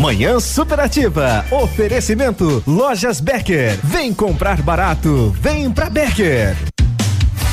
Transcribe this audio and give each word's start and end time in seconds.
Manhã 0.00 0.40
superativa. 0.40 1.44
Oferecimento 1.50 2.62
Lojas 2.66 3.20
Becker. 3.20 3.78
Vem 3.84 4.14
comprar 4.14 4.62
barato. 4.62 5.30
Vem 5.38 5.70
pra 5.70 5.90
Becker. 5.90 6.69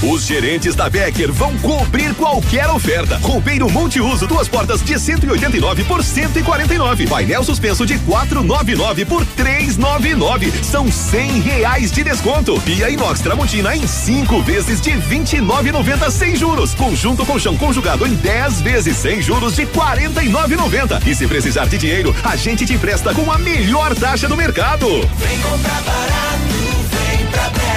Os 0.04 0.26
gerentes 0.26 0.76
da 0.76 0.88
Becker 0.92 1.32
vão 1.32 1.58
cobrir 1.58 2.14
qualquer 2.14 2.70
oferta. 2.70 3.18
Roupeiro 3.18 3.68
multiuso, 3.68 4.28
duas 4.28 4.48
portas 4.48 4.80
de 4.84 5.00
189 5.00 5.84
por 5.86 6.04
149. 6.04 7.08
Painel 7.08 7.44
suspenso 7.44 7.84
de 7.84 7.98
499 8.00 9.06
por 9.06 9.26
399. 9.26 10.52
São 10.64 10.92
100 10.92 11.40
reais 11.40 11.92
de 11.92 12.04
desconto. 12.04 12.62
Pia 12.62 12.92
inox 12.92 13.22
Tramontina 13.22 13.76
em 13.76 13.88
cinco 13.88 14.40
vezes 14.44 14.80
de 14.80 14.92
29,90 14.92 16.12
sem 16.12 16.36
juros. 16.36 16.76
Conjunto 16.76 17.26
colchão 17.26 17.58
conjugado 17.58 18.06
em 18.06 18.14
10 18.14 18.62
vezes 18.62 18.98
sem 18.98 19.20
juros 19.20 19.56
de 19.56 19.66
49,90. 19.66 21.08
E 21.08 21.16
se 21.16 21.26
precisar 21.26 21.66
de 21.66 21.78
dinheiro, 21.78 22.16
a 22.24 22.36
gente 22.36 22.68
te 22.68 22.74
empresta 22.74 23.16
com 23.16 23.32
a 23.32 23.40
melhor 23.40 23.96
taxa 23.96 24.28
do 24.28 24.38
mercado. 24.38 24.88
Vem 24.88 25.40
comprar 25.40 25.82
barato, 25.82 26.54
vem 26.92 27.26
pra 27.32 27.50
Becker. 27.50 27.77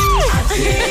Yeah. 0.61 0.90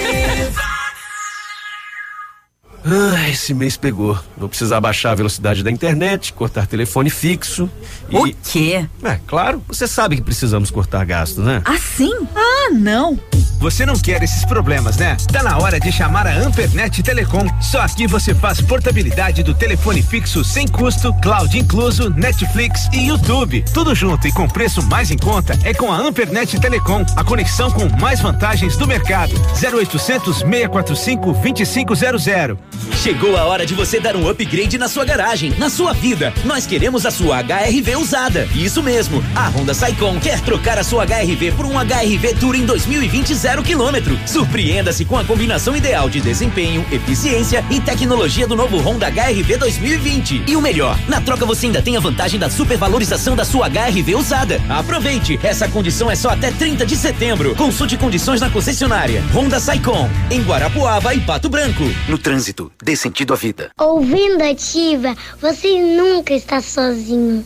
Ah, 2.84 3.28
esse 3.28 3.52
mês 3.52 3.76
pegou. 3.76 4.18
Vou 4.36 4.48
precisar 4.48 4.80
baixar 4.80 5.12
a 5.12 5.14
velocidade 5.14 5.62
da 5.62 5.70
internet, 5.70 6.32
cortar 6.32 6.66
telefone 6.66 7.10
fixo. 7.10 7.68
O 8.10 8.26
e... 8.26 8.32
quê? 8.32 8.86
É, 9.02 9.18
claro, 9.26 9.62
você 9.68 9.86
sabe 9.86 10.16
que 10.16 10.22
precisamos 10.22 10.70
cortar 10.70 11.04
gastos, 11.04 11.44
né? 11.44 11.62
Assim? 11.64 12.12
Ah, 12.34 12.70
não. 12.72 13.18
Você 13.60 13.84
não 13.84 13.94
quer 13.94 14.22
esses 14.22 14.42
problemas, 14.46 14.96
né? 14.96 15.18
Tá 15.30 15.42
na 15.42 15.58
hora 15.58 15.78
de 15.78 15.92
chamar 15.92 16.26
a 16.26 16.34
Ampernet 16.34 17.02
Telecom. 17.02 17.46
Só 17.60 17.82
aqui 17.82 18.06
você 18.06 18.34
faz 18.34 18.58
portabilidade 18.58 19.42
do 19.42 19.54
telefone 19.54 20.02
fixo 20.02 20.42
sem 20.42 20.66
custo, 20.66 21.12
cloud 21.20 21.58
incluso, 21.58 22.08
Netflix 22.08 22.88
e 22.90 23.08
YouTube. 23.08 23.62
Tudo 23.74 23.94
junto 23.94 24.26
e 24.26 24.32
com 24.32 24.48
preço 24.48 24.82
mais 24.84 25.10
em 25.10 25.18
conta 25.18 25.58
é 25.62 25.74
com 25.74 25.92
a 25.92 25.98
Ampernet 25.98 26.58
Telecom, 26.58 27.04
a 27.14 27.22
conexão 27.22 27.70
com 27.70 27.86
mais 28.00 28.20
vantagens 28.20 28.78
do 28.78 28.86
mercado. 28.86 29.34
0800 29.62 30.38
645 30.38 31.32
2500. 31.34 32.69
Chegou 33.02 33.34
a 33.34 33.44
hora 33.44 33.64
de 33.64 33.72
você 33.72 33.98
dar 33.98 34.14
um 34.14 34.28
upgrade 34.28 34.76
na 34.76 34.86
sua 34.86 35.06
garagem, 35.06 35.54
na 35.56 35.70
sua 35.70 35.94
vida. 35.94 36.34
Nós 36.44 36.66
queremos 36.66 37.06
a 37.06 37.10
sua 37.10 37.40
HRV 37.40 37.96
usada. 37.96 38.46
Isso 38.54 38.82
mesmo. 38.82 39.24
A 39.34 39.48
Honda 39.48 39.72
Saicon 39.72 40.20
quer 40.20 40.38
trocar 40.40 40.78
a 40.78 40.84
sua 40.84 41.06
HRV 41.06 41.52
por 41.52 41.64
um 41.64 41.78
HRV 41.78 42.34
Touring 42.38 42.66
2020 42.66 43.34
zero 43.34 43.62
quilômetro. 43.62 44.18
Surpreenda-se 44.26 45.06
com 45.06 45.16
a 45.16 45.24
combinação 45.24 45.74
ideal 45.74 46.10
de 46.10 46.20
desempenho, 46.20 46.84
eficiência 46.92 47.64
e 47.70 47.80
tecnologia 47.80 48.46
do 48.46 48.54
novo 48.54 48.76
Honda 48.76 49.06
HRV 49.08 49.56
2020. 49.56 50.44
E 50.46 50.54
o 50.54 50.60
melhor, 50.60 50.98
na 51.08 51.22
troca 51.22 51.46
você 51.46 51.66
ainda 51.66 51.80
tem 51.80 51.96
a 51.96 52.00
vantagem 52.00 52.38
da 52.38 52.50
supervalorização 52.50 53.34
da 53.34 53.46
sua 53.46 53.66
HRV 53.66 54.14
usada. 54.14 54.60
Aproveite, 54.68 55.40
essa 55.42 55.66
condição 55.66 56.10
é 56.10 56.14
só 56.14 56.28
até 56.28 56.50
30 56.50 56.84
de 56.84 56.96
setembro. 56.96 57.54
Consulte 57.54 57.96
condições 57.96 58.42
na 58.42 58.50
concessionária. 58.50 59.24
Honda 59.34 59.58
Saicon, 59.58 60.06
em 60.30 60.42
Guarapuava 60.42 61.14
e 61.14 61.20
Pato 61.20 61.48
Branco. 61.48 61.84
No 62.06 62.18
trânsito, 62.18 62.59
dê 62.82 62.96
sentido 62.96 63.32
à 63.32 63.36
vida. 63.36 63.70
Ouvindo 63.78 64.42
ativa, 64.42 65.16
você 65.40 65.80
nunca 65.80 66.34
está 66.34 66.60
sozinho. 66.60 67.44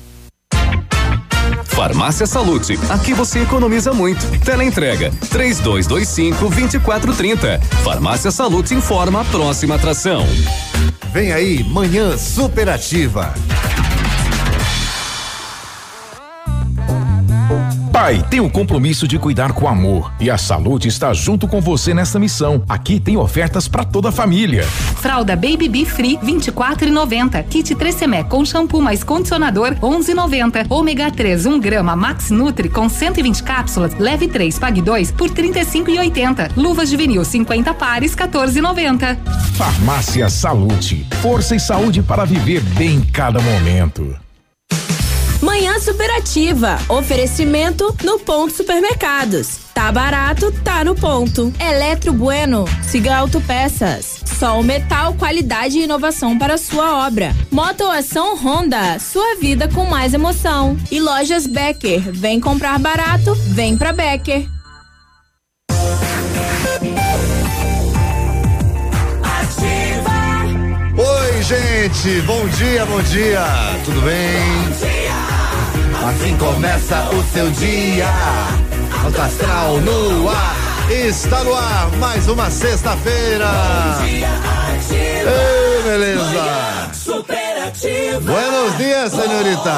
Farmácia 1.67 2.27
Salute, 2.27 2.79
aqui 2.89 3.13
você 3.13 3.41
economiza 3.41 3.93
muito. 3.93 4.25
Teleentrega, 4.45 5.11
três 5.31 5.59
dois, 5.59 5.87
dois 5.87 6.09
cinco, 6.09 6.49
vinte 6.49 6.75
e 6.75 6.81
quatro, 6.81 7.13
trinta. 7.13 7.61
Farmácia 7.83 8.31
Salute 8.31 8.75
informa 8.75 9.23
a 9.23 9.25
próxima 9.25 9.75
atração. 9.75 10.25
Vem 11.13 11.33
aí, 11.33 11.65
Manhã 11.65 12.17
Superativa. 12.17 13.35
Pai 18.05 18.23
tem 18.29 18.39
o 18.39 18.51
compromisso 18.51 19.09
de 19.09 19.19
cuidar 19.19 19.55
com 19.55 19.67
amor 19.67 20.13
e 20.21 20.31
a 20.31 20.37
saúde 20.37 20.89
está 20.89 21.15
junto 21.15 21.49
com 21.49 21.59
você 21.59 21.95
nessa 21.95 22.19
missão. 22.19 22.63
Aqui 22.69 23.01
tem 23.01 23.17
ofertas 23.17 23.67
para 23.67 23.83
toda 23.83 24.11
a 24.11 24.13
família. 24.13 24.65
Fralda 25.01 25.35
Baby 25.35 25.71
Bee 25.71 25.87
Free 25.87 26.19
24,90. 26.19 27.43
Kit 27.45 27.75
3 27.75 27.95
Semé 27.95 28.23
com 28.23 28.45
shampoo 28.45 28.83
mais 28.83 29.03
condicionador 29.03 29.75
11,90. 29.77 30.67
Ômega 30.69 31.11
3 31.11 31.47
1 31.47 31.59
grama 31.59 31.97
Max 31.97 32.29
Nutri 32.31 32.69
com 32.69 32.91
120 32.91 33.43
cápsulas. 33.43 33.99
Leve 33.99 34.29
3 34.29 34.59
pague 34.59 34.83
2 34.83 35.11
por 35.11 35.31
35,80. 35.31 36.51
Luvas 36.59 36.91
de 36.91 36.99
vinil 36.99 37.25
50 37.25 37.73
pares 37.73 38.15
14,90. 38.15 39.17
Farmácia 39.55 40.29
Salute. 40.29 41.07
Força 41.23 41.57
e 41.57 41.59
saúde 41.59 42.03
para 42.03 42.27
viver 42.27 42.61
bem 42.61 43.01
cada 43.01 43.41
momento. 43.41 44.15
Manhã 45.41 45.79
Superativa. 45.79 46.79
Oferecimento 46.89 47.95
no 48.03 48.19
Ponto 48.19 48.53
Supermercados. 48.53 49.59
Tá 49.75 49.91
barato, 49.91 50.53
tá 50.63 50.85
no 50.85 50.95
ponto. 50.95 51.53
Eletro 51.59 52.13
Bueno. 52.13 52.65
Siga 52.83 53.17
Autopeças. 53.17 54.21
Sol 54.39 54.63
Metal, 54.63 55.15
qualidade 55.15 55.79
e 55.79 55.85
inovação 55.85 56.39
para 56.39 56.57
sua 56.57 57.07
obra. 57.07 57.35
Motoação 57.51 58.37
Honda. 58.37 58.99
Sua 58.99 59.37
vida 59.37 59.69
com 59.69 59.85
mais 59.85 60.15
emoção. 60.15 60.77
E 60.91 61.01
Lojas 61.01 61.47
Becker. 61.47 62.01
Vem 62.13 62.41
comprar 62.41 62.79
barato, 62.79 63.35
vem 63.35 63.77
pra 63.77 63.93
Becker. 63.93 64.47
Oi, 70.97 71.43
gente. 71.43 72.21
Bom 72.23 72.47
dia, 72.49 72.87
bom 72.87 73.03
dia. 73.03 73.45
Tudo 73.85 74.01
bem? 74.03 75.04
Assim 76.07 76.37
começa 76.37 77.09
o 77.15 77.25
seu 77.33 77.51
dia. 77.53 78.07
Alto 79.03 79.23
astral 79.23 79.79
no 79.79 80.29
ar. 80.29 80.55
Está 80.91 81.43
no 81.43 81.55
ar 81.55 81.91
mais 81.93 82.29
uma 82.29 82.51
sexta-feira. 82.51 83.47
Ei, 84.91 85.83
beleza. 85.83 86.91
Buenos 88.21 88.77
dias, 88.77 89.13
senhorita. 89.13 89.73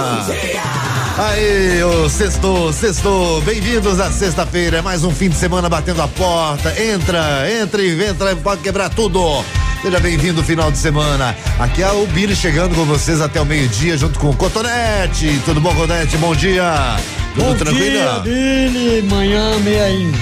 Aí, 1.17 1.85
o 1.85 2.09
sexto, 2.09 2.73
sexto, 2.73 3.41
bem-vindos 3.45 4.01
à 4.01 4.11
sexta-feira, 4.11 4.79
é 4.79 4.83
mais 4.83 5.05
um 5.05 5.13
fim 5.13 5.29
de 5.29 5.37
semana 5.37 5.69
batendo 5.69 6.03
a 6.03 6.09
porta. 6.09 6.75
Entra, 6.83 7.49
entra 7.49 7.81
e 7.81 8.05
entra, 8.05 8.35
pode 8.35 8.63
quebrar 8.63 8.91
tudo. 8.91 9.45
Seja 9.87 10.01
bem-vindo 10.01 10.43
final 10.43 10.73
de 10.73 10.79
semana. 10.79 11.37
Aqui 11.61 11.81
é 11.81 11.93
o 11.93 12.09
Billy 12.09 12.35
chegando 12.35 12.75
com 12.75 12.85
vocês 12.85 13.21
até 13.21 13.41
o 13.41 13.47
meio-dia, 13.47 13.97
junto 13.97 14.19
com 14.19 14.31
o 14.31 14.37
Cotonete. 14.37 15.41
Tudo 15.45 15.61
bom, 15.61 15.73
Cotonete? 15.73 16.17
Bom 16.17 16.35
dia. 16.35 16.97
Tudo 17.37 17.45
Bom 17.47 17.55
tranquilo? 17.55 17.89
dia, 17.91 18.19
Billy. 18.25 19.03
Manhã 19.03 19.57
meia 19.61 19.89
em 19.89 20.13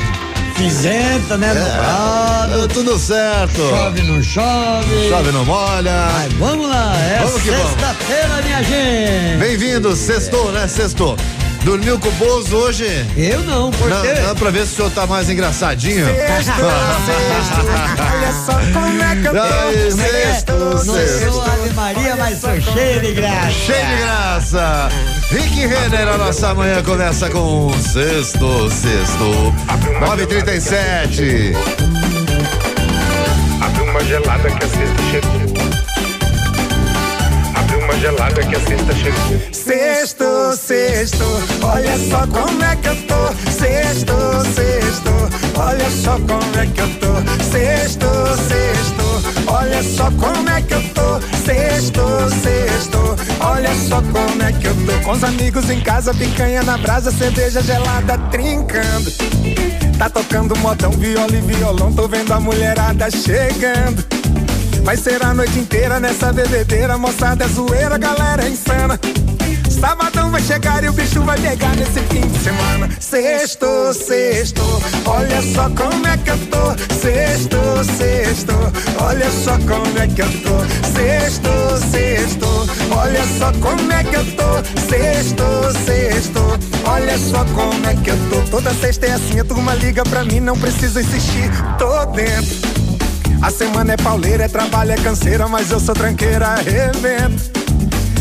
cinzenta, 0.59 1.39
né? 1.39 1.55
É, 1.57 2.69
tudo 2.75 2.99
certo. 2.99 3.57
Chove, 3.57 4.03
não 4.03 4.23
chove. 4.23 5.09
Chove, 5.09 5.33
não 5.33 5.47
molha. 5.47 6.09
Mas 6.13 6.33
vamos 6.35 6.69
lá, 6.69 6.95
é 6.99 7.27
sexta-feira, 7.27 8.43
minha 8.45 8.63
gente. 8.63 9.39
Bem-vindo, 9.39 9.97
sextou, 9.97 10.53
né? 10.53 10.69
Sextou. 10.69 11.17
Dormiu 11.65 11.99
com 11.99 12.09
o 12.09 12.13
Bozo 12.13 12.57
hoje? 12.57 12.85
Eu 13.17 13.41
não, 13.43 13.71
por 13.71 13.89
não, 13.89 14.03
quê? 14.03 14.13
Não, 14.21 14.35
pra 14.35 14.51
ver 14.51 14.67
se 14.67 14.75
o 14.75 14.77
senhor 14.77 14.91
tá 14.91 15.07
mais 15.07 15.31
engraçadinho. 15.31 16.07
Olha 16.07 16.43
só 18.45 18.53
como 18.79 19.03
é 19.03 19.17
que 19.17 19.27
eu 19.27 19.33
tô. 19.33 19.41
Aí, 19.41 19.87
é? 19.87 19.91
sexto, 19.91 20.53
Não 20.53 20.79
sexto. 20.95 21.33
sou 21.33 21.43
Ave 21.43 21.71
Maria, 21.71 22.17
mas 22.17 22.39
sou 22.39 22.51
cheio 22.61 23.01
de 23.01 23.15
graça. 23.15 23.51
Cheio 23.51 23.87
de 23.87 23.97
graça. 23.97 24.89
Rick 25.31 25.67
Renner, 25.67 26.09
a 26.09 26.19
nossa 26.19 26.55
manhã 26.55 26.83
começa 26.83 27.31
com 27.31 27.73
sexto, 27.81 28.71
sexto. 28.71 29.55
937. 30.01 31.53
Abre 33.63 33.83
uma 33.91 34.05
gelada 34.05 34.51
que 34.51 34.65
a 34.65 34.69
sexta 34.69 35.03
chegou. 35.11 35.54
Uma 37.85 37.99
gelada 37.99 38.43
que 38.43 38.57
a 38.57 38.61
sexta 38.61 38.95
chegou. 38.95 39.53
Sexto, 39.53 40.57
sexto, 40.57 41.25
olha 41.63 41.99
só 41.99 42.27
como 42.27 42.65
é 42.65 42.77
que 42.77 42.89
eu 42.89 42.97
tô. 43.03 43.51
Sexto, 43.51 44.15
sexto, 44.55 45.59
olha 45.59 45.91
só 45.91 46.13
como 46.13 46.59
é 46.59 46.67
que 46.67 46.81
eu 46.81 46.89
tô. 46.99 47.45
Sexto, 47.45 48.07
sexto, 48.49 49.53
olha 49.53 49.83
só 49.83 50.11
como 50.13 50.49
é 50.49 50.63
que 50.63 50.75
eu 50.75 50.83
tô. 50.95 51.21
Sexto, 51.45 52.03
sexto, 52.43 53.17
Olha 53.41 53.75
só 53.75 54.01
como 54.01 54.43
é 54.43 54.53
que 54.53 54.67
eu 54.67 54.75
tô. 54.87 55.05
Com 55.05 55.13
os 55.13 55.23
amigos 55.23 55.69
em 55.69 55.81
casa, 55.81 56.15
picanha 56.15 56.63
na 56.63 56.79
brasa, 56.79 57.11
cerveja 57.13 57.61
gelada 57.63 58.17
trincando. 58.31 59.13
Tá 59.99 60.09
tocando 60.09 60.57
modão, 60.59 60.91
viola 60.93 61.33
e 61.33 61.41
violão, 61.43 61.93
tô 61.93 62.09
vendo 62.09 62.33
a 62.33 62.41
mulherada 62.41 63.11
chegando. 63.11 64.14
Vai 64.85 64.99
ser 64.99 65.25
a 65.25 65.33
noite 65.33 65.59
inteira 65.59 65.99
nessa 65.99 66.31
bebedeira, 66.31 66.99
moçada 66.99 67.45
é 67.45 67.49
zoeira, 67.49 67.97
galera 67.97 68.45
é 68.45 68.51
insana. 68.51 69.01
Sabadão 69.71 70.31
vai 70.31 70.43
chegar 70.43 70.85
e 70.85 70.89
o 70.91 70.93
bicho 70.93 71.23
vai 71.23 71.39
pegar 71.41 71.75
nesse 71.75 72.01
fim 72.01 72.21
de 72.21 72.39
semana. 72.39 72.91
Sexto, 73.01 73.95
sexto, 73.95 74.63
olha 75.07 75.41
só 75.41 75.71
como 75.71 76.07
é 76.07 76.19
que 76.19 76.31
eu 76.31 76.39
tô. 76.49 76.95
Sexto, 76.95 77.57
sexto, 77.97 78.53
olha 79.03 79.31
só 79.31 79.53
como 79.61 79.99
é 79.99 80.07
que 80.07 80.21
eu 80.21 80.43
tô. 80.43 80.59
Sexto, 80.93 81.51
sexto, 81.91 82.47
olha 82.95 83.25
só 83.39 83.53
como 83.53 83.91
é 83.91 84.05
que 84.05 84.17
eu 84.17 84.37
tô. 84.37 84.81
Sexto, 84.87 85.45
sexto, 85.87 86.41
olha 86.87 87.19
só 87.19 87.43
como 87.55 87.87
é 87.87 87.95
que 87.95 88.11
eu 88.11 88.19
tô. 88.29 88.51
Toda 88.51 88.75
sexta 88.75 89.07
é 89.07 89.13
assim, 89.13 89.41
a 89.41 89.45
turma 89.45 89.75
liga 89.77 90.03
pra 90.05 90.25
mim, 90.25 90.41
não 90.41 90.59
preciso 90.59 91.01
insistir, 91.01 91.51
tô 91.79 92.05
dentro. 92.13 92.74
A 93.43 93.51
semana 93.51 93.93
é 93.93 93.97
pauleira, 93.97 94.45
é 94.45 94.49
trabalho, 94.49 94.93
é 94.93 94.97
canseira, 94.97 95.47
mas 95.49 95.71
eu 95.71 95.79
sou 95.79 95.95
tranqueira, 95.95 96.49
arrebento. 96.49 97.51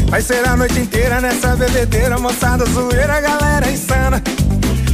Vai 0.10 0.22
ser 0.22 0.48
a 0.48 0.56
noite 0.56 0.80
inteira 0.80 1.20
nessa 1.22 1.56
bebedeira, 1.56 2.20
moçada 2.20 2.66
zoeira, 2.66 3.20
galera 3.20 3.72
insana. 3.72 4.22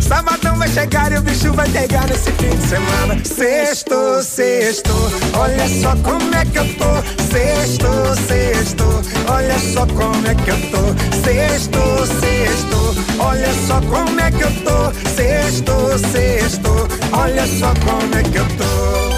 Sabadão 0.09 0.55
vai 0.55 0.67
chegar 0.69 1.11
e 1.11 1.17
o 1.17 1.21
bicho 1.21 1.53
vai 1.53 1.69
pegar 1.69 2.07
nesse 2.07 2.31
fim 2.31 2.49
de 2.49 2.67
semana. 2.67 3.23
Sexto, 3.23 4.23
sexto, 4.23 4.91
olha 5.33 5.67
só 5.67 5.95
como 5.97 6.33
é 6.33 6.43
que 6.45 6.57
eu 6.57 6.65
tô. 6.75 6.95
Sexto, 7.31 7.87
sexto, 8.27 8.85
olha 9.31 9.59
só 9.59 9.85
como 9.85 10.27
é 10.27 10.33
que 10.33 10.49
eu 10.49 10.59
tô. 10.71 11.21
Sexto, 11.23 11.79
sexto, 12.19 12.95
olha 13.19 13.53
só 13.67 13.81
como 13.81 14.19
é 14.19 14.31
que 14.31 14.41
eu 14.41 14.51
tô. 14.63 15.09
Sexto, 15.15 15.73
sexto, 16.11 16.87
olha 17.11 17.45
só 17.45 17.73
como 17.85 18.15
é 18.15 18.23
que 18.23 18.37
eu 18.37 18.47
tô. 18.57 19.08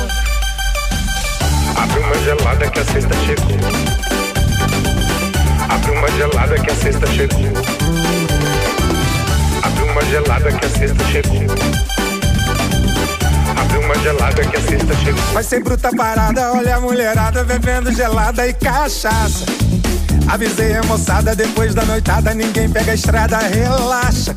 Abre 1.75 1.99
uma 1.99 2.15
gelada 2.23 2.69
que 2.69 2.79
a 2.79 2.85
sexta 2.85 3.15
chegou. 3.25 3.57
Abre 5.69 5.91
uma 5.91 6.11
gelada 6.11 6.55
que 6.59 6.71
a 6.71 6.75
sexta 6.75 7.07
chegou. 7.07 7.47
Abre 9.63 9.83
uma 9.83 10.05
gelada 10.05 10.51
que 10.51 10.65
a 10.65 10.69
sexta 10.69 11.03
chegou. 11.05 11.41
Abre 13.57 13.77
uma 13.77 13.95
gelada 13.99 14.43
que 14.43 14.57
a 14.57 14.61
sexta 14.61 14.95
chegou. 14.95 15.23
Vai 15.33 15.43
ser 15.43 15.63
bruta 15.63 15.89
parada, 15.95 16.53
olha 16.53 16.75
a 16.75 16.81
mulherada 16.81 17.43
bebendo 17.43 17.91
gelada 17.93 18.47
e 18.47 18.53
cachaça. 18.53 19.45
Avisei 20.27 20.75
a 20.75 20.83
moçada, 20.83 21.35
depois 21.35 21.73
da 21.73 21.83
noitada 21.85 22.33
ninguém 22.33 22.69
pega 22.69 22.91
a 22.91 22.95
estrada, 22.95 23.37
relaxa. 23.37 24.35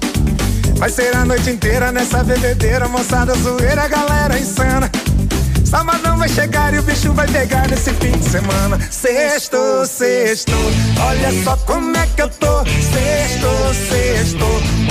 Vai 0.76 0.90
ser 0.90 1.14
a 1.14 1.24
noite 1.24 1.50
inteira 1.50 1.92
nessa 1.92 2.22
bebedeira, 2.24 2.88
moçada 2.88 3.34
zoeira, 3.34 3.86
galera 3.86 4.38
insana. 4.38 4.90
Sabadão 5.74 6.16
vai 6.16 6.28
chegar 6.28 6.72
e 6.72 6.78
o 6.78 6.82
bicho 6.84 7.12
vai 7.14 7.26
pegar 7.26 7.68
nesse 7.68 7.92
fim 7.94 8.12
de 8.12 8.24
semana. 8.24 8.78
Sexto, 8.92 9.84
sexto, 9.84 10.52
olha 11.04 11.32
só 11.42 11.56
como 11.66 11.96
é 11.96 12.06
que 12.14 12.22
eu 12.22 12.28
tô. 12.28 12.64
Sexto, 12.64 13.48
sexto, 13.90 14.44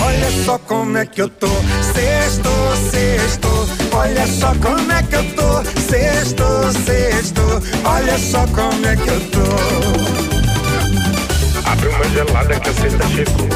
olha 0.03 0.43
só 0.43 0.59
como 0.59 0.97
é 0.97 1.05
que 1.05 1.21
eu 1.21 1.29
tô. 1.29 1.47
Sexto, 1.95 2.49
sexto, 2.91 3.47
olha 3.93 4.27
só 4.27 4.53
como 4.55 4.91
é 4.91 5.03
que 5.03 5.15
eu 5.15 5.23
tô. 5.35 5.63
Sexto, 5.89 6.43
sexto, 6.85 7.41
olha 7.85 8.17
só 8.19 8.45
como 8.47 8.85
é 8.85 8.97
que 8.97 9.07
eu 9.07 9.21
tô. 9.29 9.39
Abre 11.65 11.87
uma 11.87 12.09
gelada 12.09 12.59
que 12.59 12.69
a 12.69 12.73
sexta 12.73 13.07
chegou. 13.07 13.47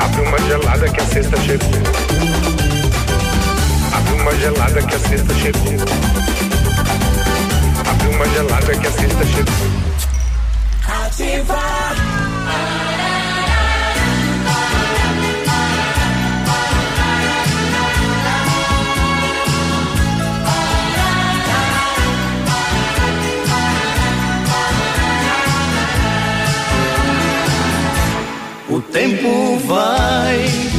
Abre 0.00 0.20
uma 0.20 0.38
gelada 0.40 0.86
que 0.86 1.00
a 1.00 1.06
sexta 1.06 1.40
chegou. 1.40 2.63
Abre 3.94 4.12
uma 4.14 4.34
gelada 4.36 4.82
que 4.82 4.94
a 4.94 4.98
sexta 4.98 5.34
chegou. 5.34 5.72
Abre 7.88 8.08
uma 8.08 8.28
gelada 8.28 8.76
que 8.76 8.86
a 8.86 8.92
sexta 8.92 9.24
chegou. 9.26 9.54
Ativa. 11.06 11.84
O 28.66 28.80
tempo 28.80 29.56
vai, 29.66 30.73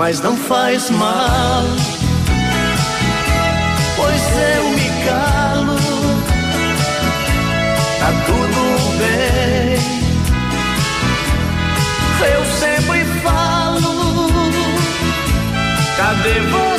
Mas 0.00 0.18
não 0.18 0.34
faz 0.34 0.88
mal, 0.88 1.62
pois 3.96 4.22
eu 4.56 4.70
me 4.70 4.88
calo. 5.04 5.76
Tá 7.98 8.10
tudo 8.24 8.96
bem. 8.96 9.76
Eu 12.32 12.44
sempre 12.46 13.04
falo, 13.22 13.92
cadê 15.98 16.40
você? 16.48 16.69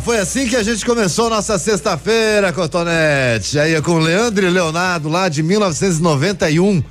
Foi 0.00 0.18
assim 0.18 0.46
que 0.48 0.56
a 0.56 0.62
gente 0.62 0.84
começou 0.84 1.28
nossa 1.30 1.58
sexta-feira, 1.58 2.52
Cotonete. 2.52 3.58
Aí 3.58 3.74
é 3.74 3.80
com 3.80 3.98
Leandro 3.98 4.46
e 4.46 4.50
Leonardo 4.50 5.08
lá 5.08 5.28
de 5.28 5.42
1991. 5.42 6.82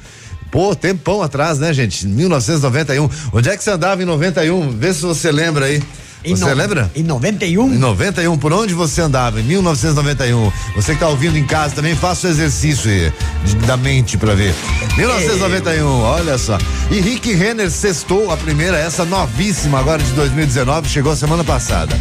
Pô, 0.52 0.76
tempão 0.76 1.22
atrás, 1.22 1.58
né, 1.60 1.74
gente? 1.74 2.06
1991. 2.08 3.10
Onde 3.32 3.50
é 3.50 3.58
que 3.58 3.64
você 3.64 3.72
andava 3.72 4.02
em 4.02 4.06
91? 4.06 4.70
Vê 4.72 4.94
se 4.94 5.02
você 5.02 5.32
lembra 5.32 5.66
aí. 5.66 5.82
Em 6.26 6.36
Você 6.38 6.46
no- 6.46 6.54
lembra? 6.54 6.90
Em 6.96 7.04
91? 7.04 7.74
Em 7.74 7.78
91, 7.78 8.38
por 8.38 8.54
onde 8.54 8.74
você 8.74 9.02
andava? 9.02 9.42
Em 9.42 9.44
1991. 9.44 10.50
Você 10.74 10.94
que 10.94 11.00
tá 11.02 11.10
ouvindo 11.10 11.38
em 11.38 11.46
casa 11.46 11.76
também, 11.76 11.98
faça 11.98 12.28
o 12.28 12.30
exercício 12.30 12.90
aí, 12.90 13.12
de- 13.44 13.56
da 13.68 13.76
mente 13.76 14.18
pra 14.18 14.34
ver. 14.34 14.56
1991, 14.96 15.86
olha 16.02 16.38
só. 16.38 16.58
E 16.90 17.02
Rick 17.02 17.34
Renner 17.34 17.70
sextou 17.70 18.32
a 18.32 18.38
primeira, 18.38 18.78
essa 18.78 19.04
novíssima 19.04 19.80
agora 19.80 20.02
de 20.02 20.12
2019, 20.12 20.88
chegou 20.88 21.14
semana 21.14 21.44
passada. 21.44 21.94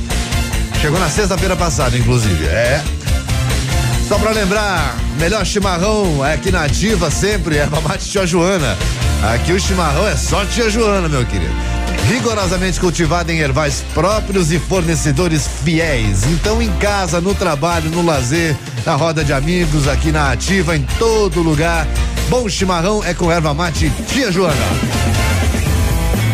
Chegou 0.82 0.98
na 0.98 1.08
sexta-feira 1.08 1.54
passada, 1.54 1.96
inclusive. 1.96 2.44
É. 2.44 2.82
Só 4.08 4.18
pra 4.18 4.32
lembrar, 4.32 4.96
melhor 5.16 5.46
chimarrão 5.46 6.26
é 6.26 6.34
aqui 6.34 6.50
na 6.50 6.64
ativa 6.64 7.08
sempre, 7.08 7.56
é 7.56 7.66
Mate 7.88 8.10
Tia 8.10 8.26
Joana. 8.26 8.76
Aqui 9.32 9.52
o 9.52 9.60
chimarrão 9.60 10.08
é 10.08 10.16
só 10.16 10.44
Tia 10.44 10.68
Joana, 10.68 11.08
meu 11.08 11.24
querido. 11.24 11.54
Rigorosamente 12.08 12.80
cultivado 12.80 13.30
em 13.30 13.38
ervais 13.38 13.84
próprios 13.94 14.50
e 14.50 14.58
fornecedores 14.58 15.48
fiéis. 15.62 16.24
Então, 16.24 16.60
em 16.60 16.72
casa, 16.78 17.20
no 17.20 17.32
trabalho, 17.32 17.88
no 17.88 18.04
lazer, 18.04 18.56
na 18.84 18.96
roda 18.96 19.24
de 19.24 19.32
amigos, 19.32 19.86
aqui 19.86 20.10
na 20.10 20.32
ativa, 20.32 20.76
em 20.76 20.82
todo 20.98 21.42
lugar. 21.42 21.86
Bom 22.28 22.48
chimarrão 22.48 23.04
é 23.04 23.14
com 23.14 23.30
erva 23.30 23.54
mate 23.54 23.88
Tia 24.08 24.32
Joana. 24.32 24.56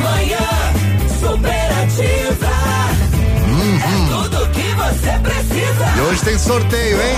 Manhã 0.03 0.39
superativa. 1.21 2.48
Você 4.89 5.19
precisa. 5.19 5.97
E 5.97 6.01
hoje 6.01 6.23
tem 6.23 6.39
sorteio, 6.39 6.97
hein? 6.97 7.17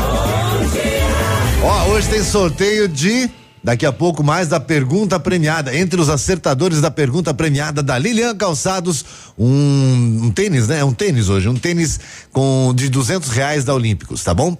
Ó, 1.62 1.90
hoje 1.90 2.08
tem 2.08 2.24
sorteio 2.24 2.88
de. 2.88 3.30
Daqui 3.62 3.84
a 3.84 3.92
pouco 3.92 4.24
mais 4.24 4.48
da 4.48 4.58
pergunta 4.58 5.20
premiada. 5.20 5.76
Entre 5.76 6.00
os 6.00 6.08
acertadores 6.08 6.80
da 6.80 6.90
pergunta 6.90 7.32
premiada 7.34 7.82
da 7.82 7.98
Lilian 7.98 8.34
Calçados, 8.34 9.04
um, 9.38 10.20
um 10.24 10.30
tênis, 10.30 10.66
né? 10.66 10.82
Um 10.82 10.94
tênis 10.94 11.28
hoje, 11.28 11.48
um 11.48 11.54
tênis 11.54 12.00
com 12.32 12.72
de 12.74 12.88
duzentos 12.88 13.28
reais 13.28 13.62
da 13.62 13.74
Olímpicos, 13.74 14.24
tá 14.24 14.32
bom? 14.32 14.56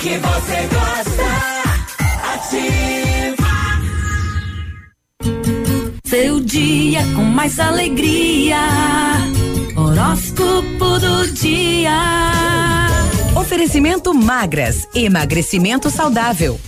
Que 0.00 0.18
você 0.18 0.68
gosta. 0.72 0.85
Seu 6.18 6.40
dia 6.40 7.02
com 7.14 7.24
mais 7.24 7.60
alegria. 7.60 8.56
Horóscopo 9.76 10.98
do 10.98 11.30
dia. 11.32 11.92
Oferecimento 13.38 14.14
magras, 14.14 14.88
emagrecimento 14.94 15.90
saudável. 15.90 16.58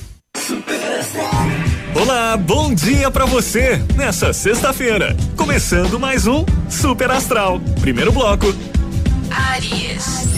Olá, 1.95 2.37
bom 2.37 2.75
dia 2.75 3.11
pra 3.11 3.25
você 3.25 3.83
nessa 3.97 4.35
sexta-feira. 4.35 5.17
Começando 5.35 5.99
mais 5.99 6.26
um 6.26 6.45
Super 6.69 7.11
Astral. 7.11 7.59
Primeiro 7.81 8.12
bloco. 8.12 8.55
Aries. 9.31 10.28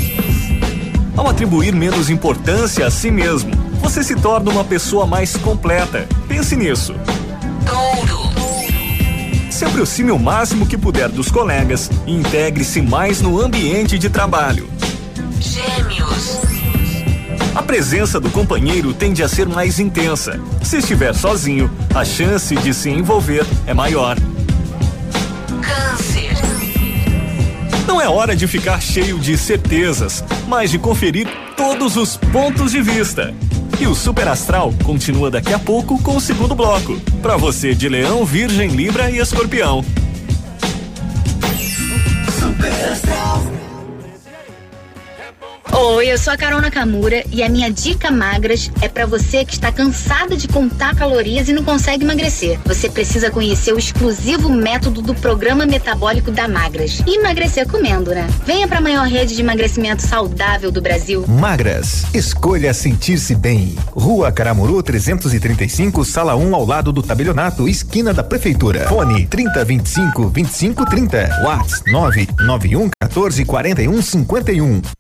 Ao 1.17 1.26
atribuir 1.26 1.75
menos 1.75 2.11
importância 2.11 2.87
a 2.87 2.90
si 2.93 3.11
mesmo, 3.11 3.50
você 3.83 4.05
se 4.05 4.14
torna 4.14 4.52
uma 4.52 4.62
pessoa 4.62 5.05
mais 5.05 5.37
completa. 5.37 6.07
Pense 6.29 6.55
nisso. 6.55 6.95
Touro. 7.67 8.39
Se 9.61 9.67
aproxime 9.67 10.11
o 10.11 10.19
máximo 10.19 10.64
que 10.64 10.79
puder 10.79 11.11
dos 11.11 11.31
colegas 11.31 11.90
e 12.07 12.14
integre-se 12.14 12.81
mais 12.81 13.21
no 13.21 13.38
ambiente 13.38 13.99
de 13.99 14.09
trabalho. 14.09 14.67
Gêmeos. 15.38 16.40
A 17.55 17.62
presença 17.62 18.19
do 18.19 18.31
companheiro 18.31 18.95
tende 18.95 19.23
a 19.23 19.29
ser 19.29 19.47
mais 19.47 19.79
intensa. 19.79 20.40
Se 20.62 20.79
estiver 20.79 21.14
sozinho, 21.14 21.71
a 21.95 22.07
chance 22.07 22.57
de 22.57 22.73
se 22.73 22.88
envolver 22.88 23.45
é 23.67 23.75
maior. 23.75 24.17
Câncer. 25.61 26.33
Não 27.87 28.00
é 28.00 28.09
hora 28.09 28.35
de 28.35 28.49
ficar 28.49 28.81
cheio 28.81 29.19
de 29.19 29.37
certezas, 29.37 30.25
mas 30.49 30.71
de 30.71 30.79
conferir 30.79 31.29
todos 31.55 31.99
os 31.99 32.17
pontos 32.17 32.73
de 32.73 32.81
vista. 32.81 33.35
E 33.81 33.87
o 33.87 33.95
Super 33.95 34.29
Astral 34.29 34.75
continua 34.85 35.31
daqui 35.31 35.55
a 35.55 35.59
pouco 35.59 36.01
com 36.03 36.15
o 36.15 36.21
segundo 36.21 36.55
bloco. 36.55 37.01
Para 37.23 37.39
você 37.39 37.75
de 37.75 37.89
Leão, 37.89 38.27
Virgem, 38.27 38.69
Libra 38.69 39.11
e 39.11 39.17
Escorpião. 39.17 39.83
Oi, 45.73 46.09
eu 46.12 46.19
sou 46.19 46.33
a 46.33 46.37
Carol 46.37 46.61
Nakamura 46.61 47.23
e 47.31 47.45
a 47.45 47.49
minha 47.49 47.71
dica 47.71 48.11
magras 48.11 48.71
é 48.81 48.89
pra 48.89 49.07
você 49.07 49.45
que 49.45 49.53
está 49.53 49.71
cansada 49.71 50.37
de 50.37 50.49
contar 50.49 50.97
calorias 50.97 51.49
e 51.49 51.53
não 51.53 51.62
consegue 51.62 52.05
emagrecer. 52.05 52.59
Você 52.65 52.91
precisa 52.91 53.31
conhecer 53.31 53.73
o 53.73 53.79
exclusivo 53.79 54.49
método 54.49 55.00
do 55.00 55.15
programa 55.15 55.65
metabólico 55.65 56.33
da 56.33 56.49
Magras. 56.49 57.00
Emagrecer 57.07 57.69
comendo, 57.69 58.11
né? 58.11 58.27
Venha 58.45 58.67
pra 58.67 58.81
maior 58.81 59.07
rede 59.07 59.37
de 59.37 59.43
emagrecimento 59.43 60.03
saudável 60.03 60.73
do 60.73 60.83
Brasil. 60.83 61.25
Magras, 61.29 62.05
escolha 62.12 62.75
sentir-se 62.75 63.37
bem. 63.37 63.77
Rua 63.93 64.33
Caramuru 64.33 64.83
335, 64.83 66.05
sala 66.05 66.35
1 66.35 66.55
ao 66.55 66.67
lado 66.67 66.93
do 66.93 67.03
tabelionato, 67.03 67.69
esquina 67.69 68.12
da 68.12 68.25
prefeitura. 68.25 68.89
Fone 68.89 69.25
3025 69.27 70.31
2530. 70.31 71.45
Whats 71.45 71.83
991 71.87 72.91
14 73.00 73.45
41 73.45 74.03
51. 74.03 75.00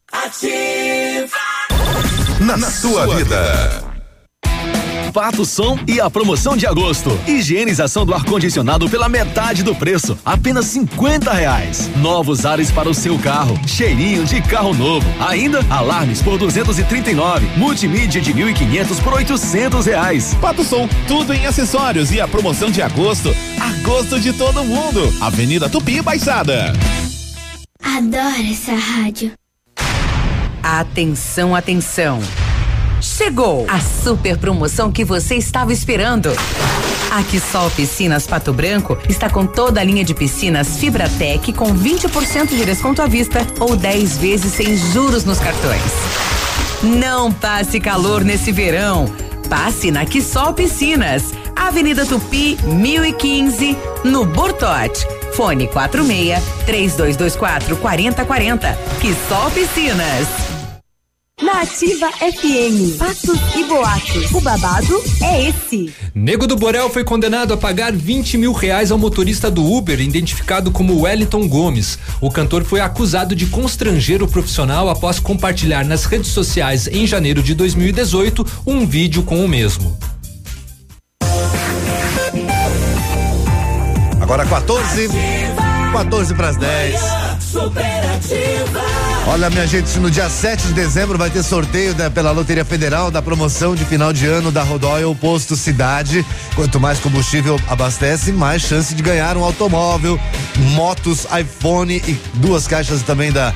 Na, 2.40 2.58
sua 2.70 3.16
vida. 3.16 3.90
Pato 5.12 5.44
Som 5.44 5.78
e 5.86 6.00
a 6.00 6.08
promoção 6.08 6.56
de 6.56 6.66
agosto. 6.66 7.10
Higienização 7.26 8.06
do 8.06 8.14
ar-condicionado 8.14 8.88
pela 8.88 9.08
metade 9.08 9.62
do 9.62 9.74
preço, 9.74 10.18
apenas 10.24 10.66
50 10.66 11.32
reais. 11.32 11.90
Novos 11.96 12.46
ares 12.46 12.70
para 12.70 12.88
o 12.88 12.94
seu 12.94 13.18
carro, 13.18 13.58
cheirinho 13.66 14.24
de 14.24 14.40
carro 14.42 14.72
novo. 14.72 15.06
Ainda 15.20 15.64
alarmes 15.68 16.22
por 16.22 16.38
239, 16.38 17.46
multimídia 17.56 18.20
de 18.20 18.32
1.500 18.32 19.02
por 19.02 19.14
800 19.14 19.86
reais. 19.86 20.34
Pato 20.40 20.64
Som, 20.64 20.88
tudo 21.08 21.32
em 21.32 21.46
acessórios 21.46 22.10
e 22.12 22.20
a 22.20 22.28
promoção 22.28 22.70
de 22.70 22.80
agosto. 22.82 23.34
Agosto 23.60 24.18
de 24.20 24.32
todo 24.32 24.64
mundo. 24.64 25.00
Avenida 25.20 25.68
Tupi 25.68 26.00
Baixada. 26.00 26.72
Adoro 27.82 28.50
essa 28.50 28.74
rádio. 28.74 29.39
Atenção, 30.62 31.54
atenção. 31.54 32.20
Chegou 33.00 33.66
a 33.68 33.80
super 33.80 34.36
promoção 34.36 34.92
que 34.92 35.04
você 35.04 35.36
estava 35.36 35.72
esperando. 35.72 36.30
A 37.10 37.22
Quissol 37.22 37.70
Piscinas 37.70 38.26
Pato 38.26 38.52
Branco 38.52 38.98
está 39.08 39.30
com 39.30 39.46
toda 39.46 39.80
a 39.80 39.84
linha 39.84 40.04
de 40.04 40.14
piscinas 40.14 40.76
Fibratec 40.76 41.52
com 41.54 41.74
20% 41.74 42.48
de 42.48 42.64
desconto 42.64 43.00
à 43.00 43.06
vista 43.06 43.46
ou 43.58 43.74
10 43.74 44.18
vezes 44.18 44.52
sem 44.52 44.76
juros 44.76 45.24
nos 45.24 45.38
cartões. 45.38 45.80
Não 46.82 47.32
passe 47.32 47.80
calor 47.80 48.22
nesse 48.22 48.52
verão. 48.52 49.10
Passe 49.48 49.90
na 49.90 50.04
Quissol 50.04 50.52
Piscinas, 50.52 51.32
Avenida 51.56 52.06
Tupi, 52.06 52.56
1015, 52.62 53.76
no 54.04 54.24
Bortote. 54.26 55.06
Fone 55.34 55.66
46 55.68 56.38
3224 56.66 57.76
4040. 57.76 58.78
Quissol 59.00 59.50
Piscinas. 59.50 60.49
Na 61.42 61.62
Ativa 61.62 62.10
FM, 62.12 62.98
fatos 62.98 63.38
e 63.56 63.64
boatos. 63.64 64.30
O 64.30 64.40
babado 64.42 65.02
é 65.22 65.48
esse. 65.48 65.90
Nego 66.14 66.46
do 66.46 66.54
Borel 66.54 66.90
foi 66.90 67.02
condenado 67.02 67.54
a 67.54 67.56
pagar 67.56 67.92
20 67.92 68.36
mil 68.36 68.52
reais 68.52 68.90
ao 68.90 68.98
motorista 68.98 69.50
do 69.50 69.64
Uber, 69.64 69.98
identificado 70.00 70.70
como 70.70 71.00
Wellington 71.00 71.48
Gomes. 71.48 71.98
O 72.20 72.30
cantor 72.30 72.62
foi 72.64 72.80
acusado 72.80 73.34
de 73.34 73.46
constranger 73.46 74.22
o 74.22 74.28
profissional 74.28 74.90
após 74.90 75.18
compartilhar 75.18 75.82
nas 75.84 76.04
redes 76.04 76.30
sociais 76.30 76.86
em 76.88 77.06
janeiro 77.06 77.42
de 77.42 77.54
2018 77.54 78.46
um 78.66 78.86
vídeo 78.86 79.22
com 79.22 79.42
o 79.42 79.48
mesmo. 79.48 79.96
Agora 84.20 84.44
14. 84.44 85.08
14 85.92 86.34
para 86.34 86.48
as 86.50 86.56
10. 86.56 87.00
Olha, 89.26 89.48
minha 89.50 89.66
gente, 89.66 89.96
no 90.00 90.10
dia 90.10 90.28
7 90.28 90.68
de 90.68 90.72
dezembro 90.72 91.16
vai 91.16 91.30
ter 91.30 91.42
sorteio 91.42 91.94
da- 91.94 92.10
pela 92.10 92.32
Loteria 92.32 92.64
Federal 92.64 93.10
da 93.10 93.22
promoção 93.22 93.74
de 93.76 93.84
final 93.84 94.12
de 94.12 94.26
ano 94.26 94.50
da 94.50 94.62
Rodoil 94.62 95.14
Posto 95.14 95.54
Cidade. 95.56 96.24
Quanto 96.56 96.80
mais 96.80 96.98
combustível 96.98 97.60
abastece, 97.68 98.32
mais 98.32 98.62
chance 98.62 98.92
de 98.94 99.02
ganhar 99.02 99.36
um 99.36 99.44
automóvel, 99.44 100.18
motos, 100.74 101.26
iPhone 101.38 101.94
e 102.06 102.18
duas 102.34 102.66
caixas 102.66 103.02
também 103.02 103.30
da 103.30 103.52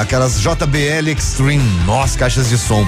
Aquelas 0.00 0.40
JBL 0.40 1.10
Extreme, 1.10 1.64
nossa, 1.84 2.16
caixas 2.16 2.48
de 2.48 2.56
som. 2.56 2.86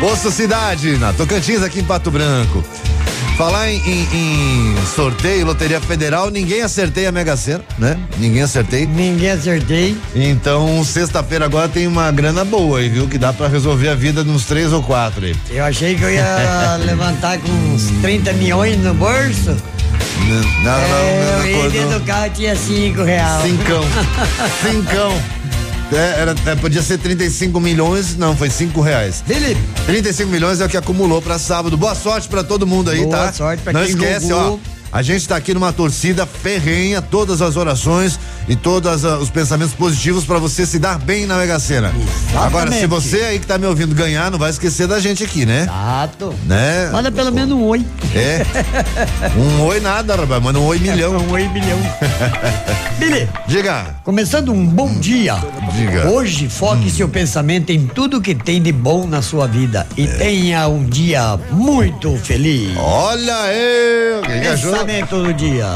Posto 0.00 0.30
Cidade, 0.30 0.98
na 0.98 1.14
Tocantins, 1.14 1.62
aqui 1.62 1.80
em 1.80 1.84
Pato 1.84 2.10
Branco. 2.10 2.62
Falar 3.40 3.70
em, 3.70 3.78
em, 3.78 4.06
em, 4.12 4.74
sorteio, 4.94 5.46
Loteria 5.46 5.80
Federal, 5.80 6.30
ninguém 6.30 6.60
acertei 6.60 7.06
a 7.06 7.10
Mega 7.10 7.38
Sena, 7.38 7.64
né? 7.78 7.98
Ninguém 8.18 8.42
acertei. 8.42 8.84
Ninguém 8.84 9.30
acertei. 9.30 9.96
Então, 10.14 10.84
sexta-feira 10.84 11.46
agora 11.46 11.66
tem 11.66 11.86
uma 11.86 12.10
grana 12.10 12.44
boa 12.44 12.80
aí, 12.80 12.90
viu? 12.90 13.08
Que 13.08 13.16
dá 13.16 13.32
pra 13.32 13.48
resolver 13.48 13.88
a 13.88 13.94
vida 13.94 14.22
de 14.22 14.28
uns 14.28 14.44
três 14.44 14.74
ou 14.74 14.82
quatro 14.82 15.24
aí. 15.24 15.34
Eu 15.48 15.64
achei 15.64 15.94
que 15.94 16.02
eu 16.02 16.10
ia 16.10 16.76
levantar 16.84 17.38
com 17.38 17.50
uns 17.50 17.84
30 18.02 18.30
milhões 18.34 18.76
no 18.76 18.92
bolso. 18.92 19.56
Não, 20.28 20.62
não, 20.62 20.78
é, 20.78 21.24
não, 21.24 21.46
eu 21.46 21.62
ia 21.62 21.70
dentro 21.70 21.98
do 21.98 22.04
carro 22.04 22.30
tinha 22.34 22.54
cinco 22.54 23.04
reais. 23.04 23.42
Cincão. 23.42 23.82
Cincão. 24.60 25.39
É, 25.92 26.20
era, 26.20 26.34
é, 26.46 26.54
podia 26.54 26.82
ser 26.82 26.98
35 26.98 27.58
milhões, 27.60 28.16
não, 28.16 28.36
foi 28.36 28.48
5 28.48 28.80
reais. 28.80 29.24
Felipe. 29.26 29.60
35 29.86 30.30
milhões 30.30 30.60
é 30.60 30.66
o 30.66 30.68
que 30.68 30.76
acumulou 30.76 31.20
pra 31.20 31.38
sábado. 31.38 31.76
Boa 31.76 31.94
sorte 31.96 32.28
pra 32.28 32.44
todo 32.44 32.66
mundo 32.66 32.90
aí, 32.90 32.98
Boa 33.02 33.10
tá? 33.10 33.22
Boa 33.22 33.32
sorte 33.32 33.62
pra 33.62 33.72
Não 33.72 33.80
quem 33.82 33.90
esquece, 33.90 34.28
jogou. 34.28 34.60
ó. 34.76 34.79
A 34.92 35.02
gente 35.02 35.18
está 35.20 35.36
aqui 35.36 35.54
numa 35.54 35.72
torcida 35.72 36.26
ferrenha, 36.26 37.00
todas 37.00 37.40
as 37.40 37.56
orações 37.56 38.18
e 38.48 38.56
todos 38.56 39.04
os 39.04 39.30
pensamentos 39.30 39.72
positivos 39.72 40.24
para 40.24 40.38
você 40.38 40.66
se 40.66 40.80
dar 40.80 40.98
bem 40.98 41.26
na 41.26 41.36
Mega 41.36 41.60
Sena. 41.60 41.92
Agora, 42.34 42.72
se 42.72 42.86
você 42.86 43.18
aí 43.22 43.38
que 43.38 43.46
tá 43.46 43.56
me 43.56 43.66
ouvindo 43.66 43.94
ganhar, 43.94 44.32
não 44.32 44.38
vai 44.38 44.50
esquecer 44.50 44.88
da 44.88 44.98
gente 44.98 45.22
aqui, 45.22 45.46
né? 45.46 45.62
Exato. 45.62 46.34
Né? 46.44 46.90
Manda 46.90 47.12
pelo 47.12 47.30
menos 47.30 47.56
um 47.56 47.62
oi. 47.66 47.84
É. 48.14 48.44
Um 49.38 49.62
oi 49.62 49.78
nada, 49.78 50.16
rapaz, 50.16 50.42
manda 50.42 50.58
um 50.58 50.64
oi 50.66 50.78
milhão. 50.80 51.12
um 51.16 51.30
oi 51.30 51.46
milhão. 51.48 51.78
Billy. 52.98 53.28
Diga. 53.46 53.94
Começando 54.02 54.52
um 54.52 54.66
bom 54.66 54.92
dia. 54.98 55.36
Diga. 55.72 56.08
Hoje, 56.10 56.48
foque 56.48 56.86
Hum. 56.86 56.90
seu 56.90 57.08
pensamento 57.08 57.70
em 57.70 57.86
tudo 57.86 58.20
que 58.20 58.34
tem 58.34 58.60
de 58.60 58.72
bom 58.72 59.06
na 59.06 59.22
sua 59.22 59.46
vida 59.46 59.86
e 59.96 60.02
É. 60.04 60.06
tenha 60.06 60.66
um 60.68 60.84
dia 60.84 61.38
muito 61.52 62.16
feliz. 62.16 62.76
Olha 62.76 63.36
aí, 63.42 64.20
quem 64.26 64.40
que? 64.40 64.48
Pensamento 64.80 65.22
do 65.22 65.34
dia. 65.34 65.66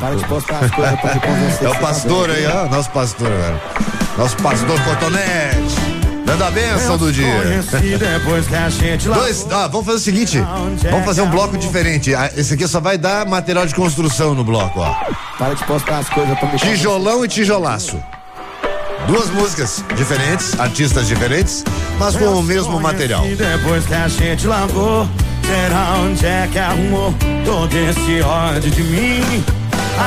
Para 0.00 0.16
de 0.16 0.24
postar 0.24 0.64
as 0.64 0.70
coisas 0.72 1.00
pra 1.00 1.20
convencer. 1.20 1.66
É 1.66 1.70
o 1.70 1.78
pastor 1.78 2.30
aí, 2.30 2.46
ó. 2.46 2.68
Nosso 2.68 2.90
pastor, 2.90 3.28
velho. 3.28 3.60
Nosso 4.18 4.36
pastor 4.38 4.80
Cotonete. 4.82 5.96
Dando 6.24 6.42
a 6.42 6.50
benção 6.50 6.98
do 6.98 7.12
dia. 7.12 7.62
depois 7.98 8.48
que 8.48 8.54
a 8.56 8.68
gente 8.68 9.08
Dois, 9.08 9.46
ah, 9.48 9.68
vamos 9.68 9.86
fazer 9.86 9.98
o 9.98 10.00
seguinte. 10.00 10.44
Vamos 10.90 11.04
fazer 11.04 11.22
um 11.22 11.30
bloco 11.30 11.56
diferente. 11.56 12.16
Ah, 12.16 12.28
Esse 12.36 12.54
aqui 12.54 12.66
só 12.66 12.80
vai 12.80 12.98
dar 12.98 13.24
material 13.26 13.64
de 13.64 13.74
construção 13.74 14.34
no 14.34 14.42
bloco, 14.42 14.80
ó. 14.80 14.92
Para 15.38 15.54
de 15.54 15.62
postar 15.64 15.98
as 15.98 16.08
coisas 16.08 16.36
pra 16.36 16.50
me 16.50 16.58
Tijolão 16.58 17.24
e 17.24 17.28
tijolaço. 17.28 18.02
Duas 19.06 19.30
músicas 19.30 19.84
diferentes, 19.94 20.58
artistas 20.58 21.06
diferentes, 21.06 21.62
mas 21.96 22.16
com 22.16 22.24
o 22.24 22.42
mesmo 22.42 22.80
material. 22.80 23.22
Depois 23.22 23.86
que 23.86 23.94
a 23.94 24.08
gente 24.08 24.48
lavou, 24.48 25.08
será 25.46 25.94
onde 26.00 26.26
é 26.26 26.48
que 26.50 26.58
arrumou 26.58 27.14
todo 27.44 27.72
esse 27.72 28.20
ódio 28.20 28.70
de 28.70 28.82
mim? 28.82 29.44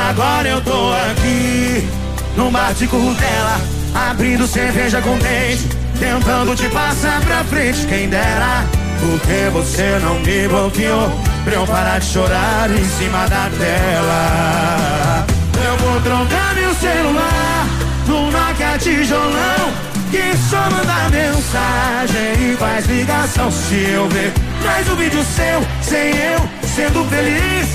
Agora 0.09 0.47
eu 0.47 0.61
tô 0.61 0.91
aqui, 1.11 1.87
num 2.35 2.51
bar 2.51 2.73
de 2.73 2.85
currutela, 2.87 3.59
abrindo 3.95 4.45
cerveja 4.45 5.01
com 5.01 5.17
dente, 5.17 5.67
tentando 5.97 6.55
te 6.55 6.67
passar 6.69 7.21
pra 7.21 7.43
frente, 7.45 7.85
quem 7.87 8.09
dera. 8.09 8.65
Porque 8.99 9.49
você 9.53 9.97
não 10.03 10.19
me 10.19 10.47
bloqueou 10.47 11.09
pra 11.45 11.53
eu 11.53 11.65
parar 11.65 11.99
de 11.99 12.05
chorar 12.05 12.69
em 12.69 12.83
cima 12.83 13.25
da 13.27 13.49
tela. 13.57 15.25
Eu 15.65 15.77
vou 15.77 16.01
trocar 16.01 16.53
meu 16.53 16.73
celular 16.75 17.67
no 18.07 18.29
Nokia 18.29 18.77
tijolão 18.77 19.89
que 20.11 20.35
só 20.49 20.69
manda 20.69 21.09
mensagem 21.09 22.51
e 22.51 22.57
faz 22.57 22.85
ligação. 22.87 23.49
Se 23.51 23.91
eu 23.91 24.07
ver 24.09 24.33
mais 24.63 24.89
um 24.89 24.95
vídeo 24.95 25.23
seu, 25.23 25.61
sem 25.81 26.15
eu 26.15 26.49
sendo 26.75 27.03
feliz, 27.09 27.67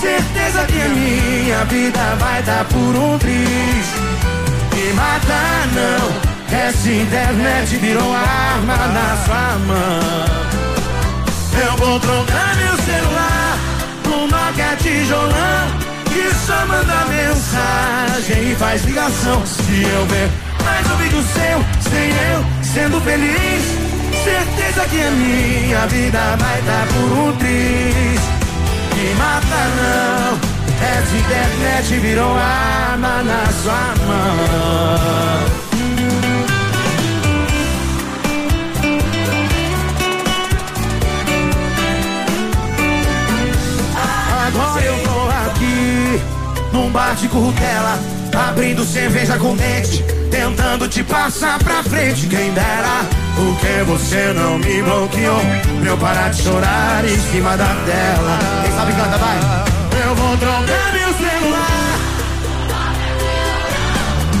certeza 0.00 0.64
que 0.66 0.80
a 0.80 0.88
minha 0.88 1.64
vida 1.66 2.16
vai 2.18 2.42
dar 2.42 2.64
por 2.64 2.96
um 2.96 3.18
triz. 3.18 3.86
Me 4.74 4.92
mata 4.94 5.66
não, 5.74 6.58
essa 6.58 6.90
internet 6.90 7.76
virou 7.76 8.14
arma 8.14 8.76
na 8.88 9.16
sua 9.24 9.58
mão. 9.66 10.48
Eu 11.60 11.76
vou 11.76 12.00
trocar 12.00 12.56
meu 12.56 12.76
celular 12.84 13.58
no 14.04 14.26
Nokia 14.28 14.76
tijolão 14.76 15.88
que 16.04 16.34
só 16.34 16.66
manda 16.66 17.04
mensagem 17.06 18.52
e 18.52 18.56
faz 18.56 18.84
ligação. 18.84 19.44
Se 19.46 19.82
eu 19.82 20.06
ver 20.06 20.30
mais 20.64 20.90
um 20.90 20.96
vídeo 20.96 21.22
seu, 21.22 21.90
sem 21.90 22.10
eu 22.32 22.44
sendo 22.62 23.00
feliz, 23.00 23.87
certeza 24.68 24.88
que 24.88 25.00
a 25.00 25.10
minha 25.10 25.86
vida 25.86 26.36
vai 26.38 26.62
dar 26.62 26.86
por 26.88 27.18
um 27.18 27.36
triz. 27.36 28.20
Me 28.96 29.14
mata 29.14 29.60
não, 29.76 30.38
essa 30.86 31.16
internet 31.16 31.94
virou 32.00 32.36
arma 32.36 33.22
na 33.22 33.46
sua 33.62 33.94
mão. 34.06 35.58
Agora 44.46 44.84
eu 44.84 44.98
tô 45.02 45.28
aqui 45.50 46.20
num 46.72 46.90
bar 46.90 47.14
de 47.14 47.28
currutela, 47.28 47.98
abrindo 48.48 48.84
cerveja 48.84 49.38
com 49.38 49.54
dente, 49.56 50.04
tentando 50.30 50.88
te 50.88 51.02
passar 51.04 51.58
pra 51.58 51.82
frente. 51.82 52.26
Quem 52.26 52.52
dera, 52.52 53.27
porque 53.38 53.84
você 53.86 54.32
não 54.34 54.58
me 54.58 54.82
bloqueou 54.82 55.40
pra 55.80 55.90
eu 55.90 55.96
parar 55.98 56.30
de 56.30 56.42
chorar 56.42 57.04
em 57.04 57.18
cima 57.30 57.56
da 57.56 57.66
tela. 57.86 58.38
Quem 58.64 58.72
sabe 58.72 58.92
canta, 58.92 59.16
vai. 59.16 59.38
Eu 60.04 60.14
vou 60.16 60.36
trocar 60.36 60.92
meu 60.92 61.12
celular. 61.14 61.98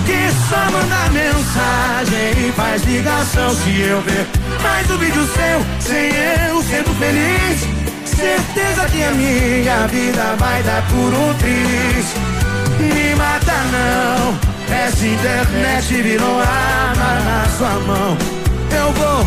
Que 0.04 0.30
só 0.48 0.70
manda 0.72 1.10
mensagem 1.12 2.48
e 2.48 2.52
faz 2.52 2.82
ligação 2.84 3.50
se 3.54 3.80
eu 3.80 4.00
ver 4.02 4.26
mais 4.62 4.90
um 4.90 4.98
vídeo 4.98 5.28
seu, 5.28 5.66
sem 5.80 6.10
eu 6.10 6.62
sendo 6.62 6.98
feliz. 6.98 7.60
Certeza 8.04 8.88
que 8.88 9.04
a 9.04 9.10
minha 9.12 9.86
vida 9.86 10.34
vai 10.38 10.62
dar 10.64 10.82
por 10.88 11.14
um 11.14 11.34
triz. 11.34 12.14
Me 12.80 13.14
mata 13.14 13.52
não, 13.70 14.38
essa 14.74 15.06
internet 15.06 16.02
virou 16.02 16.40
arma 16.40 17.20
na 17.24 17.48
sua 17.56 17.80
mão. 17.86 18.37
Eu 18.70 18.92
vou, 18.92 19.26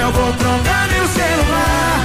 eu 0.00 0.12
vou 0.12 0.32
trocar 0.34 0.88
meu 0.88 1.06
celular. 1.08 2.00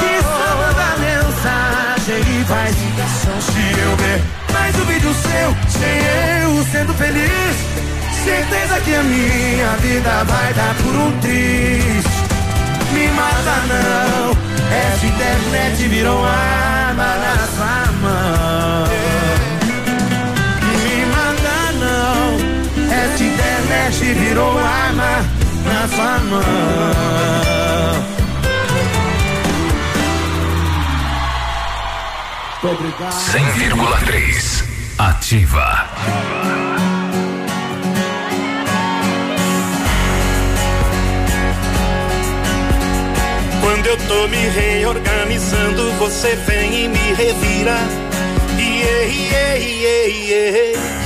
Que 0.00 0.12
só 0.22 0.48
manda 0.56 0.88
mensagem 0.98 2.40
e 2.40 2.44
faz 2.44 2.76
ligação 2.76 3.40
se 3.40 3.80
eu 3.80 3.96
ver 3.96 4.38
mais 4.52 4.74
um 4.76 4.84
vídeo 4.84 5.14
seu, 5.14 5.56
sem 5.68 5.98
eu 6.42 6.64
sendo 6.72 6.94
feliz. 6.94 7.56
Certeza 8.24 8.80
que 8.80 8.94
a 8.94 9.02
minha 9.02 9.70
vida 9.80 10.24
vai 10.24 10.52
dar 10.54 10.74
por 10.74 10.94
um 10.94 11.12
triz. 11.20 12.04
Me 12.92 13.08
mata 13.08 13.56
não, 13.68 14.36
essa 14.76 15.06
internet 15.06 15.88
virou 15.88 16.24
arma 16.24 17.04
na 17.04 17.36
sua 17.54 17.92
mão. 18.02 19.07
Internet 23.88 24.14
virou 24.14 24.56
arma 24.58 25.24
na 25.64 25.88
sua 25.88 26.18
mão. 26.20 26.42
100,3 32.62 34.64
Ativa. 34.98 35.88
Quando 43.60 43.86
eu 43.86 43.96
tô 43.96 44.28
me 44.28 44.48
reorganizando, 44.48 45.90
você 45.92 46.36
vem 46.46 46.84
e 46.84 46.88
me 46.88 47.14
revira. 47.14 47.78
Iê, 48.58 49.08
iê, 49.08 49.58
iê, 49.58 50.10
iê. 50.10 50.97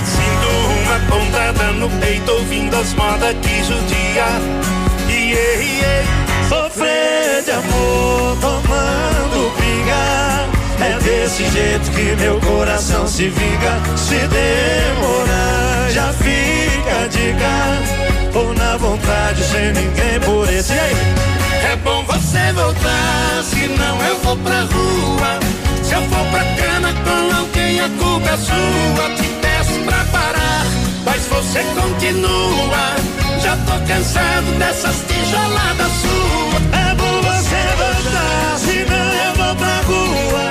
Pontada 1.09 1.73
no 1.73 1.89
peito, 2.01 2.31
ouvindo 2.33 2.77
as 2.77 2.93
modas 2.95 3.35
que 3.43 3.65
judia. 3.65 4.27
Iê, 5.09 5.63
iê. 5.63 6.05
Sofrer 6.49 7.43
de 7.45 7.51
amor, 7.51 8.37
tomando 8.41 9.53
pinga. 9.57 10.85
É 10.85 10.99
desse 11.03 11.49
jeito 11.51 11.91
que 11.91 12.17
meu 12.23 12.41
coração 12.41 13.07
se 13.07 13.29
vinga. 13.29 13.81
Se 13.97 14.17
demorar, 14.29 15.91
já 15.91 16.13
fica 16.13 17.05
a 17.05 17.07
dica. 17.09 18.39
Ou 18.39 18.55
na 18.55 18.77
vontade, 18.77 19.43
sem 19.45 19.73
ninguém 19.73 20.21
por 20.21 20.49
esse. 20.53 20.73
E 20.73 20.79
aí? 20.79 20.97
É 21.73 21.77
bom 21.77 22.05
você 22.05 22.53
voltar, 22.53 23.43
senão 23.45 23.99
eu 24.09 24.19
vou 24.19 24.37
pra 24.39 24.61
rua. 24.63 25.39
Se 25.83 25.95
eu 25.95 26.03
for 26.03 26.27
pra 26.31 26.45
cama 26.57 26.93
com 27.05 27.37
alguém, 27.37 27.81
a 27.81 27.89
culpa 27.99 28.31
é 28.31 28.37
sua. 28.37 29.11
Te 29.17 29.29
peço 29.41 29.79
pra 29.85 30.05
parar, 30.13 30.42
mas 31.13 31.27
você 31.27 31.63
continua. 31.79 32.97
Já 33.43 33.55
tô 33.67 33.73
cansado 33.87 34.59
dessas 34.59 34.97
tijoladas 35.07 35.93
suas. 36.01 36.63
É 36.73 36.95
bom 36.95 37.21
você 37.21 37.61
voltar, 37.81 38.59
senão 38.59 39.07
eu 39.27 39.35
vou 39.35 39.55
pra 39.57 39.77
rua. 39.89 40.45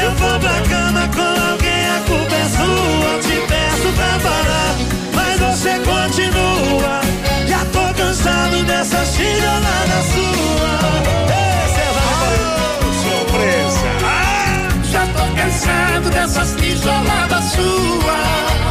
Eu 0.00 0.12
vou 0.12 0.38
pra 0.38 0.60
cama 0.70 1.08
com 1.08 1.50
alguém, 1.50 1.82
a 1.90 2.00
culpa 2.06 2.34
é 2.36 2.48
sua. 2.56 3.18
Te 3.20 3.36
peço 3.48 3.88
pra 3.96 4.12
parar, 4.30 4.76
mas 5.12 5.40
você 5.40 5.72
continua. 5.80 7.00
Já 7.48 7.64
tô 7.72 7.94
cansado 8.00 8.62
dessas 8.62 9.12
tijoladas 9.16 10.06
suas. 10.14 11.06
Ei, 11.34 11.66
César, 11.74 12.12
surpresa. 13.02 13.88
Ah, 14.04 14.68
já 14.84 15.04
tô 15.06 15.24
cansado 15.34 16.10
dessas 16.10 16.54
tijoladas 16.60 17.44
suas. 17.52 18.65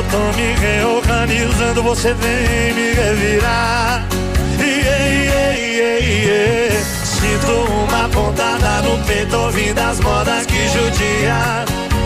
Eu 0.00 0.04
tô 0.04 0.36
me 0.38 0.54
reorganizando, 0.54 1.82
você 1.82 2.14
vem 2.14 2.72
me 2.72 2.92
revirar. 2.94 4.06
Iê, 4.58 5.26
iê, 5.26 5.52
iê, 5.58 6.00
iê. 6.00 6.70
Sinto 7.04 7.52
uma 7.52 8.08
pontada 8.08 8.82
no 8.82 8.98
peito, 9.04 9.36
ouvindo 9.36 9.78
as 9.78 10.00
modas 10.00 10.46
que 10.46 10.68
judia. 10.68 11.64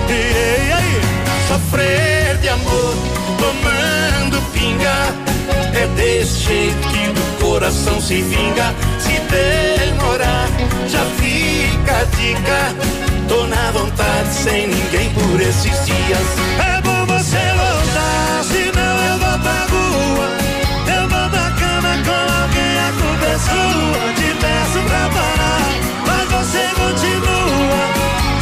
Iê, 0.09 0.71
iê, 0.71 1.01
Sofrer 1.47 2.37
de 2.39 2.49
amor, 2.49 2.95
tomando 3.39 4.43
pinga. 4.53 5.15
É 5.81 5.87
desse 5.95 6.41
jeito 6.41 6.89
que 6.89 7.07
do 7.13 7.45
coração 7.45 8.01
se 8.01 8.23
vinga. 8.23 8.75
Se 8.99 9.21
demorar, 9.31 10.49
já 10.89 11.05
fica 11.21 11.99
a 12.01 12.05
dica. 12.17 12.75
Tô 13.29 13.47
na 13.47 13.71
vontade, 13.71 14.35
sem 14.35 14.67
ninguém 14.67 15.11
por 15.11 15.41
esses 15.41 15.87
dias. 15.87 16.79
É 16.79 16.84
vou 19.35 19.39
pra 19.39 19.67
rua. 19.71 20.29
Eu 20.97 21.09
vou 21.09 21.31
pra 21.31 21.51
cama 21.51 21.93
com 22.05 22.23
alguém, 22.43 22.79
a 22.79 22.93
culpa 22.93 23.27
é 23.27 23.39
sua. 23.39 24.13
Te 24.15 24.29
peço 24.41 24.79
pra 24.89 25.09
parar, 25.11 25.63
mas 26.07 26.25
você 26.31 26.63
continua. 26.75 27.83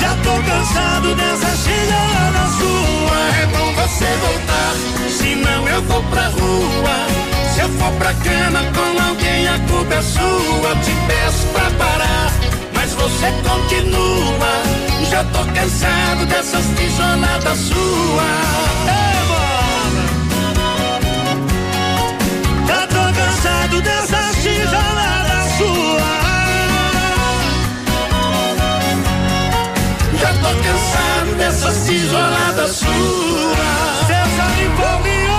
Já 0.00 0.12
tô 0.22 0.34
cansado 0.50 1.14
dessa 1.14 1.56
chegada 1.56 2.42
sua. 2.58 3.18
É 3.40 3.46
bom 3.46 3.72
você 3.74 4.06
voltar, 4.20 4.74
senão 5.18 5.68
eu 5.68 5.82
vou 5.82 6.02
pra 6.04 6.28
rua. 6.28 6.96
Se 7.54 7.60
eu 7.60 7.68
for 7.68 7.92
pra 7.92 8.14
cama 8.14 8.60
com 8.74 9.02
alguém, 9.08 9.48
a 9.48 9.58
culpa 9.60 9.94
é 9.94 10.02
sua. 10.02 10.76
Te 10.82 10.92
peço 11.06 11.46
pra 11.52 11.70
parar, 11.78 12.32
mas 12.74 12.92
você 12.92 13.32
continua. 13.48 14.62
Já 15.10 15.24
tô 15.24 15.44
cansado 15.52 16.26
dessas 16.26 16.64
tijoladas 16.76 17.58
suas. 17.58 18.62
Cansado 23.72 23.80
dessas 23.80 24.36
tijoladas 24.42 25.52
suas. 25.56 26.02
Já 30.20 30.32
tô 30.34 30.50
cansado 30.62 31.34
dessas 31.38 31.86
tijoladas 31.86 32.70
suas. 32.76 34.06
César 34.06 34.52
e 34.60 34.68
Paulinho! 34.76 35.32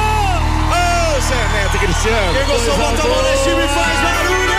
Ô, 0.72 1.22
Zé 1.22 1.42
Neto 1.54 1.78
Cristiano. 1.78 2.34
Quem 2.34 2.46
gostou, 2.48 2.78
bota 2.78 3.02
a 3.02 3.08
mão 3.08 3.24
nesse 3.24 3.44
time 3.44 3.64
e 3.64 3.68
faz 3.68 4.00
barulho! 4.02 4.54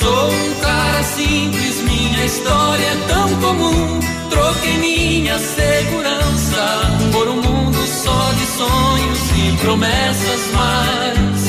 Sou 0.00 0.30
um 0.30 0.54
cara 0.60 1.02
simples, 1.02 1.80
minha 1.82 2.24
história 2.24 2.84
é 2.84 2.96
tão 3.08 3.28
comum. 3.40 4.00
Troquei 4.30 4.78
minha 4.78 5.38
segurança 5.38 7.03
só 8.04 8.32
de 8.32 8.46
sonhos 8.46 9.18
e 9.34 9.56
promessas 9.62 10.42
mais. 10.52 11.40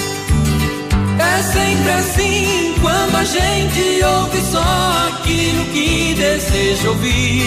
É 1.19 1.43
sempre 1.43 1.91
assim 1.91 2.75
quando 2.81 3.15
a 3.15 3.23
gente 3.25 4.03
ouve 4.03 4.41
só 4.41 5.09
aquilo 5.09 5.65
que 5.73 6.15
deseja 6.17 6.89
ouvir. 6.89 7.43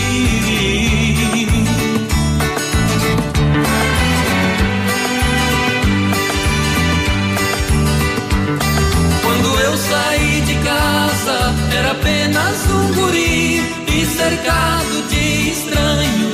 Quando 9.23 9.61
eu 9.61 9.77
saí 9.77 10.40
de 10.42 10.55
casa, 10.57 11.55
era 11.79 11.92
apenas 11.92 12.57
um 12.71 12.94
guri 12.94 13.62
e 13.87 14.07
cercado 14.07 15.09
de 15.09 15.51
estranhos. 15.51 16.27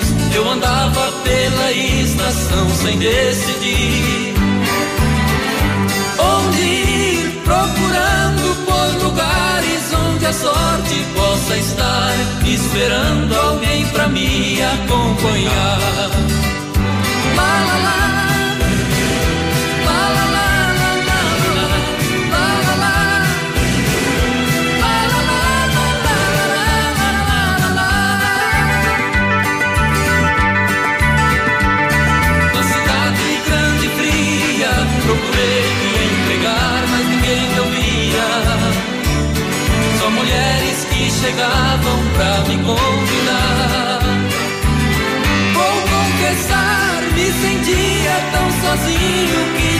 Eu 0.44 0.50
andava 0.50 1.10
pela 1.24 1.72
estação 1.72 2.68
sem 2.68 2.98
decidir 2.98 4.34
onde 6.18 6.60
ir, 6.60 7.40
procurando 7.42 8.54
por 8.66 9.04
lugares 9.04 9.90
onde 9.94 10.26
a 10.26 10.32
sorte 10.34 11.06
possa 11.16 11.56
estar, 11.56 12.12
esperando 12.46 13.34
alguém 13.34 13.86
pra 13.86 14.06
me 14.08 14.60
acompanhar. 14.62 16.10
Lá, 17.36 17.64
lá, 17.66 17.78
lá. 17.82 18.23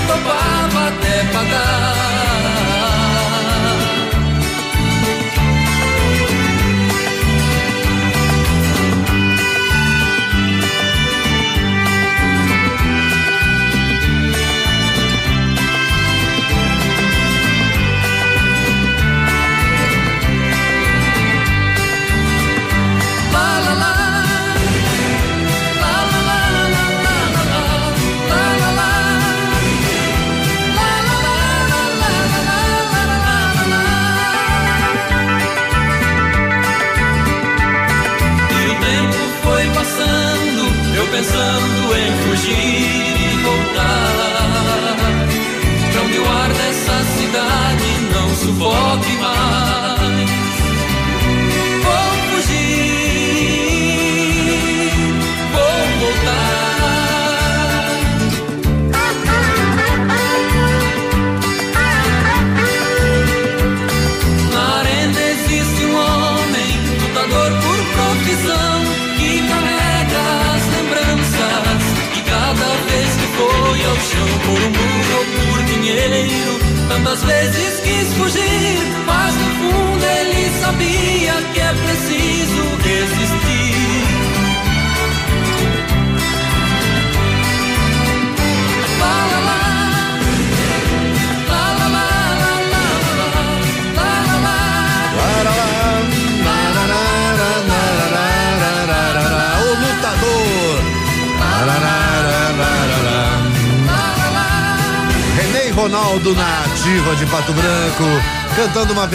Sozinho 0.07 0.44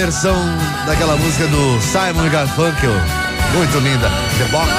versão 0.10 0.36
daquela 0.88 1.16
música 1.18 1.46
do 1.46 1.80
Simon 1.82 2.28
Garfunkel. 2.32 2.90
Muito 3.54 3.78
linda. 3.78 4.10
The 4.40 4.46
Box. 4.46 4.72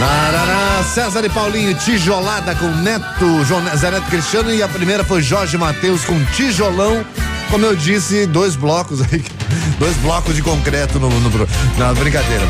Narará, 0.00 0.82
César 0.84 1.22
e 1.22 1.28
Paulinho, 1.28 1.74
tijolada 1.74 2.54
com 2.54 2.66
Neto, 2.66 3.44
Zé 3.76 3.90
Neto 3.90 4.06
Cristiano 4.06 4.54
e 4.54 4.62
a 4.62 4.68
primeira 4.68 5.04
foi 5.04 5.20
Jorge 5.20 5.58
Matheus 5.58 6.02
com 6.06 6.18
tijolão. 6.32 7.04
Como 7.50 7.66
eu 7.66 7.76
disse, 7.76 8.24
dois 8.24 8.56
blocos 8.56 9.02
aí, 9.02 9.22
dois 9.78 9.94
blocos 9.98 10.34
de 10.34 10.40
concreto 10.40 10.98
no, 10.98 11.10
no 11.10 11.48
na 11.76 11.92
brincadeira. 11.92 12.46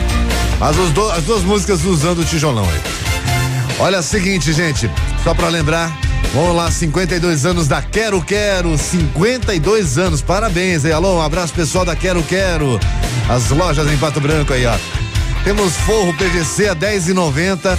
Do, 0.95 1.11
as 1.11 1.25
duas 1.25 1.43
músicas 1.43 1.85
usando 1.85 2.21
o 2.21 2.25
tijolão 2.25 2.65
aí. 2.65 2.81
Olha 3.81 3.99
o 3.99 4.03
seguinte, 4.05 4.53
gente, 4.53 4.89
só 5.25 5.35
pra 5.35 5.49
lembrar, 5.49 5.91
vamos 6.35 6.57
lá, 6.57 6.71
52 6.71 7.47
anos 7.47 7.69
da 7.69 7.81
Quero 7.81 8.21
Quero, 8.21 8.77
52 8.77 9.99
anos, 9.99 10.21
parabéns 10.21 10.85
aí, 10.85 10.93
alô, 10.93 11.19
um 11.19 11.23
abraço 11.23 11.55
pessoal 11.55 11.85
da 11.85 11.95
Quero 11.95 12.23
Quero, 12.25 12.79
as 13.29 13.51
lojas 13.51 13.91
em 13.91 13.97
Pato 13.97 14.21
Branco 14.21 14.53
aí, 14.53 14.67
ó. 14.67 14.77
Temos 15.45 15.77
forro 15.77 16.13
PVC 16.15 16.69
a 16.69 16.75
10,90, 16.75 17.79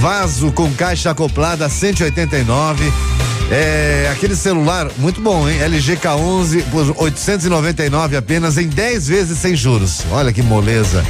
vaso 0.00 0.50
com 0.50 0.72
caixa 0.72 1.10
acoplada 1.10 1.66
a 1.66 1.68
189. 1.68 2.92
É, 3.50 4.08
aquele 4.10 4.34
celular, 4.34 4.90
muito 4.98 5.20
bom, 5.20 5.48
hein? 5.48 5.60
LG 5.60 5.98
K11 5.98 6.64
por 6.70 6.94
899 7.04 8.16
apenas 8.16 8.56
em 8.56 8.66
10 8.66 9.08
vezes 9.08 9.38
sem 9.38 9.54
juros. 9.54 10.02
Olha 10.10 10.32
que 10.32 10.42
moleza. 10.42 11.04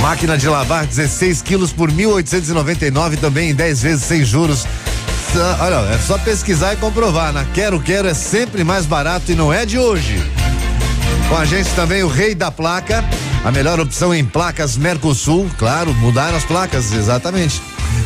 Máquina 0.00 0.36
de 0.36 0.46
lavar 0.46 0.86
16 0.86 1.40
quilos 1.42 1.72
por 1.72 1.90
1.899 1.90 3.18
também 3.18 3.50
em 3.50 3.54
10 3.54 3.82
vezes 3.82 4.04
sem 4.04 4.22
juros. 4.24 4.66
Olha, 5.60 5.94
é 5.94 5.98
só 5.98 6.16
pesquisar 6.18 6.74
e 6.74 6.76
comprovar. 6.76 7.32
Na 7.32 7.44
Quero 7.44 7.80
Quero 7.80 8.08
é 8.08 8.14
sempre 8.14 8.64
mais 8.64 8.86
barato 8.86 9.30
e 9.30 9.34
não 9.34 9.52
é 9.52 9.66
de 9.66 9.78
hoje. 9.78 10.22
Com 11.28 11.36
a 11.36 11.44
gente 11.44 11.68
também 11.70 12.02
o 12.02 12.08
Rei 12.08 12.34
da 12.34 12.50
Placa, 12.50 13.04
a 13.44 13.50
melhor 13.50 13.80
opção 13.80 14.14
em 14.14 14.24
placas 14.24 14.76
Mercosul, 14.76 15.50
claro, 15.58 15.92
mudaram 15.94 16.36
as 16.36 16.44
placas, 16.44 16.92
exatamente. 16.92 17.60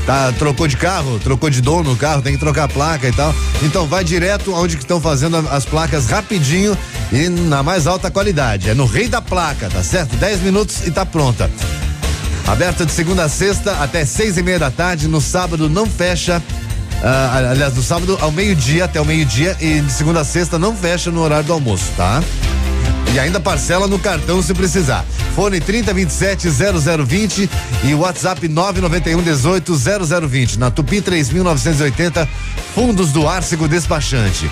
Tá, 0.06 0.32
trocou 0.38 0.66
de 0.66 0.76
carro, 0.76 1.18
trocou 1.18 1.50
de 1.50 1.60
dono 1.60 1.92
o 1.92 1.96
carro, 1.96 2.22
tem 2.22 2.32
que 2.32 2.38
trocar 2.38 2.64
a 2.64 2.68
placa 2.68 3.08
e 3.08 3.12
tal. 3.12 3.34
Então 3.62 3.86
vai 3.86 4.02
direto 4.02 4.54
onde 4.54 4.76
estão 4.76 5.00
fazendo 5.00 5.36
as 5.50 5.64
placas 5.64 6.06
rapidinho 6.06 6.76
e 7.12 7.28
na 7.28 7.62
mais 7.62 7.86
alta 7.86 8.10
qualidade. 8.10 8.70
É 8.70 8.74
no 8.74 8.86
Rei 8.86 9.08
da 9.08 9.20
Placa, 9.20 9.68
tá 9.68 9.82
certo? 9.82 10.16
10 10.16 10.40
minutos 10.40 10.86
e 10.86 10.90
tá 10.90 11.04
pronta. 11.04 11.50
Aberta 12.46 12.84
de 12.84 12.92
segunda 12.92 13.24
a 13.24 13.28
sexta 13.28 13.72
até 13.80 14.04
seis 14.04 14.36
e 14.36 14.42
meia 14.42 14.58
da 14.58 14.70
tarde. 14.70 15.06
No 15.06 15.20
sábado 15.20 15.68
não 15.68 15.86
fecha. 15.86 16.42
Uh, 17.00 17.48
aliás, 17.50 17.74
no 17.74 17.82
sábado 17.82 18.18
ao 18.20 18.30
meio-dia 18.30 18.84
até 18.84 19.00
o 19.00 19.04
meio-dia 19.06 19.56
e 19.58 19.80
de 19.80 19.90
segunda 19.90 20.20
a 20.20 20.24
sexta 20.24 20.58
não 20.58 20.76
fecha 20.76 21.10
no 21.10 21.22
horário 21.22 21.46
do 21.46 21.52
almoço, 21.52 21.86
tá? 21.96 22.22
E 23.14 23.18
ainda 23.18 23.40
parcela 23.40 23.86
no 23.86 23.98
cartão 23.98 24.42
se 24.42 24.52
precisar. 24.52 25.04
Fone 25.34 25.60
3027 25.60 26.48
0020 26.50 27.50
e 27.84 27.94
WhatsApp 27.94 28.46
991 28.46 29.22
18 29.22 29.74
0020. 30.28 30.58
Na 30.58 30.70
Tupi 30.70 31.00
3980, 31.00 32.28
Fundos 32.74 33.10
do 33.10 33.26
Árcego 33.26 33.66
Despachante. 33.66 34.50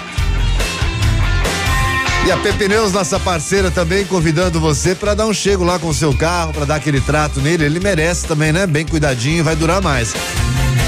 E 2.26 2.32
a 2.32 2.36
Pepneus, 2.38 2.92
nossa 2.92 3.18
parceira 3.20 3.70
também, 3.70 4.04
convidando 4.04 4.58
você 4.58 4.94
para 4.94 5.14
dar 5.14 5.26
um 5.26 5.32
chego 5.32 5.64
lá 5.64 5.78
com 5.78 5.88
o 5.88 5.94
seu 5.94 6.12
carro, 6.12 6.52
para 6.52 6.64
dar 6.64 6.74
aquele 6.76 7.00
trato 7.00 7.40
nele. 7.40 7.64
Ele 7.64 7.78
merece 7.78 8.26
também, 8.26 8.52
né? 8.52 8.66
Bem 8.66 8.84
cuidadinho, 8.84 9.44
vai 9.44 9.54
durar 9.54 9.80
mais. 9.80 10.12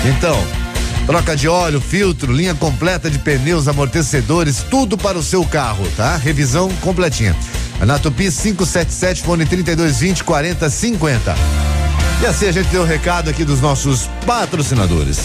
Então, 0.04 0.36
Troca 1.06 1.34
de 1.34 1.48
óleo, 1.48 1.80
filtro, 1.80 2.32
linha 2.32 2.54
completa 2.54 3.10
de 3.10 3.18
pneus, 3.18 3.66
amortecedores, 3.66 4.64
tudo 4.70 4.96
para 4.96 5.18
o 5.18 5.22
seu 5.22 5.44
carro, 5.44 5.86
tá? 5.96 6.16
Revisão 6.16 6.70
completinha. 6.80 7.34
Na 7.80 7.98
Tupi 7.98 8.30
577, 8.30 9.22
fone 9.22 9.44
3220 9.44 10.22
4050. 10.22 11.34
E 12.22 12.26
assim 12.26 12.46
a 12.46 12.52
gente 12.52 12.68
deu 12.68 12.82
o 12.82 12.84
recado 12.84 13.30
aqui 13.30 13.44
dos 13.44 13.60
nossos 13.60 14.08
patrocinadores. 14.26 15.20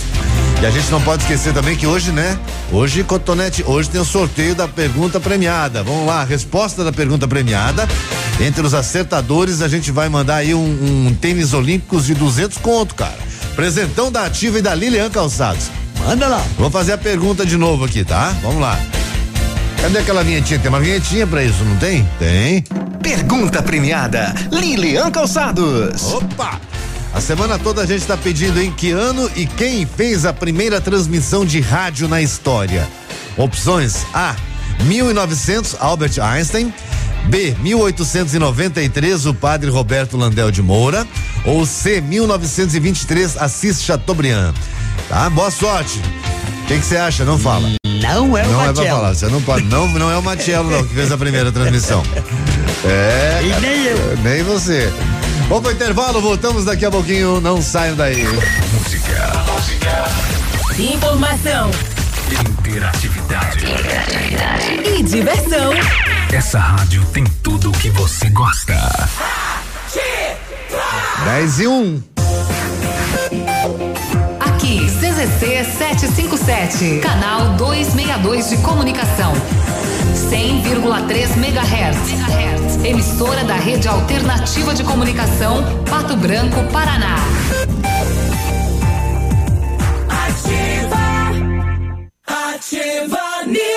E 0.62 0.66
a 0.66 0.72
gente 0.72 0.90
não 0.90 1.02
pode 1.02 1.24
esquecer 1.24 1.54
também 1.54 1.76
que 1.76 1.86
hoje, 1.86 2.12
né? 2.12 2.40
Hoje, 2.72 3.04
Cotonete, 3.04 3.64
hoje 3.68 3.90
tem 3.90 4.00
o 4.00 4.06
sorteio 4.06 4.56
da 4.56 4.68
pergunta 4.68 5.20
premiada. 5.20 5.84
Vamos 5.84 6.08
lá, 6.08 6.24
resposta 6.24 6.84
da 6.84 6.94
pergunta 6.94 7.28
premiada. 7.28 7.86
Entre 8.40 8.66
os 8.66 8.74
acertadores, 8.74 9.62
a 9.62 9.68
gente 9.68 9.92
vai 9.92 10.08
mandar 10.08 10.38
aí 10.38 10.56
um, 10.56 11.08
um 11.08 11.14
tênis 11.14 11.54
olímpicos 11.54 12.06
de 12.06 12.14
200 12.16 12.58
conto, 12.60 12.96
cara. 12.96 13.25
Presentão 13.56 14.12
da 14.12 14.26
Ativa 14.26 14.60
e 14.60 14.62
da 14.62 14.76
Lilian 14.76 15.10
Calçados. 15.10 15.72
Manda 16.00 16.28
lá. 16.28 16.46
Vou 16.58 16.70
fazer 16.70 16.94
a 16.94 16.98
pergunta 16.98 17.46
de 17.46 17.56
novo 17.56 17.86
aqui, 17.86 18.04
tá? 18.04 18.36
Vamos 18.42 18.62
lá. 18.62 18.78
Cadê 19.82 20.00
aquela 20.00 20.24
vinhetinha? 20.24 20.60
Tem 20.60 20.70
uma 20.70 20.80
vinhetinha 20.80 21.26
pra 21.26 21.44
isso, 21.44 21.64
não 21.64 21.78
tem? 21.78 22.08
Tem. 22.20 22.64
Pergunta 23.02 23.62
premiada, 23.62 24.34
Lilian 24.52 25.10
Calçados. 25.12 26.14
Opa! 26.14 26.60
A 27.14 27.22
semana 27.22 27.58
toda 27.58 27.84
a 27.84 27.86
gente 27.86 28.02
está 28.02 28.18
pedindo 28.18 28.62
em 28.62 28.72
que 28.72 28.92
ano 28.92 29.32
e 29.36 29.46
quem 29.46 29.86
fez 29.86 30.26
a 30.26 30.34
primeira 30.34 30.82
transmissão 30.82 31.46
de 31.46 31.62
rádio 31.62 32.10
na 32.10 32.22
história. 32.22 32.86
Opções 33.38 34.06
A: 34.14 34.36
1900 34.84 35.78
Albert 35.80 36.20
Einstein, 36.20 36.74
B 37.28 37.56
1893 37.62 39.26
o 39.28 39.34
padre 39.34 39.70
Roberto 39.70 40.18
Landel 40.18 40.52
de 40.52 40.62
Moura 40.62 41.08
ou 41.46 41.66
C 41.66 42.02
1923 42.02 43.38
Assis 43.38 43.82
Chateaubriand. 43.84 44.54
Tá? 45.10 45.30
Boa 45.30 45.52
sorte. 45.52 46.00
O 46.64 46.68
que 46.68 46.78
você 46.80 46.98
acha? 46.98 47.24
Não 47.24 47.38
fala. 47.38 47.70
Não 48.02 48.38
é 48.38 48.44
o 48.46 48.52
Não 48.52 48.58
Matiello. 48.58 48.70
é 48.70 48.74
pra 48.74 48.96
falar, 48.96 49.14
você 49.16 49.28
não 49.28 49.42
pode. 49.42 49.66
Não, 49.66 49.88
não 49.88 50.12
é 50.12 50.18
o 50.18 50.24
Matiello, 50.24 50.70
não, 50.70 50.84
que 50.86 50.94
fez 50.94 51.12
a 51.12 51.18
primeira 51.18 51.52
transmissão. 51.52 52.04
É. 52.88 53.40
E 53.42 53.62
nem 53.62 53.84
eu. 53.86 54.18
Nem 54.18 54.44
você. 54.44 54.94
Vamos 55.50 55.64
pro 55.64 55.72
intervalo, 55.72 56.22
voltamos 56.22 56.66
daqui 56.66 56.86
a 56.86 56.92
pouquinho, 56.92 57.42
não 57.42 57.60
saiam 57.60 57.96
daí. 57.96 58.24
Música, 58.24 59.44
música, 59.48 60.06
Informação 60.78 61.72
interatividade. 62.66 63.66
e 64.86 65.04
diversão. 65.04 65.72
Essa 66.34 66.60
rádio 66.60 67.04
tem 67.14 67.24
tudo 67.42 67.70
o 67.70 67.72
que 67.72 67.90
você 67.92 68.30
gosta. 68.30 68.76
10 71.26 71.60
e 71.60 71.68
1. 71.68 72.04
Aqui, 74.40 74.86
CZC 74.88 75.64
757, 75.78 77.00
canal 77.02 77.50
262 77.56 78.50
de 78.50 78.58
comunicação. 78.58 79.34
100,3 80.14 81.38
MHz. 81.38 82.86
Emissora 82.86 83.44
da 83.44 83.56
Rede 83.56 83.88
Alternativa 83.88 84.74
de 84.74 84.84
Comunicação, 84.84 85.64
Pato 85.90 86.16
Branco, 86.16 86.64
Paraná. 86.72 87.16
Ativa 92.28 93.46
News. 93.46 93.75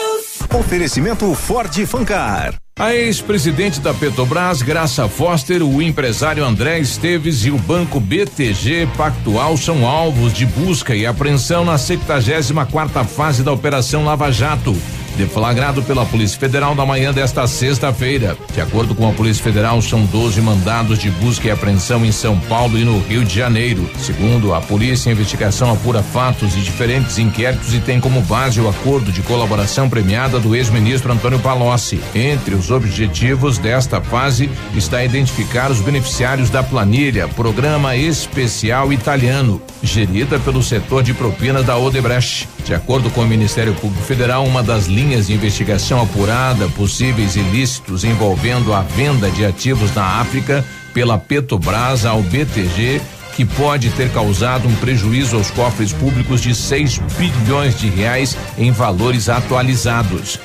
Oferecimento 0.55 1.35
Ford 1.35 1.75
Fancar. 1.87 2.55
A 2.79 2.95
ex-presidente 2.95 3.81
da 3.81 3.93
Petrobras, 3.93 4.63
Graça 4.63 5.07
Foster, 5.09 5.63
o 5.63 5.83
empresário 5.83 6.45
André 6.45 6.79
Esteves 6.79 7.45
e 7.45 7.51
o 7.51 7.59
banco 7.59 8.01
BTG 8.01 8.89
Pactual 8.97 9.57
são 9.57 9.87
alvos 9.87 10.33
de 10.33 10.47
busca 10.47 10.95
e 10.95 11.05
apreensão 11.05 11.65
na 11.65 11.77
74 11.77 12.67
quarta 12.71 13.05
fase 13.05 13.43
da 13.43 13.53
Operação 13.53 14.05
Lava 14.05 14.31
Jato. 14.33 14.75
Deflagrado 15.19 15.83
pela 15.83 16.07
Polícia 16.07 16.39
Federal 16.39 16.77
na 16.77 16.87
manhã 16.87 17.13
desta 17.13 17.45
sexta-feira. 17.49 18.39
De 18.55 18.61
acordo 18.61 18.95
com 18.95 19.09
a 19.09 19.13
Polícia 19.13 19.43
Federal, 19.43 19.83
são 19.83 20.05
12 20.05 20.41
mandados 20.41 20.97
de 20.97 21.11
busca 21.11 21.49
e 21.49 21.51
apreensão 21.51 22.07
em 22.07 22.13
São 22.13 22.39
Paulo 22.39 22.79
e 22.79 22.85
no 22.85 23.01
Rio 23.01 23.25
de 23.25 23.35
Janeiro. 23.35 23.91
Segundo 23.99 24.55
a 24.55 24.61
polícia, 24.61 25.11
a 25.11 25.13
investigação 25.13 25.73
apura 25.73 26.05
fatos 26.05 26.55
e 26.55 26.61
diferentes 26.61 27.19
inquéritos 27.19 27.75
e 27.75 27.81
tem 27.81 27.99
como 27.99 28.21
base 28.21 28.61
o 28.61 28.69
acordo 28.69 29.11
de 29.11 29.21
colaboração 29.23 29.91
premiada 29.91 30.39
do 30.39 30.55
ex-ministro 30.55 31.13
Antônio 31.13 31.41
Palocci. 31.41 32.01
Entre 32.15 32.55
os 32.55 32.71
objetivos 32.71 33.59
desta 33.59 34.01
fase 34.01 34.49
está 34.77 35.03
identificar 35.09 35.71
os 35.71 35.81
beneficiários 35.81 36.51
da 36.51 36.63
planilha 36.63 37.27
Programa 37.27 37.97
Especial 37.97 38.93
Italiano, 38.93 39.61
gerida 39.83 40.39
pelo 40.39 40.63
setor 40.63 41.03
de 41.03 41.15
propinas 41.15 41.65
da 41.65 41.77
Odebrecht. 41.77 42.49
De 42.65 42.75
acordo 42.75 43.11
com 43.11 43.23
o 43.23 43.27
Ministério 43.27 43.75
Público 43.75 44.05
Federal, 44.05 44.45
uma 44.45 44.63
das 44.63 44.87
linhas 44.87 45.08
de 45.09 45.33
investigação 45.33 46.03
apurada 46.03 46.69
possíveis 46.69 47.35
ilícitos 47.35 48.05
envolvendo 48.05 48.75
a 48.75 48.83
venda 48.83 49.31
de 49.31 49.43
ativos 49.43 49.95
na 49.95 50.05
África 50.21 50.63
pela 50.93 51.17
Petrobras 51.17 52.05
ao 52.05 52.23
BTG 52.23 53.01
que 53.35 53.45
pode 53.45 53.89
ter 53.91 54.13
causado 54.13 54.69
um 54.69 54.75
prejuízo 54.77 55.37
aos 55.37 55.51
cofres 55.51 55.93
públicos 55.93 56.43
de 56.43 56.55
6 56.55 56.99
bilhões 57.17 57.79
de 57.79 57.89
reais 57.89 58.37
em 58.59 58.71
valores 58.71 59.31
atualizados. 59.31 60.39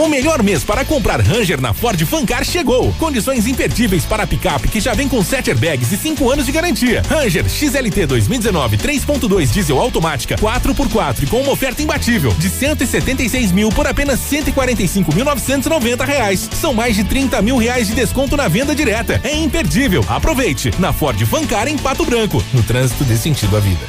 O 0.00 0.08
melhor 0.08 0.42
mês 0.42 0.64
para 0.64 0.82
comprar 0.82 1.20
Ranger 1.20 1.60
na 1.60 1.74
Ford 1.74 2.02
Fancar 2.06 2.42
chegou. 2.42 2.90
Condições 2.94 3.46
imperdíveis 3.46 4.02
para 4.06 4.22
a 4.22 4.26
picape 4.26 4.68
que 4.68 4.80
já 4.80 4.94
vem 4.94 5.06
com 5.06 5.22
7 5.22 5.50
airbags 5.50 5.92
e 5.92 5.96
5 5.98 6.30
anos 6.30 6.46
de 6.46 6.52
garantia. 6.52 7.02
Ranger 7.06 7.46
XLT 7.46 8.06
2019 8.06 8.78
3.2 8.78 9.50
diesel 9.50 9.78
automática 9.78 10.36
4x4 10.36 11.24
e 11.24 11.26
com 11.26 11.42
uma 11.42 11.52
oferta 11.52 11.82
imbatível 11.82 12.32
de 12.38 12.48
176 12.48 13.52
mil 13.52 13.68
por 13.68 13.86
apenas 13.86 14.20
145.990 14.20 16.06
reais. 16.06 16.48
São 16.58 16.72
mais 16.72 16.96
de 16.96 17.04
30 17.04 17.42
mil 17.42 17.58
reais 17.58 17.88
de 17.88 17.94
desconto 17.94 18.38
na 18.38 18.48
venda 18.48 18.74
direta. 18.74 19.20
É 19.22 19.36
imperdível. 19.36 20.02
Aproveite 20.08 20.72
na 20.78 20.94
Ford 20.94 21.22
Fancar 21.26 21.68
em 21.68 21.76
Pato 21.76 22.06
Branco. 22.06 22.42
No 22.54 22.62
trânsito 22.62 23.04
dê 23.04 23.18
sentido 23.18 23.54
à 23.54 23.60
vida. 23.60 23.84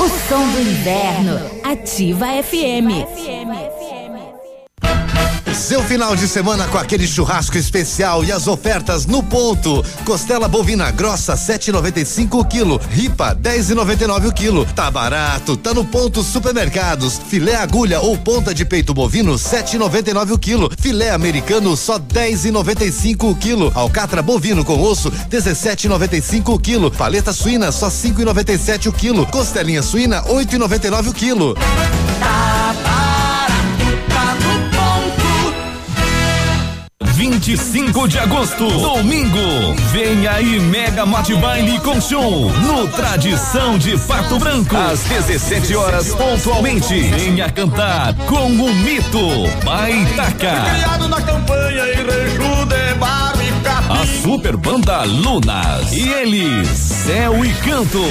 O 0.00 0.08
som 0.28 0.48
do 0.48 0.60
inverno. 0.60 1.40
Ativa 1.62 2.26
FM. 2.42 3.75
Seu 5.56 5.82
final 5.82 6.14
de 6.14 6.28
semana 6.28 6.68
com 6.68 6.76
aquele 6.76 7.06
churrasco 7.06 7.56
especial 7.56 8.22
e 8.22 8.30
as 8.30 8.46
ofertas 8.46 9.06
no 9.06 9.22
ponto. 9.22 9.82
Costela 10.04 10.46
bovina 10.46 10.90
grossa 10.90 11.34
7,95 11.34 12.38
o 12.38 12.44
quilo, 12.44 12.80
ripa 12.90 13.34
10,99 13.34 14.28
o 14.28 14.32
quilo. 14.32 14.66
Tá 14.76 14.90
barato, 14.90 15.56
tá 15.56 15.72
no 15.72 15.84
ponto 15.84 16.22
supermercados. 16.22 17.18
Filé 17.28 17.56
agulha 17.56 18.00
ou 18.00 18.18
ponta 18.18 18.54
de 18.54 18.64
peito 18.64 18.92
bovino 18.92 19.34
7,99 19.34 20.32
o 20.32 20.38
quilo. 20.38 20.70
Filé 20.78 21.10
americano 21.10 21.74
só 21.74 21.98
10,95 21.98 23.30
o 23.30 23.34
quilo. 23.34 23.72
Alcatra 23.74 24.22
bovino 24.22 24.64
com 24.64 24.80
osso 24.80 25.10
17,95 25.10 26.54
o 26.54 26.58
quilo. 26.58 26.90
Paleta 26.90 27.32
suína 27.32 27.72
só 27.72 27.88
5,97 27.88 28.86
o 28.88 28.92
quilo. 28.92 29.26
Costelinha 29.26 29.82
suína 29.82 30.22
8,99 30.24 31.08
o 31.08 31.14
quilo. 31.14 31.54
Tá 32.20 32.74
25 37.16 38.06
de 38.08 38.18
agosto, 38.18 38.68
domingo. 38.68 39.74
Vem 39.90 40.26
aí 40.26 40.60
Mega 40.60 41.06
Mate 41.06 41.34
Baile 41.36 41.80
com 41.80 41.98
show 41.98 42.52
no 42.52 42.86
Tradição 42.88 43.78
de 43.78 43.96
Pato 44.00 44.38
Branco. 44.38 44.76
Às 44.76 45.00
17 45.00 45.74
horas 45.74 46.14
pontualmente. 46.14 46.94
Venha 46.94 47.50
cantar 47.50 48.14
com 48.26 48.48
o 48.48 48.74
mito 48.74 49.48
Baitaca. 49.64 50.60
Criado 50.74 51.08
na 51.08 51.22
campanha 51.22 51.84
e 51.88 51.96
Capim. 53.62 53.96
A 54.00 54.22
super 54.22 54.56
banda 54.56 55.04
Lunas. 55.04 55.92
E 55.92 56.08
eles, 56.08 56.68
Céu 56.68 57.44
e 57.44 57.52
Cantos. 57.54 58.02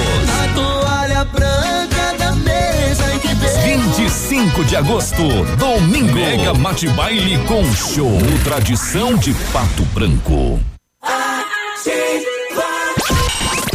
A 0.42 0.54
toalha 0.54 1.24
branca 1.26 2.14
da 2.18 2.25
mesa 2.46 3.14
em 3.14 3.18
que 3.18 3.34
veio. 3.34 3.80
25 3.80 4.64
de 4.64 4.76
agosto, 4.76 5.22
domingo. 5.58 6.14
Mega 6.14 6.54
Mate 6.54 6.88
Baile 6.88 7.38
com 7.46 7.64
show 7.74 8.10
no 8.10 8.38
Tradição 8.44 9.16
de 9.16 9.34
Pato 9.52 9.84
Branco. 9.86 10.60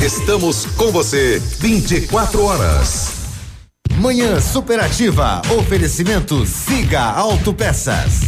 Estamos 0.02 0.66
com 0.66 0.92
você 0.92 1.40
24 1.60 2.44
horas. 2.44 3.12
Manhã 4.00 4.42
superativa. 4.42 5.42
Oferecimento 5.60 6.44
Siga 6.46 7.04
Autopeças. 7.04 8.22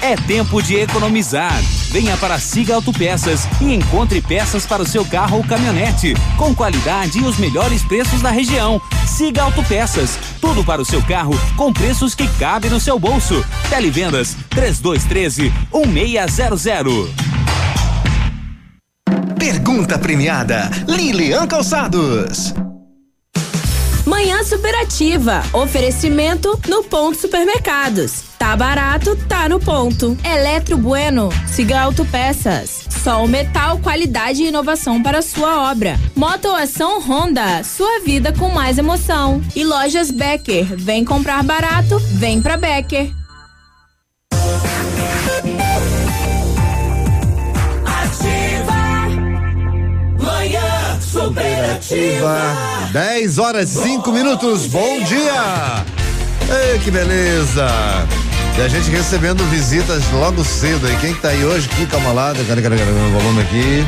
É 0.00 0.16
tempo 0.16 0.62
de 0.62 0.76
economizar. 0.76 1.60
Venha 1.92 2.16
para 2.16 2.38
Siga 2.38 2.74
Autopeças 2.74 3.46
e 3.60 3.74
encontre 3.74 4.22
peças 4.22 4.64
para 4.64 4.82
o 4.82 4.86
seu 4.86 5.04
carro 5.04 5.36
ou 5.36 5.44
caminhonete, 5.44 6.14
com 6.38 6.54
qualidade 6.54 7.18
e 7.18 7.22
os 7.22 7.36
melhores 7.36 7.82
preços 7.82 8.22
da 8.22 8.30
região. 8.30 8.80
Siga 9.06 9.42
Autopeças, 9.42 10.18
tudo 10.40 10.64
para 10.64 10.80
o 10.80 10.86
seu 10.86 11.02
carro 11.02 11.38
com 11.54 11.70
preços 11.70 12.14
que 12.14 12.26
cabem 12.38 12.70
no 12.70 12.80
seu 12.80 12.98
bolso. 12.98 13.44
Televendas 13.68 14.34
3213 14.48 15.52
1600. 15.86 17.10
Pergunta 19.38 19.98
premiada, 19.98 20.70
Lilian 20.88 21.46
Calçados. 21.46 22.54
Manhã 24.06 24.42
superativa. 24.44 25.42
Oferecimento 25.52 26.58
no 26.68 26.82
ponto 26.84 27.18
supermercados. 27.18 28.31
Tá 28.42 28.56
barato, 28.56 29.14
tá 29.28 29.48
no 29.48 29.60
ponto. 29.60 30.18
Eletro 30.24 30.76
Bueno, 30.76 31.28
siga 31.46 31.80
autopeças. 31.80 32.88
Sol 32.90 33.28
Metal, 33.28 33.78
qualidade 33.78 34.42
e 34.42 34.48
inovação 34.48 35.00
para 35.00 35.22
sua 35.22 35.70
obra. 35.70 35.96
Motoação 36.16 37.00
Honda, 37.00 37.62
sua 37.62 38.00
vida 38.00 38.32
com 38.32 38.48
mais 38.48 38.78
emoção. 38.78 39.40
E 39.54 39.62
lojas 39.62 40.10
Becker, 40.10 40.76
vem 40.76 41.04
comprar 41.04 41.44
barato, 41.44 42.00
vem 42.14 42.42
pra 42.42 42.56
Becker. 42.56 43.12
Ativa. 47.86 48.74
Manhã 50.20 51.00
superativa. 51.00 52.38
10 52.92 53.38
horas 53.38 53.68
5 53.68 54.10
minutos. 54.10 54.66
Bom 54.66 54.98
dia! 55.04 55.84
Ei, 56.50 56.80
que 56.80 56.90
beleza! 56.90 58.21
E 58.56 58.60
a 58.60 58.68
gente 58.68 58.90
recebendo 58.90 59.42
visitas 59.48 60.02
logo 60.12 60.44
cedo 60.44 60.86
aí. 60.86 60.96
Quem 60.98 61.14
que 61.14 61.20
tá 61.20 61.28
aí 61.28 61.44
hoje? 61.44 61.68
Aqui, 61.72 61.86
calma 61.86 62.12
lá, 62.12 62.34
cadê, 62.34 62.60
cadê, 62.62 62.76
cadê 62.78 62.90
o 62.90 63.10
volume 63.18 63.42
aqui? 63.42 63.84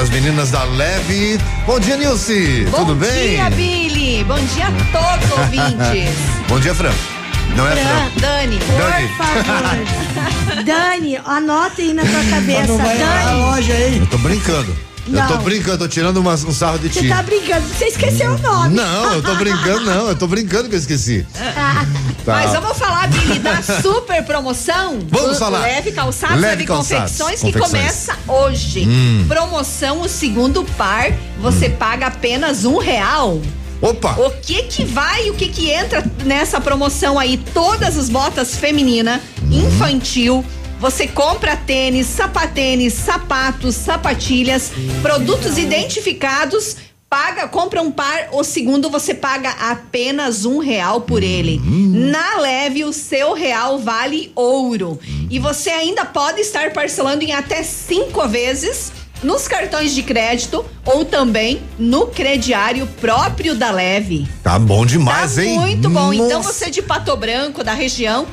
As 0.00 0.10
meninas 0.10 0.50
da 0.50 0.64
Leve. 0.64 1.38
Bom 1.66 1.78
dia, 1.78 1.96
Nilce. 1.96 2.66
Bom 2.70 2.78
Tudo 2.78 2.94
bem? 2.96 3.36
dia, 3.36 3.50
Billy. 3.50 4.24
Bom 4.24 4.38
dia 4.38 4.66
a 4.66 4.72
todos 4.92 5.38
ouvintes. 5.38 6.14
Bom 6.48 6.58
dia, 6.58 6.74
Fran. 6.74 6.92
Não 7.56 7.66
é 7.66 7.76
Fran, 7.76 7.84
Fran. 7.84 8.20
Dani. 8.20 8.58
Dani. 8.58 9.08
Por 9.08 9.24
favor. 9.24 10.64
Dani, 10.64 11.16
anota 11.24 11.80
aí 11.82 11.92
na 11.94 12.02
tua 12.02 12.24
cabeça. 12.30 12.66
não 12.66 12.78
vai 12.78 12.98
Dani. 12.98 13.24
na 13.24 13.32
loja 13.32 13.72
aí. 13.72 13.98
Eu 13.98 14.06
tô 14.06 14.18
brincando. 14.18 14.76
Eu 15.06 15.12
Não. 15.14 15.28
tô 15.28 15.38
brincando, 15.38 15.78
tô 15.78 15.88
tirando 15.88 16.18
uma- 16.18 16.34
um 16.34 16.52
sarro 16.52 16.78
de 16.78 16.88
Você 16.92 17.00
ti. 17.02 17.08
tá 17.08 17.22
brincando, 17.22 17.66
você 17.66 17.86
esqueceu 17.86 18.32
o 18.34 18.38
nome. 18.38 18.74
Não, 18.76 19.14
eu 19.14 19.22
tô 19.22 19.34
brincando, 19.34 19.84
não. 19.84 20.08
Eu 20.08 20.16
tô 20.16 20.26
brincando 20.26 20.68
que 20.68 20.74
eu 20.74 20.78
esqueci. 20.78 21.26
Tá. 21.32 21.86
Mas 22.26 22.52
vamos 22.52 22.76
falar, 22.78 23.08
Billy, 23.08 23.38
da 23.38 23.60
super 23.62 24.22
promoção. 24.24 24.98
Vamos 25.08 25.38
falar. 25.38 25.60
Leve 25.60 25.92
Calçados, 25.92 26.36
Leve 26.36 26.46
Leve, 26.48 26.64
Calçados, 26.66 27.12
Confecções, 27.18 27.40
que 27.40 27.52
confecções. 27.58 27.70
começa 28.06 28.16
hoje. 28.28 28.86
Hum. 28.86 29.24
Promoção, 29.26 30.02
o 30.02 30.08
segundo 30.08 30.62
par, 30.76 31.10
você 31.40 31.68
paga 31.70 32.06
apenas 32.08 32.64
um 32.64 32.78
real. 32.78 33.40
Opa! 33.80 34.12
O 34.18 34.30
que 34.42 34.64
que 34.64 34.84
vai, 34.84 35.30
o 35.30 35.34
que 35.34 35.48
que 35.48 35.70
entra 35.70 36.04
nessa 36.24 36.60
promoção 36.60 37.18
aí? 37.18 37.38
Todas 37.54 37.96
as 37.96 38.10
botas 38.10 38.54
feminina, 38.54 39.18
infantil. 39.50 40.44
Você 40.80 41.06
compra 41.06 41.56
tênis, 41.56 42.06
sapatênis, 42.06 42.94
sapatos, 42.94 43.74
sapatilhas, 43.76 44.72
produtos 45.02 45.58
identificados. 45.58 46.76
Paga, 47.08 47.48
compra 47.48 47.82
um 47.82 47.90
par, 47.90 48.28
o 48.32 48.44
segundo 48.44 48.88
você 48.88 49.12
paga 49.12 49.50
apenas 49.50 50.44
um 50.44 50.58
real 50.58 51.00
por 51.00 51.22
ele. 51.24 51.60
Na 51.64 52.38
leve, 52.38 52.84
o 52.84 52.92
seu 52.92 53.34
real 53.34 53.78
vale 53.80 54.30
ouro. 54.34 54.98
E 55.28 55.38
você 55.38 55.70
ainda 55.70 56.04
pode 56.04 56.40
estar 56.40 56.72
parcelando 56.72 57.24
em 57.24 57.32
até 57.32 57.62
cinco 57.64 58.26
vezes 58.28 58.92
nos 59.24 59.46
cartões 59.48 59.92
de 59.94 60.02
crédito 60.02 60.64
ou 60.86 61.04
também 61.04 61.60
no 61.78 62.06
crediário 62.06 62.86
próprio 63.00 63.54
da 63.54 63.70
Leve. 63.70 64.26
Tá 64.42 64.58
bom 64.58 64.86
demais, 64.86 65.34
Tá 65.34 65.44
hein? 65.44 65.58
muito 65.58 65.90
bom. 65.90 66.10
Então 66.12 66.38
Nossa. 66.42 66.52
você 66.54 66.70
de 66.70 66.80
Pato 66.80 67.14
Branco, 67.16 67.62
da 67.62 67.74
região, 67.74 68.26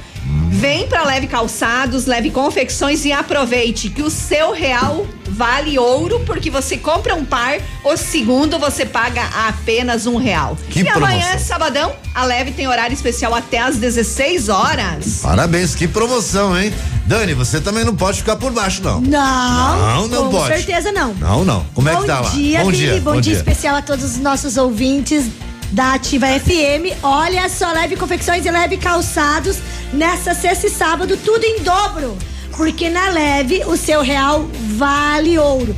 vem 0.57 0.87
pra 0.87 1.03
Leve 1.03 1.27
Calçados, 1.27 2.05
Leve 2.07 2.31
Confecções 2.31 3.05
e 3.05 3.11
aproveite 3.11 3.89
que 3.89 4.01
o 4.01 4.09
seu 4.09 4.51
real 4.51 5.05
vale 5.29 5.77
ouro, 5.77 6.19
porque 6.25 6.49
você 6.49 6.77
compra 6.77 7.13
um 7.13 7.23
par, 7.23 7.59
o 7.83 7.95
segundo 7.95 8.57
você 8.57 8.83
paga 8.85 9.21
apenas 9.47 10.07
um 10.07 10.17
real. 10.17 10.57
Que 10.69 10.81
e 10.81 10.89
amanhã 10.89 11.19
promoção. 11.19 11.35
é 11.35 11.37
sabadão, 11.37 11.95
a 12.15 12.25
Leve 12.25 12.51
tem 12.53 12.67
horário 12.67 12.93
especial 12.93 13.35
até 13.35 13.59
às 13.59 13.77
16 13.77 14.49
horas. 14.49 15.19
Parabéns, 15.21 15.75
que 15.75 15.87
promoção, 15.87 16.59
hein? 16.59 16.73
Dani, 17.05 17.35
você 17.35 17.61
também 17.61 17.85
não 17.85 17.95
pode 17.95 18.17
ficar 18.17 18.35
por 18.37 18.51
baixo, 18.51 18.81
não. 18.81 18.99
Não, 18.99 19.77
Não, 19.77 20.07
não 20.07 20.25
com 20.25 20.31
pode. 20.31 20.55
certeza 20.55 20.91
não. 20.91 21.13
Não, 21.13 21.45
não. 21.45 21.63
Como 21.75 21.87
é 21.87 21.93
bom 21.93 22.01
que 22.01 22.07
tá 22.07 22.19
lá? 22.19 22.29
Dia, 22.31 22.63
bom 22.63 22.71
dia, 22.71 23.01
bom, 23.01 23.21
dia 23.21 23.33
especial 23.33 23.75
a 23.75 23.81
todos 23.81 24.03
os 24.03 24.17
nossos 24.17 24.57
ouvintes 24.57 25.25
da 25.71 25.93
Ativa 25.93 26.27
FM. 26.27 26.97
Olha 27.03 27.47
só, 27.49 27.71
leve 27.71 27.95
confecções 27.95 28.45
e 28.45 28.51
leve 28.51 28.77
calçados 28.77 29.57
nessa 29.93 30.33
sexta 30.33 30.67
e 30.67 30.69
sábado, 30.69 31.17
tudo 31.17 31.43
em 31.43 31.61
dobro. 31.61 32.17
Porque 32.55 32.89
na 32.89 33.09
leve 33.09 33.63
o 33.65 33.77
seu 33.77 34.01
real 34.01 34.49
vale 34.75 35.37
ouro. 35.37 35.75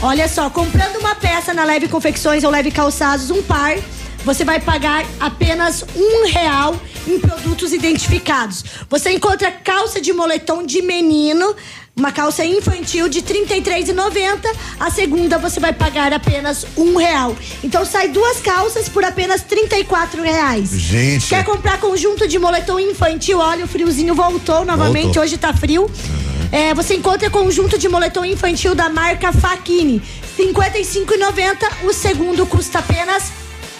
Olha 0.00 0.28
só, 0.28 0.48
comprando 0.48 0.96
uma 1.00 1.14
peça 1.16 1.52
na 1.52 1.64
Leve 1.64 1.88
Confecções 1.88 2.44
ou 2.44 2.50
Leve 2.50 2.70
Calçados, 2.70 3.30
um 3.30 3.42
par, 3.42 3.76
você 4.24 4.44
vai 4.44 4.60
pagar 4.60 5.04
apenas 5.18 5.84
um 5.96 6.26
real 6.28 6.78
em 7.06 7.18
produtos 7.18 7.72
identificados. 7.72 8.64
Você 8.88 9.10
encontra 9.10 9.50
calça 9.50 10.00
de 10.00 10.12
moletom 10.12 10.64
de 10.64 10.82
menino 10.82 11.54
Uma 11.98 12.12
calça 12.12 12.44
infantil 12.44 13.08
de 13.08 13.18
R$ 13.18 13.44
33,90. 13.46 14.38
A 14.78 14.88
segunda 14.88 15.36
você 15.36 15.58
vai 15.58 15.72
pagar 15.72 16.12
apenas 16.12 16.64
um 16.76 16.96
real. 16.96 17.36
Então 17.64 17.84
sai 17.84 18.06
duas 18.08 18.40
calças 18.40 18.88
por 18.88 19.04
apenas 19.04 19.42
34 19.42 20.22
reais. 20.22 20.70
Gente. 20.70 21.26
Quer 21.26 21.44
comprar 21.44 21.80
conjunto 21.80 22.28
de 22.28 22.38
moletom 22.38 22.78
infantil? 22.78 23.38
Olha, 23.40 23.64
o 23.64 23.68
friozinho 23.68 24.14
voltou 24.14 24.64
novamente. 24.64 25.06
Voltou. 25.06 25.24
Hoje 25.24 25.36
tá 25.36 25.52
frio. 25.52 25.90
É, 26.52 26.72
você 26.72 26.94
encontra 26.94 27.28
conjunto 27.28 27.76
de 27.76 27.88
moletom 27.88 28.24
infantil 28.24 28.76
da 28.76 28.88
marca 28.88 29.32
Faquini. 29.32 30.00
R$ 30.38 30.44
55,90. 30.44 31.84
O 31.84 31.92
segundo 31.92 32.46
custa 32.46 32.78
apenas 32.78 33.32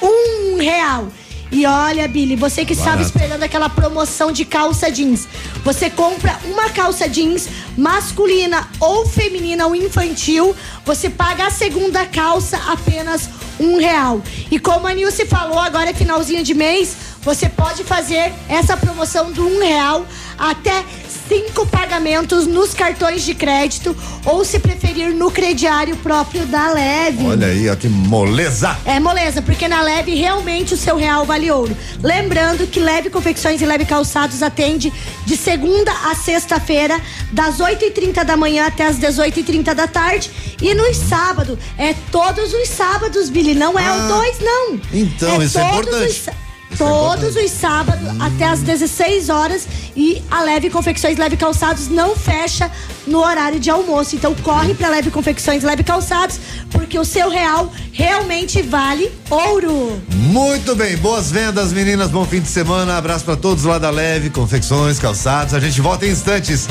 um 0.03 0.57
real. 0.57 1.09
E 1.51 1.65
olha, 1.65 2.07
Billy, 2.07 2.37
você 2.37 2.65
que 2.65 2.75
estava 2.75 3.01
esperando 3.01 3.43
aquela 3.43 3.71
promoção 3.71 4.31
de 4.31 4.45
calça 4.45 4.91
jeans. 4.91 5.27
Você 5.65 5.89
compra 5.89 6.39
uma 6.45 6.69
calça 6.71 7.09
jeans 7.09 7.49
masculina 7.77 8.69
ou 8.79 9.07
feminina 9.07 9.67
ou 9.67 9.75
infantil, 9.75 10.55
você 10.85 11.09
paga 11.09 11.47
a 11.47 11.51
segunda 11.51 12.05
calça 12.05 12.59
apenas 12.67 13.31
um 13.59 13.79
real. 13.79 14.23
E 14.51 14.59
como 14.59 14.87
a 14.87 14.93
Nilce 14.93 15.25
falou, 15.27 15.59
agora 15.59 15.91
é 15.91 15.95
finalzinho 15.95 16.45
de 16.45 16.55
mês, 16.55 16.97
você 17.23 17.49
pode 17.49 17.83
fazer 17.85 18.33
essa 18.49 18.77
promoção 18.77 19.33
do 19.33 19.47
um 19.47 19.61
real 19.61 20.07
até 20.39 20.85
cinco 21.29 21.67
pagamentos 21.67 22.47
nos 22.47 22.73
cartões 22.73 23.23
de 23.23 23.35
crédito 23.35 23.95
ou 24.25 24.45
se 24.45 24.59
preferir 24.59 25.15
no 25.15 25.31
crediário 25.31 25.95
próprio 25.97 26.47
da 26.47 26.73
Leve. 26.73 27.27
Olha 27.27 27.49
aí, 27.49 27.69
ó, 27.69 27.77
que 27.77 27.89
moleza. 27.89 28.77
É 28.85 28.99
moleza, 28.99 29.43
porque 29.43 29.69
na 29.69 29.83
Leve 29.83 30.15
realmente 30.15 30.73
o 30.75 30.77
seu 30.77 30.97
real 30.97 31.27
vale 31.27 31.51
ouro. 31.51 31.77
Lembrando 32.03 32.67
que 32.67 32.81
Leve 32.81 33.11
Confecções 33.11 33.61
e 33.61 33.67
Leve 33.67 33.85
Calçados 33.85 34.43
atende 34.43 34.93
de 35.27 35.37
segunda 35.37 35.93
a 36.11 36.15
sexta-feira, 36.15 36.99
das 37.31 37.59
8h30 37.59 38.25
da 38.25 38.37
manhã 38.37 38.67
até 38.67 38.87
as 38.87 38.99
18h30 38.99 39.75
da 39.75 39.87
tarde. 39.87 40.31
E 40.63 40.75
nos 40.75 40.97
sábados, 40.97 41.59
é 41.77 41.95
todos 42.11 42.53
os 42.53 42.69
sábados, 42.69 43.29
Billy, 43.29 43.55
não 43.55 43.79
é 43.79 43.93
o 43.93 44.09
dois, 44.09 44.39
não. 44.41 44.81
Então, 44.93 45.43
isso 45.43 45.59
é 45.59 45.71
todos 45.71 45.89
importante. 45.89 46.11
os 46.11 46.48
Todos 46.77 47.35
os 47.35 47.51
sábados 47.51 48.09
até 48.21 48.47
as 48.47 48.61
16 48.61 49.29
horas 49.29 49.67
e 49.97 50.23
a 50.31 50.43
Leve 50.43 50.71
Confecções 50.71 51.17
Leve 51.17 51.37
Calçados 51.37 51.89
não 51.89 52.15
fecha 52.15 52.71
no 53.07 53.19
horário 53.19 53.59
de 53.59 53.71
almoço. 53.71 54.15
Então 54.15 54.35
corre 54.37 54.75
pra 54.75 54.89
Leve 54.89 55.11
Confecções 55.11 55.63
Leve 55.63 55.83
Calçados 55.83 56.39
porque 56.71 56.99
o 56.99 57.05
seu 57.05 57.31
real 57.31 57.73
realmente 57.93 58.63
vale 58.63 59.11
ouro. 59.31 60.01
Muito 60.13 60.75
bem, 60.77 60.97
boas 60.97 61.31
vendas, 61.31 61.73
meninas. 61.73 62.11
Bom 62.11 62.25
fim 62.25 62.41
de 62.41 62.49
semana. 62.49 62.97
Abraço 62.97 63.25
pra 63.25 63.37
todos 63.37 63.65
lá 63.65 63.79
da 63.79 63.91
Leve, 63.91 64.31
confecções, 64.31 64.99
calçados. 64.99 65.55
A 65.55 65.61
gente 65.61 65.81
volta 65.81 66.07
em 66.07 66.11
instantes. 66.11 66.69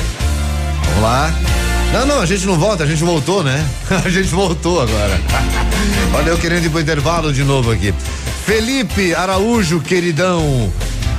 Vamos 0.84 1.02
lá. 1.02 1.32
Não, 1.92 2.06
não, 2.06 2.20
a 2.20 2.26
gente 2.26 2.46
não 2.46 2.58
volta, 2.58 2.84
a 2.84 2.86
gente 2.86 3.02
voltou, 3.02 3.42
né? 3.42 3.66
A 4.04 4.08
gente 4.10 4.28
voltou 4.28 4.80
agora. 4.82 5.18
Olha, 6.14 6.30
eu 6.30 6.38
querendo 6.38 6.66
ir 6.66 6.70
pro 6.70 6.80
intervalo 6.80 7.32
de 7.32 7.42
novo 7.42 7.70
aqui. 7.70 7.94
Felipe 8.48 9.14
Araújo, 9.14 9.78
queridão. 9.78 10.72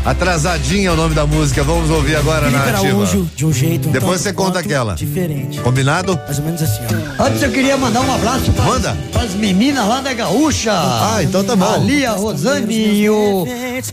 Atrasadinha 0.04 0.90
é 0.90 0.92
o 0.92 0.96
nome 0.96 1.14
da 1.14 1.28
música. 1.28 1.62
Vamos 1.64 1.92
ouvir 1.92 2.16
agora 2.16 2.50
na 2.50 2.60
Felipe 2.60 2.70
ativa. 2.78 2.88
Araújo, 3.04 3.30
de 3.36 3.46
um 3.46 3.54
jeito 3.54 3.88
um 3.88 3.92
Depois 3.92 4.14
tanto 4.14 4.24
você 4.24 4.34
conta 4.34 4.58
aquela. 4.58 4.96
Diferente. 4.96 5.60
Combinado? 5.60 6.20
Mais 6.26 6.40
ou 6.40 6.46
menos 6.46 6.60
assim, 6.64 6.82
ó. 7.20 7.24
Antes 7.26 7.44
eu 7.44 7.52
queria 7.52 7.78
mandar 7.78 8.02
um 8.02 8.16
abraço 8.16 8.52
para 8.52 8.66
Manda. 8.66 8.98
as 9.14 9.36
meninas 9.36 9.88
lá 9.88 10.02
da 10.02 10.12
Gaúcha. 10.12 10.72
Ah, 10.74 11.20
então 11.22 11.44
tá 11.44 11.56
bom. 11.56 11.72
A 11.72 11.78
Lia, 11.78 12.10
a 12.10 12.16
Rosane 12.16 12.74
e 12.76 13.08
o, 13.12 13.46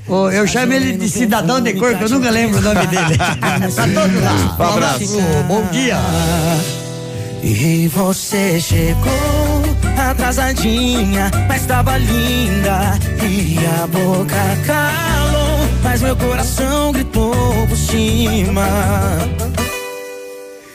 o- 0.08 0.30
Eu 0.30 0.46
chamo 0.46 0.72
ele 0.72 0.96
de 0.96 1.06
cidadão 1.10 1.60
de 1.60 1.74
cor, 1.74 1.94
que 1.94 2.04
eu 2.04 2.08
nunca 2.08 2.30
lembro 2.30 2.58
o 2.58 2.62
nome 2.62 2.86
dele. 2.86 3.18
pra 3.74 3.86
todos 3.86 4.22
lá. 4.22 4.56
Um 4.58 4.62
abraço. 4.72 5.18
Bom 5.46 5.62
dia. 5.70 5.98
E 7.42 7.86
você 7.88 8.58
chegou 8.58 9.55
atrasadinha, 9.98 11.30
mas 11.48 11.66
tava 11.66 11.96
linda. 11.98 12.98
E 13.22 13.58
a 13.82 13.86
boca 13.86 14.36
calou, 14.66 15.68
mas 15.82 16.02
meu 16.02 16.16
coração 16.16 16.92
gritou 16.92 17.66
por 17.68 17.76
cima. 17.76 18.66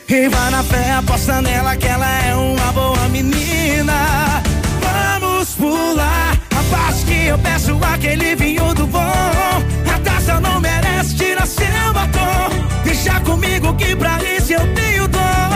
E 0.07 0.27
vai 0.27 0.51
na 0.51 0.61
fé, 0.61 0.91
aposta 0.91 1.41
nela 1.41 1.75
que 1.77 1.87
ela 1.87 2.05
é 2.25 2.35
uma 2.35 2.71
boa 2.73 3.07
menina. 3.09 4.41
Vamos 4.81 5.55
pular 5.55 6.37
a 6.51 6.75
parte 6.75 7.05
que 7.05 7.27
eu 7.27 7.37
peço 7.37 7.79
aquele 7.93 8.35
vinho 8.35 8.73
do 8.73 8.85
bom. 8.87 8.99
A 8.99 9.99
taça 10.03 10.39
não 10.41 10.59
merece 10.59 11.15
tirar 11.15 11.47
seu 11.47 11.93
batom. 11.93 12.49
Deixa 12.83 13.19
comigo 13.21 13.73
que 13.75 13.95
pra 13.95 14.19
isso 14.37 14.51
eu 14.51 14.73
tenho 14.73 15.07
dor. 15.07 15.50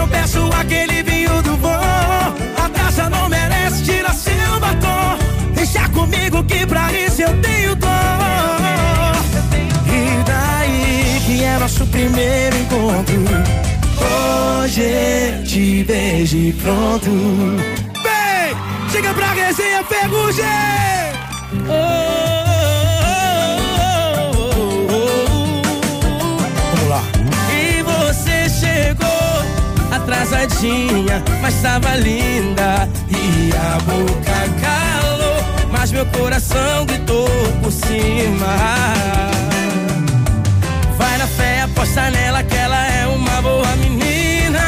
Eu 0.00 0.08
peço 0.08 0.50
aquele 0.58 1.02
vinho 1.02 1.42
do 1.42 1.56
bom. 1.58 1.68
A 1.68 2.68
taça 2.72 3.10
não 3.10 3.28
merece 3.28 3.84
tirar 3.84 4.14
seu 4.14 4.60
batom. 4.60 5.18
Deixa 5.54 5.88
comigo 5.90 6.42
que 6.44 6.66
pra 6.66 6.92
isso 6.92 7.22
eu 7.22 7.40
tenho 7.40 7.74
dor. 7.76 7.90
E 9.86 10.24
daí 10.24 11.20
que 11.26 11.44
é 11.44 11.58
nosso 11.58 11.86
primeiro 11.86 12.56
encontro. 12.56 13.24
Hoje 14.00 15.42
te 15.46 15.82
vejo 15.84 16.36
e 16.36 16.52
pronto. 16.54 17.10
Vem, 18.02 18.56
chega 18.90 19.12
pra 19.12 19.32
resenha 19.32 19.84
ferrugem. 19.84 20.44
Vamos 21.66 22.99
atrasadinha, 30.10 31.22
mas 31.40 31.54
tava 31.62 31.94
linda. 31.96 32.88
E 33.08 33.50
a 33.54 33.78
boca 33.80 34.60
calou, 34.60 35.68
mas 35.70 35.92
meu 35.92 36.04
coração 36.06 36.84
gritou 36.84 37.28
por 37.62 37.70
cima. 37.70 38.46
Vai 40.98 41.18
na 41.18 41.26
fé, 41.26 41.62
aposta 41.62 42.10
nela 42.10 42.42
que 42.42 42.56
ela 42.56 42.86
é 42.86 43.06
uma 43.06 43.40
boa 43.40 43.76
menina. 43.76 44.60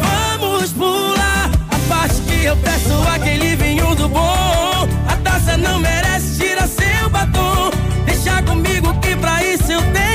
Vamos 0.00 0.72
pular 0.72 1.50
a 1.70 1.88
parte 1.88 2.20
que 2.22 2.44
eu 2.44 2.56
peço 2.56 2.94
aquele 3.14 3.56
vinho 3.56 3.94
do 3.96 4.08
bom. 4.08 4.88
A 5.08 5.16
taça 5.24 5.56
não 5.56 5.80
merece 5.80 6.38
tirar 6.38 6.68
seu 6.68 7.10
batom. 7.10 7.70
Deixa 8.06 8.40
comigo 8.42 8.94
que 9.00 9.16
pra 9.16 9.42
isso 9.42 9.72
eu 9.72 9.82
tenho 9.92 10.11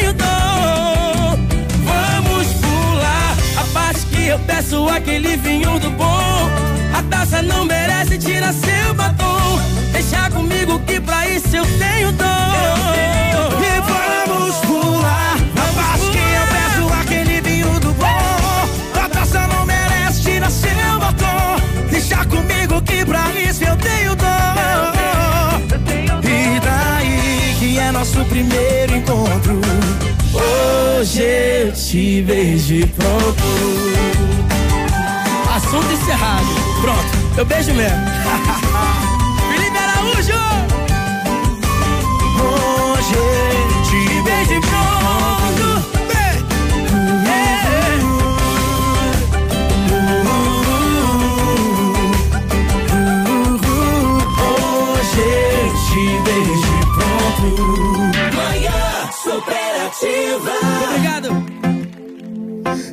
eu 4.28 4.40
peço 4.40 4.88
aquele 4.90 5.38
vinho 5.38 5.80
do 5.80 5.90
bom. 5.92 6.50
A 6.94 7.02
taça 7.04 7.42
não 7.42 7.66
merece 7.66 8.18
tirar 8.18 8.54
seu 8.54 8.94
batom. 8.94 9.60
Deixa 9.92 10.30
comigo 10.30 10.80
que 10.80 11.00
pra 11.00 11.28
isso 11.30 11.56
eu 11.56 11.66
tenho 11.78 12.12
dom. 12.12 12.26
E 13.64 13.80
vamos 13.88 14.56
pular 14.58 15.36
a 15.56 15.74
parte 15.74 16.10
que 16.12 16.18
eu 16.18 16.48
peço 16.52 16.94
aquele 17.02 17.42
vinho 17.42 17.80
do 17.80 17.94
bom. 17.94 19.02
A 19.02 19.10
taça 19.10 19.48
não 19.48 19.66
merece 19.66 20.22
tirar 20.22 20.52
seu 20.52 21.00
batom. 21.00 21.88
Deixa 21.90 22.26
comigo 22.26 22.82
que 22.82 23.06
pra 23.06 23.32
isso 23.34 23.64
eu 23.64 23.78
tenho 23.78 24.16
dom. 24.16 24.28
E 26.24 26.60
daí 26.60 27.56
que 27.60 27.80
é 27.80 27.92
nosso 27.92 28.26
primeiro 28.26 28.96
encontro. 28.96 30.17
Hoje 30.38 31.22
eu 31.24 31.72
te 31.72 32.22
vejo 32.22 32.74
e 32.74 32.86
pronto. 32.86 33.44
Assunto 35.56 35.92
encerrado. 35.92 36.46
Pronto, 36.82 37.38
eu 37.38 37.46
beijo 37.46 37.74
mesmo. 37.74 37.98
Felipe 39.52 39.78
Araújo! 39.78 40.38
Hoje 42.40 43.16
eu 43.16 43.84
te 43.84 44.54
e 44.54 44.60
pronto. 44.62 45.28
Hoje 54.40 55.20
eu 55.20 55.68
te 55.86 56.04
vejo 56.24 56.72
e 56.74 56.86
pronto. 56.96 58.07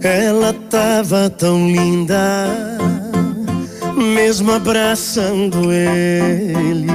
Ela 0.05 0.53
tava 0.69 1.31
tão 1.31 1.67
linda, 1.67 2.47
mesmo 3.97 4.53
abraçando 4.53 5.73
ele. 5.73 6.87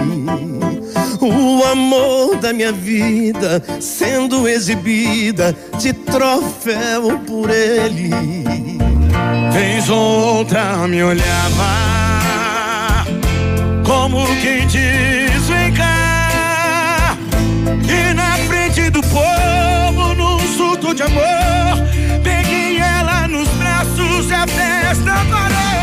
O 1.20 1.64
amor 1.72 2.36
da 2.36 2.54
minha 2.54 2.72
vida 2.72 3.64
sendo 3.82 4.48
exibida 4.48 5.56
de 5.80 5.92
troféu 5.92 7.18
por 7.26 7.50
ele. 7.50 8.12
Vez 9.52 9.90
ou 9.90 10.38
outra 10.38 10.88
me 10.88 11.02
olhava, 11.02 11.66
como 13.88 14.24
quem 14.40 14.68
diz: 14.68 15.48
vem 15.48 15.74
cá. 15.74 17.18
E 17.90 18.14
na 18.14 18.38
frente 18.48 18.92
do 18.92 19.02
povo, 19.02 20.14
num 20.14 20.40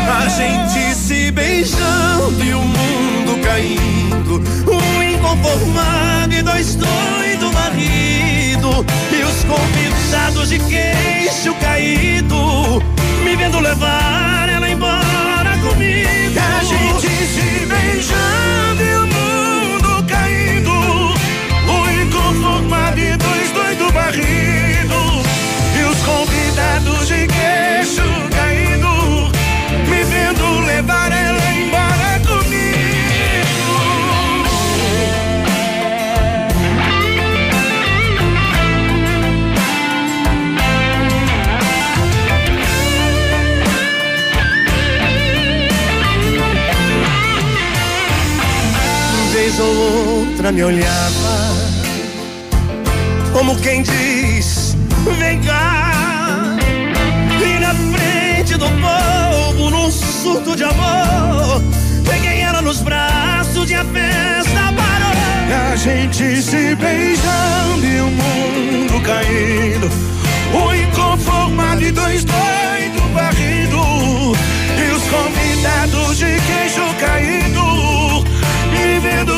A 0.07 0.29
gente 0.29 0.95
se 0.95 1.31
beijando 1.31 2.43
e 2.43 2.53
o 2.53 2.61
mundo 2.61 3.43
caindo. 3.43 4.41
Um 4.69 5.03
inconformado 5.03 6.33
e 6.33 6.41
dois 6.41 6.75
doido 6.75 7.51
marido. 7.53 8.85
E 9.11 9.23
os 9.23 9.43
convidados 9.43 10.49
de 10.49 10.59
queixo 10.59 11.53
caído. 11.55 12.81
Me 13.23 13.35
vendo 13.35 13.59
levar 13.59 14.47
ela 14.49 14.69
embora 14.69 15.57
comigo. 15.61 16.39
A 16.39 16.63
gente 16.63 17.07
se 17.09 17.65
beijando 17.65 18.76
outra 50.47 50.51
me 50.51 50.63
olhava 50.63 51.57
como 53.33 53.55
quem 53.57 53.83
diz: 53.83 54.75
Vem 55.19 55.39
cá. 55.41 56.57
E 57.41 57.59
na 57.59 57.73
frente 57.73 58.55
do 58.55 58.65
povo, 58.65 59.69
num 59.69 59.91
surto 59.91 60.55
de 60.55 60.63
amor, 60.63 61.61
peguei 62.09 62.41
ela 62.41 62.61
nos 62.61 62.81
braços 62.81 63.69
e 63.69 63.75
a 63.75 63.85
festa 63.85 64.73
parou. 64.75 65.71
A 65.71 65.75
gente 65.75 66.41
se 66.41 66.75
beijando 66.75 67.85
e 67.85 68.01
o 68.01 68.07
mundo 68.07 69.01
caindo. 69.01 69.89
O 70.53 70.73
inconformado 70.73 71.83
e 71.83 71.91
dois 71.91 72.23
doidos 72.23 73.11
barrido. 73.13 74.35
E 74.77 74.91
os 74.91 75.03
convidados 75.03 76.17
de 76.17 76.39
queixo 76.41 76.81
caído. 76.99 77.67
Me 78.71 78.99
vendo 78.99 79.36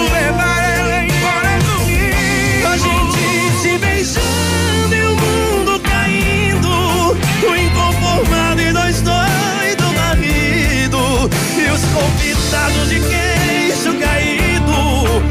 convidados 11.93 12.89
de 12.89 12.99
queixo 12.99 13.93
caído. 13.99 15.23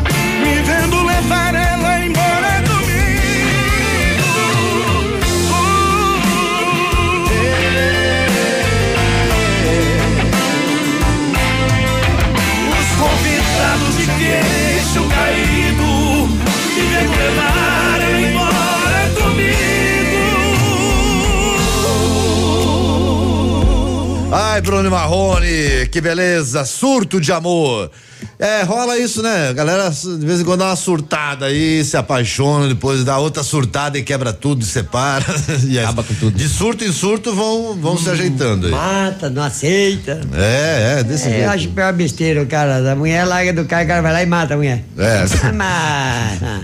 Me 0.43 0.63
vendo 0.63 1.05
levar 1.05 1.55
ela 1.55 2.01
embora 2.05 2.63
comigo. 2.67 2.99
Os 12.79 12.89
convidados 12.97 13.97
de 13.97 14.07
queixo 14.07 15.03
caído 15.09 15.89
Me 16.75 16.83
vem 16.93 17.09
levar 17.09 18.01
ela 18.01 18.21
embora 18.21 19.03
comigo 19.21 19.69
Ai, 24.31 24.61
Bruno 24.61 24.91
Marrone, 24.91 25.78
que 25.91 26.01
beleza, 26.01 26.65
surto 26.65 27.21
de 27.21 27.33
amor. 27.33 27.91
É, 28.37 28.63
rola 28.65 28.99
isso, 28.99 29.23
né? 29.23 29.49
A 29.49 29.53
galera 29.53 29.91
de 29.91 30.27
vez 30.27 30.41
em 30.41 30.45
quando 30.45 30.59
dá 30.61 30.67
uma 30.67 30.77
surtada 30.77 31.47
aí, 31.47 31.85
se 31.85 31.97
apaixona, 31.97 32.67
depois 32.67 33.05
dá 33.05 33.17
outra 33.19 33.45
surtada 33.45 33.97
e 33.97 34.03
quebra 34.03 34.33
tudo, 34.33 34.65
separa. 34.65 35.25
E 35.69 35.79
Acaba 35.79 36.03
com 36.03 36.15
tudo. 36.15 36.37
De 36.37 36.49
surto 36.49 36.85
em 36.85 36.91
surto 36.93 37.33
vão, 37.35 37.75
vão 37.81 37.97
se 37.97 38.09
ajeitando 38.11 38.67
aí. 38.67 38.73
Mata, 38.73 39.31
não 39.31 39.43
aceita. 39.43 40.21
É, 40.35 40.99
é, 40.99 41.05
desse 41.05 41.27
É, 41.29 41.31
jeito. 41.31 41.45
eu 41.45 41.51
acho 41.51 41.69
pior 41.69 41.93
besteira, 41.93 42.43
o 42.43 42.47
cara. 42.47 42.91
A 42.91 42.97
mulher 42.97 43.25
larga 43.25 43.53
do 43.53 43.65
cara, 43.65 43.85
o 43.85 43.87
cara 43.89 44.03
vai 44.03 44.13
lá 44.13 44.23
e 44.23 44.27
mata 44.27 44.55
a 44.55 44.57
mulher. 44.57 44.83
É. 44.99 45.25
Mata. 45.53 46.61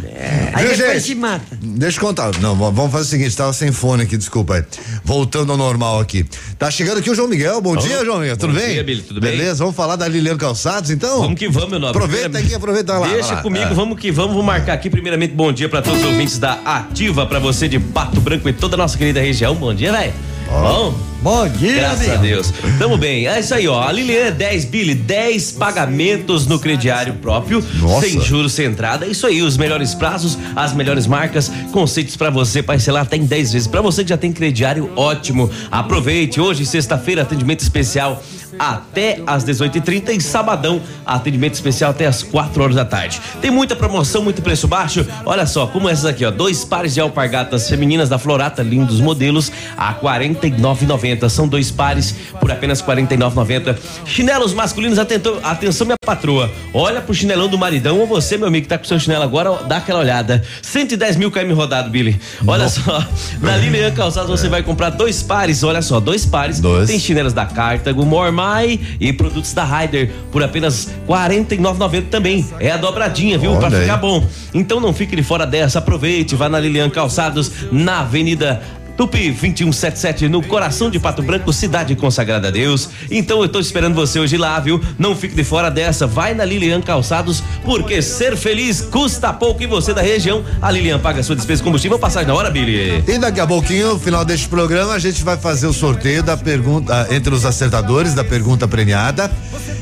Aí 0.54 0.66
Viu, 0.66 0.76
depois 0.76 0.94
gente? 0.94 1.02
se 1.06 1.14
mata. 1.14 1.58
Deixa 1.60 1.98
eu 1.98 2.02
contar. 2.02 2.36
Não, 2.40 2.54
vamos 2.56 2.90
fazer 2.92 3.04
o 3.04 3.10
seguinte, 3.10 3.36
tava 3.36 3.52
sem 3.52 3.70
fone 3.72 4.02
aqui, 4.04 4.16
desculpa 4.16 4.54
aí. 4.56 4.64
Voltando 5.04 5.52
ao 5.52 5.58
normal 5.58 6.00
aqui. 6.00 6.24
Tá 6.58 6.70
chegando 6.70 6.98
aqui 6.98 7.10
o 7.10 7.14
João 7.14 7.28
Miguel. 7.28 7.60
Bom 7.60 7.76
dia, 7.76 8.04
João 8.04 8.18
Miguel. 8.20 8.36
Tudo 8.36 8.52
bom 8.52 8.58
bem? 8.58 8.72
dia, 8.74 8.84
Billy, 8.84 9.02
tudo 9.02 9.13
bem? 9.20 9.32
Beleza, 9.32 9.56
vamos 9.64 9.74
falar 9.76 9.96
da 9.96 10.06
Lilian 10.08 10.36
Calçados, 10.36 10.90
então? 10.90 11.20
Vamos 11.20 11.38
que 11.38 11.48
vamos, 11.48 11.70
meu 11.70 11.78
nome. 11.78 11.90
Aproveita 11.90 12.22
Primeiramente- 12.30 12.46
aqui, 12.46 12.54
aproveita 12.54 12.98
lá. 12.98 13.08
Deixa 13.08 13.34
lá. 13.34 13.42
comigo, 13.42 13.64
É. 13.66 13.74
vamos 13.74 13.98
que 13.98 14.10
vamos. 14.10 14.34
Vou 14.34 14.42
marcar 14.42 14.72
aqui 14.74 14.88
primeiramente 14.90 15.34
bom 15.34 15.52
dia 15.52 15.68
pra 15.68 15.80
todos 15.82 16.00
os 16.00 16.06
ouvintes 16.06 16.38
da 16.38 16.54
Ativa, 16.64 17.26
pra 17.26 17.38
você 17.38 17.68
de 17.68 17.78
Pato 17.78 18.20
Branco 18.20 18.48
e 18.48 18.52
toda 18.52 18.76
a 18.76 18.78
nossa 18.78 18.96
querida 18.98 19.20
região. 19.20 19.54
Bom 19.54 19.74
dia, 19.74 19.92
velho. 19.92 20.12
Bom? 20.48 20.94
Bom 21.22 21.48
dia, 21.48 21.76
Graças 21.76 22.10
a 22.10 22.16
Deus. 22.16 22.52
Tamo 22.78 22.98
bem. 22.98 23.26
É 23.26 23.40
isso 23.40 23.54
aí, 23.54 23.66
ó. 23.66 23.82
A 23.82 23.90
Lilian 23.90 24.30
10 24.30 24.66
Billy, 24.66 24.94
10 24.94 25.52
pagamentos 25.52 26.46
no 26.46 26.58
crediário 26.58 27.14
próprio, 27.14 27.64
Nossa. 27.80 28.06
sem 28.06 28.20
juros, 28.20 28.52
sem 28.52 28.66
entrada. 28.66 29.06
É 29.06 29.08
isso 29.08 29.26
aí, 29.26 29.40
os 29.42 29.56
melhores 29.56 29.94
prazos, 29.94 30.36
as 30.54 30.74
melhores 30.74 31.06
marcas, 31.06 31.50
conceitos 31.72 32.14
pra 32.14 32.28
você 32.28 32.62
parcelar 32.62 33.02
até 33.04 33.16
em 33.16 33.24
10 33.24 33.52
vezes. 33.54 33.66
Pra 33.66 33.80
você 33.80 34.02
que 34.04 34.10
já 34.10 34.18
tem 34.18 34.32
crediário, 34.34 34.90
ótimo. 34.96 35.50
Aproveite. 35.70 36.40
Hoje, 36.40 36.66
sexta-feira, 36.66 37.22
atendimento 37.22 37.60
especial 37.60 38.22
até 38.58 39.20
às 39.26 39.44
18h30 39.44 40.10
e 40.16 40.20
sabadão, 40.20 40.80
atendimento 41.04 41.54
especial 41.54 41.90
até 41.90 42.06
às 42.06 42.22
4 42.22 42.62
horas 42.62 42.76
da 42.76 42.84
tarde. 42.84 43.20
Tem 43.40 43.50
muita 43.50 43.74
promoção, 43.76 44.22
muito 44.22 44.42
preço 44.42 44.66
baixo. 44.68 45.06
Olha 45.24 45.46
só, 45.46 45.66
como 45.66 45.88
essas 45.88 46.04
aqui, 46.06 46.24
ó. 46.24 46.30
Dois 46.30 46.64
pares 46.64 46.94
de 46.94 47.00
alpargatas 47.00 47.68
femininas 47.68 48.08
da 48.08 48.18
Florata, 48.18 48.62
lindos 48.62 49.00
modelos, 49.00 49.50
a 49.76 49.90
R$ 49.90 49.96
49,90. 50.02 51.28
São 51.28 51.46
dois 51.48 51.70
pares 51.70 52.14
por 52.40 52.50
apenas 52.50 52.80
R$ 52.80 52.86
49,90. 52.86 53.76
Chinelos 54.04 54.52
masculinos, 54.54 54.98
atento- 54.98 55.38
atenção, 55.42 55.86
minha 55.86 55.96
patroa. 56.04 56.50
Olha 56.72 57.00
pro 57.00 57.14
chinelão 57.14 57.48
do 57.48 57.58
maridão 57.58 57.98
ou 58.00 58.06
você, 58.06 58.36
meu 58.36 58.48
amigo, 58.48 58.64
que 58.64 58.68
tá 58.68 58.78
com 58.78 58.84
seu 58.84 58.98
chinelo 58.98 59.22
agora, 59.24 59.50
ó, 59.52 59.62
dá 59.62 59.78
aquela 59.78 60.00
olhada. 60.00 60.42
110 60.62 61.16
mil 61.16 61.30
km 61.30 61.52
rodado, 61.54 61.90
Billy. 61.90 62.20
Olha 62.46 62.68
só, 62.68 63.04
na 63.40 63.56
Lilian 63.56 63.90
Calçados 63.92 64.30
você 64.30 64.48
vai 64.48 64.62
comprar 64.62 64.90
dois 64.90 65.22
pares, 65.22 65.62
olha 65.62 65.82
só, 65.82 66.00
dois 66.00 66.24
pares. 66.26 66.60
Dois. 66.60 66.88
Tem 66.88 66.98
chinelos 66.98 67.32
da 67.32 67.44
Cartago, 67.46 68.04
Mormai 68.44 68.78
e 69.00 69.12
produtos 69.12 69.54
da 69.54 69.64
Ryder 69.64 70.10
por 70.30 70.42
apenas 70.42 70.86
R$ 70.86 70.92
49,90 71.08 72.08
também. 72.10 72.46
É 72.60 72.70
a 72.70 72.76
dobradinha, 72.76 73.38
viu? 73.38 73.52
Aí. 73.52 73.80
ficar 73.82 73.96
bom. 73.96 74.26
Então 74.52 74.78
não 74.78 74.92
fique 74.92 75.16
de 75.16 75.22
fora 75.22 75.46
dessa, 75.46 75.78
aproveite, 75.78 76.34
vá 76.34 76.48
na 76.48 76.60
Lilian 76.60 76.90
Calçados, 76.90 77.50
na 77.72 78.00
Avenida 78.00 78.60
Tupi 78.96 79.30
2177, 79.30 80.28
no 80.28 80.42
coração 80.42 80.88
de 80.88 81.00
Pato 81.00 81.22
Branco, 81.22 81.52
cidade 81.52 81.96
consagrada 81.96 82.48
a 82.48 82.50
Deus. 82.50 82.88
Então 83.10 83.42
eu 83.42 83.48
tô 83.48 83.58
esperando 83.58 83.94
você 83.94 84.20
hoje 84.20 84.36
lá, 84.36 84.58
viu? 84.60 84.80
Não 84.98 85.16
fique 85.16 85.34
de 85.34 85.42
fora 85.42 85.68
dessa, 85.70 86.06
vai 86.06 86.32
na 86.32 86.44
Lilian 86.44 86.80
Calçados, 86.80 87.42
porque 87.64 88.00
ser 88.00 88.36
feliz 88.36 88.80
custa 88.80 89.32
pouco 89.32 89.62
e 89.62 89.66
você 89.66 89.92
da 89.92 90.00
região, 90.00 90.44
a 90.62 90.70
Lilian 90.70 90.98
paga 90.98 91.22
sua 91.22 91.34
despesa 91.34 91.58
de 91.58 91.64
combustível, 91.64 91.98
passagem 91.98 92.28
na 92.28 92.34
hora, 92.34 92.50
Billy. 92.50 93.02
E 93.06 93.18
daqui 93.18 93.40
a 93.40 93.46
pouquinho, 93.46 93.94
no 93.94 93.98
final 93.98 94.24
deste 94.24 94.48
programa, 94.48 94.92
a 94.92 94.98
gente 94.98 95.24
vai 95.24 95.36
fazer 95.36 95.66
o 95.66 95.72
sorteio 95.72 96.22
da 96.22 96.36
pergunta 96.36 97.08
entre 97.10 97.34
os 97.34 97.44
acertadores 97.44 98.14
da 98.14 98.22
pergunta 98.22 98.68
premiada. 98.68 99.30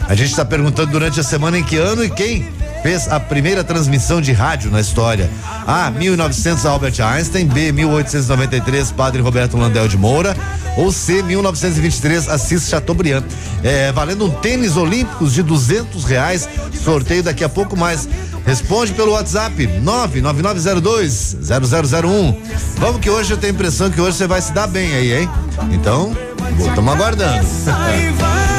A 0.08 0.14
gente 0.14 0.30
está 0.30 0.44
perguntando 0.44 0.90
durante 0.90 1.20
a 1.20 1.22
semana 1.22 1.58
em 1.58 1.62
que 1.62 1.76
ano 1.76 2.04
e 2.04 2.10
quem 2.10 2.48
fez 2.82 3.08
a 3.08 3.20
primeira 3.20 3.62
transmissão 3.62 4.20
de 4.20 4.32
rádio 4.32 4.70
na 4.70 4.80
história. 4.80 5.30
A. 5.66 5.90
1900 5.90 6.66
Albert 6.66 7.00
Einstein, 7.00 7.46
B. 7.46 7.72
1893 7.72 8.92
Padre 8.92 9.22
Roberto 9.22 9.56
Landel 9.56 9.88
de 9.88 9.96
Moura 9.96 10.36
ou 10.76 10.90
C. 10.90 11.22
1923 11.22 12.28
Assis 12.28 12.68
Chateaubriand. 12.68 13.24
É, 13.62 13.92
valendo 13.92 14.26
um 14.26 14.30
tênis 14.30 14.76
olímpicos 14.76 15.32
de 15.32 15.42
duzentos 15.42 16.04
reais. 16.04 16.48
Sorteio 16.82 17.22
daqui 17.22 17.44
a 17.44 17.48
pouco 17.48 17.76
mais. 17.76 18.08
Responde 18.44 18.92
pelo 18.92 19.12
WhatsApp 19.12 19.66
99902 19.66 21.36
0001. 21.40 22.42
Vamos 22.78 23.00
que 23.00 23.08
hoje 23.08 23.32
eu 23.32 23.36
tenho 23.36 23.52
a 23.52 23.54
impressão 23.54 23.90
que 23.90 24.00
hoje 24.00 24.16
você 24.16 24.26
vai 24.26 24.42
se 24.42 24.52
dar 24.52 24.66
bem 24.66 24.92
aí, 24.94 25.20
hein? 25.20 25.30
Então, 25.70 26.16
estamos 26.58 26.92
aguardando. 26.92 27.46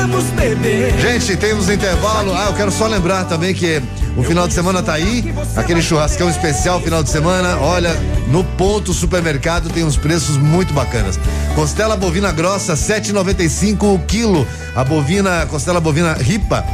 Vamos 0.08 0.26
beber. 0.32 0.98
Gente, 1.00 1.38
temos 1.38 1.70
intervalo. 1.70 2.34
Ah, 2.34 2.48
eu 2.48 2.54
quero 2.54 2.72
só 2.72 2.88
lembrar 2.88 3.24
também 3.26 3.54
que 3.54 3.82
o 4.18 4.24
final 4.24 4.48
de 4.48 4.54
semana 4.54 4.84
tá 4.84 4.94
aí, 4.94 5.34
aquele 5.56 5.82
churrascão 5.82 6.30
especial 6.30 6.82
final 6.82 7.02
de 7.02 7.10
semana. 7.10 7.58
Olha, 7.58 7.96
no 8.28 8.44
ponto 8.44 8.94
supermercado 8.94 9.70
tem 9.70 9.84
uns 9.84 9.96
preços 9.96 10.38
muito 10.38 10.74
bacanas. 10.74 11.18
Costela 11.56 11.96
bovina 11.96 12.32
grossa 12.32 12.74
7,95 12.74 13.96
o 13.96 14.00
quilo. 14.00 14.46
A 14.76 14.84
bovina, 14.84 15.46
costela 15.46 15.80
bovina 15.80 16.14
ripa 16.14 16.66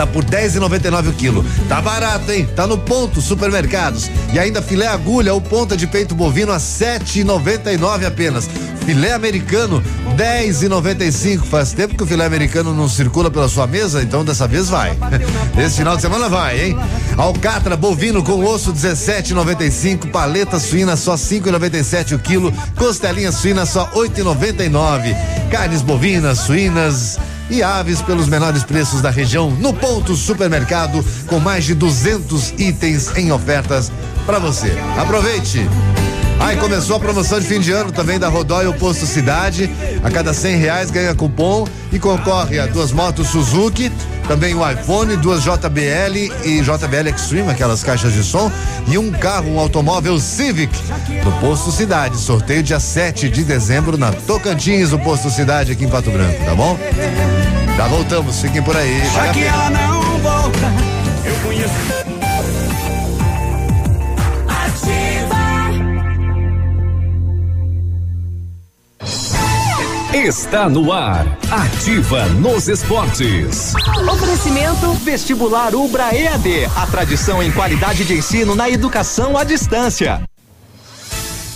tá 0.00 0.06
por 0.06 0.24
10,99 0.24 1.08
o 1.08 1.12
quilo. 1.12 1.44
Tá 1.68 1.82
barato, 1.82 2.32
hein? 2.32 2.48
Tá 2.56 2.66
no 2.66 2.78
ponto 2.78 3.20
supermercados. 3.20 4.10
E 4.32 4.38
ainda 4.38 4.62
filé 4.62 4.86
agulha 4.86 5.34
ou 5.34 5.42
ponta 5.42 5.76
de 5.76 5.86
peito 5.86 6.14
bovino 6.14 6.52
a 6.52 6.56
7,99 6.56 8.06
apenas. 8.06 8.48
Filé 8.86 9.12
americano 9.12 9.82
10,95. 10.16 11.44
Faz 11.44 11.74
tempo 11.74 11.96
que 11.96 12.02
o 12.02 12.06
filé 12.06 12.24
americano 12.24 12.72
não 12.72 12.88
circula 12.88 13.30
pela 13.30 13.46
sua 13.46 13.66
mesa, 13.66 14.02
então 14.02 14.24
dessa 14.24 14.48
vez 14.48 14.70
vai. 14.70 14.96
Esse 15.58 15.76
final 15.76 15.96
de 15.96 16.02
semana 16.02 16.30
vai, 16.30 16.68
hein? 16.68 16.78
Alcatra 17.18 17.76
bovino 17.76 18.22
com 18.22 18.42
osso 18.42 18.72
17,95, 18.72 20.10
paleta 20.10 20.58
suína 20.58 20.96
só 20.96 21.14
5,97 21.14 22.14
o 22.14 22.18
quilo, 22.18 22.50
costelinha 22.74 23.32
suína 23.32 23.66
só 23.66 23.86
8,99. 23.90 25.14
Carnes 25.50 25.82
bovinas, 25.82 26.38
suínas 26.38 27.18
e 27.50 27.62
aves 27.62 28.00
pelos 28.00 28.28
menores 28.28 28.62
preços 28.62 29.02
da 29.02 29.10
região 29.10 29.50
no 29.50 29.74
ponto 29.74 30.14
supermercado 30.14 31.04
com 31.26 31.38
mais 31.38 31.64
de 31.64 31.74
200 31.74 32.54
itens 32.58 33.16
em 33.16 33.32
ofertas 33.32 33.90
para 34.24 34.38
você. 34.38 34.72
Aproveite! 34.96 35.68
Aí 36.40 36.56
começou 36.56 36.96
a 36.96 37.00
promoção 37.00 37.38
de 37.38 37.46
fim 37.46 37.60
de 37.60 37.70
ano 37.70 37.92
também 37.92 38.18
da 38.18 38.28
Rodóio 38.28 38.72
Posto 38.72 39.04
Cidade. 39.04 39.70
A 40.02 40.10
cada 40.10 40.32
cem 40.32 40.56
reais 40.56 40.90
ganha 40.90 41.14
cupom 41.14 41.66
e 41.92 41.98
concorre 41.98 42.58
a 42.58 42.66
duas 42.66 42.92
motos 42.92 43.28
Suzuki, 43.28 43.92
também 44.30 44.54
um 44.54 44.70
iPhone, 44.70 45.16
duas 45.16 45.42
JBL 45.42 46.16
e 46.44 46.60
JBL 46.60 47.08
Extreme, 47.12 47.50
aquelas 47.50 47.82
caixas 47.82 48.12
de 48.12 48.22
som, 48.22 48.48
e 48.86 48.96
um 48.96 49.10
carro, 49.10 49.50
um 49.50 49.58
automóvel 49.58 50.20
Civic 50.20 50.72
no 51.24 51.32
Posto 51.40 51.72
Cidade. 51.72 52.16
Sorteio 52.16 52.62
dia 52.62 52.78
7 52.78 53.28
de 53.28 53.42
dezembro 53.42 53.98
na 53.98 54.12
Tocantins, 54.12 54.92
o 54.92 55.00
Posto 55.00 55.30
Cidade 55.30 55.72
aqui 55.72 55.84
em 55.84 55.88
Pato 55.88 56.12
Branco, 56.12 56.44
tá 56.44 56.54
bom? 56.54 56.78
Já 57.76 57.88
voltamos, 57.88 58.40
fiquem 58.40 58.62
por 58.62 58.76
aí. 58.76 59.02
Já 59.12 59.32
que 59.32 59.42
ela 59.42 59.68
não 59.68 60.00
volta, 60.18 60.72
eu 61.24 61.34
conheço. 61.44 62.09
Está 70.20 70.68
no 70.68 70.92
ar. 70.92 71.26
Ativa 71.50 72.26
nos 72.26 72.68
esportes. 72.68 73.72
Oferecimento 74.12 74.92
Vestibular 75.02 75.74
Ubra 75.74 76.14
EAD. 76.14 76.66
A 76.76 76.86
tradição 76.88 77.42
em 77.42 77.50
qualidade 77.50 78.04
de 78.04 78.18
ensino 78.18 78.54
na 78.54 78.68
educação 78.68 79.38
à 79.38 79.44
distância. 79.44 80.22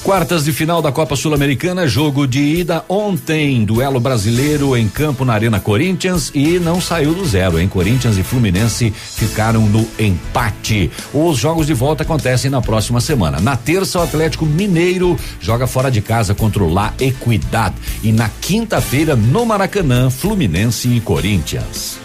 Quartas 0.05 0.45
de 0.45 0.53
final 0.53 0.83
da 0.83 0.93
Copa 0.93 1.17
Sul-Americana, 1.17 1.89
jogo 1.89 2.27
de 2.27 2.39
ida 2.39 2.85
ontem, 2.91 3.65
duelo 3.65 3.99
brasileiro 3.99 4.77
em 4.77 4.87
campo 4.87 5.25
na 5.25 5.33
Arena 5.33 5.59
Corinthians 5.59 6.31
e 6.35 6.59
não 6.59 6.79
saiu 6.79 7.15
do 7.15 7.25
zero, 7.25 7.59
hein? 7.59 7.67
Corinthians 7.67 8.19
e 8.19 8.23
Fluminense 8.23 8.91
ficaram 8.95 9.63
no 9.63 9.89
empate. 9.99 10.91
Os 11.11 11.39
jogos 11.39 11.67
de 11.67 11.73
volta 11.73 12.03
acontecem 12.03 12.51
na 12.51 12.61
próxima 12.61 13.01
semana. 13.01 13.41
Na 13.41 13.57
terça, 13.57 13.99
o 13.99 14.03
Atlético 14.03 14.45
Mineiro 14.45 15.19
joga 15.41 15.67
fora 15.67 15.91
de 15.91 16.03
casa 16.03 16.35
contra 16.35 16.63
o 16.63 16.71
La 16.71 16.93
Equidad 17.01 17.75
e 18.03 18.13
na 18.13 18.29
quinta-feira 18.29 19.17
no 19.17 19.47
Maracanã, 19.47 20.11
Fluminense 20.11 20.87
e 20.87 21.01
Corinthians. 21.01 22.04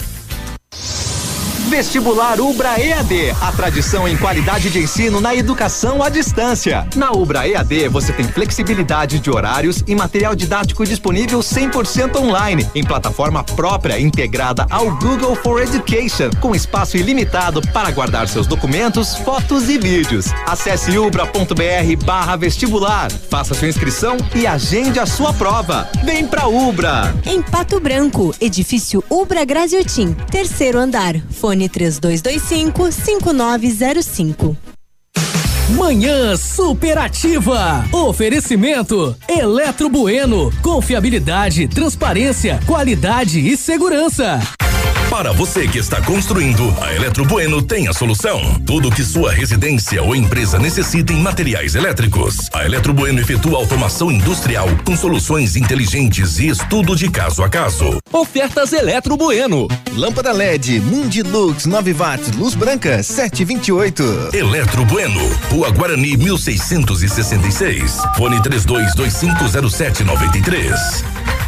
Vestibular 1.69 2.41
Ubra 2.41 2.81
EAD, 2.81 3.29
a 3.39 3.51
tradição 3.51 4.07
em 4.07 4.17
qualidade 4.17 4.71
de 4.71 4.79
ensino 4.79 5.21
na 5.21 5.35
educação 5.35 6.01
à 6.01 6.09
distância. 6.09 6.87
Na 6.95 7.11
Ubra 7.11 7.47
EAD 7.47 7.87
você 7.89 8.11
tem 8.11 8.25
flexibilidade 8.25 9.19
de 9.19 9.29
horários 9.29 9.83
e 9.85 9.93
material 9.93 10.35
didático 10.35 10.83
disponível 10.83 11.39
100% 11.41 12.15
online, 12.17 12.67
em 12.73 12.83
plataforma 12.83 13.43
própria 13.43 13.99
integrada 13.99 14.65
ao 14.67 14.89
Google 14.97 15.35
for 15.35 15.61
Education, 15.61 16.31
com 16.41 16.55
espaço 16.55 16.97
ilimitado 16.97 17.61
para 17.71 17.91
guardar 17.91 18.27
seus 18.27 18.47
documentos, 18.47 19.15
fotos 19.17 19.69
e 19.69 19.77
vídeos. 19.77 20.25
Acesse 20.47 20.97
ubra.br/barra 20.97 22.35
vestibular, 22.35 23.11
faça 23.29 23.53
sua 23.53 23.67
inscrição 23.67 24.17
e 24.33 24.47
agende 24.47 24.99
a 24.99 25.05
sua 25.05 25.31
prova. 25.33 25.87
Vem 26.03 26.25
pra 26.25 26.47
Ubra! 26.47 27.13
Em 27.27 27.43
Pato 27.43 27.79
Branco, 27.79 28.33
edifício 28.41 29.03
Ubra 29.07 29.45
Graziotin, 29.45 30.13
terceiro 30.31 30.79
andar. 30.79 31.15
Fone 31.29 31.58
3225 31.67 32.91
5905. 32.91 34.55
Manhã 35.69 36.35
superativa. 36.35 37.85
Oferecimento 37.91 39.15
Eletro 39.27 39.87
Bueno. 39.89 40.51
Confiabilidade, 40.63 41.67
transparência, 41.67 42.59
qualidade 42.65 43.39
e 43.39 43.55
segurança. 43.55 44.39
Para 45.09 45.31
você 45.33 45.67
que 45.67 45.79
está 45.79 45.99
construindo, 46.01 46.71
a 46.79 46.93
Eletro 46.93 47.25
Bueno 47.25 47.63
tem 47.63 47.87
a 47.87 47.93
solução. 47.93 48.39
Tudo 48.63 48.91
que 48.91 49.03
sua 49.03 49.33
residência 49.33 50.03
ou 50.03 50.15
empresa 50.15 50.59
necessita 50.59 51.11
em 51.11 51.19
materiais 51.19 51.73
elétricos. 51.73 52.47
A 52.53 52.63
Eletro 52.63 52.93
Bueno 52.93 53.19
efetua 53.19 53.57
automação 53.57 54.11
industrial 54.11 54.67
com 54.85 54.95
soluções 54.95 55.55
inteligentes 55.55 56.37
e 56.37 56.49
estudo 56.49 56.95
de 56.95 57.09
caso 57.09 57.43
a 57.43 57.49
caso. 57.49 57.97
Ofertas 58.13 58.71
Eletro 58.71 59.17
Bueno. 59.17 59.67
Lâmpada 59.95 60.31
LED 60.31 60.79
Mundilux 60.79 61.65
9 61.65 61.93
watts, 61.93 62.31
luz 62.37 62.53
branca 62.53 63.01
728. 63.01 64.29
Eletro 64.33 64.85
Bueno, 64.85 65.21
Rua 65.49 65.71
Guarani 65.71 66.17
1666. 66.17 67.97
Fone 68.15 68.39
32250793. 68.41 71.38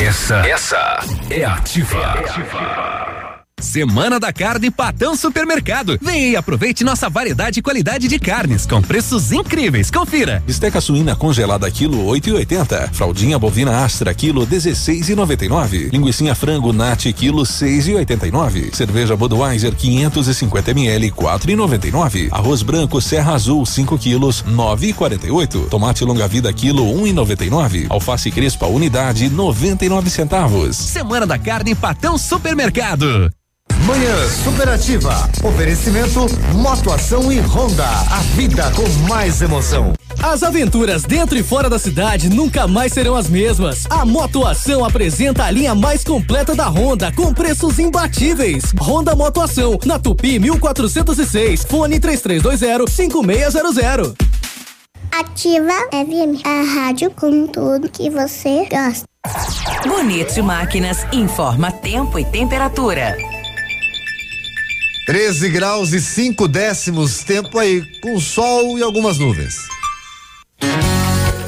Essa, 0.00 0.36
essa 0.48 0.98
é 1.28 1.44
ativa. 1.44 3.19
Semana 3.60 4.18
da 4.18 4.32
Carne 4.32 4.70
Patão 4.70 5.14
Supermercado. 5.14 5.98
Vem 6.00 6.30
e 6.30 6.36
aproveite 6.36 6.82
nossa 6.82 7.08
variedade 7.08 7.60
e 7.60 7.62
qualidade 7.62 8.08
de 8.08 8.18
carnes 8.18 8.66
com 8.66 8.80
preços 8.80 9.32
incríveis. 9.32 9.90
Confira. 9.90 10.42
Esteca 10.48 10.80
suína 10.80 11.14
congelada 11.14 11.70
quilo 11.70 12.06
8,80. 12.06 12.92
Fraldinha 12.92 13.38
bovina 13.38 13.84
Astra 13.84 14.12
quilo 14.14 14.46
16,99. 14.46 15.90
Linguiça 15.92 16.34
frango 16.34 16.72
Nat 16.72 17.12
quilo 17.12 17.42
6,89. 17.42 18.74
Cerveja 18.74 19.16
Budweiser 19.16 19.74
550 19.74 20.70
ml 20.70 21.10
4,99. 21.10 22.28
Arroz 22.30 22.62
branco 22.62 23.00
Serra 23.00 23.34
Azul 23.34 23.64
5 23.64 23.98
quilos 23.98 24.42
9,48. 24.42 25.68
Tomate 25.68 26.04
longa 26.04 26.26
vida 26.26 26.52
quilo 26.52 26.84
1,99. 26.84 27.86
Alface 27.88 28.30
crespa 28.30 28.66
unidade 28.66 29.28
99 29.28 30.10
centavos. 30.10 30.76
Semana 30.76 31.26
da 31.26 31.38
Carne 31.38 31.74
Patão 31.74 32.16
Supermercado. 32.16 33.30
Manhã 33.86 34.28
Superativa. 34.28 35.28
Oferecimento 35.42 36.26
Motoação 36.54 37.32
e 37.32 37.40
Honda. 37.40 37.86
A 37.86 38.18
vida 38.34 38.70
com 38.72 38.88
mais 39.08 39.40
emoção. 39.40 39.92
As 40.22 40.42
aventuras 40.42 41.02
dentro 41.02 41.38
e 41.38 41.42
fora 41.42 41.70
da 41.70 41.78
cidade 41.78 42.28
nunca 42.28 42.68
mais 42.68 42.92
serão 42.92 43.14
as 43.16 43.28
mesmas. 43.28 43.86
A 43.88 44.04
Motoação 44.04 44.84
apresenta 44.84 45.44
a 45.44 45.50
linha 45.50 45.74
mais 45.74 46.04
completa 46.04 46.54
da 46.54 46.68
Honda 46.68 47.10
com 47.12 47.32
preços 47.32 47.78
imbatíveis. 47.78 48.64
Honda 48.78 49.14
Motoação, 49.16 49.78
na 49.86 49.98
Tupi 49.98 50.38
1406, 50.38 51.64
fone 51.64 51.98
3320 51.98 52.90
5600. 52.90 54.14
Ativa 55.10 55.72
FM, 55.90 56.44
a 56.44 56.80
rádio 56.80 57.10
com 57.10 57.46
tudo 57.46 57.90
que 57.90 58.10
você 58.10 58.68
gosta. 58.70 59.04
Bonito 59.86 60.42
Máquinas 60.42 61.04
informa 61.12 61.72
tempo 61.72 62.18
e 62.18 62.24
temperatura. 62.24 63.39
13 65.10 65.48
graus 65.48 65.92
e 65.92 66.00
5 66.00 66.46
décimos, 66.46 67.24
tempo 67.24 67.58
aí 67.58 67.82
com 68.00 68.20
sol 68.20 68.78
e 68.78 68.82
algumas 68.84 69.18
nuvens. 69.18 69.56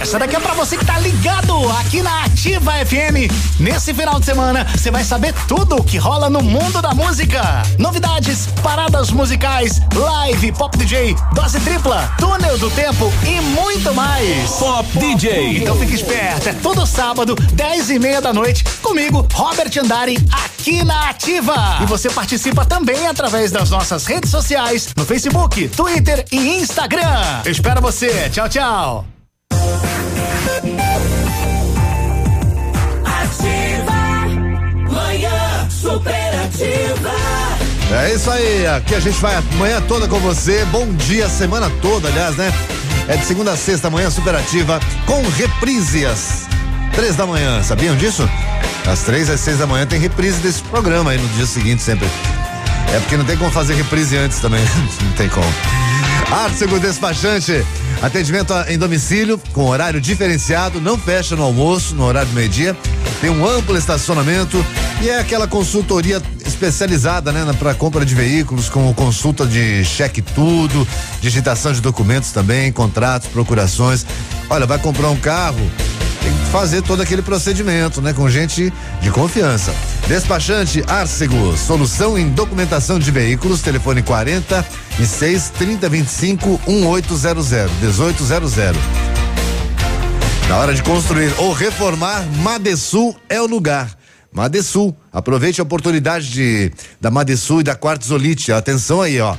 Essa 0.00 0.18
daqui 0.18 0.36
é 0.36 0.40
pra 0.40 0.54
você 0.54 0.78
que 0.78 0.86
tá 0.86 0.98
ligado 1.00 1.52
aqui 1.80 2.00
na 2.00 2.24
Ativa 2.24 2.72
FM. 2.86 3.30
Nesse 3.60 3.92
final 3.92 4.18
de 4.18 4.24
semana, 4.24 4.64
você 4.64 4.90
vai 4.90 5.04
saber 5.04 5.34
tudo 5.46 5.76
o 5.76 5.84
que 5.84 5.98
rola 5.98 6.30
no 6.30 6.40
mundo 6.40 6.80
da 6.80 6.94
música. 6.94 7.42
Novidades, 7.78 8.46
paradas 8.62 9.10
musicais, 9.10 9.82
live, 9.94 10.52
pop 10.52 10.78
DJ, 10.78 11.14
dose 11.34 11.60
tripla, 11.60 12.10
túnel 12.18 12.56
do 12.56 12.70
tempo 12.70 13.12
e 13.26 13.40
muito 13.40 13.92
mais. 13.92 14.50
Pop 14.52 14.88
DJ. 14.98 15.58
Então 15.58 15.76
fique 15.76 15.96
esperto, 15.96 16.48
é 16.48 16.52
todo 16.54 16.86
sábado, 16.86 17.34
10 17.34 17.90
e 17.90 17.98
meia 17.98 18.22
da 18.22 18.32
noite, 18.32 18.64
comigo, 18.80 19.26
Robert 19.34 19.72
Andari, 19.78 20.16
aqui 20.32 20.84
na 20.84 21.10
Ativa. 21.10 21.80
E 21.82 21.84
você 21.84 22.08
participa 22.08 22.64
também 22.64 23.06
através 23.08 23.50
das 23.50 23.68
nossas 23.68 24.06
redes 24.06 24.30
sociais, 24.30 24.88
no 24.96 25.04
Facebook, 25.04 25.68
Twitter 25.68 26.24
e 26.32 26.60
Instagram. 26.60 27.42
Eu 27.44 27.52
espero 27.52 27.82
você. 27.82 28.30
Tchau, 28.30 28.48
tchau. 28.48 29.17
Ativa, 33.04 34.26
manhã 34.90 35.68
superativa. 35.70 37.10
É 37.90 38.14
isso 38.14 38.30
aí, 38.30 38.66
aqui 38.66 38.94
a 38.94 39.00
gente 39.00 39.18
vai 39.20 39.34
a 39.34 39.40
manhã 39.56 39.80
toda 39.88 40.06
com 40.06 40.18
você. 40.18 40.64
Bom 40.66 40.92
dia, 40.94 41.28
semana 41.28 41.70
toda, 41.80 42.08
aliás, 42.08 42.36
né? 42.36 42.52
É 43.08 43.16
de 43.16 43.24
segunda 43.24 43.52
a 43.52 43.56
sexta, 43.56 43.88
manhã 43.88 44.10
superativa, 44.10 44.78
com 45.06 45.22
reprise 45.30 46.04
às 46.04 46.46
três 46.94 47.16
da 47.16 47.26
manhã. 47.26 47.62
Sabiam 47.62 47.96
disso? 47.96 48.28
Às 48.86 49.00
três 49.02 49.30
às 49.30 49.40
seis 49.40 49.58
da 49.58 49.66
manhã 49.66 49.86
tem 49.86 49.98
reprise 49.98 50.40
desse 50.40 50.62
programa 50.64 51.10
aí 51.10 51.18
no 51.18 51.28
dia 51.28 51.46
seguinte 51.46 51.82
sempre. 51.82 52.08
É 52.94 52.98
porque 53.00 53.16
não 53.16 53.24
tem 53.24 53.36
como 53.36 53.50
fazer 53.50 53.74
reprise 53.74 54.16
antes 54.16 54.38
também. 54.40 54.62
não 55.02 55.12
tem 55.12 55.28
como. 55.28 55.87
Arcego 56.30 56.78
Despachante, 56.78 57.64
atendimento 58.02 58.52
em 58.68 58.78
domicílio, 58.78 59.40
com 59.52 59.66
horário 59.66 60.00
diferenciado, 60.00 60.80
não 60.80 60.98
fecha 60.98 61.34
no 61.34 61.42
almoço, 61.42 61.94
no 61.94 62.04
horário 62.04 62.28
do 62.28 62.34
meio-dia, 62.34 62.76
tem 63.20 63.30
um 63.30 63.46
amplo 63.46 63.76
estacionamento 63.76 64.64
e 65.00 65.08
é 65.08 65.18
aquela 65.18 65.46
consultoria 65.46 66.20
especializada, 66.44 67.30
né, 67.30 67.46
para 67.58 67.74
compra 67.74 68.04
de 68.04 68.14
veículos, 68.14 68.68
com 68.68 68.92
consulta 68.94 69.46
de 69.46 69.84
cheque 69.84 70.20
tudo, 70.20 70.86
digitação 71.20 71.72
de 71.72 71.80
documentos 71.80 72.32
também, 72.32 72.72
contratos, 72.72 73.28
procurações. 73.28 74.04
Olha, 74.50 74.66
vai 74.66 74.78
comprar 74.78 75.08
um 75.10 75.16
carro, 75.16 75.60
tem 76.20 76.32
que 76.32 76.46
fazer 76.50 76.82
todo 76.82 77.00
aquele 77.00 77.22
procedimento, 77.22 78.02
né? 78.02 78.12
Com 78.12 78.28
gente 78.28 78.72
de 79.00 79.10
confiança. 79.10 79.72
Despachante 80.06 80.82
Arcego, 80.86 81.56
solução 81.56 82.18
em 82.18 82.28
documentação 82.30 82.98
de 82.98 83.10
veículos, 83.10 83.62
telefone 83.62 84.02
46 84.02 85.52
3025 85.56 86.60
1800 86.66 87.50
1800. 87.80 88.52
Na 90.48 90.56
hora 90.56 90.74
de 90.74 90.82
construir 90.82 91.32
ou 91.38 91.52
reformar, 91.52 92.24
Madesul 92.42 93.14
é 93.28 93.40
o 93.40 93.46
lugar. 93.46 93.97
Madesul, 94.32 94.94
aproveite 95.12 95.60
a 95.60 95.64
oportunidade 95.64 96.30
de 96.30 96.72
da 97.00 97.10
Madesul 97.10 97.60
e 97.60 97.64
da 97.64 97.74
Quartzolite. 97.74 98.52
Atenção 98.52 99.00
aí, 99.00 99.20
ó. 99.20 99.36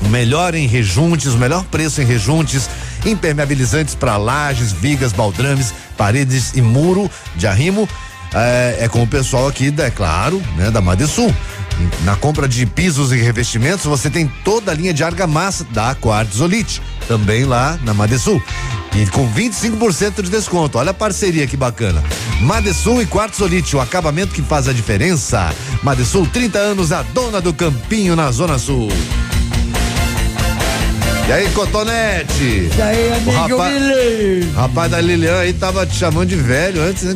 O 0.00 0.08
melhor 0.08 0.54
em 0.54 0.66
rejuntes, 0.66 1.32
o 1.32 1.38
melhor 1.38 1.64
preço 1.64 2.00
em 2.00 2.04
rejuntes, 2.04 2.68
impermeabilizantes 3.06 3.94
para 3.94 4.16
lajes, 4.16 4.72
vigas, 4.72 5.12
baldrames, 5.12 5.72
paredes 5.96 6.52
e 6.54 6.62
muro 6.62 7.10
de 7.36 7.46
arrimo. 7.46 7.88
É, 8.34 8.78
é 8.80 8.88
com 8.88 9.02
o 9.02 9.06
pessoal 9.06 9.46
aqui, 9.46 9.72
é 9.78 9.90
claro, 9.90 10.42
né, 10.56 10.70
da 10.70 10.80
Madesul. 10.80 11.32
Na 12.04 12.14
compra 12.16 12.46
de 12.46 12.66
pisos 12.66 13.12
e 13.12 13.16
revestimentos, 13.16 13.84
você 13.84 14.08
tem 14.08 14.30
toda 14.44 14.70
a 14.70 14.74
linha 14.74 14.94
de 14.94 15.02
argamassa 15.02 15.64
da 15.70 15.94
Quartzolite, 15.94 16.80
também 17.08 17.44
lá 17.44 17.78
na 17.82 17.94
Madesul. 17.94 18.42
E 18.94 19.06
com 19.06 19.28
25% 19.28 20.22
de 20.22 20.30
desconto. 20.30 20.78
Olha 20.78 20.92
a 20.92 20.94
parceria 20.94 21.46
que 21.46 21.56
bacana. 21.56 22.02
Madesul 22.40 23.02
e 23.02 23.06
Quartzolite, 23.06 23.74
o 23.74 23.80
acabamento 23.80 24.32
que 24.32 24.42
faz 24.42 24.68
a 24.68 24.72
diferença. 24.72 25.52
Madesul, 25.82 26.26
30 26.26 26.58
anos, 26.58 26.92
a 26.92 27.02
dona 27.02 27.40
do 27.40 27.52
Campinho 27.52 28.14
na 28.14 28.30
Zona 28.30 28.56
Sul. 28.56 28.88
E 31.26 31.32
aí, 31.32 31.48
Cotonete? 31.50 32.70
E 32.76 32.82
aí, 32.82 33.12
amigo 33.14 33.30
O 33.30 33.34
rapaz- 33.58 33.72
Billy? 33.82 34.50
Rapaz 34.54 34.90
da 34.90 35.00
Lilian 35.00 35.38
aí 35.38 35.52
tava 35.54 35.86
te 35.86 35.94
chamando 35.96 36.28
de 36.28 36.36
velho 36.36 36.82
antes, 36.82 37.02
né? 37.04 37.14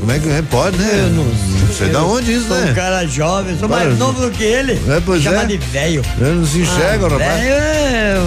Como 0.00 0.10
é 0.10 0.18
que 0.18 0.28
é? 0.30 0.42
Pode, 0.42 0.78
né? 0.78 0.90
Eu 0.94 1.10
não 1.10 1.24
Não 1.24 1.74
sei 1.74 1.88
da 1.90 2.02
onde 2.02 2.32
isso, 2.32 2.48
sou 2.48 2.56
né? 2.56 2.70
um 2.70 2.74
cara 2.74 3.06
jovem, 3.06 3.56
sou 3.58 3.68
mais 3.68 3.84
Para- 3.88 3.94
novo 3.96 4.22
do 4.22 4.30
que 4.30 4.42
ele. 4.42 4.72
É, 4.88 5.00
pois 5.04 5.22
Chama 5.22 5.42
é. 5.42 5.46
de 5.46 5.58
velho. 5.58 6.02
Eu 6.18 6.34
não 6.36 6.46
se 6.46 6.58
enxerga, 6.60 7.06
Ah, 7.06 7.08
rapaz. 7.10 7.40
velho 7.40 7.52
é- 7.54 8.22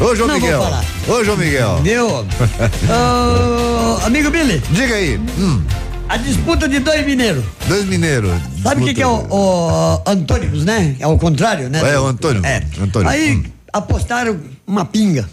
Ô, 0.00 0.14
João 0.16 0.28
Não 0.28 0.34
Miguel. 0.36 0.62
Ô, 1.08 1.24
João 1.24 1.36
Miguel. 1.36 1.82
Ô, 2.88 4.06
amigo 4.06 4.30
Billy. 4.30 4.62
Diga 4.70 4.94
aí. 4.94 5.20
Hum. 5.38 5.60
A 6.08 6.16
disputa 6.16 6.68
de 6.68 6.78
dois 6.78 7.04
mineiros. 7.04 7.44
Dois 7.68 7.84
mineiros. 7.86 8.32
Sabe 8.62 8.82
o 8.82 8.84
que, 8.86 8.94
que 8.94 9.02
é 9.02 9.06
o, 9.06 9.26
o 9.30 10.02
Antônimos, 10.06 10.64
né? 10.64 10.94
É 10.98 11.06
o 11.06 11.18
contrário, 11.18 11.68
né? 11.68 11.80
É, 11.92 11.98
o 11.98 12.06
Antônio. 12.06 12.44
É. 12.46 12.62
Antônio. 12.82 13.08
Aí 13.08 13.32
Hum. 13.36 13.42
Apostaram 13.72 14.40
uma 14.66 14.84
pinga. 14.84 15.28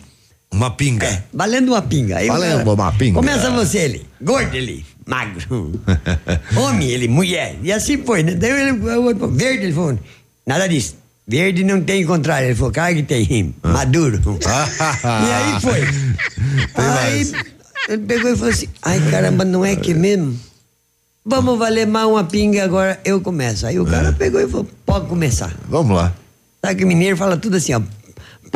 Uma 0.52 0.72
pinga. 0.72 1.26
Valendo 1.34 1.70
uma 1.70 1.82
pinga. 1.82 2.16
Valendo 2.26 2.74
uma 2.74 2.92
pinga. 2.94 3.16
Começa 3.16 3.52
você, 3.52 3.80
ele. 3.80 4.06
Gordo, 4.22 4.56
ele. 4.56 4.86
Magro. 5.06 5.80
Homem, 6.56 6.90
ele. 6.90 7.08
Mulher. 7.08 7.58
E 7.62 7.72
assim 7.72 8.04
foi, 8.04 8.24
né? 8.24 8.34
Daí 8.34 8.52
ele, 8.52 8.74
verde, 9.32 9.66
ele 9.66 9.74
falou. 9.74 10.00
Nada 10.46 10.68
disso. 10.68 10.96
Verde 11.28 11.64
não 11.64 11.82
tem 11.82 12.06
contrário. 12.06 12.48
Ele 12.48 12.56
falou, 12.56 12.72
cara 12.72 12.94
que 12.96 13.04
tem. 13.04 13.54
Maduro. 13.62 14.22
e 14.40 15.32
aí 15.32 15.62
foi. 15.62 15.82
aí 16.76 17.32
ele 17.90 18.06
pegou 18.06 18.32
e 18.32 18.36
falou 18.36 18.54
assim: 18.54 18.68
ai 18.82 19.00
caramba, 19.12 19.46
não 19.46 19.66
é 19.66 19.76
que 19.76 19.94
mesmo? 19.94 20.38
Vamos 21.26 21.60
valer 21.60 21.86
mais 21.86 22.08
uma 22.08 22.24
pinga 22.24 22.64
agora, 22.64 23.00
eu 23.04 23.20
começo. 23.20 23.66
Aí 23.68 23.80
o 23.80 23.86
cara 23.86 24.14
pegou 24.14 24.40
e 24.40 24.48
falou: 24.48 24.68
pode 24.86 25.08
começar. 25.08 25.54
Vamos 25.68 25.96
lá. 25.96 26.14
Sabe 26.62 26.76
que 26.76 26.84
o 26.86 26.88
mineiro 26.88 27.18
fala 27.18 27.38
tudo 27.38 27.58
assim, 27.58 27.74
ó. 27.74 27.82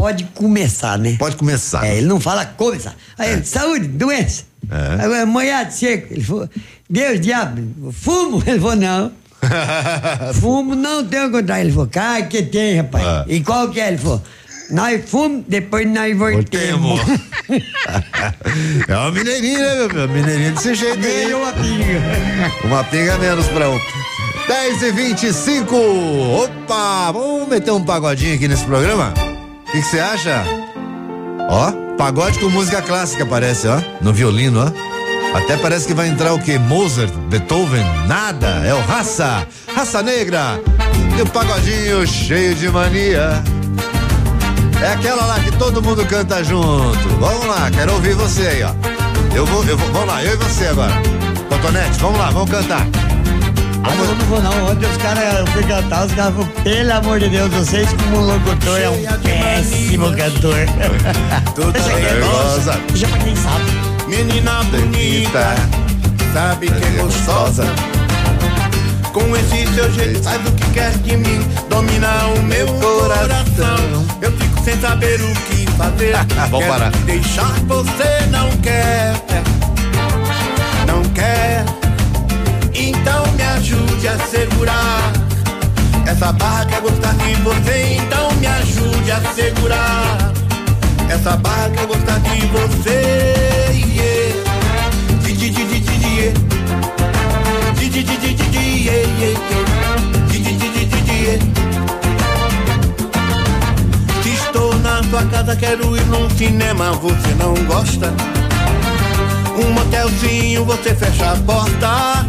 Pode 0.02 0.24
começar, 0.34 0.98
né? 0.98 1.16
Pode 1.20 1.36
começar. 1.36 1.86
É, 1.86 1.98
ele 1.98 2.08
não 2.08 2.20
fala 2.20 2.44
começar. 2.44 2.96
Aí, 3.20 3.34
ele, 3.34 3.46
saúde, 3.46 3.88
doença. 3.88 4.46
É. 4.68 5.04
Agora, 5.04 5.28
molhado, 5.28 5.72
seco. 5.72 6.12
Ele 6.12 6.24
falou, 6.24 6.50
Deus, 6.90 7.22
diabo, 7.22 7.92
fumo? 7.92 8.42
Ele 8.48 8.60
falou, 8.60 8.76
não. 8.78 9.12
fumo 10.42 10.74
não 10.74 11.06
tem 11.06 11.24
o 11.26 11.32
contrário. 11.32 11.66
Ele 11.66 11.72
falou, 11.72 11.88
cara, 11.88 12.24
que 12.24 12.42
tem, 12.42 12.78
rapaz. 12.78 13.06
Ah. 13.06 13.26
E 13.28 13.42
qual 13.42 13.70
que 13.70 13.80
é? 13.80 13.90
Ele 13.90 14.00
falou, 14.00 14.24
nós 14.72 15.08
fumamos, 15.08 15.46
depois 15.48 15.88
nós 15.88 16.18
voltemos. 16.18 17.00
É 18.88 18.96
uma 18.96 19.12
mineirinha, 19.12 19.60
né, 19.60 19.76
meu 19.76 19.90
filho? 19.90 20.10
Mineirinha 20.10 20.52
desse 20.52 20.74
jeito 20.74 21.06
aí. 21.06 21.34
Uma 21.34 21.52
pinga. 21.52 22.66
Uma 22.66 22.84
pinga 22.86 23.18
menos 23.18 23.46
pra 23.50 23.70
um. 23.70 23.80
10 24.48 24.82
e 24.82 24.92
25 24.92 25.76
Opa! 25.76 27.12
Vamos 27.12 27.50
meter 27.50 27.72
um 27.72 27.84
pagodinho 27.84 28.36
aqui 28.36 28.48
nesse 28.48 28.64
programa? 28.64 29.14
O 29.72 29.74
que 29.74 29.82
que 29.82 29.88
você 29.88 30.00
acha? 30.02 30.44
Ó, 31.50 31.72
pagode 31.98 32.38
com 32.40 32.50
música 32.50 32.82
clássica 32.82 33.26
parece, 33.26 33.70
ó. 33.70 33.80
No 34.02 34.12
violino, 34.12 34.60
ó. 34.66 35.38
Até 35.38 35.56
parece 35.56 35.88
que 35.88 35.94
vai 35.94 36.10
entrar 36.10 36.34
o 36.34 36.40
quê? 36.40 36.60
Mozart, 36.60 37.10
Beethoven? 37.30 37.86
Nada, 38.06 38.48
é 38.66 38.74
o 38.74 38.82
Raça, 38.82 39.48
Raça 39.74 40.04
Negra. 40.04 40.60
E 41.18 41.22
o 41.22 41.26
pagodinho 41.26 42.06
cheio 42.06 42.54
de 42.54 42.68
mania. 42.68 43.42
É 44.84 44.92
aquela 44.92 45.26
lá 45.26 45.40
que 45.40 45.52
todo 45.54 45.82
mundo 45.82 46.06
canta 46.06 46.44
junto. 46.44 47.08
Vamos 47.18 47.46
lá, 47.46 47.72
quero 47.72 47.94
ouvir 47.94 48.14
você 48.14 48.48
aí, 48.48 48.64
ó. 48.64 48.74
Eu 49.34 49.46
vou, 49.46 49.64
eu 49.64 49.78
vou, 49.78 49.90
vamos 49.94 50.08
lá, 50.10 50.22
eu 50.22 50.34
e 50.34 50.36
você 50.36 50.68
agora. 50.68 51.02
Cotonete, 51.48 51.98
vamos 51.98 52.20
lá, 52.20 52.30
vamos 52.30 52.52
cantar. 52.52 52.86
Ah, 53.84 53.96
não, 53.96 54.16
não 54.16 54.26
vou 54.26 54.42
não. 54.42 54.72
Ontem 54.72 54.88
os 54.88 54.98
caras 54.98 55.50
fui 55.50 55.64
cantar, 55.64 56.06
os 56.06 56.14
caras 56.14 56.34
falaram, 56.36 56.64
pelo 56.64 56.94
amor 56.94 57.20
de 57.20 57.30
Deus, 57.30 57.50
vocês 57.52 57.90
como 57.94 58.22
locutor 58.22 58.80
é 58.80 58.90
um 58.90 59.04
péssimo 59.24 60.16
cantor. 60.16 60.56
Deixa 61.74 61.90
quieto. 61.90 62.02
nervosa. 62.02 62.80
Deixa 62.90 63.08
pra 63.08 63.18
quem 63.20 63.36
sabe. 63.36 63.92
Menina 64.08 64.64
bonita, 64.64 65.56
sabe 66.34 66.68
que 66.68 66.84
é 66.86 67.02
gostosa. 67.02 67.66
Com 69.14 69.36
esse 69.36 69.68
seu 69.74 69.92
jeito 69.92 70.24
faz 70.24 70.40
o 70.48 70.52
que 70.54 70.72
quer 70.72 70.92
de 71.00 71.18
mim, 71.18 71.46
domina 71.70 72.28
o 72.28 72.44
meu 72.44 72.66
coração. 72.68 74.06
Eu 74.22 74.32
fico 74.32 74.64
sem 74.64 74.80
saber 74.80 75.20
o 75.20 75.34
que 75.34 75.66
fazer. 75.72 76.16
Vamos 76.50 76.68
parar. 76.68 76.92
deixar, 77.06 77.52
você 77.68 78.26
não 78.30 78.50
quer, 78.58 79.14
não 80.88 81.04
quer. 81.14 81.66
Então 82.74 83.26
me 83.34 83.44
ajude 83.44 84.08
a 84.08 84.18
segurar. 84.20 85.14
Essa 86.06 86.32
barra 86.34 86.66
quer 86.66 86.82
gostar 86.82 87.14
de 87.14 87.34
você, 87.42 87.98
então 88.00 88.32
me 88.34 88.48
ajude 88.48 89.12
a 89.12 89.22
segurar. 89.34 90.34
Essa 91.10 91.38
barra 91.38 91.70
quer 91.70 91.86
gostar 91.86 92.20
de 92.20 92.48
você. 92.48 93.32
Estou 104.26 104.78
na 104.80 105.02
tua 105.04 105.24
casa, 105.26 105.56
quero 105.56 105.96
ir 105.96 106.06
num 106.08 106.30
cinema, 106.32 106.92
você 106.94 107.36
não 107.38 107.54
gosta? 107.66 108.14
Um 109.58 109.72
motelzinho, 109.72 110.66
você 110.66 110.94
fecha 110.94 111.32
a 111.32 111.36
porta. 111.38 112.26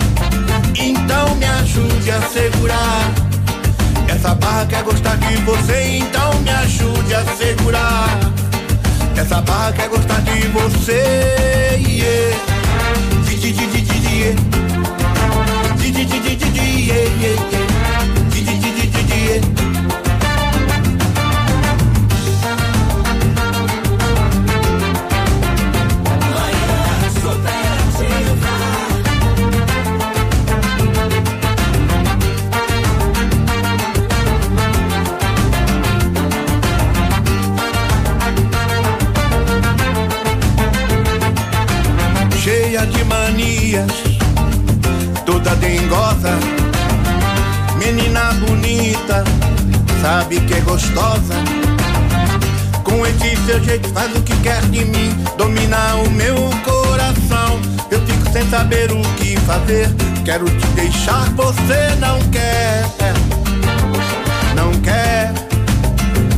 Então 1.03 1.34
me 1.36 1.46
ajude 1.46 2.11
a 2.11 2.20
segurar. 2.22 3.12
Essa 4.09 4.34
barra 4.34 4.66
quer 4.66 4.82
gostar 4.82 5.16
de 5.16 5.36
você, 5.42 5.98
então 5.98 6.34
me 6.40 6.50
ajude 6.50 7.14
a 7.14 7.24
segurar. 7.36 8.18
Essa 9.16 9.40
barra 9.42 9.72
quer 9.72 9.88
gostar 9.88 10.20
de 10.20 10.46
você. 10.48 11.80
Yeah. 11.86 12.36
Di, 13.28 13.36
di, 13.36 13.53
di, 13.53 13.66
di, 13.66 13.80
di, 13.80 14.00
di. 14.00 14.34
Di, 15.76 15.90
di, 15.90 16.05
di, 16.05 16.20
di, 16.20 16.36
di, 16.36 16.50
di. 16.50 17.62
Manias, 43.73 43.93
toda 45.25 45.55
dengosa, 45.57 46.39
menina 47.79 48.33
bonita, 48.47 49.25
sabe 50.03 50.41
que 50.41 50.55
é 50.55 50.61
gostosa. 50.61 51.35
Com 52.85 53.07
esse 53.07 53.35
seu 53.47 53.62
jeito 53.64 53.89
faz 53.91 54.14
o 54.14 54.20
que 54.23 54.37
quer 54.43 54.61
de 54.62 54.85
mim, 54.85 55.16
domina 55.39 55.97
o 55.97 56.11
meu 56.11 56.37
coração. 56.64 57.59
Eu 57.91 58.01
fico 58.07 58.31
sem 58.33 58.49
saber 58.51 58.93
o 58.93 59.01
que 59.16 59.37
fazer, 59.41 59.89
quero 60.25 60.45
te 60.45 60.66
deixar, 60.75 61.31
você 61.31 61.95
não 61.99 62.20
quer, 62.31 62.85
não 64.55 64.70
quer. 64.83 65.33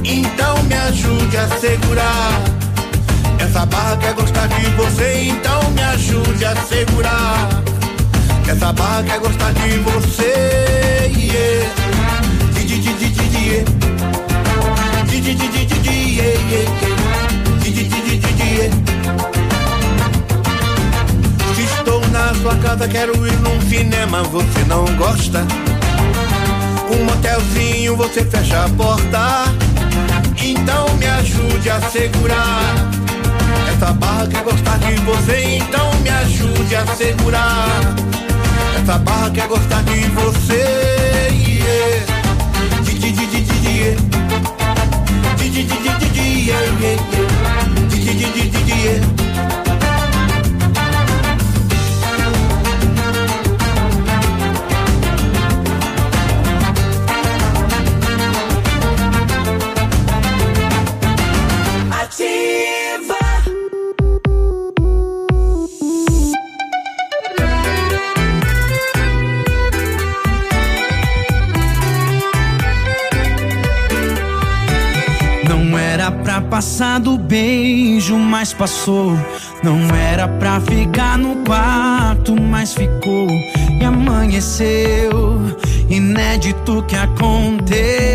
Então 0.05 0.63
me 0.65 0.75
ajude 0.75 1.37
a 1.37 1.49
Barra 8.73 9.03
quer 9.03 9.19
gostar 9.21 9.53
de 9.53 9.79
você. 9.79 11.11
Di, 12.55 12.65
di, 12.65 12.79
di, 12.81 12.95
di, 12.95 13.11
di, 13.11 13.29
di. 13.29 13.65
Di, 15.11 15.21
di, 15.21 15.35
di, 15.35 15.49
di, 15.49 15.67
di, 15.67 15.79
di. 15.81 16.21
Di, 17.61 17.71
di, 17.71 17.85
di, 17.85 18.01
di, 18.03 18.19
di, 18.19 18.33
di, 18.35 18.71
estou 21.63 22.01
na 22.11 22.35
sua 22.41 22.57
casa, 22.57 22.89
quero 22.89 23.27
ir 23.27 23.39
num 23.41 23.61
cinema, 23.69 24.23
você 24.23 24.65
não 24.67 24.85
gosta? 24.97 25.47
Um 26.91 27.05
motelzinho, 27.05 27.97
você 27.97 28.25
fecha 28.25 28.65
a 28.65 28.69
porta. 28.71 29.45
Então 30.43 30.89
me 30.97 31.07
ajude 31.07 31.71
a 31.71 31.81
segurar. 31.83 32.75
Essa 33.69 33.93
barra 33.93 34.27
quer 34.27 34.43
gostar 34.43 34.79
de 34.79 34.95
você, 35.03 35.59
então 35.59 35.93
me 36.03 36.11
ajude 36.11 36.77
a 36.77 36.87
segurar. 36.97 37.95
Essa 38.85 38.99
barra 38.99 39.31
quer 39.31 39.49
gostar 39.49 39.83
de 39.85 39.99
você, 40.11 41.31
yeah. 41.33 41.85
Era 76.55 76.61
pra 76.61 76.61
passar 76.61 77.01
do 77.01 77.19
beijo, 77.19 78.17
mas 78.17 78.53
passou. 78.53 79.19
Não 79.63 79.79
era 79.95 80.29
pra 80.29 80.61
ficar 80.61 81.19
no 81.19 81.37
quarto, 81.45 82.41
mas 82.41 82.75
ficou. 82.75 83.29
E 83.81 83.85
amanheceu, 83.85 85.41
inédito 85.89 86.85
que 86.87 86.95
aconteceu. 86.95 88.15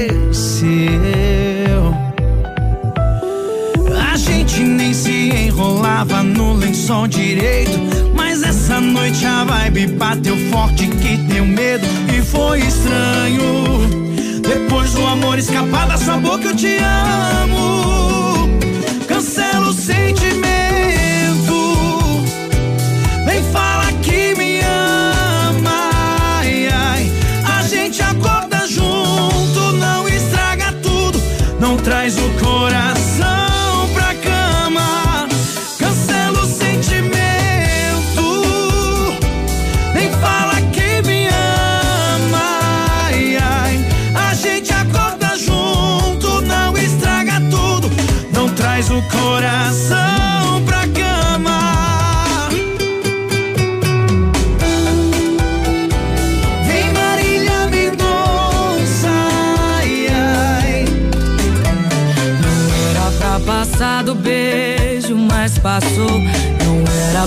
A 4.11 4.15
gente 4.15 4.61
nem 4.61 4.93
se 4.93 5.11
enrolava 5.11 6.23
no 6.23 6.53
lençol 6.53 7.07
direito. 7.07 7.77
Mas 8.15 8.41
essa 8.41 8.79
noite 8.79 9.25
a 9.25 9.43
vibe 9.43 9.87
bateu 9.97 10.37
forte 10.49 10.87
que 10.87 11.17
deu 11.17 11.45
medo 11.45 11.85
e 12.17 12.21
foi 12.21 12.59
estranho. 12.59 13.89
Depois 14.41 14.93
do 14.93 15.05
amor 15.05 15.37
escapar 15.37 15.87
da 15.87 15.97
sua 15.97 16.17
boca, 16.17 16.45
eu 16.45 16.55
te 16.55 16.77
amo. 16.77 18.28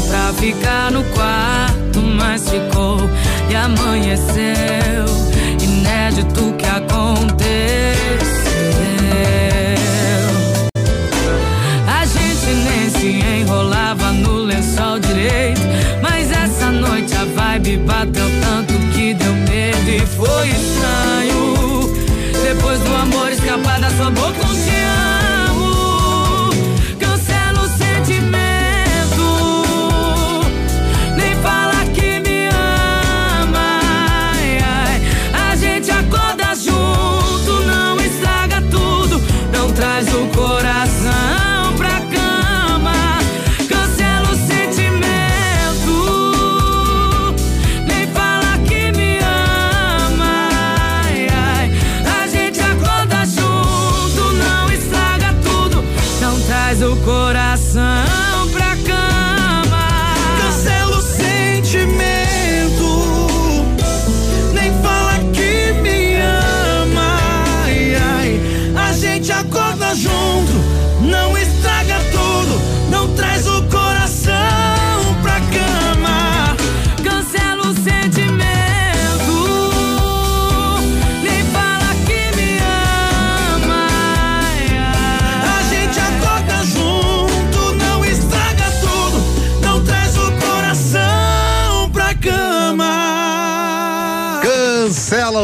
Pra 0.08 0.32
ficar 0.34 0.90
no 0.90 1.02
quarto, 1.04 2.00
mas 2.00 2.48
ficou. 2.48 2.98
E 3.50 3.54
amanheceu, 3.54 5.04
inédito 5.60 6.54
que 6.58 6.66
aconteceu. 6.66 7.42
A 11.86 12.04
gente 12.06 12.46
nem 12.64 12.90
se 12.90 13.40
enrolava 13.40 14.12
no 14.12 14.44
lençol 14.44 14.98
direito. 14.98 15.60
Mas 16.00 16.30
essa 16.30 16.70
noite 16.70 17.14
a 17.14 17.24
vibe 17.24 17.78
bateu 17.78 18.30
tanto 18.40 18.72
que 18.92 19.14
deu 19.14 19.32
medo 19.32 19.90
e 19.90 20.00
foi 20.06 20.48
estranho. 20.48 21.92
Depois 22.42 22.78
do 22.80 22.94
amor 22.94 23.30
escapar 23.30 23.80
da 23.80 23.90
sua 23.90 24.10
boca, 24.10 24.51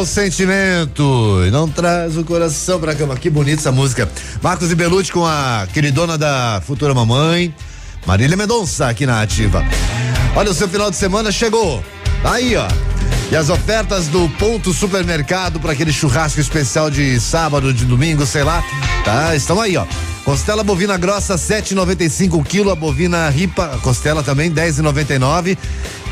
sentimento 0.09 1.43
e 1.47 1.51
não 1.51 1.69
traz 1.69 2.17
o 2.17 2.23
coração 2.23 2.79
pra 2.79 2.95
cama. 2.95 3.15
Que 3.15 3.29
bonita 3.29 3.61
essa 3.61 3.71
música. 3.71 4.09
Marcos 4.41 4.71
e 4.71 4.75
Belucci 4.75 5.11
com 5.11 5.25
a 5.25 5.67
queridona 5.73 6.17
da 6.17 6.61
futura 6.65 6.93
mamãe, 6.93 7.53
Marília 8.05 8.35
Mendonça, 8.35 8.87
aqui 8.87 9.05
na 9.05 9.21
Ativa. 9.21 9.63
Olha, 10.35 10.51
o 10.51 10.53
seu 10.53 10.67
final 10.67 10.89
de 10.89 10.97
semana 10.97 11.31
chegou. 11.31 11.83
Tá 12.21 12.33
aí, 12.33 12.55
ó. 12.55 12.67
E 13.31 13.35
as 13.35 13.49
ofertas 13.49 14.07
do 14.07 14.27
Ponto 14.39 14.73
Supermercado 14.73 15.59
para 15.59 15.73
aquele 15.73 15.93
churrasco 15.93 16.39
especial 16.39 16.89
de 16.89 17.19
sábado, 17.19 17.71
de 17.71 17.85
domingo, 17.85 18.25
sei 18.25 18.43
lá, 18.43 18.63
tá? 19.05 19.35
Estão 19.35 19.61
aí, 19.61 19.77
ó. 19.77 19.85
Costela 20.25 20.63
bovina 20.63 20.97
grossa 20.97 21.35
7,95 21.35 22.43
quilo, 22.45 22.71
a 22.71 22.75
bovina 22.75 23.29
ripa, 23.29 23.79
costela 23.81 24.21
também 24.21 24.51
10,99. 24.51 25.57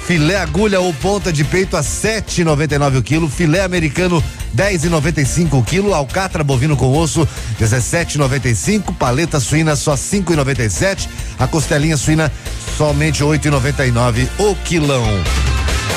Filé 0.08 0.38
agulha 0.38 0.80
ou 0.80 0.93
ponta 0.93 1.34
de 1.34 1.43
peito 1.43 1.76
a 1.76 1.82
7,99 1.82 2.99
o 2.99 3.03
quilo, 3.03 3.30
filé 3.30 3.62
americano 3.62 4.24
10,95 4.55 5.60
o 5.60 5.62
quilo, 5.62 5.93
alcatra 5.93 6.45
bovino 6.45 6.78
com 6.78 6.97
osso 6.97 7.28
17,95, 7.60 8.95
paleta 8.95 9.38
suína 9.38 9.76
só 9.76 9.95
5,97, 9.95 11.10
a 11.38 11.45
costelinha 11.45 11.97
suína 11.97 12.32
somente 12.78 13.22
8,99 13.22 14.30
o 14.39 14.55
quilão. 14.64 15.03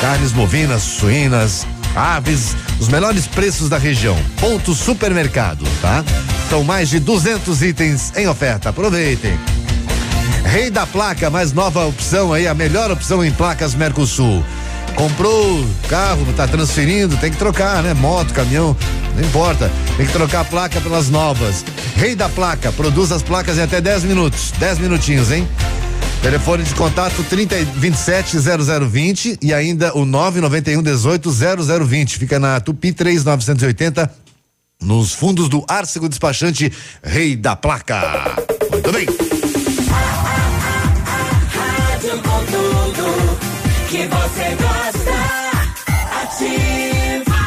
Carnes 0.01 0.33
bovinas, 0.33 0.83
suínas, 0.83 1.65
aves, 1.95 2.57
os 2.81 2.89
melhores 2.89 3.29
preços 3.29 3.69
da 3.69 3.79
região. 3.79 4.19
Ponto 4.41 4.75
Supermercado, 4.75 5.65
tá? 5.81 6.05
São 6.49 6.65
mais 6.65 6.89
de 6.89 6.99
200 6.99 7.63
itens 7.63 8.13
em 8.17 8.27
oferta. 8.27 8.71
Aproveitem. 8.71 9.39
Rei 10.45 10.71
da 10.71 10.87
Placa, 10.87 11.31
mais 11.31 11.53
nova 11.53 11.87
opção 11.87 12.33
aí, 12.33 12.47
a 12.47 12.55
melhor 12.55 12.91
opção 12.91 13.25
em 13.25 13.31
placas 13.31 13.75
Mercosul. 13.75 14.45
Comprou 14.95 15.65
carro, 15.89 16.27
tá 16.37 16.47
transferindo, 16.47 17.17
tem 17.17 17.31
que 17.31 17.39
trocar, 17.39 17.83
né? 17.83 17.95
Moto, 17.95 18.35
caminhão, 18.35 18.77
não 19.15 19.23
importa. 19.23 19.71
Tem 19.97 20.07
que 20.07 20.13
trocar 20.13 20.41
a 20.41 20.45
placa 20.45 20.81
pelas 20.81 21.09
novas. 21.09 21.65
Rei 21.97 22.15
da 22.15 22.29
Placa, 22.29 22.73
produz 22.73 23.13
as 23.13 23.23
placas 23.23 23.59
em 23.59 23.63
até 23.63 23.81
10 23.81 24.05
minutos. 24.05 24.53
10 24.59 24.79
minutinhos, 24.79 25.31
hein? 25.31 25.49
Telefone 26.23 26.65
de 26.65 26.75
contato 26.75 27.25
30 27.25 27.57
27 27.77 28.37
0020 28.39 29.39
e 29.41 29.55
ainda 29.55 29.97
o 29.97 30.05
991 30.05 30.83
18 30.83 31.31
0020. 31.31 32.19
Fica 32.19 32.39
na 32.39 32.61
Tupi 32.61 32.93
3980, 32.93 34.11
nos 34.83 35.15
fundos 35.15 35.49
do 35.49 35.65
Arcego 35.67 36.09
Despachante 36.09 36.71
Rei 37.03 37.37
da 37.37 37.57
Placa. 37.57 38.37
Muito 38.71 38.93
bem. 38.93 39.07
Rádio 41.53 42.23
com 42.23 42.41
tudo 42.47 43.39
que 43.89 44.07
você 44.07 44.57
gosta. 44.57 45.17
Ativa. 46.23 47.41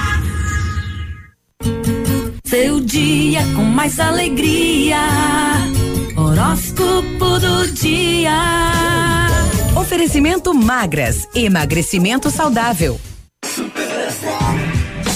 Seu 2.46 2.80
dia 2.80 3.42
com 3.56 3.64
mais 3.64 4.00
alegria. 4.00 5.00
Horóscopo 6.16 7.40
do 7.40 7.68
dia. 7.72 8.38
Oferecimento 9.76 10.54
magras, 10.54 11.28
emagrecimento 11.36 12.30
saudável. 12.30 13.00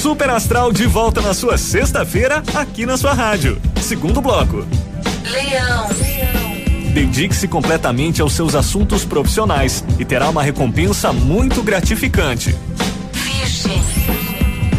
Super 0.07 0.29
Astral 0.29 0.71
de 0.71 0.85
volta 0.85 1.21
na 1.21 1.33
sua 1.33 1.57
sexta-feira, 1.57 2.41
aqui 2.55 2.85
na 2.85 2.95
sua 2.95 3.13
rádio. 3.13 3.61
Segundo 3.81 4.21
bloco. 4.21 4.65
Leão. 5.29 5.96
Dedique-se 6.97 7.47
completamente 7.47 8.23
aos 8.23 8.33
seus 8.33 8.55
assuntos 8.55 9.05
profissionais 9.05 9.83
e 9.99 10.03
terá 10.03 10.31
uma 10.31 10.41
recompensa 10.41 11.13
muito 11.13 11.61
gratificante. 11.61 12.55
Virgem. 13.13 13.83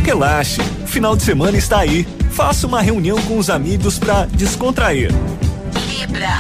Relaxe, 0.04 0.60
o 0.82 0.86
final 0.88 1.14
de 1.14 1.22
semana 1.22 1.56
está 1.56 1.78
aí. 1.78 2.08
Faça 2.32 2.66
uma 2.66 2.82
reunião 2.82 3.22
com 3.22 3.38
os 3.38 3.48
amigos 3.48 4.00
para 4.00 4.26
descontrair. 4.26 5.12
Libra. 5.88 6.38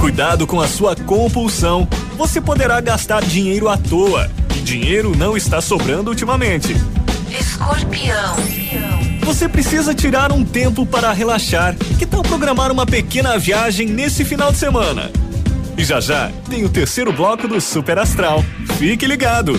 Cuidado 0.00 0.46
com 0.46 0.62
a 0.62 0.66
sua 0.66 0.96
compulsão. 0.96 1.86
Você 2.16 2.40
poderá 2.40 2.80
gastar 2.80 3.22
dinheiro 3.22 3.68
à 3.68 3.76
toa 3.76 4.30
e 4.56 4.60
dinheiro 4.60 5.14
não 5.14 5.36
está 5.36 5.60
sobrando 5.60 6.08
ultimamente. 6.08 6.74
Escorpião. 7.38 8.34
Você 9.28 9.46
precisa 9.46 9.94
tirar 9.94 10.32
um 10.32 10.42
tempo 10.42 10.86
para 10.86 11.12
relaxar. 11.12 11.76
Que 11.98 12.06
tal 12.06 12.22
programar 12.22 12.72
uma 12.72 12.86
pequena 12.86 13.38
viagem 13.38 13.86
nesse 13.86 14.24
final 14.24 14.50
de 14.50 14.56
semana? 14.56 15.10
E 15.76 15.84
já 15.84 16.00
já 16.00 16.32
tem 16.48 16.64
o 16.64 16.68
terceiro 16.70 17.12
bloco 17.12 17.46
do 17.46 17.60
Super 17.60 17.98
Astral. 17.98 18.42
Fique 18.78 19.06
ligado. 19.06 19.52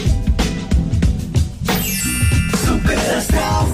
Super 2.66 2.98
Astral. 3.16 3.70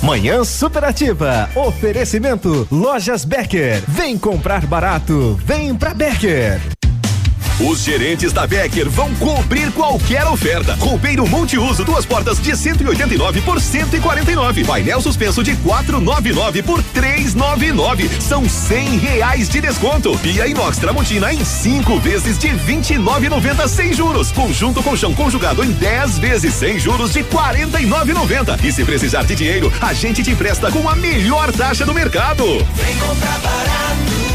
Manhã 0.00 0.44
Superativa. 0.44 1.50
Oferecimento 1.56 2.68
Lojas 2.70 3.24
Becker. 3.24 3.82
Vem 3.88 4.16
comprar 4.16 4.64
barato. 4.64 5.34
Vem 5.44 5.74
pra 5.74 5.92
Becker. 5.92 6.60
Os 7.64 7.84
gerentes 7.84 8.32
da 8.32 8.44
Becker 8.44 8.90
vão 8.90 9.14
cobrir 9.14 9.70
qualquer 9.70 10.26
oferta. 10.26 10.74
Roupeiro 10.74 11.24
multiuso, 11.28 11.84
duas 11.84 12.04
portas 12.04 12.40
de 12.40 12.56
189 12.56 13.40
por 13.42 13.60
149. 13.60 14.64
Painel 14.64 15.00
suspenso 15.00 15.44
de 15.44 15.54
499 15.56 16.60
por 16.62 16.82
399. 16.82 18.08
São 18.20 18.48
100 18.48 18.98
reais 18.98 19.48
de 19.48 19.60
desconto. 19.60 20.18
Pia 20.18 20.48
inox 20.48 20.78
Tramontina 20.78 21.32
em 21.32 21.44
cinco 21.44 22.00
vezes 22.00 22.36
de 22.36 22.48
29,90 22.48 23.68
sem 23.68 23.92
juros. 23.92 24.32
Conjunto 24.32 24.82
colchão 24.82 25.14
conjugado 25.14 25.62
em 25.62 25.70
10 25.70 26.18
vezes 26.18 26.54
sem 26.54 26.80
juros 26.80 27.12
de 27.12 27.22
49,90. 27.22 28.64
E 28.64 28.72
se 28.72 28.84
precisar 28.84 29.22
de 29.22 29.36
dinheiro, 29.36 29.72
a 29.80 29.92
gente 29.92 30.20
te 30.20 30.32
empresta 30.32 30.68
com 30.72 30.88
a 30.88 30.96
melhor 30.96 31.52
taxa 31.52 31.86
do 31.86 31.94
mercado. 31.94 32.44
Vem 32.44 32.98
comprar 32.98 33.38
barato. 33.38 34.31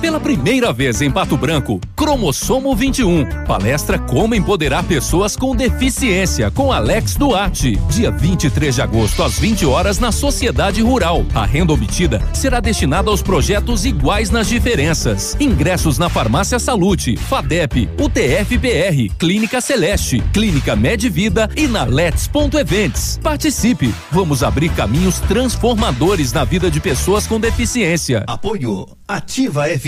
Pela 0.00 0.20
primeira 0.20 0.72
vez 0.72 1.02
em 1.02 1.10
Pato 1.10 1.36
Branco, 1.36 1.80
Cromossomo 1.96 2.74
21. 2.74 3.44
Palestra 3.44 3.98
Como 3.98 4.32
Empoderar 4.32 4.84
Pessoas 4.84 5.34
com 5.34 5.56
Deficiência, 5.56 6.52
com 6.52 6.72
Alex 6.72 7.16
Duarte. 7.16 7.76
Dia 7.90 8.08
23 8.08 8.76
de 8.76 8.80
agosto, 8.80 9.24
às 9.24 9.40
20 9.40 9.66
horas, 9.66 9.98
na 9.98 10.12
Sociedade 10.12 10.80
Rural. 10.82 11.26
A 11.34 11.44
renda 11.44 11.72
obtida 11.72 12.22
será 12.32 12.60
destinada 12.60 13.10
aos 13.10 13.22
projetos 13.22 13.84
iguais 13.84 14.30
nas 14.30 14.48
diferenças. 14.48 15.36
Ingressos 15.40 15.98
na 15.98 16.08
Farmácia 16.08 16.60
Salute, 16.60 17.16
FADEP, 17.16 17.88
UTFPR, 18.00 19.12
Clínica 19.18 19.60
Celeste, 19.60 20.22
Clínica 20.32 20.76
Medvida 20.76 21.50
e 21.56 21.66
na 21.66 21.82
Let's.events. 21.82 23.18
Participe! 23.20 23.92
Vamos 24.12 24.44
abrir 24.44 24.70
caminhos 24.70 25.18
transformadores 25.18 26.32
na 26.32 26.44
vida 26.44 26.70
de 26.70 26.78
pessoas 26.80 27.26
com 27.26 27.40
deficiência. 27.40 28.22
Apoio 28.28 28.86
Ativa 29.08 29.64
FM. 29.64 29.87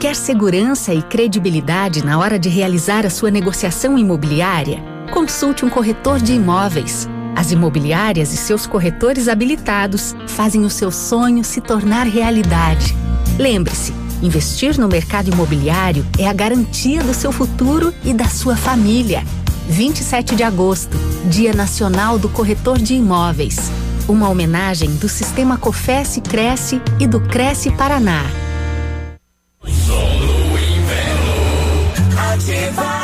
Quer 0.00 0.14
segurança 0.14 0.92
e 0.92 1.02
credibilidade 1.02 2.04
na 2.04 2.18
hora 2.18 2.38
de 2.38 2.48
realizar 2.48 3.06
a 3.06 3.10
sua 3.10 3.30
negociação 3.30 3.98
imobiliária? 3.98 4.82
Consulte 5.12 5.64
um 5.64 5.70
corretor 5.70 6.20
de 6.20 6.34
imóveis. 6.34 7.08
As 7.34 7.50
imobiliárias 7.50 8.32
e 8.32 8.36
seus 8.36 8.66
corretores 8.66 9.28
habilitados 9.28 10.14
fazem 10.28 10.64
o 10.64 10.70
seu 10.70 10.90
sonho 10.90 11.42
se 11.42 11.60
tornar 11.60 12.06
realidade. 12.06 12.94
Lembre-se, 13.38 13.92
investir 14.22 14.78
no 14.78 14.88
mercado 14.88 15.30
imobiliário 15.32 16.06
é 16.18 16.28
a 16.28 16.32
garantia 16.32 17.02
do 17.02 17.14
seu 17.14 17.32
futuro 17.32 17.92
e 18.04 18.12
da 18.12 18.28
sua 18.28 18.56
família. 18.56 19.24
27 19.68 20.36
de 20.36 20.42
agosto, 20.42 20.96
Dia 21.30 21.54
Nacional 21.54 22.18
do 22.18 22.28
Corretor 22.28 22.78
de 22.78 22.94
Imóveis. 22.94 23.70
Uma 24.06 24.28
homenagem 24.28 24.94
do 24.96 25.08
Sistema 25.08 25.56
Cofesse 25.56 26.20
Cresce 26.20 26.80
e 27.00 27.06
do 27.06 27.20
Cresce 27.20 27.70
Paraná. 27.70 28.22
Ativa. 32.34 33.03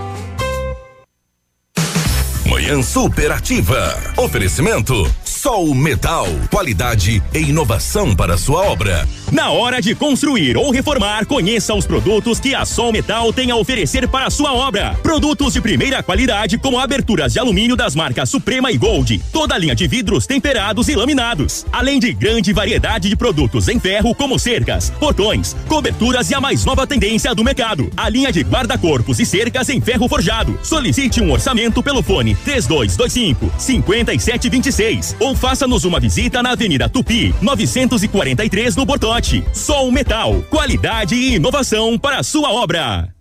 Manhã 2.71 2.81
Superativa. 2.81 4.13
Oferecimento 4.15 5.05
Sol 5.41 5.73
Metal. 5.73 6.27
Qualidade 6.51 7.19
e 7.33 7.39
inovação 7.39 8.15
para 8.15 8.37
sua 8.37 8.61
obra. 8.69 9.09
Na 9.31 9.49
hora 9.49 9.81
de 9.81 9.95
construir 9.95 10.55
ou 10.55 10.69
reformar, 10.69 11.25
conheça 11.25 11.73
os 11.73 11.87
produtos 11.87 12.39
que 12.39 12.53
a 12.53 12.63
Sol 12.63 12.91
Metal 12.91 13.33
tem 13.33 13.49
a 13.49 13.55
oferecer 13.55 14.07
para 14.07 14.27
a 14.27 14.29
sua 14.29 14.53
obra. 14.53 14.93
Produtos 15.01 15.53
de 15.53 15.61
primeira 15.61 16.03
qualidade, 16.03 16.59
como 16.59 16.77
aberturas 16.77 17.33
de 17.33 17.39
alumínio 17.39 17.75
das 17.75 17.95
marcas 17.95 18.29
Suprema 18.29 18.71
e 18.71 18.77
Gold. 18.77 19.19
Toda 19.33 19.55
a 19.55 19.57
linha 19.57 19.73
de 19.73 19.87
vidros 19.87 20.27
temperados 20.27 20.87
e 20.89 20.95
laminados. 20.95 21.65
Além 21.71 21.99
de 21.99 22.13
grande 22.13 22.53
variedade 22.53 23.09
de 23.09 23.15
produtos 23.15 23.67
em 23.67 23.79
ferro, 23.79 24.13
como 24.13 24.37
cercas, 24.37 24.91
portões, 24.91 25.55
coberturas 25.67 26.29
e 26.29 26.35
a 26.35 26.39
mais 26.39 26.63
nova 26.65 26.85
tendência 26.85 27.33
do 27.33 27.43
mercado. 27.43 27.89
A 27.97 28.09
linha 28.09 28.31
de 28.31 28.41
guarda-corpos 28.41 29.19
e 29.19 29.25
cercas 29.25 29.69
em 29.69 29.81
ferro 29.81 30.07
forjado. 30.07 30.59
Solicite 30.61 31.19
um 31.19 31.31
orçamento 31.31 31.81
pelo 31.81 32.03
fone 32.03 32.35
3225 32.35 33.51
5726 33.57 35.15
ou 35.19 35.30
faça-nos 35.35 35.83
uma 35.85 35.99
visita 35.99 36.41
na 36.41 36.51
Avenida 36.51 36.89
Tupi, 36.89 37.33
943 37.41 38.75
no 38.75 38.85
Bortote. 38.85 39.43
Sol 39.53 39.91
Metal, 39.91 40.41
qualidade 40.49 41.15
e 41.15 41.35
inovação 41.35 41.97
para 41.97 42.19
a 42.19 42.23
sua 42.23 42.51
obra. 42.51 43.13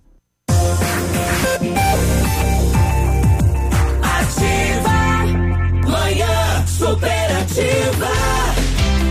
Ativa. 4.02 4.90
Manhã 5.88 6.66
superativa. 6.66 8.08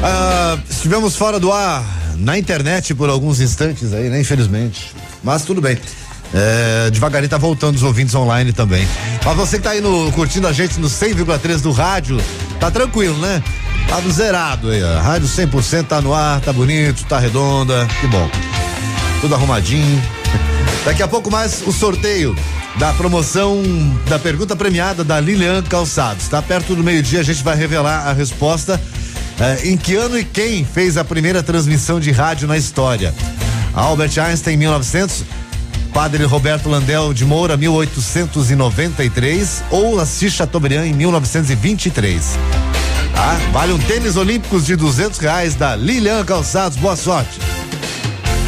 Ah, 0.04 0.58
estivemos 0.70 1.16
fora 1.16 1.40
do 1.40 1.52
ar 1.52 1.84
na 2.18 2.38
internet 2.38 2.94
por 2.94 3.10
alguns 3.10 3.40
instantes 3.40 3.94
aí, 3.94 4.10
né? 4.10 4.20
Infelizmente. 4.22 4.94
Mas 5.24 5.44
tudo 5.44 5.62
bem. 5.62 5.78
É, 6.34 6.90
devagarinho 6.92 7.30
tá 7.30 7.38
voltando 7.38 7.76
os 7.76 7.84
ouvintes 7.84 8.14
online 8.14 8.54
também. 8.54 8.88
Mas 9.26 9.36
você 9.36 9.58
que 9.58 9.64
tá 9.64 9.72
aí 9.72 9.82
no, 9.82 10.12
curtindo 10.12 10.48
a 10.48 10.54
gente 10.54 10.80
no 10.80 10.88
100,3 10.88 11.62
do 11.62 11.72
rádio, 11.72 12.22
tá 12.60 12.70
tranquilo, 12.70 13.18
né? 13.18 13.42
Tá 13.88 14.00
do 14.00 14.12
zerado 14.12 14.70
aí, 14.70 14.84
ó. 14.84 15.00
Rádio 15.00 15.28
100% 15.28 15.86
tá 15.86 16.02
no 16.02 16.14
ar, 16.14 16.40
tá 16.42 16.54
bonito, 16.54 17.04
tá 17.06 17.18
redonda, 17.18 17.88
que 18.00 18.08
bom. 18.08 18.30
Tudo 19.22 19.34
arrumadinho. 19.34 20.02
Daqui 20.86 21.02
a 21.02 21.08
pouco 21.08 21.32
mais 21.32 21.64
o 21.66 21.72
sorteio 21.72 22.36
da 22.78 22.94
promoção 22.94 23.62
da 24.08 24.20
pergunta 24.20 24.56
premiada 24.56 25.04
da 25.04 25.20
Lilian 25.20 25.64
Calçados. 25.64 26.28
Tá 26.28 26.42
perto 26.42 26.76
do 26.76 26.84
meio-dia, 26.84 27.20
a 27.20 27.24
gente 27.24 27.44
vai 27.44 27.56
revelar 27.56 28.08
a 28.08 28.14
resposta. 28.14 28.80
eh, 29.40 29.70
em 29.70 29.78
que 29.78 29.96
ano 29.96 30.18
e 30.18 30.24
quem 30.24 30.64
fez 30.64 30.96
a 30.96 31.04
primeira 31.04 31.42
transmissão 31.42 32.00
de 32.00 32.12
rádio 32.12 32.48
na 32.48 32.58
história? 32.58 33.14
Albert 33.74 34.18
Einstein, 34.20 34.58
1900. 34.58 35.24
Padre 36.00 36.24
Roberto 36.24 36.70
Landel 36.70 37.14
de 37.14 37.26
Moura, 37.26 37.58
1893. 37.58 39.66
Ou 39.70 40.00
Assis 40.00 40.32
Chateaubriand, 40.32 40.86
em 40.86 40.94
1923. 40.94 42.38
Tá? 43.14 43.38
Vale 43.52 43.74
um 43.74 43.80
tênis 43.80 44.16
olímpicos 44.16 44.66
de 44.66 44.78
200 44.78 45.20
reais 45.20 45.56
da 45.56 45.76
Lilian 45.76 46.24
Calçados. 46.24 46.78
Boa 46.78 46.96
sorte. 46.96 47.38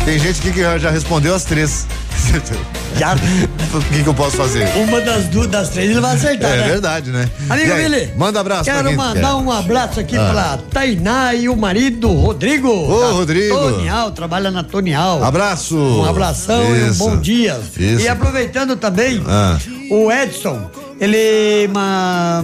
Tem 0.06 0.18
gente 0.18 0.39
aqui 0.39 0.54
que 0.54 0.80
já 0.80 0.89
respondeu 0.89 1.36
as 1.36 1.43
três. 1.43 1.86
Já? 2.98 3.16
o 3.16 3.82
que, 3.92 4.04
que 4.04 4.08
eu 4.10 4.14
posso 4.14 4.38
fazer? 4.38 4.68
Uma 4.78 5.02
das 5.02 5.26
duas, 5.26 5.48
das 5.48 5.70
três 5.70 5.90
ele 5.92 6.00
vai 6.00 6.16
acertar, 6.16 6.52
É 6.52 6.58
né? 6.58 6.64
verdade, 6.68 7.10
né? 7.10 7.28
Amigo 7.50 7.74
Billy, 7.76 8.12
Manda 8.18 8.40
abraço 8.40 8.66
pra 8.66 8.74
Quero 8.76 8.88
quem 8.90 8.98
mandar 8.98 9.38
um 9.38 9.52
abraço 9.52 10.00
aqui 10.00 10.18
Ah. 10.18 10.30
pra 10.32 10.60
Tainá 10.72 11.34
e 11.34 11.50
o 11.50 11.56
marido 11.56 12.10
Rodrigo. 12.12 12.70
Ô, 12.70 13.00
da 13.02 13.12
Rodrigo. 13.12 13.56
Tonial, 13.58 14.12
trabalha 14.12 14.52
na 14.52 14.64
Tonial. 14.64 15.24
Abraço. 15.24 15.76
Um 15.78 16.06
abração 16.06 16.64
e 16.76 16.84
um 16.84 16.88
Isso. 16.90 17.00
bom 17.00 17.18
dia. 17.18 17.60
Isso. 17.78 18.02
E 18.04 18.08
aproveitando 18.08 18.76
também, 18.76 19.22
Ah. 19.28 19.58
o 19.90 20.12
Edson, 20.12 20.70
ele. 21.02 21.68
ma- 21.74 22.43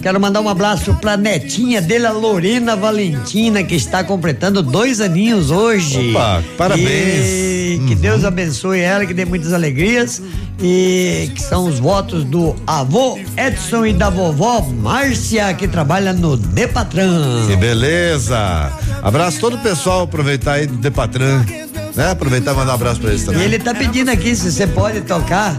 quero 0.00 0.20
mandar 0.20 0.40
um 0.40 0.48
abraço 0.48 0.94
pra 1.00 1.16
netinha 1.16 1.80
dele, 1.82 2.06
a 2.06 2.12
Lorena 2.12 2.76
Valentina, 2.76 3.62
que 3.64 3.74
está 3.74 4.04
completando 4.04 4.62
dois 4.62 5.00
aninhos 5.00 5.50
hoje. 5.50 6.10
Opa, 6.10 6.42
parabéns. 6.56 6.86
E 6.86 7.82
que 7.88 7.94
Deus 7.94 8.24
abençoe 8.24 8.78
ela, 8.80 9.04
que 9.04 9.12
dê 9.12 9.24
muitas 9.24 9.52
alegrias. 9.52 10.22
E 10.62 11.30
que 11.34 11.42
são 11.42 11.66
os 11.66 11.78
votos 11.78 12.24
do 12.24 12.54
avô 12.66 13.18
Edson 13.36 13.84
e 13.84 13.92
da 13.92 14.08
vovó 14.08 14.60
Márcia, 14.62 15.52
que 15.54 15.66
trabalha 15.68 16.12
no 16.12 16.36
Depatrão. 16.36 17.46
Que 17.46 17.56
beleza. 17.56 18.72
Abraço 19.02 19.38
todo 19.40 19.56
o 19.56 19.58
pessoal, 19.58 20.02
aproveitar 20.04 20.52
aí 20.54 20.66
do 20.66 20.76
Depatran, 20.76 21.44
né? 21.94 22.10
Aproveitar 22.10 22.52
e 22.52 22.56
mandar 22.56 22.72
um 22.72 22.74
abraço 22.76 23.00
pra 23.00 23.10
eles 23.10 23.22
E 23.22 23.26
também. 23.26 23.42
ele 23.42 23.58
tá 23.58 23.74
pedindo 23.74 24.10
aqui 24.10 24.34
se 24.34 24.50
você 24.50 24.66
pode 24.66 25.02
tocar 25.02 25.56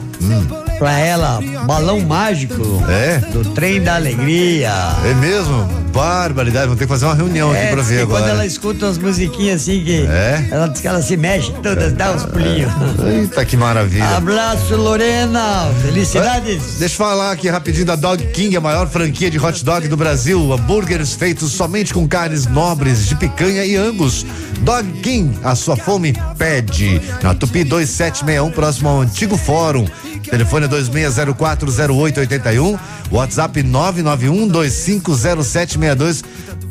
pra 0.77 0.97
ela 0.99 1.39
Balão 1.65 1.99
Mágico 2.01 2.83
É? 2.89 3.17
do 3.31 3.43
Trem 3.53 3.81
da 3.81 3.95
Alegria. 3.95 4.71
É 5.05 5.13
mesmo? 5.15 5.65
Barbaridade, 5.93 6.65
vamos 6.65 6.77
ter 6.77 6.85
que 6.85 6.89
fazer 6.89 7.05
uma 7.05 7.15
reunião 7.15 7.49
aqui 7.51 7.59
É, 7.59 7.67
pra 7.71 7.81
diz 7.81 7.87
ver 7.89 8.01
agora. 8.01 8.21
quando 8.21 8.29
ela 8.29 8.45
escuta 8.45 8.85
umas 8.85 8.97
musiquinhas 8.99 9.61
assim 9.63 9.83
que 9.83 10.05
É? 10.05 10.47
ela 10.51 10.67
diz 10.67 10.79
que 10.81 10.87
ela 10.87 11.01
se 11.01 11.17
mexe 11.17 11.51
todas, 11.63 11.91
dá 11.93 12.11
uns 12.11 12.23
pulinhos. 12.25 12.71
Eita, 13.03 13.43
que 13.43 13.57
maravilha. 13.57 14.07
Abraço, 14.17 14.75
Lorena. 14.75 15.71
Felicidades. 15.81 16.75
Deixa 16.77 16.93
eu 16.93 16.97
falar 16.97 17.31
aqui 17.31 17.49
rapidinho 17.49 17.85
da 17.85 17.95
Dog 17.95 18.23
King, 18.27 18.55
a 18.55 18.61
maior 18.61 18.87
franquia 18.87 19.31
de 19.31 19.39
hot 19.39 19.63
dog 19.65 19.87
do 19.87 19.97
Brasil. 19.97 20.53
Hambúrgueres 20.53 21.13
feitos 21.13 21.51
somente 21.51 21.93
com 21.93 22.07
carnes 22.07 22.45
nobres 22.45 23.07
de 23.07 23.15
picanha 23.15 23.65
e 23.65 23.75
angus. 23.75 24.23
Dog 24.59 24.87
King, 25.01 25.35
a 25.43 25.55
sua 25.55 25.75
fome 25.75 26.13
pede. 26.37 27.01
Na 27.23 27.33
Tupi 27.33 27.63
2761, 27.63 28.51
próximo 28.51 28.89
ao 28.89 29.01
antigo 29.01 29.35
fórum. 29.35 29.85
Telefone 30.29 30.65
é 30.65 30.69
26040881, 30.69 32.79
WhatsApp 33.11 33.63
991250762. 33.63 36.23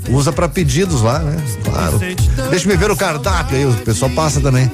Usa 0.09 0.33
pra 0.33 0.49
pedidos 0.49 1.03
lá, 1.03 1.19
né? 1.19 1.37
Claro. 1.65 1.99
Deixa 2.51 2.69
me 2.69 2.77
ver 2.77 2.89
o 2.91 2.97
cardápio 2.97 3.57
aí, 3.57 3.67
o 3.67 3.75
pessoal 3.75 4.11
passa 4.13 4.41
também. 4.41 4.71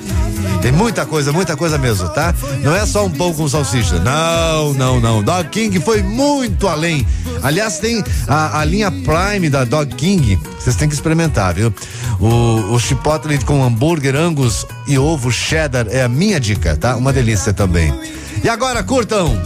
Tem 0.61 0.71
muita 0.71 1.07
coisa, 1.07 1.33
muita 1.33 1.57
coisa 1.57 1.79
mesmo, 1.79 2.09
tá? 2.11 2.35
Não 2.63 2.77
é 2.77 2.85
só 2.87 3.07
um 3.07 3.11
pão 3.11 3.33
com 3.33 3.49
salsicha. 3.49 3.99
Não, 3.99 4.75
não, 4.75 5.01
não. 5.01 5.23
Dog 5.23 5.49
King 5.49 5.81
foi 5.81 6.03
muito 6.03 6.69
além. 6.69 7.07
Aliás, 7.43 7.79
tem 7.79 8.05
a, 8.29 8.61
a 8.61 8.65
linha 8.65 8.91
Prime 8.91 9.49
da 9.51 9.65
Dog 9.65 9.95
King. 9.97 10.39
Vocês 10.59 10.77
têm 10.77 10.89
que 10.89 10.95
experimentar, 10.95 11.55
viu? 11.55 11.75
O, 12.21 12.75
o 12.75 12.79
chipotle 12.79 13.37
com 13.39 13.65
hambúrguer, 13.65 14.15
angus 14.15 14.65
e 14.87 14.97
ovo 14.97 15.33
cheddar 15.33 15.89
é 15.91 16.03
a 16.03 16.09
minha 16.09 16.39
dica, 16.39 16.77
tá? 16.77 16.95
Uma 16.95 17.13
delícia 17.13 17.53
também. 17.53 17.93
E 18.43 18.49
agora 18.49 18.83
curtam 18.83 19.41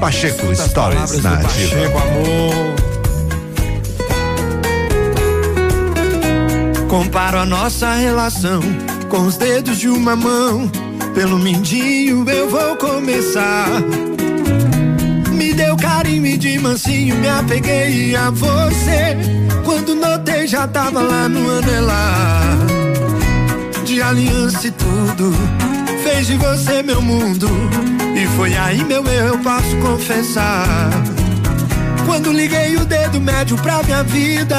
Pacheco 0.00 0.54
Stories 0.54 1.22
na 1.22 1.34
ativa. 1.34 1.76
Comparo 6.88 7.38
a 7.38 7.46
nossa 7.46 7.94
relação 7.94 8.60
com 9.08 9.26
os 9.26 9.36
dedos 9.36 9.78
de 9.78 9.88
uma 9.88 10.16
mão. 10.16 10.70
Pelo 11.14 11.38
mindinho 11.38 12.28
eu 12.28 12.48
vou 12.48 12.76
começar. 12.76 13.66
Me 15.32 15.52
deu 15.52 15.76
carinho 15.76 16.26
e 16.26 16.36
de 16.36 16.58
mansinho 16.58 17.16
me 17.16 17.28
apeguei 17.28 18.14
a 18.16 18.30
você. 18.30 19.16
Quando 19.64 19.94
notei 19.94 20.46
já 20.46 20.66
tava 20.66 21.02
lá 21.02 21.28
no 21.28 21.58
anelar. 21.58 22.56
De 23.84 24.00
aliança 24.00 24.66
e 24.66 24.70
tudo, 24.70 25.34
fez 26.02 26.26
de 26.26 26.36
você 26.36 26.82
meu 26.82 27.02
mundo. 27.02 27.48
E 28.18 28.26
foi 28.36 28.52
aí 28.56 28.82
meu 28.82 29.06
erro, 29.06 29.28
eu 29.28 29.38
posso 29.38 29.76
confessar. 29.76 30.90
Quando 32.04 32.32
liguei 32.32 32.74
o 32.74 32.84
dedo 32.84 33.20
médio 33.20 33.56
pra 33.58 33.80
minha 33.84 34.02
vida. 34.02 34.58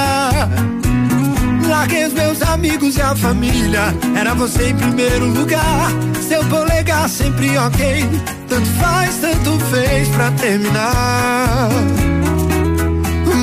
Larguei 1.68 2.06
os 2.06 2.14
meus 2.14 2.41
amigos 2.41 2.95
e 2.95 3.02
a 3.02 3.14
família. 3.14 3.94
Era 4.18 4.34
você 4.34 4.69
em 4.69 4.76
primeiro 4.77 5.26
lugar. 5.26 5.91
Seu 6.26 6.41
polegar 6.45 7.10
sempre 7.10 7.57
ok. 7.57 8.07
Tanto 8.48 8.69
faz, 8.80 9.18
tanto 9.18 9.60
fez 9.65 10.07
pra 10.07 10.31
terminar. 10.31 11.69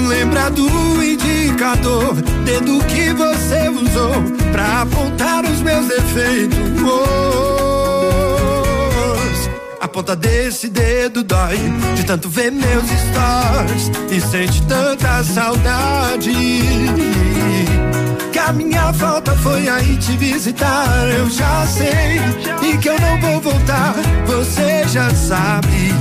Lembra 0.09 0.51
do 0.51 0.67
indicador, 1.05 2.15
dedo 2.45 2.83
que 2.87 3.13
você 3.13 3.69
usou 3.69 4.23
pra 4.51 4.81
apontar 4.81 5.45
os 5.45 5.61
meus 5.61 5.87
defeitos. 5.89 7.56
Ponta 9.97 10.15
desse 10.15 10.69
dedo 10.69 11.23
dói 11.23 11.57
de 11.95 12.05
tanto 12.05 12.29
ver 12.29 12.53
meus 12.53 12.85
stories 12.85 13.91
e 14.11 14.21
sente 14.21 14.63
tanta 14.67 15.25
saudade. 15.25 16.33
Que 18.33 18.39
a 18.39 18.53
minha 18.53 18.93
falta 18.93 19.35
foi 19.37 19.69
aí 19.69 19.97
te 19.97 20.17
visitar, 20.17 21.09
eu 21.19 21.31
já 21.31 21.67
sei. 21.67 22.21
E 22.63 22.79
que 22.79 22.89
eu 22.89 23.01
não 23.01 23.21
vou 23.21 23.41
voltar, 23.41 23.95
você 24.27 24.87
já 24.89 25.09
sabe. 25.15 25.95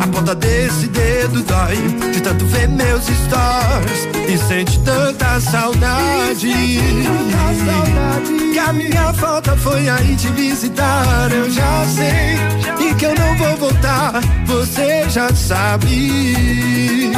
A 0.00 0.06
ponta 0.08 0.34
desse 0.34 0.86
dedo 0.88 1.42
dói 1.42 1.76
de 2.12 2.20
tanto 2.20 2.44
ver 2.46 2.68
meus 2.68 3.04
stories 3.04 4.08
e 4.28 4.38
sente 4.38 4.78
tanta 4.80 5.40
saudade. 5.40 6.52
Que 8.52 8.58
a 8.58 8.72
minha 8.72 9.12
falta 9.14 9.56
foi 9.56 9.88
aí 9.88 10.14
te 10.16 10.28
visitar, 10.28 11.30
eu 11.32 11.50
já 11.50 11.84
sei. 11.86 12.65
Que 12.98 13.04
eu 13.04 13.14
não 13.14 13.36
vou 13.36 13.56
voltar, 13.56 14.20
você 14.46 15.08
já 15.10 15.28
sabe. 15.34 17.12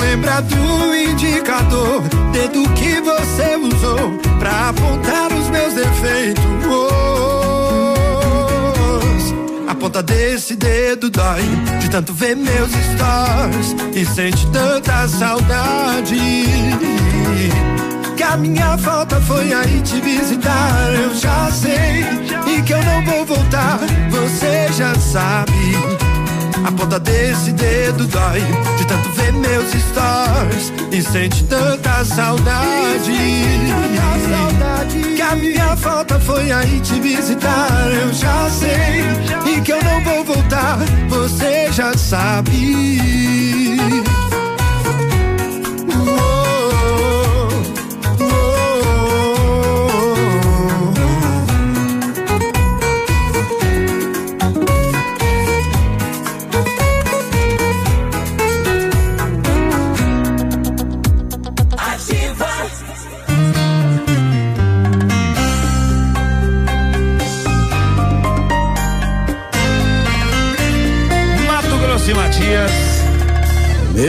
Lembra 0.00 0.40
do 0.40 0.94
indicador, 0.94 2.02
dedo 2.32 2.66
que 2.70 3.00
você 3.02 3.56
usou 3.56 4.18
pra 4.38 4.70
apontar 4.70 5.30
os 5.32 5.50
meus 5.50 5.74
defeitos. 5.74 6.44
A 9.68 9.74
ponta 9.74 10.02
desse 10.02 10.56
dedo 10.56 11.10
dói 11.10 11.42
de 11.80 11.90
tanto 11.90 12.14
ver 12.14 12.34
meus 12.34 12.70
stories 12.70 13.76
e 13.94 14.06
sente 14.06 14.46
tanta 14.46 15.06
saudade. 15.08 16.14
A 18.30 18.36
minha 18.36 18.76
falta 18.78 19.20
foi 19.20 19.52
aí 19.52 19.80
te 19.82 20.00
visitar, 20.00 20.92
eu 20.92 21.14
já 21.14 21.50
sei. 21.52 22.04
E 22.46 22.62
que 22.62 22.72
eu 22.72 22.82
não 22.82 23.04
vou 23.04 23.24
voltar, 23.24 23.78
você 24.10 24.68
já 24.72 24.94
sabe. 24.96 25.52
A 26.66 26.72
ponta 26.72 26.98
desse 26.98 27.52
dedo 27.52 28.06
dói 28.06 28.40
de 28.76 28.86
tanto 28.86 29.08
ver 29.10 29.32
meus 29.34 29.70
stories 29.70 30.72
e 30.90 31.02
sente 31.02 31.44
tanta 31.44 32.04
saudade. 32.04 33.12
Que 35.16 35.22
a 35.22 35.36
minha 35.36 35.76
falta 35.76 36.18
foi 36.18 36.50
aí 36.50 36.80
te 36.80 36.98
visitar, 37.00 37.88
eu 37.92 38.12
já 38.12 38.50
sei. 38.50 39.54
E 39.54 39.60
que 39.60 39.72
eu 39.72 39.82
não 39.84 40.02
vou 40.02 40.24
voltar, 40.24 40.78
você 41.08 41.70
já 41.70 41.96
sabe. 41.96 42.54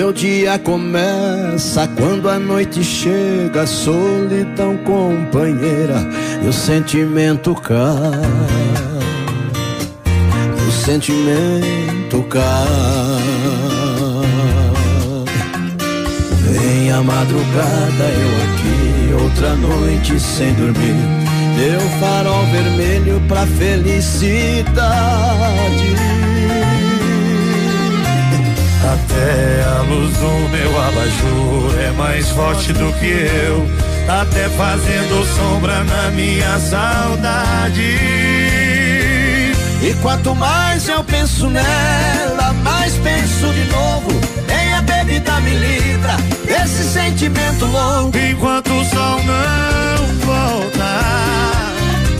Meu 0.05 0.13
dia 0.13 0.59
começa 0.59 1.87
quando 1.97 2.29
a 2.29 2.37
noite 2.37 2.83
chega, 2.83 3.65
solidão 3.65 4.77
companheira, 4.77 6.07
e 6.43 6.47
o 6.47 6.53
sentimento 6.53 7.55
cai. 7.55 8.21
O 10.67 10.71
sentimento 10.71 12.21
cai. 12.29 12.43
Vem 16.51 16.91
a 16.91 17.01
madrugada, 17.01 18.03
eu 18.03 18.29
aqui, 18.43 19.23
outra 19.23 19.55
noite 19.55 20.19
sem 20.19 20.53
dormir. 20.53 20.95
Deu 21.57 21.79
farol 21.99 22.45
vermelho 22.51 23.19
pra 23.27 23.47
felicidade. 23.47 24.75
Até 28.93 29.63
a 29.63 29.81
luz 29.81 30.13
do 30.17 30.49
meu 30.49 30.81
abajur 30.81 31.79
é 31.79 31.91
mais 31.91 32.29
forte 32.29 32.71
do 32.73 32.93
que 32.99 33.07
eu. 33.07 33.67
Até 34.07 34.47
fazendo 34.49 35.25
sombra 35.35 35.83
na 35.83 36.11
minha 36.11 36.59
saudade. 36.59 37.81
E 39.81 39.93
quanto 40.01 40.35
mais 40.35 40.87
eu 40.87 41.03
penso 41.03 41.49
nela, 41.49 42.53
mais 42.63 42.93
penso 42.97 43.47
de 43.53 43.65
novo. 43.71 44.11
Nem 44.47 44.73
a 44.73 44.81
bebida 44.83 45.39
me 45.41 45.55
livra 45.55 46.17
desse 46.45 46.83
sentimento 46.83 47.65
louco. 47.65 48.15
Enquanto 48.17 48.71
o 48.71 48.85
sol 48.85 49.19
não 49.23 50.05
volta, 50.25 50.85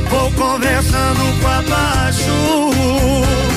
vou 0.10 0.32
conversando 0.32 1.42
com 1.42 1.48
quanto 1.48 1.70
mais 1.70 3.55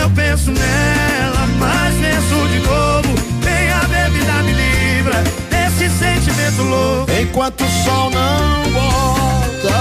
eu 0.00 0.10
penso 0.10 0.50
nela, 0.50 1.46
mais 1.58 1.94
penso 1.96 2.48
de 2.48 2.58
novo. 2.60 3.08
Nem 3.44 3.70
a 3.70 3.80
bebida 3.86 4.42
me 4.42 4.52
livra 4.52 5.22
desse 5.50 5.90
sentimento 5.90 6.62
louco. 6.62 7.12
Enquanto 7.12 7.62
o 7.62 7.68
sol 7.84 8.10
não 8.10 8.62
volta, 8.72 9.78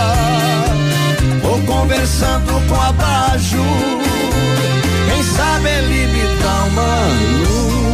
vou 1.41 1.59
conversando 1.61 2.67
com 2.67 2.81
abaixo. 2.81 3.57
Quem 5.07 5.23
sabe 5.23 5.69
ele 5.69 6.07
me 6.07 6.41
dá 6.41 6.63
uma 6.65 7.07
luz. 7.39 7.88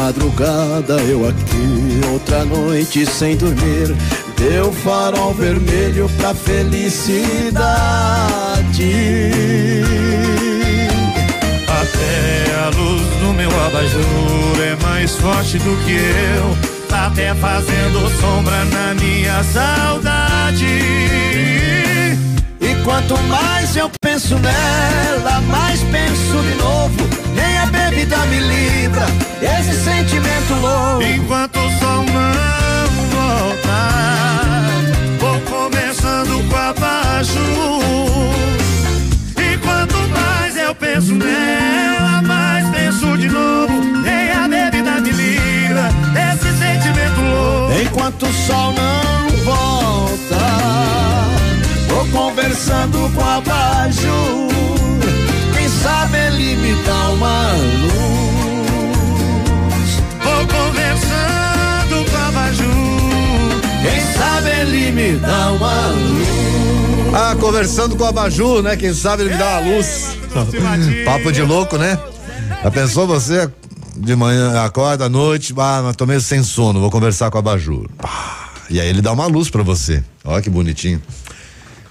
Madrugada 0.00 0.94
eu 1.02 1.28
aqui, 1.28 2.00
outra 2.10 2.42
noite 2.44 3.04
sem 3.04 3.36
dormir. 3.36 3.94
Deu 4.38 4.72
farol 4.72 5.34
vermelho 5.34 6.08
pra 6.16 6.34
felicidade. 6.34 7.60
Até 11.68 12.54
a 12.64 12.70
luz 12.74 13.02
do 13.20 13.34
meu 13.34 13.50
abajur 13.66 14.62
é 14.64 14.76
mais 14.82 15.16
forte 15.16 15.58
do 15.58 15.76
que 15.84 15.92
eu. 15.92 16.56
Tá 16.88 17.08
até 17.08 17.34
fazendo 17.34 18.08
sombra 18.20 18.64
na 18.64 18.94
minha 18.94 19.44
saudade. 19.44 20.66
Quanto 22.84 23.16
mais 23.24 23.76
eu 23.76 23.90
penso 24.00 24.38
nela, 24.38 25.40
mais 25.42 25.80
penso 25.84 26.42
de 26.42 26.54
novo. 26.56 26.96
Nem 27.34 27.58
a 27.58 27.66
bebida 27.66 28.16
me 28.26 28.40
livra 28.40 29.06
esse 29.42 29.74
sentimento 29.84 30.54
louco. 30.60 31.02
Enquanto 31.02 31.56
o 31.56 31.70
sol 31.78 32.04
não 32.04 32.90
volta, 33.10 33.78
vou 35.18 35.40
começando 35.40 36.48
com 36.48 36.56
abaixo. 36.56 37.38
E 39.36 39.58
quanto 39.58 39.96
mais 40.08 40.56
eu 40.56 40.74
penso 40.74 41.14
nela, 41.14 42.22
mais 42.22 42.68
penso 42.70 43.16
de 43.18 43.28
novo. 43.28 43.82
Nem 44.02 44.30
a 44.32 44.48
bebida 44.48 45.00
me 45.00 45.10
livra 45.10 45.90
desse 46.12 46.50
sentimento 46.58 47.20
louco. 47.20 47.80
Enquanto 47.82 48.26
o 48.26 48.32
sol 48.32 48.74
não 48.74 49.28
volta, 49.44 50.38
vou 51.38 51.39
conversando 52.10 53.10
com 53.14 53.24
abaixo. 53.24 54.48
Quem 55.56 55.68
sabe 55.68 56.16
ele 56.18 56.56
me 56.56 56.74
dá 56.82 57.08
uma 57.10 57.52
luz. 57.52 57.90
Vou 60.22 60.46
conversando 60.46 62.10
com 62.10 62.16
abajur. 62.28 63.60
Quem 63.82 64.00
sabe 64.14 64.50
ele 64.60 64.90
me 64.92 65.12
dá 65.18 65.52
uma 65.52 65.86
luz. 65.88 66.40
Ah, 67.12 67.34
conversando 67.40 67.96
com 67.96 68.04
o 68.04 68.06
Abaju, 68.06 68.62
né? 68.62 68.76
Quem 68.76 68.94
sabe 68.94 69.24
ele 69.24 69.32
me 69.32 69.36
dá 69.36 69.58
uma 69.58 69.74
luz. 69.74 70.16
Papo 71.04 71.32
de 71.32 71.42
louco, 71.42 71.76
né? 71.76 71.98
Já 72.62 72.70
pensou 72.70 73.04
você 73.04 73.50
de 73.96 74.14
manhã, 74.14 74.62
acorda 74.62 75.06
à 75.06 75.08
noite, 75.08 75.52
ah, 75.58 75.80
mas 75.84 75.96
tô 75.96 76.06
meio 76.06 76.20
sem 76.20 76.42
sono, 76.44 76.78
vou 76.78 76.88
conversar 76.90 77.28
com 77.30 77.36
o 77.36 77.40
Abajur. 77.40 77.88
Pá, 77.98 78.50
E 78.70 78.80
aí 78.80 78.88
ele 78.88 79.02
dá 79.02 79.10
uma 79.12 79.26
luz 79.26 79.50
pra 79.50 79.64
você. 79.64 80.04
Olha 80.24 80.40
que 80.40 80.48
bonitinho. 80.48 81.02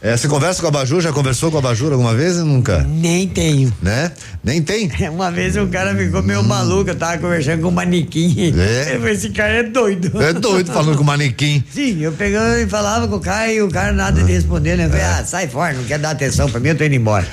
É, 0.01 0.15
você 0.15 0.29
conversa 0.29 0.61
com 0.61 0.67
a 0.69 0.71
Bajur? 0.71 1.01
Já 1.01 1.11
conversou 1.11 1.51
com 1.51 1.57
a 1.57 1.61
Bajur 1.61 1.91
alguma 1.91 2.15
vez? 2.15 2.37
Nunca? 2.37 2.79
Nem 2.87 3.27
tenho. 3.27 3.73
Né? 3.81 4.09
Nem 4.41 4.61
tem? 4.61 4.89
Uma 5.11 5.29
vez 5.29 5.57
um 5.57 5.67
cara 5.67 5.93
ficou 5.93 6.23
meio 6.23 6.41
maluco, 6.41 6.89
eu 6.89 6.95
tava 6.95 7.17
conversando 7.17 7.61
com 7.61 7.67
um 7.67 7.71
manequim. 7.71 8.53
É? 8.57 8.93
Eu 8.95 8.99
falei, 8.99 9.13
esse 9.13 9.29
cara 9.31 9.53
é 9.55 9.63
doido. 9.63 10.21
É 10.21 10.31
doido 10.31 10.71
falando 10.71 10.95
com 10.95 11.03
o 11.03 11.05
manequim. 11.05 11.61
Sim, 11.71 12.01
eu 12.01 12.13
pegando 12.13 12.59
e 12.59 12.67
falava 12.67 13.07
com 13.09 13.17
o 13.17 13.19
cara 13.19 13.51
e 13.51 13.61
o 13.61 13.69
cara 13.69 13.91
nada 13.91 14.23
de 14.23 14.31
responder, 14.31 14.77
né? 14.77 14.85
Eu 14.85 14.89
falei, 14.89 15.05
ah, 15.05 15.25
sai 15.25 15.47
fora, 15.47 15.73
não 15.73 15.83
quer 15.83 15.99
dar 15.99 16.11
atenção 16.11 16.49
pra 16.49 16.59
mim, 16.61 16.69
eu 16.69 16.77
tô 16.77 16.83
indo 16.85 16.95
embora. 16.95 17.27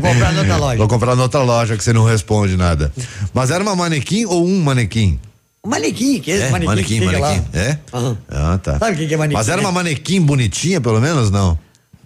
Vou 0.00 0.12
comprar 0.12 0.32
noutra 0.32 0.56
loja. 0.56 0.76
Vou 0.78 0.88
comprar 0.88 1.16
noutra 1.16 1.42
loja 1.42 1.76
que 1.76 1.82
você 1.82 1.92
não 1.92 2.04
responde 2.04 2.56
nada. 2.56 2.92
Mas 3.34 3.50
era 3.50 3.62
uma 3.62 3.74
manequim 3.74 4.24
ou 4.24 4.46
um 4.46 4.60
manequim? 4.60 5.18
Um 5.64 5.70
manequim, 5.70 6.20
que 6.20 6.30
é 6.30 6.34
esse 6.36 6.44
É, 6.44 6.50
manequim, 6.50 7.00
manequim, 7.00 7.20
manequim. 7.20 7.44
É? 7.54 7.78
Aham. 7.92 8.18
Ah, 8.30 8.58
tá. 8.62 8.78
Sabe 8.78 8.92
o 8.92 8.96
que 8.96 9.06
que 9.08 9.14
é 9.14 9.16
manequim, 9.16 9.36
Mas 9.36 9.48
era 9.48 9.56
né? 9.60 9.66
uma 9.66 9.72
manequim 9.72 10.20
bonitinha, 10.20 10.80
pelo 10.80 11.00
menos? 11.00 11.30
Não. 11.30 11.58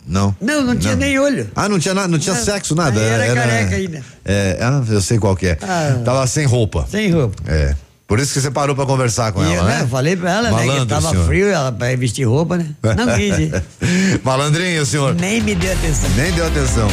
Não. 0.06 0.34
Não, 0.40 0.62
não 0.62 0.76
tinha 0.76 0.94
nem 0.94 1.18
olho. 1.18 1.48
Ah, 1.56 1.68
não 1.68 1.78
tinha, 1.78 1.92
na- 1.94 2.06
não 2.06 2.18
tinha 2.18 2.34
Não, 2.34 2.44
sexo, 2.44 2.74
nada. 2.74 3.00
aí 3.00 3.06
era 3.06 3.34
careca 3.34 3.74
ainda. 3.76 4.02
É, 4.24 4.58
ah, 4.60 4.82
eu 4.88 5.00
sei 5.00 5.18
qual 5.18 5.34
que 5.36 5.46
é. 5.48 5.58
Ah. 5.62 6.00
Tava 6.04 6.26
sem 6.26 6.46
roupa. 6.46 6.86
Sem 6.90 7.10
roupa. 7.10 7.34
É. 7.46 7.74
Por 8.06 8.20
isso 8.20 8.32
que 8.32 8.40
você 8.40 8.52
parou 8.52 8.76
pra 8.76 8.86
conversar 8.86 9.32
com 9.32 9.42
E 9.42 9.46
ela, 9.46 9.54
eu, 9.56 9.64
né? 9.64 9.74
né, 9.78 9.82
eu 9.82 9.88
falei 9.88 10.14
pra 10.14 10.30
ela, 10.30 10.42
né, 10.44 10.50
Malandro, 10.52 10.82
que 10.82 10.86
tava 10.86 11.10
senhor. 11.10 11.26
frio, 11.26 11.48
ela 11.48 11.72
pra 11.72 11.96
vestir 11.96 12.22
roupa, 12.24 12.56
né? 12.56 12.66
Não 12.96 13.16
quis. 13.16 13.50
Malandrinho, 14.22 14.86
senhor. 14.86 15.12
Nem 15.16 15.40
me 15.40 15.56
deu 15.56 15.72
atenção. 15.72 16.10
Nem 16.16 16.32
deu 16.32 16.46
atenção. 16.46 16.88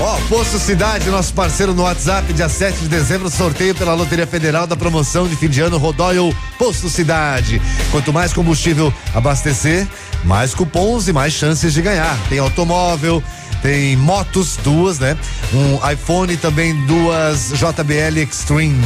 Ó, 0.00 0.16
Posto 0.28 0.60
Cidade, 0.60 1.10
nosso 1.10 1.34
parceiro 1.34 1.74
no 1.74 1.82
WhatsApp, 1.82 2.32
dia 2.32 2.48
7 2.48 2.78
de 2.78 2.88
dezembro, 2.88 3.28
sorteio 3.28 3.74
pela 3.74 3.94
Loteria 3.94 4.28
Federal 4.28 4.64
da 4.64 4.76
promoção 4.76 5.26
de 5.26 5.34
fim 5.34 5.48
de 5.48 5.60
ano 5.60 5.76
Rodoil 5.76 6.32
Posto 6.56 6.88
Cidade. 6.88 7.60
Quanto 7.90 8.12
mais 8.12 8.32
combustível 8.32 8.94
abastecer, 9.12 9.88
mais 10.24 10.54
cupons 10.54 11.08
e 11.08 11.12
mais 11.12 11.32
chances 11.32 11.72
de 11.74 11.82
ganhar. 11.82 12.16
Tem 12.28 12.38
automóvel, 12.38 13.20
tem 13.60 13.96
motos, 13.96 14.56
duas, 14.62 15.00
né? 15.00 15.16
Um 15.52 15.90
iPhone 15.90 16.32
e 16.32 16.36
também 16.36 16.74
duas 16.86 17.52
JBL 17.54 18.20
Extreme. 18.20 18.80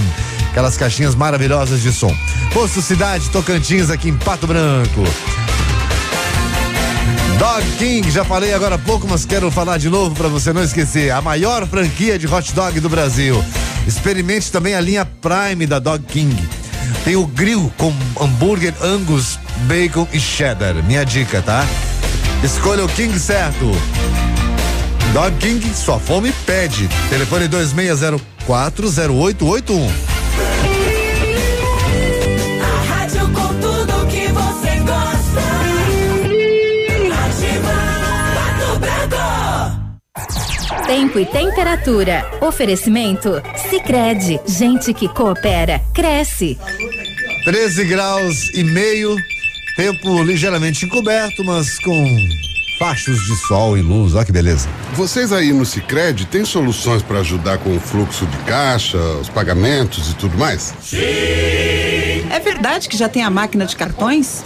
Aquelas 0.51 0.79
caixinhas 0.79 1.15
maravilhosas 1.15 1.83
de 1.83 1.93
som. 1.93 2.15
Posto 2.55 2.81
Cidade, 2.81 3.29
Tocantins, 3.29 3.91
aqui 3.91 4.09
em 4.09 4.17
Pato 4.17 4.47
Branco. 4.47 5.03
Dog 7.39 7.65
King, 7.79 8.11
já 8.11 8.25
falei 8.25 8.55
agora 8.55 8.77
há 8.77 8.79
pouco, 8.79 9.07
mas 9.09 9.25
quero 9.25 9.51
falar 9.51 9.79
de 9.79 9.89
novo 9.89 10.15
para 10.15 10.29
você 10.29 10.53
não 10.53 10.63
esquecer. 10.63 11.11
A 11.11 11.21
maior 11.21 11.67
franquia 11.67 12.19
de 12.19 12.27
hot 12.27 12.53
dog 12.53 12.79
do 12.81 12.89
Brasil. 12.89 13.43
Experimente 13.87 14.53
também 14.53 14.75
a 14.75 14.81
linha 14.81 15.05
Prime 15.05 15.67
da 15.67 15.79
Dog 15.79 16.05
King. 16.05 16.37
Tem 17.05 17.17
o 17.17 17.27
grill 17.27 17.73
com 17.77 17.93
hambúrguer 18.21 18.75
Angus, 18.81 19.39
bacon 19.67 20.07
e 20.13 20.21
cheddar. 20.21 20.75
Minha 20.85 21.05
dica, 21.05 21.43
tá? 21.43 21.67
Escolha 22.45 22.85
o 22.85 22.89
King 22.89 23.19
certo. 23.19 23.73
Dog 25.13 25.37
King, 25.39 25.75
sua 25.75 25.99
fome 25.99 26.33
pede. 26.47 26.89
Telefone 27.11 27.49
26040881. 27.49 30.12
Tempo 40.93 41.19
e 41.19 41.25
temperatura. 41.25 42.23
Oferecimento? 42.43 43.43
Sicredi 43.71 44.39
Gente 44.47 44.93
que 44.93 45.09
coopera, 45.09 45.81
cresce. 45.95 46.59
13 47.47 47.85
graus 47.85 48.51
e 48.53 48.63
meio, 48.63 49.17
tempo 49.75 50.23
ligeiramente 50.23 50.85
encoberto, 50.85 51.43
mas 51.43 51.79
com 51.79 52.19
fachos 52.79 53.19
de 53.25 53.35
sol 53.49 53.79
e 53.79 53.81
luz. 53.81 54.15
Olha 54.15 54.27
que 54.27 54.33
beleza. 54.33 54.69
Vocês 54.93 55.33
aí 55.33 55.51
no 55.51 55.65
Cicred 55.65 56.27
têm 56.27 56.45
soluções 56.45 57.01
para 57.01 57.21
ajudar 57.21 57.57
com 57.57 57.75
o 57.75 57.81
fluxo 57.81 58.27
de 58.27 58.37
caixa, 58.41 58.99
os 58.99 59.31
pagamentos 59.31 60.11
e 60.11 60.15
tudo 60.17 60.37
mais? 60.37 60.75
É 60.93 62.39
verdade 62.39 62.87
que 62.87 62.99
já 62.99 63.09
tem 63.09 63.23
a 63.23 63.31
máquina 63.31 63.65
de 63.65 63.75
cartões? 63.77 64.43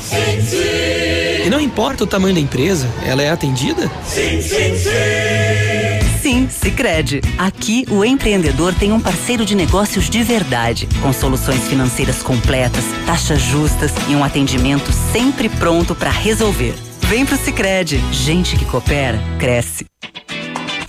E 1.44 1.50
não 1.50 1.58
importa 1.58 2.04
o 2.04 2.06
tamanho 2.06 2.36
da 2.36 2.40
empresa, 2.40 2.88
ela 3.04 3.20
é 3.20 3.30
atendida? 3.30 3.90
Sim, 4.06 4.40
sim, 4.40 4.78
sim. 4.78 5.75
Sim, 6.20 6.48
Sicredi. 6.48 7.20
Aqui 7.38 7.84
o 7.90 8.04
empreendedor 8.04 8.74
tem 8.74 8.92
um 8.92 9.00
parceiro 9.00 9.44
de 9.44 9.54
negócios 9.54 10.10
de 10.10 10.22
verdade, 10.22 10.88
com 11.02 11.12
soluções 11.12 11.68
financeiras 11.68 12.22
completas, 12.22 12.84
taxas 13.04 13.40
justas 13.40 13.92
e 14.08 14.14
um 14.14 14.24
atendimento 14.24 14.90
sempre 15.12 15.48
pronto 15.48 15.94
para 15.94 16.10
resolver. 16.10 16.74
Vem 17.02 17.24
pro 17.24 17.36
Sicredi. 17.36 17.98
Gente 18.12 18.56
que 18.56 18.64
coopera, 18.64 19.18
cresce. 19.38 19.86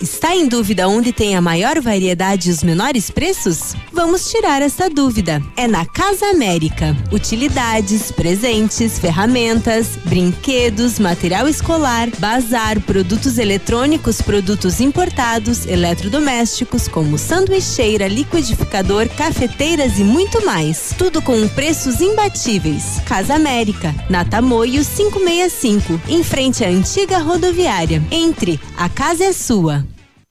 Está 0.00 0.32
em 0.32 0.46
dúvida 0.46 0.86
onde 0.86 1.12
tem 1.12 1.34
a 1.34 1.40
maior 1.40 1.80
variedade 1.80 2.48
e 2.48 2.52
os 2.52 2.62
menores 2.62 3.10
preços? 3.10 3.74
Vamos 3.92 4.30
tirar 4.30 4.62
essa 4.62 4.88
dúvida. 4.88 5.42
É 5.56 5.66
na 5.66 5.84
Casa 5.84 6.26
América. 6.26 6.96
Utilidades, 7.10 8.12
presentes, 8.12 8.96
ferramentas, 8.96 9.96
brinquedos, 10.04 11.00
material 11.00 11.48
escolar, 11.48 12.08
bazar, 12.18 12.80
produtos 12.82 13.38
eletrônicos, 13.38 14.22
produtos 14.22 14.80
importados, 14.80 15.66
eletrodomésticos, 15.66 16.86
como 16.86 17.18
sanduicheira, 17.18 18.06
liquidificador, 18.06 19.08
cafeteiras 19.08 19.98
e 19.98 20.04
muito 20.04 20.46
mais. 20.46 20.94
Tudo 20.96 21.20
com 21.20 21.48
preços 21.48 22.00
imbatíveis. 22.00 23.00
Casa 23.04 23.34
América, 23.34 23.92
na 24.08 24.24
Tamoio 24.24 24.84
565, 24.84 26.00
em 26.08 26.22
frente 26.22 26.64
à 26.64 26.68
antiga 26.68 27.18
rodoviária. 27.18 28.00
Entre, 28.12 28.60
a 28.76 28.88
casa 28.88 29.24
é 29.24 29.32
sua. 29.32 29.87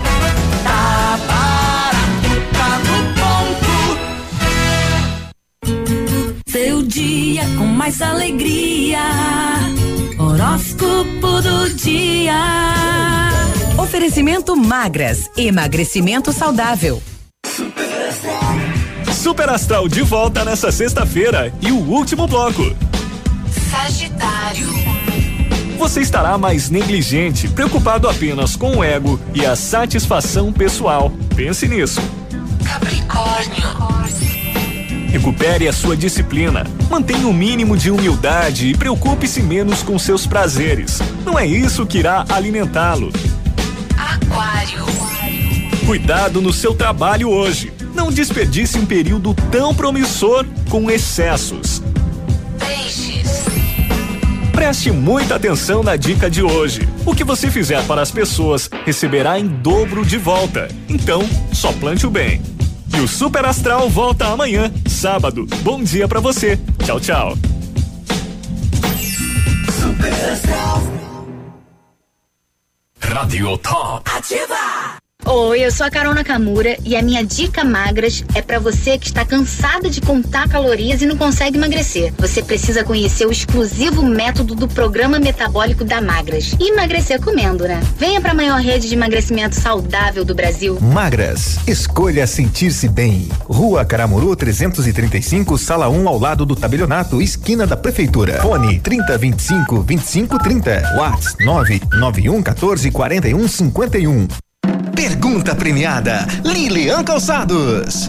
Tá 0.64 1.18
dia 7.02 7.42
com 7.58 7.66
mais 7.66 8.00
alegria. 8.00 9.00
Horóscopo 10.16 11.42
do 11.42 11.74
dia. 11.74 12.32
Oferecimento 13.76 14.54
magras, 14.54 15.28
emagrecimento 15.36 16.32
saudável. 16.32 17.02
Super 19.12 19.50
Astral 19.50 19.88
de 19.88 20.02
volta 20.02 20.44
nessa 20.44 20.70
sexta-feira 20.70 21.52
e 21.60 21.72
o 21.72 21.78
último 21.78 22.28
bloco. 22.28 22.62
Sagitário. 23.70 24.68
Você 25.78 26.00
estará 26.00 26.38
mais 26.38 26.70
negligente, 26.70 27.48
preocupado 27.48 28.08
apenas 28.08 28.54
com 28.54 28.76
o 28.76 28.84
ego 28.84 29.18
e 29.34 29.44
a 29.44 29.56
satisfação 29.56 30.52
pessoal. 30.52 31.10
Pense 31.34 31.66
nisso. 31.66 32.00
Capricórnio. 32.64 34.21
Recupere 35.12 35.68
a 35.68 35.72
sua 35.74 35.94
disciplina. 35.94 36.66
Mantenha 36.88 37.28
o 37.28 37.34
mínimo 37.34 37.76
de 37.76 37.90
humildade 37.90 38.68
e 38.68 38.74
preocupe-se 38.74 39.42
menos 39.42 39.82
com 39.82 39.98
seus 39.98 40.26
prazeres. 40.26 41.00
Não 41.22 41.38
é 41.38 41.46
isso 41.46 41.84
que 41.84 41.98
irá 41.98 42.24
alimentá-lo. 42.30 43.12
Aquário. 43.94 44.86
Cuidado 45.84 46.40
no 46.40 46.50
seu 46.50 46.74
trabalho 46.74 47.28
hoje. 47.28 47.70
Não 47.94 48.10
desperdice 48.10 48.78
um 48.78 48.86
período 48.86 49.34
tão 49.50 49.74
promissor 49.74 50.46
com 50.70 50.90
excessos. 50.90 51.82
Peixes. 52.58 53.44
Preste 54.50 54.90
muita 54.90 55.34
atenção 55.34 55.82
na 55.82 55.94
dica 55.94 56.30
de 56.30 56.42
hoje. 56.42 56.88
O 57.04 57.14
que 57.14 57.22
você 57.22 57.50
fizer 57.50 57.84
para 57.84 58.00
as 58.00 58.10
pessoas 58.10 58.70
receberá 58.86 59.38
em 59.38 59.46
dobro 59.46 60.06
de 60.06 60.16
volta. 60.16 60.68
Então, 60.88 61.28
só 61.52 61.70
plante 61.70 62.06
o 62.06 62.10
bem. 62.10 62.40
E 62.94 63.00
o 63.00 63.08
Super 63.08 63.44
Astral 63.44 63.88
volta 63.88 64.26
amanhã, 64.26 64.72
sábado. 64.86 65.46
Bom 65.62 65.82
dia 65.82 66.06
pra 66.06 66.20
você. 66.20 66.58
Tchau, 66.84 67.00
tchau. 67.00 67.38
Super 69.80 70.12
Astral. 70.32 70.82
Radio 73.00 73.58
Top. 73.58 74.10
Ativa. 74.10 75.01
Oi, 75.24 75.60
eu 75.60 75.70
sou 75.70 75.86
a 75.86 75.90
Carol 75.90 76.14
Nakamura 76.14 76.76
e 76.84 76.96
a 76.96 77.02
minha 77.02 77.24
dica 77.24 77.64
magras 77.64 78.24
é 78.34 78.42
para 78.42 78.58
você 78.58 78.98
que 78.98 79.06
está 79.06 79.24
cansada 79.24 79.88
de 79.88 80.00
contar 80.00 80.48
calorias 80.48 81.00
e 81.00 81.06
não 81.06 81.16
consegue 81.16 81.56
emagrecer. 81.56 82.12
Você 82.18 82.42
precisa 82.42 82.82
conhecer 82.82 83.24
o 83.24 83.30
exclusivo 83.30 84.02
método 84.02 84.54
do 84.56 84.66
programa 84.66 85.20
metabólico 85.20 85.84
da 85.84 86.00
Magras. 86.00 86.56
Emagrecer 86.60 87.20
comendo, 87.20 87.64
né? 87.64 87.80
Venha 87.96 88.20
para 88.20 88.32
a 88.32 88.34
maior 88.34 88.60
rede 88.60 88.88
de 88.88 88.94
emagrecimento 88.94 89.54
saudável 89.54 90.24
do 90.24 90.34
Brasil. 90.34 90.78
Magras, 90.80 91.60
escolha 91.68 92.26
sentir-se 92.26 92.88
bem. 92.88 93.28
Rua 93.44 93.84
Caramuru 93.84 94.34
335, 94.34 95.56
sala 95.56 95.88
1 95.88 96.08
ao 96.08 96.18
lado 96.18 96.44
do 96.44 96.56
tabelionato, 96.56 97.22
esquina 97.22 97.64
da 97.64 97.76
prefeitura. 97.76 98.42
Fone 98.42 98.80
3025 98.80 99.84
2530. 99.84 100.96
Whats 100.98 101.36
991 101.40 102.42
14 102.42 102.90
41 102.90 103.48
51. 103.48 104.51
Pergunta 105.02 105.52
premiada, 105.56 106.24
Lilian 106.44 107.02
Calçados. 107.02 108.08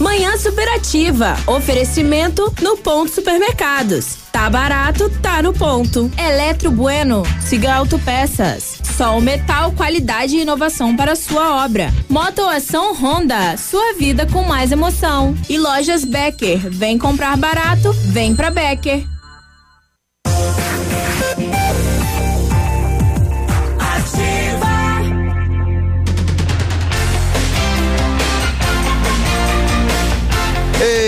Manhã 0.00 0.36
Superativa. 0.36 1.36
Oferecimento 1.46 2.52
no 2.60 2.76
Ponto 2.76 3.08
Supermercados. 3.12 4.16
Tá 4.32 4.50
barato, 4.50 5.08
tá 5.22 5.40
no 5.40 5.52
ponto. 5.52 6.10
Eletro 6.18 6.72
Bueno. 6.72 7.22
Siga 7.40 7.72
Autopeças. 7.76 8.80
Sol 8.96 9.20
Metal, 9.20 9.70
qualidade 9.70 10.34
e 10.34 10.42
inovação 10.42 10.96
para 10.96 11.14
sua 11.14 11.64
obra. 11.64 11.94
Motoação 12.08 12.92
Honda. 12.92 13.56
Sua 13.56 13.94
vida 13.94 14.26
com 14.26 14.42
mais 14.42 14.72
emoção. 14.72 15.36
E 15.48 15.56
Lojas 15.56 16.04
Becker. 16.04 16.68
Vem 16.68 16.98
comprar 16.98 17.36
barato, 17.36 17.92
vem 17.92 18.34
pra 18.34 18.50
Becker. 18.50 19.06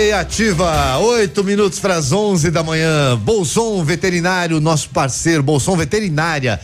Ativa, 0.09 0.97
oito 0.97 1.43
minutos 1.43 1.79
para 1.79 1.95
as 1.95 2.11
onze 2.11 2.49
da 2.49 2.63
manhã. 2.63 3.15
Bolson 3.17 3.83
Veterinário, 3.83 4.59
nosso 4.59 4.89
parceiro, 4.89 5.43
Bolson 5.43 5.77
Veterinária. 5.77 6.59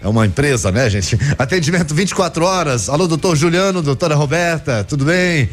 É 0.00 0.06
uma 0.06 0.26
empresa, 0.26 0.70
né, 0.70 0.90
gente? 0.90 1.18
Atendimento 1.38 1.94
24 1.94 2.44
horas. 2.44 2.90
Alô, 2.90 3.08
doutor 3.08 3.34
Juliano, 3.34 3.80
doutora 3.80 4.14
Roberta, 4.14 4.84
tudo 4.84 5.06
bem? 5.06 5.48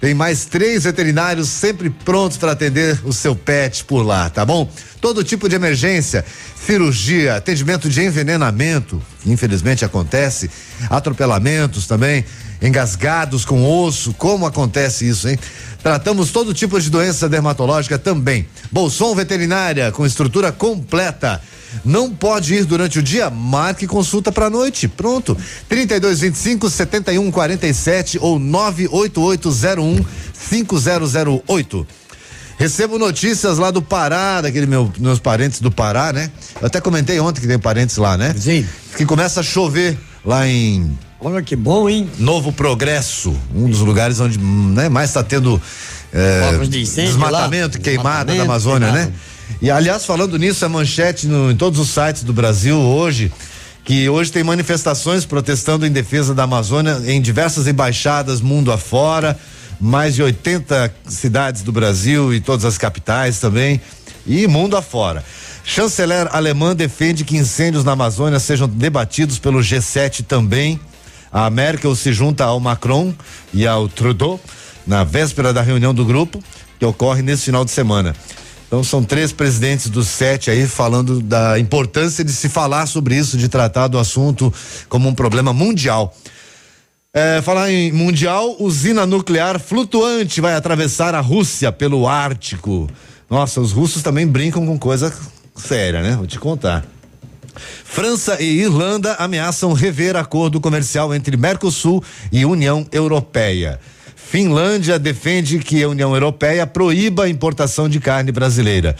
Tem 0.00 0.14
mais 0.14 0.44
três 0.44 0.84
veterinários 0.84 1.48
sempre 1.48 1.90
prontos 1.90 2.36
para 2.36 2.52
atender 2.52 3.00
o 3.04 3.12
seu 3.12 3.34
pet 3.34 3.84
por 3.84 4.02
lá, 4.02 4.30
tá 4.30 4.44
bom? 4.44 4.70
Todo 5.00 5.24
tipo 5.24 5.48
de 5.48 5.56
emergência, 5.56 6.24
cirurgia, 6.54 7.34
atendimento 7.34 7.88
de 7.88 8.00
envenenamento, 8.00 9.02
que 9.22 9.32
infelizmente 9.32 9.84
acontece, 9.84 10.48
atropelamentos 10.88 11.86
também, 11.86 12.24
engasgados 12.60 13.44
com 13.44 13.64
osso, 13.64 14.14
como 14.14 14.46
acontece 14.46 15.08
isso, 15.08 15.28
hein? 15.28 15.38
Tratamos 15.82 16.30
todo 16.30 16.54
tipo 16.54 16.80
de 16.80 16.90
doença 16.90 17.28
dermatológica 17.28 17.98
também. 17.98 18.46
Bolson 18.72 19.14
Veterinária, 19.14 19.92
com 19.92 20.04
estrutura 20.04 20.50
completa. 20.50 21.40
Não 21.84 22.10
pode 22.10 22.54
ir 22.54 22.64
durante 22.64 22.98
o 22.98 23.02
dia? 23.02 23.30
Marque 23.30 23.86
consulta 23.86 24.32
para 24.32 24.50
noite. 24.50 24.88
Pronto. 24.88 25.36
3225 25.68 26.70
7147 26.70 28.18
ou 28.20 28.38
98801 28.38 30.04
5008. 30.32 31.86
Recebo 32.58 32.98
notícias 32.98 33.58
lá 33.58 33.70
do 33.70 33.82
Pará, 33.82 34.40
daquele 34.40 34.66
meu, 34.66 34.90
meus 34.98 35.18
parentes 35.18 35.60
do 35.60 35.70
Pará, 35.70 36.12
né? 36.12 36.30
Eu 36.58 36.66
até 36.66 36.80
comentei 36.80 37.20
ontem 37.20 37.40
que 37.42 37.46
tem 37.46 37.58
parentes 37.58 37.98
lá, 37.98 38.16
né? 38.16 38.34
Sim. 38.38 38.66
Que 38.96 39.04
começa 39.04 39.40
a 39.40 39.42
chover 39.42 39.98
lá 40.26 40.46
em 40.48 40.98
Olha 41.20 41.40
que 41.42 41.56
bom, 41.56 41.88
hein? 41.88 42.10
Novo 42.18 42.52
Progresso, 42.52 43.34
um 43.54 43.70
dos 43.70 43.78
lugares 43.80 44.20
onde 44.20 44.38
né, 44.38 44.88
mais 44.90 45.08
está 45.10 45.22
tendo 45.22 45.60
é, 46.12 46.58
de 46.68 46.82
incêndio 46.82 47.12
desmatamento 47.12 47.76
lá, 47.78 47.80
e 47.80 47.82
queimada 47.82 48.24
da 48.26 48.32
desmatamento, 48.32 48.42
Amazônia, 48.42 48.88
queimada. 48.88 49.06
né? 49.10 49.16
E 49.62 49.70
aliás, 49.70 50.04
falando 50.04 50.36
nisso, 50.38 50.64
é 50.64 50.68
manchete 50.68 51.26
no- 51.26 51.50
em 51.50 51.56
todos 51.56 51.78
os 51.80 51.88
sites 51.88 52.22
do 52.22 52.32
Brasil 52.34 52.76
hoje, 52.76 53.32
que 53.84 54.08
hoje 54.08 54.30
tem 54.30 54.44
manifestações 54.44 55.24
protestando 55.24 55.86
em 55.86 55.90
defesa 55.90 56.34
da 56.34 56.42
Amazônia 56.42 57.00
em 57.06 57.20
diversas 57.20 57.66
embaixadas 57.66 58.40
mundo 58.42 58.70
afora, 58.70 59.38
mais 59.80 60.14
de 60.16 60.22
80 60.22 60.92
cidades 61.08 61.62
do 61.62 61.72
Brasil 61.72 62.34
e 62.34 62.40
todas 62.40 62.64
as 62.64 62.76
capitais 62.76 63.38
também, 63.40 63.80
e 64.26 64.46
mundo 64.46 64.76
afora. 64.76 65.24
Chanceler 65.68 66.28
alemã 66.30 66.76
defende 66.76 67.24
que 67.24 67.36
incêndios 67.36 67.82
na 67.82 67.90
Amazônia 67.90 68.38
sejam 68.38 68.68
debatidos 68.68 69.36
pelo 69.40 69.58
G7 69.58 70.24
também. 70.24 70.78
A 71.30 71.50
Merkel 71.50 71.94
se 71.96 72.12
junta 72.12 72.44
ao 72.44 72.60
Macron 72.60 73.12
e 73.52 73.66
ao 73.66 73.88
Trudeau 73.88 74.40
na 74.86 75.02
véspera 75.02 75.52
da 75.52 75.60
reunião 75.60 75.92
do 75.92 76.04
grupo, 76.04 76.40
que 76.78 76.86
ocorre 76.86 77.20
nesse 77.20 77.46
final 77.46 77.64
de 77.64 77.72
semana. 77.72 78.14
Então 78.68 78.84
são 78.84 79.02
três 79.02 79.32
presidentes 79.32 79.88
dos 79.90 80.06
sete 80.06 80.52
aí 80.52 80.68
falando 80.68 81.20
da 81.20 81.58
importância 81.58 82.22
de 82.22 82.32
se 82.32 82.48
falar 82.48 82.86
sobre 82.86 83.16
isso, 83.16 83.36
de 83.36 83.48
tratar 83.48 83.88
do 83.88 83.98
assunto 83.98 84.54
como 84.88 85.08
um 85.08 85.14
problema 85.14 85.52
mundial. 85.52 86.16
É, 87.12 87.42
falar 87.42 87.72
em 87.72 87.90
mundial, 87.90 88.54
usina 88.60 89.04
nuclear 89.04 89.58
flutuante 89.58 90.40
vai 90.40 90.54
atravessar 90.54 91.12
a 91.12 91.20
Rússia 91.20 91.72
pelo 91.72 92.06
Ártico. 92.06 92.88
Nossa, 93.28 93.60
os 93.60 93.72
russos 93.72 94.02
também 94.02 94.24
brincam 94.24 94.64
com 94.64 94.78
coisa 94.78 95.12
séria, 95.56 96.02
né? 96.02 96.16
Vou 96.16 96.26
te 96.26 96.38
contar. 96.38 96.84
França 97.84 98.40
e 98.40 98.60
Irlanda 98.60 99.14
ameaçam 99.14 99.72
rever 99.72 100.16
acordo 100.16 100.60
comercial 100.60 101.14
entre 101.14 101.36
Mercosul 101.36 102.02
e 102.30 102.44
União 102.44 102.86
Europeia. 102.92 103.80
Finlândia 104.14 104.98
defende 104.98 105.58
que 105.60 105.82
a 105.82 105.88
União 105.88 106.12
Europeia 106.12 106.66
proíba 106.66 107.24
a 107.24 107.28
importação 107.28 107.88
de 107.88 108.00
carne 108.00 108.32
brasileira. 108.32 108.96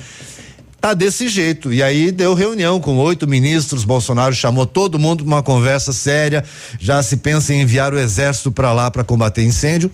Tá 0.81 0.95
desse 0.95 1.29
jeito. 1.29 1.73
E 1.73 1.83
aí 1.83 2.13
deu 2.13 2.33
reunião 2.33 2.81
com 2.81 2.97
oito 2.99 3.27
ministros. 3.27 3.85
Bolsonaro 3.85 4.35
chamou 4.35 4.65
todo 4.65 4.99
mundo 4.99 5.25
para 5.25 5.35
uma 5.35 5.43
conversa 5.43 5.93
séria. 5.93 6.45
Já 6.79 7.03
se 7.03 7.17
pensa 7.17 7.53
em 7.53 7.63
enviar 7.63 7.93
o 7.93 7.99
exército 7.99 8.53
para 8.53 8.73
lá 8.73 8.91
para 8.91 9.03
combater 9.03 9.43
incêndio. 9.43 9.91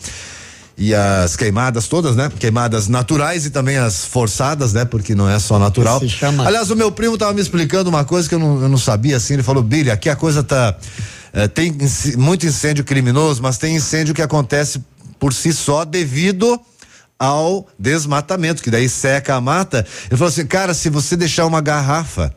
E 0.77 0.95
as 0.95 1.37
queimadas 1.37 1.87
todas, 1.87 2.17
né? 2.17 2.31
Queimadas 2.41 2.89
naturais 2.89 3.45
e 3.45 3.51
também 3.51 3.77
as 3.77 4.05
forçadas, 4.07 4.73
né? 4.73 4.85
Porque 4.85 5.15
não 5.15 5.29
é 5.29 5.39
só 5.39 5.59
natural. 5.59 6.01
Se 6.01 6.09
chama- 6.09 6.47
Aliás, 6.47 6.71
o 6.71 6.77
meu 6.77 6.91
primo 6.91 7.19
tava 7.19 7.33
me 7.35 7.41
explicando 7.43 7.91
uma 7.91 8.05
coisa 8.05 8.29
que 8.29 8.35
eu 8.35 8.39
não, 8.39 8.63
eu 8.63 8.69
não 8.69 8.79
sabia 8.79 9.17
assim. 9.19 9.35
Ele 9.35 9.43
falou: 9.43 9.63
Billy, 9.63 9.91
aqui 9.91 10.09
a 10.09 10.17
coisa 10.17 10.43
tá. 10.43 10.75
eh, 11.35 11.47
tem 11.47 11.77
muito 12.17 12.47
incêndio 12.47 12.85
criminoso, 12.85 13.43
mas 13.43 13.59
tem 13.59 13.77
incêndio 13.77 14.15
que 14.15 14.23
acontece 14.23 14.83
por 15.21 15.33
si 15.35 15.53
só 15.53 15.85
devido 15.85 16.59
ao 17.19 17.69
desmatamento, 17.79 18.63
que 18.63 18.71
daí 18.71 18.89
seca 18.89 19.35
a 19.37 19.41
mata. 19.41 19.87
Ele 20.11 20.17
falou 20.17 20.29
assim, 20.29 20.45
cara, 20.47 20.75
se 20.75 20.89
você 20.91 21.17
deixar 21.17 21.47
uma 21.47 21.61
garrafa 21.61 22.35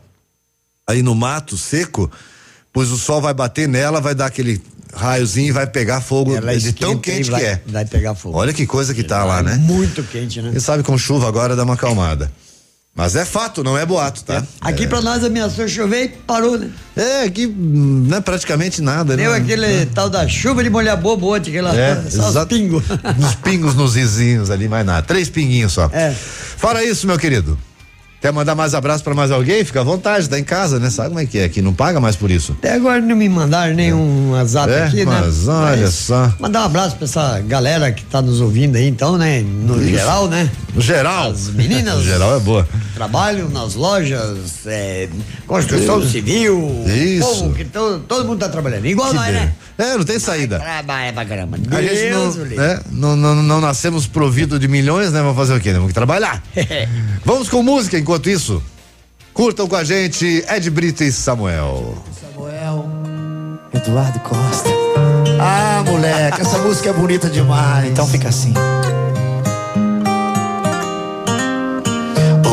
aí 0.86 1.02
no 1.02 1.14
mato 1.14 1.56
seco, 1.56 2.08
pois 2.72 2.90
o 2.92 2.96
sol 2.96 3.20
vai 3.20 3.34
bater 3.34 3.66
nela, 3.66 4.00
vai 4.00 4.14
dar 4.14 4.26
aquele 4.26 4.62
raiozinho 4.96 5.48
e 5.48 5.52
vai 5.52 5.66
pegar 5.66 6.00
fogo 6.00 6.34
Ela 6.34 6.56
de 6.58 6.72
tão 6.72 6.92
e 6.94 6.96
quente 6.98 7.30
vai- 7.30 7.40
que 7.40 7.46
é. 7.46 7.60
Vai 7.66 7.84
pegar 7.84 8.14
fogo. 8.14 8.36
Olha 8.38 8.52
que 8.52 8.66
coisa 8.66 8.94
que 8.94 9.02
tá 9.04 9.22
lá, 9.24 9.42
né? 9.42 9.54
Muito 9.56 10.02
quente, 10.02 10.40
né? 10.42 10.50
Quem 10.50 10.60
sabe 10.60 10.82
com 10.82 10.96
chuva 10.98 11.28
agora 11.28 11.54
dá 11.54 11.62
uma 11.64 11.74
acalmada. 11.74 12.30
Mas 12.98 13.14
é 13.14 13.26
fato, 13.26 13.62
não 13.62 13.76
é 13.76 13.84
boato, 13.84 14.24
tá? 14.24 14.42
Aqui 14.58 14.86
pra 14.86 15.02
nós 15.02 15.22
ameaçou 15.22 15.68
chover 15.68 16.04
e 16.04 16.08
parou, 16.08 16.56
né? 16.58 16.70
É, 16.96 17.24
aqui 17.24 17.46
hum, 17.46 18.06
não 18.08 18.16
é 18.16 18.20
praticamente 18.22 18.80
nada, 18.80 19.14
Deu 19.14 19.32
né? 19.32 19.36
aquele 19.36 19.84
tal 19.84 20.08
da 20.08 20.26
chuva 20.26 20.64
de 20.64 20.70
molhar 20.70 20.96
bobo 20.96 21.34
ontem, 21.36 21.50
aquela, 21.50 21.76
É, 21.76 21.96
só 22.08 22.22
os 22.22 22.28
exato. 22.30 22.46
pingos. 22.54 22.82
Uns 23.18 23.34
pingos 23.34 23.74
nos 23.74 23.92
vizinhos 23.92 24.50
ali, 24.50 24.66
mais 24.66 24.86
nada. 24.86 25.02
Três 25.06 25.28
pinguinhos 25.28 25.74
só. 25.74 25.90
É. 25.92 26.10
Fora 26.56 26.82
isso, 26.82 27.06
meu 27.06 27.18
querido. 27.18 27.58
Quer 28.20 28.32
mandar 28.32 28.54
mais 28.54 28.74
abraço 28.74 29.04
pra 29.04 29.14
mais 29.14 29.30
alguém? 29.30 29.62
Fica 29.64 29.80
à 29.82 29.84
vontade, 29.84 30.28
tá 30.28 30.38
em 30.38 30.42
casa, 30.42 30.80
né? 30.80 30.88
Sabe 30.90 31.10
como 31.10 31.20
é 31.20 31.26
que 31.26 31.38
é? 31.38 31.44
Aqui 31.44 31.60
não 31.60 31.72
paga 31.74 32.00
mais 32.00 32.16
por 32.16 32.30
isso. 32.30 32.52
Até 32.58 32.72
agora 32.72 33.00
não 33.00 33.14
me 33.14 33.28
mandaram 33.28 33.74
nenhum 33.74 34.30
WhatsApp 34.32 34.72
É, 34.72 34.84
aqui, 34.84 35.04
né? 35.04 35.20
mas 35.20 35.46
olha 35.46 35.90
só. 35.90 36.32
Mandar 36.40 36.62
um 36.62 36.64
abraço 36.64 36.96
pra 36.96 37.04
essa 37.04 37.38
galera 37.40 37.92
que 37.92 38.02
tá 38.04 38.22
nos 38.22 38.40
ouvindo 38.40 38.76
aí, 38.76 38.88
então, 38.88 39.16
né? 39.18 39.42
No 39.42 39.76
Isso. 39.80 39.90
geral, 39.90 40.28
né? 40.28 40.50
No 40.74 40.80
geral. 40.80 41.30
As 41.30 41.48
meninas. 41.50 41.96
No 41.96 42.02
geral 42.02 42.36
é 42.36 42.40
boa. 42.40 42.66
Trabalham 42.94 43.48
nas 43.50 43.74
lojas, 43.74 44.66
é, 44.66 45.08
construção 45.46 46.02
civil. 46.02 46.84
Isso. 46.86 47.26
Povo 47.28 47.54
que 47.54 47.64
todo, 47.66 48.00
todo 48.00 48.24
mundo 48.26 48.38
tá 48.40 48.48
trabalhando. 48.48 48.86
Igual 48.86 49.10
Que 49.10 49.14
nós, 49.16 49.32
né? 49.32 49.52
É, 49.78 49.96
não 49.96 50.04
tem 50.04 50.18
saída. 50.18 50.58
Trabalha 50.58 51.12
pra 51.12 51.24
caramba. 51.26 51.58
A 51.70 51.82
gente 51.82 51.94
Deus 51.94 52.36
não, 52.36 52.42
o 52.42 52.46
livre. 52.46 52.64
é, 52.64 52.80
não, 52.90 53.14
não, 53.16 53.34
não 53.34 53.60
nascemos 53.60 54.06
provido 54.06 54.58
de 54.58 54.66
milhões, 54.68 55.12
né? 55.12 55.20
Vamos 55.20 55.36
fazer 55.36 55.54
o 55.54 55.60
quê? 55.60 55.74
Que 55.86 55.92
trabalhar. 55.92 56.42
Vamos 57.24 57.48
com 57.48 57.62
música 57.62 57.98
enquanto 57.98 58.30
isso. 58.30 58.62
Curtam 59.34 59.68
com 59.68 59.76
a 59.76 59.84
gente 59.84 60.42
Ed 60.48 60.70
Brito 60.70 61.04
e 61.04 61.12
Samuel. 61.12 61.94
Samuel. 62.20 62.88
Eduardo 63.74 64.18
Costa. 64.20 64.70
Ah, 65.38 65.82
moleque, 65.84 66.40
essa 66.40 66.56
música 66.58 66.88
é 66.88 66.92
bonita 66.94 67.28
demais. 67.28 67.90
Então 67.90 68.06
fica 68.06 68.30
assim. 68.30 68.54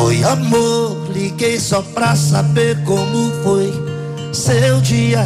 Oi, 0.04 0.22
amor, 0.24 1.10
liguei 1.10 1.58
só 1.58 1.80
pra 1.80 2.14
saber 2.14 2.82
como 2.84 3.32
foi 3.42 3.72
seu 4.34 4.80
dia. 4.82 5.24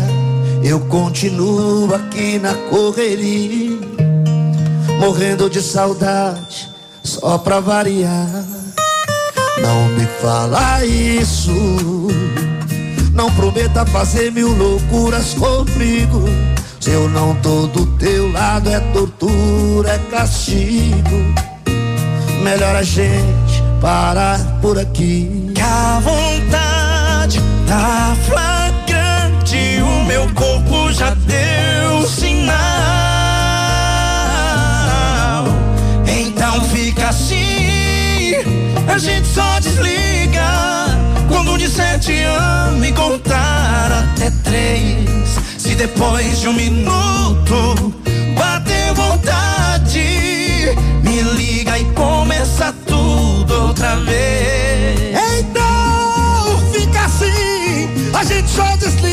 Eu 0.62 0.80
continuo 0.80 1.94
aqui 1.94 2.38
na 2.38 2.54
correria, 2.54 3.78
morrendo 4.98 5.48
de 5.48 5.62
saudade, 5.62 6.68
só 7.02 7.38
pra 7.38 7.60
variar. 7.60 8.44
Não 9.62 9.88
me 9.88 10.06
fala 10.20 10.84
isso, 10.84 11.52
não 13.12 13.30
prometa 13.32 13.84
fazer 13.86 14.30
mil 14.30 14.52
loucuras 14.56 15.34
comigo. 15.34 16.24
Se 16.80 16.90
eu 16.90 17.08
não 17.08 17.34
tô 17.36 17.66
do 17.66 17.86
teu 17.98 18.30
lado, 18.30 18.70
é 18.70 18.80
tortura, 18.92 19.90
é 19.90 19.98
castigo. 20.10 21.34
Melhor 22.42 22.76
a 22.76 22.82
gente 22.82 23.62
parar 23.80 24.38
por 24.60 24.78
aqui. 24.78 25.52
Que 25.54 25.60
a 25.60 26.00
vontade 26.00 27.40
tá 27.66 28.16
flagrante, 28.26 28.28
o 28.32 28.38
meu 28.38 28.48
corpo 28.48 28.57
já 30.98 31.14
deu 31.14 32.04
sinal. 32.08 32.56
Então 36.08 36.60
fica 36.64 37.10
assim, 37.10 38.34
a 38.92 38.98
gente 38.98 39.28
só 39.28 39.60
desliga 39.60 40.42
quando 41.28 41.56
disser 41.56 42.00
te 42.00 42.20
amo 42.24 42.84
e 42.84 42.92
contar 42.92 43.92
até 43.92 44.32
três. 44.42 45.38
Se 45.56 45.76
depois 45.76 46.40
de 46.40 46.48
um 46.48 46.52
minuto 46.52 47.94
bater 48.36 48.92
vontade, 48.94 50.74
me 51.04 51.22
liga 51.36 51.78
e 51.78 51.84
começa 51.94 52.74
tudo 52.84 53.68
outra 53.68 53.94
vez. 54.00 55.14
Então 55.38 56.58
fica 56.72 57.04
assim, 57.04 57.88
a 58.12 58.24
gente 58.24 58.50
só 58.50 58.74
desliga 58.76 59.07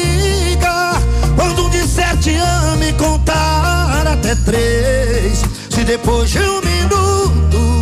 contar 2.97 4.07
até 4.07 4.35
três. 4.35 5.43
Se 5.69 5.83
depois 5.83 6.29
de 6.29 6.39
um 6.39 6.61
minuto 6.61 7.81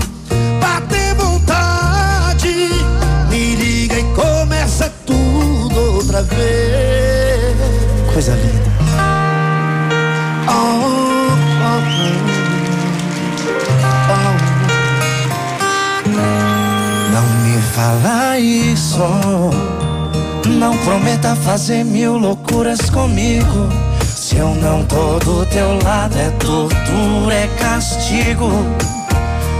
bater 0.59 1.15
vontade, 1.15 2.69
me 3.29 3.55
liga 3.55 3.99
e 3.99 4.03
começa 4.15 4.91
tudo 5.05 5.95
outra 5.95 6.21
vez. 6.23 7.55
Coisa 8.13 8.33
linda. 8.35 8.73
Oh, 10.47 10.83
Não 17.11 17.27
me 17.43 17.61
fala 17.61 18.39
isso. 18.39 19.03
Não 20.49 20.77
prometa 20.79 21.35
fazer 21.35 21.83
mil 21.83 22.17
loucuras 22.17 22.89
comigo. 22.89 23.69
Se 24.33 24.39
eu 24.39 24.55
não 24.55 24.83
tô 24.85 25.19
do 25.19 25.45
teu 25.45 25.77
lado, 25.83 26.17
é 26.17 26.31
tortura, 26.31 27.35
é 27.35 27.47
castigo. 27.59 28.49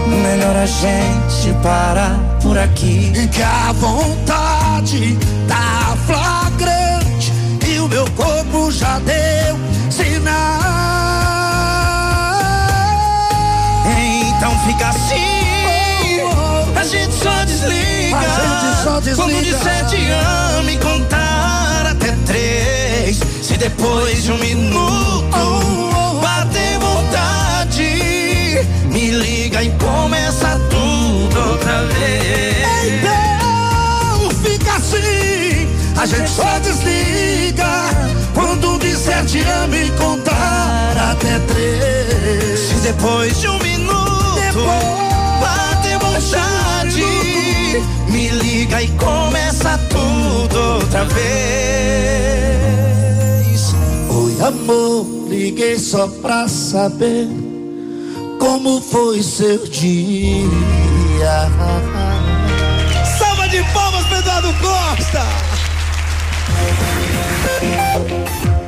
Melhor 0.08 0.56
a 0.56 0.66
gente 0.66 1.54
parar 1.62 2.18
por 2.42 2.58
aqui. 2.58 3.12
Que 3.32 3.40
a 3.40 3.70
vontade 3.70 5.16
tá 5.46 5.96
flagrante 6.08 7.32
e 7.68 7.78
o 7.78 7.86
meu 7.86 8.04
corpo 8.16 8.72
já 8.72 8.98
deu 8.98 9.56
sinal. 9.88 10.34
Então 14.26 14.58
fica 14.66 14.88
assim, 14.88 16.18
a 16.76 16.82
gente 16.82 17.14
só 17.14 17.44
desliga. 17.44 18.18
A 18.18 18.22
gente 18.22 18.82
só 18.82 18.98
desliga. 18.98 19.22
Quando 19.22 19.40
disser 19.40 19.86
te 19.86 20.10
amo 20.10 20.53
Se 23.54 23.58
depois 23.58 24.24
de 24.24 24.32
um 24.32 24.38
minuto 24.38 26.20
bater 26.20 26.76
vontade, 26.80 27.88
me 28.90 29.12
liga 29.12 29.62
e 29.62 29.70
começa 29.78 30.60
tudo 30.68 31.50
outra 31.50 31.84
vez. 31.84 32.98
Então 32.98 34.30
fica 34.42 34.74
assim, 34.74 35.68
a 35.96 36.04
gente 36.04 36.28
só 36.30 36.58
desliga 36.58 37.90
quando 38.34 38.76
disser 38.80 39.24
te 39.24 39.38
amo 39.38 39.76
e 39.76 39.88
contar 39.90 41.12
até 41.12 41.38
três. 41.38 42.58
Se 42.58 42.74
depois 42.82 43.40
de 43.40 43.46
um 43.46 43.58
minuto 43.60 44.64
bater 45.40 45.96
vontade, 46.00 47.04
me 48.08 48.30
liga 48.30 48.82
e 48.82 48.88
começa 48.88 49.78
tudo 49.90 50.58
outra 50.58 51.04
vez. 51.04 52.63
Amor, 54.46 55.06
liguei 55.26 55.78
só 55.78 56.06
pra 56.06 56.46
saber 56.46 57.26
como 58.38 58.78
foi 58.78 59.22
seu 59.22 59.66
dia. 59.66 61.48
Salva 63.18 63.48
de 63.48 63.62
palmas, 63.72 64.04
pro 64.04 64.18
Eduardo 64.18 64.48
Costa! 64.60 65.22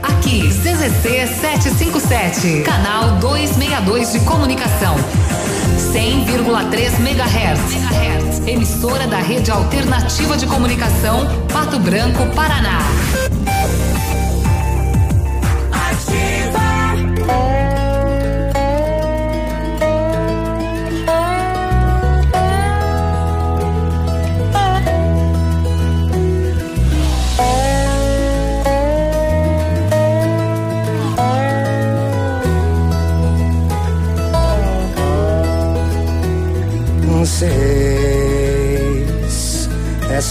Aqui, 0.03 0.49
CZC 0.49 1.27
757, 1.43 2.63
canal 2.63 3.19
262 3.19 4.13
de 4.13 4.21
comunicação. 4.21 4.97
100,3 5.93 7.01
MHz. 7.01 8.47
Emissora 8.47 9.07
da 9.07 9.19
Rede 9.19 9.51
Alternativa 9.51 10.39
de 10.39 10.47
Comunicação, 10.47 11.27
Pato 11.53 11.79
Branco, 11.81 12.25
Paraná. 12.35 12.79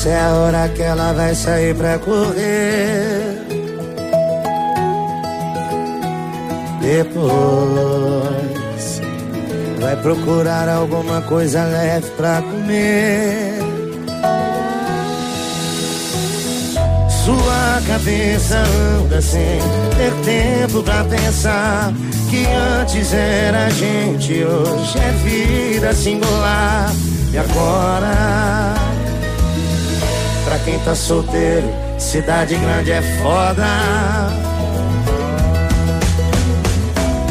Essa 0.06 0.14
é 0.14 0.22
a 0.22 0.34
hora 0.36 0.69
que 0.69 0.84
ela 0.84 1.14
vai 1.14 1.34
sair 1.34 1.73
pra 1.73 1.98
correr. 1.98 3.41
Depois 6.80 7.41
vai 9.82 9.95
procurar 10.03 10.69
alguma 10.69 11.23
coisa 11.23 11.64
leve 11.64 12.07
pra 12.11 12.40
comer. 12.44 13.57
Sua 17.26 17.82
cabeça 17.88 18.57
anda 18.99 19.19
sem 19.19 19.60
ter 19.98 20.14
tempo 20.23 20.84
pra 20.84 21.03
pensar 21.06 21.91
que 22.30 22.45
antes 22.80 23.11
era 23.11 23.72
gente, 23.72 24.44
hoje 24.44 24.99
é 24.99 25.11
vida 25.23 25.95
singular. 25.95 26.91
E 27.34 27.38
agora, 27.40 28.65
quem 30.66 30.80
tá 30.80 30.96
solteiro, 30.96 31.72
cidade 32.00 32.56
grande 32.56 32.92
é 32.92 33.02
foda. 33.22 33.66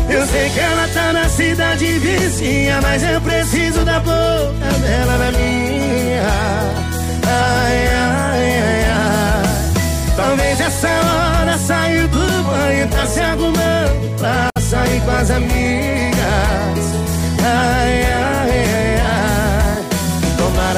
Eu 0.09 0.25
sei 0.29 0.49
que 0.51 0.61
ela 0.61 0.89
tá 0.95 1.13
na 1.13 1.29
cidade 1.29 1.99
vizinha, 1.99 2.81
mas 2.81 3.03
eu 3.03 3.21
preciso 3.21 3.85
da 3.85 3.99
boca 3.99 4.79
dela 4.81 5.19
na 5.19 5.33
minha. 5.33 6.23
Ai, 7.27 7.89
ai, 7.89 8.61
ai, 8.61 8.85
ai. 8.89 10.15
Talvez 10.17 10.61
essa 10.61 10.89
hora 10.89 11.59
saiu 11.59 12.07
do 12.07 12.45
banho, 12.45 12.89
tá 12.89 13.07
se 13.07 13.21
arrumando 13.21 14.17
pra 14.17 14.49
sair 14.63 15.01
com 15.01 15.11
as 15.11 15.31
amigas. 15.33 16.05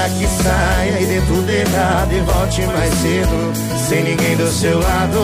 Tomara 0.06 0.20
que 0.20 0.26
saia 0.28 1.00
e 1.00 1.06
dê 1.06 1.20
tudo 1.22 1.50
errado 1.50 2.12
e 2.12 2.20
volte 2.20 2.62
mais 2.66 2.94
cedo, 2.94 3.52
sem 3.88 4.04
ninguém 4.04 4.36
do 4.36 4.46
seu 4.52 4.78
lado. 4.78 5.18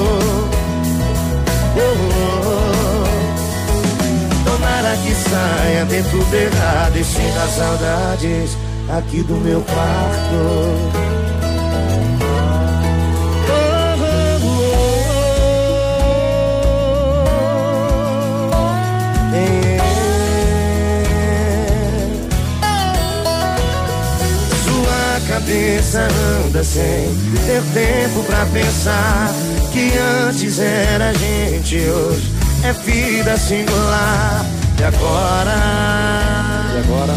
Oh, 1.76 1.80
oh, 1.80 2.48
oh. 2.48 3.04
Tomara 4.44 4.96
que 4.96 5.14
saia, 5.14 5.84
dê 5.84 6.02
tudo 6.02 6.34
errado 6.34 6.96
e 6.96 7.04
sinta 7.04 7.46
saudades 7.46 8.56
aqui 8.88 9.22
do 9.22 9.34
meu 9.34 9.60
quarto. 9.60 11.11
Cabeça 25.52 26.08
anda 26.46 26.64
sem 26.64 27.14
ter 27.44 27.62
tempo 27.74 28.22
pra 28.24 28.46
pensar 28.46 29.30
que 29.70 29.92
antes 30.26 30.58
era 30.58 31.12
gente, 31.12 31.76
hoje 31.76 32.32
é 32.64 32.72
vida 32.72 33.36
singular. 33.36 34.46
E 34.80 34.84
agora? 34.84 35.54
E 36.74 36.78
agora? 36.78 37.14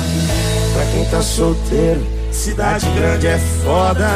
Pra 0.73 0.85
quem 0.91 1.05
tá 1.05 1.21
solteiro, 1.21 2.05
cidade 2.31 2.89
grande 2.89 3.27
é 3.27 3.39
foda. 3.63 4.09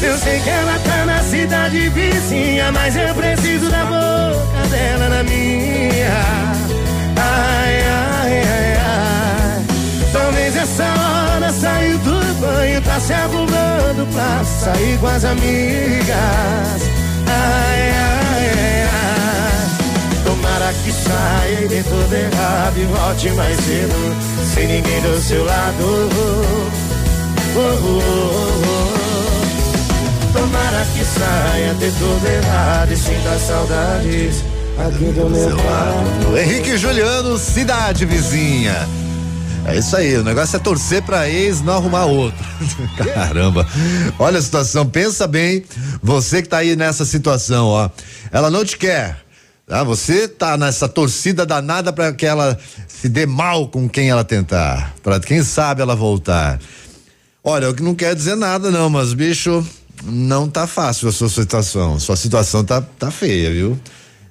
Eu 0.00 0.16
sei 0.18 0.38
que 0.38 0.48
ela 0.48 0.78
tá 0.78 1.04
na 1.04 1.20
cidade 1.24 1.88
vizinha, 1.88 2.70
mas 2.70 2.94
eu 2.94 3.12
preciso 3.14 3.68
da 3.68 3.84
boca 3.84 4.68
dela 4.70 5.08
na 5.08 5.22
minha. 5.24 6.39
Saiu 11.52 11.98
do 11.98 12.40
banho, 12.40 12.80
tá 12.82 13.00
se 13.00 13.12
arrumando 13.12 14.06
pra 14.12 14.44
sair 14.44 14.98
com 14.98 15.06
as 15.06 15.24
amigas. 15.24 16.82
Ai, 17.26 17.90
ai, 17.90 18.50
ai, 18.56 18.82
ai. 18.82 20.24
Tomara 20.24 20.72
que 20.84 20.92
saia 20.92 21.64
e 21.64 21.68
dê 21.68 21.82
tudo 21.82 22.14
errado 22.14 22.76
e 22.76 22.84
volte 22.84 23.30
mais 23.30 23.56
cedo, 23.56 24.16
sem 24.54 24.66
ninguém 24.66 25.00
do 25.00 25.20
seu 25.20 25.44
lado. 25.44 25.82
Oh, 25.82 27.58
oh, 27.58 27.78
oh, 27.82 28.02
oh. 28.66 29.00
Tomara 30.32 30.86
que 30.94 31.04
saia, 31.04 31.74
dê 31.74 31.90
tudo 31.90 32.26
errado 32.26 32.92
e 32.92 32.96
sinta 32.96 33.38
saudades 33.38 34.44
aqui 34.78 35.12
do 35.12 35.28
meu 35.28 35.56
lado. 35.56 36.38
Henrique 36.38 36.76
Juliano, 36.76 37.36
cidade 37.36 38.04
vizinha. 38.04 38.88
É 39.70 39.78
isso 39.78 39.96
aí, 39.96 40.16
o 40.16 40.24
negócio 40.24 40.56
é 40.56 40.58
torcer 40.58 41.00
pra 41.00 41.28
ex 41.28 41.60
não 41.62 41.74
arrumar 41.74 42.04
outro. 42.06 42.44
Caramba. 43.14 43.64
Olha 44.18 44.40
a 44.40 44.42
situação, 44.42 44.84
pensa 44.84 45.28
bem, 45.28 45.64
você 46.02 46.42
que 46.42 46.48
tá 46.48 46.58
aí 46.58 46.74
nessa 46.74 47.04
situação, 47.04 47.68
ó. 47.68 47.88
Ela 48.32 48.50
não 48.50 48.64
te 48.64 48.76
quer. 48.76 49.16
Tá? 49.68 49.84
Você 49.84 50.26
tá 50.26 50.56
nessa 50.56 50.88
torcida 50.88 51.46
danada 51.46 51.92
para 51.92 52.12
que 52.12 52.26
ela 52.26 52.58
se 52.88 53.08
dê 53.08 53.26
mal 53.26 53.68
com 53.68 53.88
quem 53.88 54.10
ela 54.10 54.24
tentar, 54.24 54.92
para 55.04 55.20
quem 55.20 55.44
sabe 55.44 55.82
ela 55.82 55.94
voltar. 55.94 56.58
Olha, 57.44 57.66
eu 57.66 57.76
não 57.80 57.94
quero 57.94 58.16
dizer 58.16 58.34
nada 58.34 58.72
não, 58.72 58.90
mas 58.90 59.12
bicho, 59.12 59.64
não 60.02 60.48
tá 60.48 60.66
fácil 60.66 61.08
a 61.08 61.12
sua 61.12 61.28
situação. 61.28 62.00
Sua 62.00 62.16
situação 62.16 62.64
tá, 62.64 62.80
tá 62.80 63.12
feia, 63.12 63.52
viu? 63.52 63.78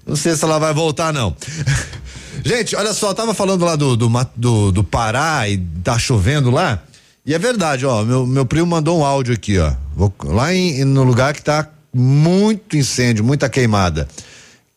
Não 0.06 0.18
sei 0.18 0.36
se 0.36 0.44
ela 0.44 0.60
vai 0.60 0.74
voltar, 0.74 1.14
não. 1.14 1.34
Gente, 2.44 2.76
olha 2.76 2.94
só, 2.94 3.14
tava 3.14 3.34
falando 3.34 3.66
lá 3.66 3.76
do, 3.76 3.96
do, 3.96 4.10
do, 4.36 4.72
do 4.72 4.84
Pará 4.84 5.48
e 5.48 5.58
tá 5.84 5.98
chovendo 5.98 6.50
lá. 6.50 6.82
E 7.26 7.34
é 7.34 7.40
verdade, 7.40 7.86
ó. 7.86 8.04
Meu, 8.04 8.26
meu 8.26 8.46
primo 8.46 8.66
mandou 8.66 9.00
um 9.00 9.06
áudio 9.06 9.34
aqui, 9.34 9.58
ó. 9.60 9.74
Vou, 9.96 10.14
lá 10.24 10.54
em, 10.54 10.84
no 10.84 11.04
lugar 11.04 11.34
que 11.34 11.44
tá 11.44 11.68
muito 11.94 12.78
incêndio, 12.78 13.24
muita 13.24 13.50
queimada. 13.50 14.08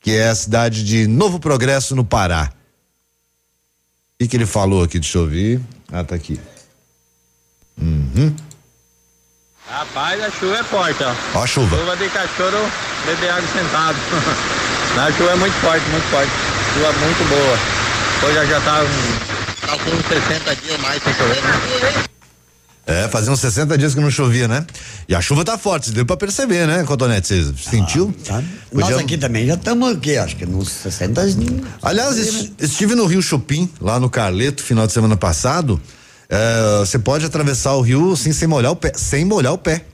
Que 0.01 0.13
é 0.13 0.29
a 0.29 0.35
cidade 0.35 0.85
de 0.85 1.07
Novo 1.07 1.39
Progresso, 1.39 1.95
no 1.95 2.05
Pará. 2.05 2.53
O 4.15 4.19
que, 4.19 4.29
que 4.29 4.37
ele 4.37 4.47
falou 4.47 4.83
aqui? 4.83 4.99
Deixa 4.99 5.19
eu 5.19 5.23
ouvir. 5.23 5.61
Ah, 5.91 6.05
tá 6.05 6.15
aqui. 6.15 6.39
Uhum. 7.81 8.35
Rapaz, 9.69 10.23
a 10.23 10.31
chuva 10.31 10.59
é 10.59 10.65
forte, 10.65 11.03
ó. 11.03 11.15
Ó 11.39 11.43
a 11.43 11.47
chuva. 11.47 11.79
Chuva 11.79 11.97
de 11.97 12.09
cachorro, 12.11 12.71
beber 13.07 13.31
água 13.31 13.49
sentado. 13.49 13.97
a 15.01 15.13
chuva 15.13 15.31
é 15.31 15.37
muito 15.37 15.55
forte, 15.55 15.89
muito 15.89 16.05
forte. 16.09 16.31
Chuva 16.75 16.93
muito 16.93 17.25
boa. 17.29 17.59
Hoje 18.31 18.51
já 18.51 18.61
tá, 18.61 18.85
tá 19.67 19.79
com 19.79 19.91
uns 19.91 20.07
60 20.07 20.57
dias 20.57 20.81
mais 20.81 21.03
sem 21.03 21.13
chover. 21.15 21.43
Né? 21.43 22.05
É, 22.85 23.09
fazia 23.09 23.31
uns 23.33 23.39
60 23.41 23.79
dias 23.79 23.95
que 23.95 24.01
não 24.01 24.11
chovia, 24.11 24.49
né? 24.49 24.67
E 25.09 25.15
a 25.15 25.21
chuva 25.21 25.45
tá 25.45 25.57
forte, 25.57 25.91
deu 25.93 26.05
pra 26.05 26.17
perceber, 26.17 26.67
né, 26.67 26.83
Cotonete? 26.85 27.41
Você 27.43 27.71
sentiu? 27.71 28.13
Tá. 28.27 28.43
Nós 28.73 28.97
aqui 28.99 29.17
também 29.17 29.47
já 29.47 29.55
estamos 29.55 29.93
aqui, 29.97 30.17
acho 30.17 30.35
que 30.37 30.45
nos 30.47 30.69
60 30.69 31.27
dias. 31.31 31.61
Aliás, 31.81 32.17
es- 32.17 32.51
estive 32.59 32.95
no 32.97 33.07
Rio 33.07 33.23
Chopin, 33.23 33.71
lá 33.81 34.01
no 34.01 34.11
Carleto, 34.11 34.63
final 34.63 34.87
de 34.87 34.93
semana 34.93 35.17
passado. 35.17 35.81
É, 36.29 36.79
Você 36.81 36.99
pode 36.99 37.25
atravessar 37.25 37.73
o 37.75 37.83
rio 37.83 38.13
assim, 38.15 38.33
sem 38.33 38.49
molhar 38.49 38.73
o 38.73 38.77
pé, 38.77 38.93
sem 38.97 39.25
molhar 39.25 39.53
o 39.53 39.59
pé. 39.59 39.85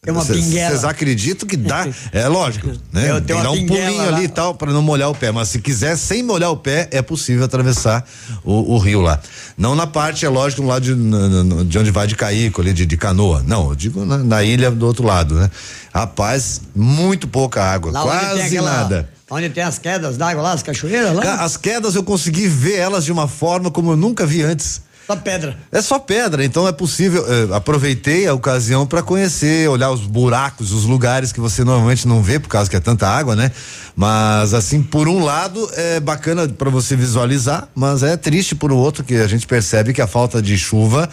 Tem 0.00 0.14
uma 0.14 0.24
pinguela. 0.24 0.70
Vocês 0.70 0.84
acreditam 0.84 1.46
que 1.48 1.56
dá? 1.56 1.84
É 2.12 2.28
lógico, 2.28 2.68
né? 2.92 3.10
Eu 3.10 3.20
tenho 3.20 3.40
um 3.50 3.66
pulinho 3.66 3.96
lá. 3.96 4.16
ali 4.16 4.24
e 4.24 4.28
tal 4.28 4.54
para 4.54 4.72
não 4.72 4.80
molhar 4.80 5.10
o 5.10 5.14
pé, 5.14 5.32
mas 5.32 5.48
se 5.48 5.58
quiser 5.60 5.96
sem 5.96 6.22
molhar 6.22 6.50
o 6.52 6.56
pé 6.56 6.88
é 6.92 7.02
possível 7.02 7.44
atravessar 7.44 8.06
o, 8.44 8.74
o 8.74 8.78
rio 8.78 9.00
lá. 9.00 9.20
Não 9.56 9.74
na 9.74 9.88
parte, 9.88 10.24
é 10.24 10.28
lógico, 10.28 10.62
no 10.62 10.68
lado 10.68 10.84
de, 10.84 11.64
de 11.64 11.78
onde 11.78 11.90
vai 11.90 12.06
de 12.06 12.14
Caíco, 12.14 12.60
ali 12.60 12.72
de, 12.72 12.86
de 12.86 12.96
canoa. 12.96 13.42
Não, 13.44 13.70
eu 13.70 13.74
digo 13.74 14.04
na, 14.04 14.18
na 14.18 14.44
ilha 14.44 14.70
do 14.70 14.86
outro 14.86 15.04
lado, 15.04 15.34
né? 15.34 15.50
Rapaz, 15.92 16.60
muito 16.76 17.26
pouca 17.26 17.62
água, 17.64 17.90
Lá 17.90 18.02
quase 18.02 18.40
aquela- 18.42 18.70
nada. 18.70 19.10
Onde 19.30 19.50
tem 19.50 19.62
as 19.62 19.78
quedas 19.78 20.16
d'água 20.16 20.42
lá, 20.42 20.52
as 20.52 20.62
cachoeiras 20.62 21.12
lá? 21.14 21.42
As 21.42 21.56
quedas 21.56 21.94
eu 21.94 22.02
consegui 22.02 22.46
ver 22.46 22.76
elas 22.76 23.04
de 23.04 23.12
uma 23.12 23.28
forma 23.28 23.70
como 23.70 23.90
eu 23.92 23.96
nunca 23.96 24.24
vi 24.24 24.42
antes. 24.42 24.80
Só 25.08 25.16
pedra. 25.16 25.56
É 25.72 25.80
só 25.80 25.98
pedra, 25.98 26.44
então 26.44 26.68
é 26.68 26.72
possível. 26.72 27.24
eh, 27.26 27.56
aproveitei 27.56 28.26
a 28.26 28.34
ocasião 28.34 28.86
para 28.86 29.02
conhecer, 29.02 29.66
olhar 29.66 29.90
os 29.90 30.02
buracos, 30.02 30.70
os 30.70 30.84
lugares 30.84 31.32
que 31.32 31.40
você 31.40 31.64
normalmente 31.64 32.06
não 32.06 32.22
vê 32.22 32.38
por 32.38 32.48
causa 32.50 32.68
que 32.68 32.76
é 32.76 32.80
tanta 32.80 33.08
água, 33.08 33.34
né? 33.34 33.50
Mas 33.96 34.52
assim, 34.52 34.82
por 34.82 35.08
um 35.08 35.24
lado 35.24 35.66
é 35.72 35.98
bacana 35.98 36.46
para 36.46 36.68
você 36.68 36.94
visualizar, 36.94 37.68
mas 37.74 38.02
é 38.02 38.18
triste 38.18 38.54
por 38.54 38.70
outro 38.70 39.02
que 39.02 39.14
a 39.14 39.26
gente 39.26 39.46
percebe 39.46 39.94
que 39.94 40.02
a 40.02 40.06
falta 40.06 40.42
de 40.42 40.58
chuva 40.58 41.08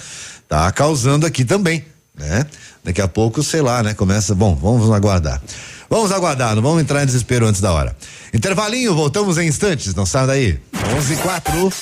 tá 0.49 0.69
causando 0.73 1.25
aqui 1.25 1.45
também, 1.45 1.85
né? 2.13 2.45
Daqui 2.83 3.01
a 3.01 3.07
pouco, 3.07 3.41
sei 3.41 3.61
lá, 3.61 3.81
né? 3.81 3.93
Começa, 3.93 4.35
bom, 4.35 4.55
vamos 4.55 4.91
aguardar. 4.91 5.41
Vamos 5.89 6.11
aguardar, 6.11 6.53
não 6.53 6.61
vamos 6.61 6.81
entrar 6.81 7.01
em 7.01 7.05
desespero 7.05 7.47
antes 7.47 7.61
da 7.61 7.71
hora. 7.71 7.95
Intervalinho, 8.33 8.93
voltamos 8.93 9.37
em 9.37 9.47
instantes, 9.47 9.95
não 9.95 10.05
sai 10.05 10.27
daí. 10.27 10.59
11 10.97 11.13
e 11.13 11.15
4. 11.15 11.73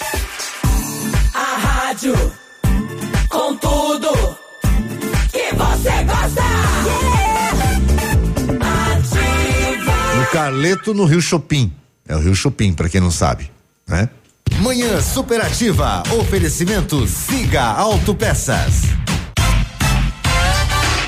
Rádio 1.93 2.15
com 3.29 3.55
tudo 3.57 4.09
que 5.31 5.53
você 5.53 6.03
gosta. 6.05 6.41
Ativa. 8.89 10.15
No 10.15 10.25
Carleto, 10.31 10.93
no 10.95 11.05
Rio 11.05 11.21
Chopin. 11.21 11.71
É 12.07 12.15
o 12.15 12.19
Rio 12.19 12.33
Chopin, 12.33 12.73
pra 12.73 12.89
quem 12.89 12.99
não 12.99 13.11
sabe, 13.11 13.51
né? 13.87 14.09
Manhã 14.59 14.99
superativa, 15.03 16.01
oferecimento 16.19 17.07
Siga 17.07 17.63
Autopeças. 17.63 19.02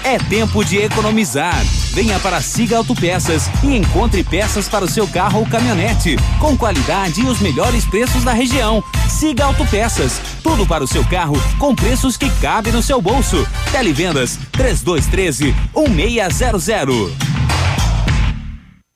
É 0.05 0.19
tempo 0.19 0.63
de 0.63 0.77
economizar. 0.77 1.65
Venha 1.91 2.19
para 2.19 2.39
Siga 2.39 2.77
Autopeças 2.77 3.49
e 3.63 3.75
encontre 3.75 4.23
peças 4.23 4.69
para 4.69 4.85
o 4.85 4.87
seu 4.87 5.07
carro 5.07 5.39
ou 5.39 5.47
caminhonete, 5.47 6.15
com 6.39 6.55
qualidade 6.55 7.21
e 7.21 7.23
os 7.23 7.39
melhores 7.39 7.83
preços 7.85 8.23
da 8.23 8.31
região. 8.31 8.83
Siga 9.09 9.45
Autopeças, 9.45 10.21
tudo 10.43 10.63
para 10.67 10.83
o 10.83 10.87
seu 10.87 11.03
carro 11.05 11.35
com 11.57 11.73
preços 11.73 12.17
que 12.17 12.29
cabem 12.39 12.71
no 12.71 12.83
seu 12.83 13.01
bolso. 13.01 13.47
Televendas 13.71 14.37
3213 14.51 15.55
1600. 15.89 17.11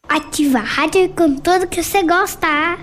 Ativa 0.07 0.59
a 0.59 0.63
rádio 0.63 1.09
com 1.09 1.35
tudo 1.37 1.65
que 1.65 1.81
você 1.81 2.03
gosta. 2.03 2.77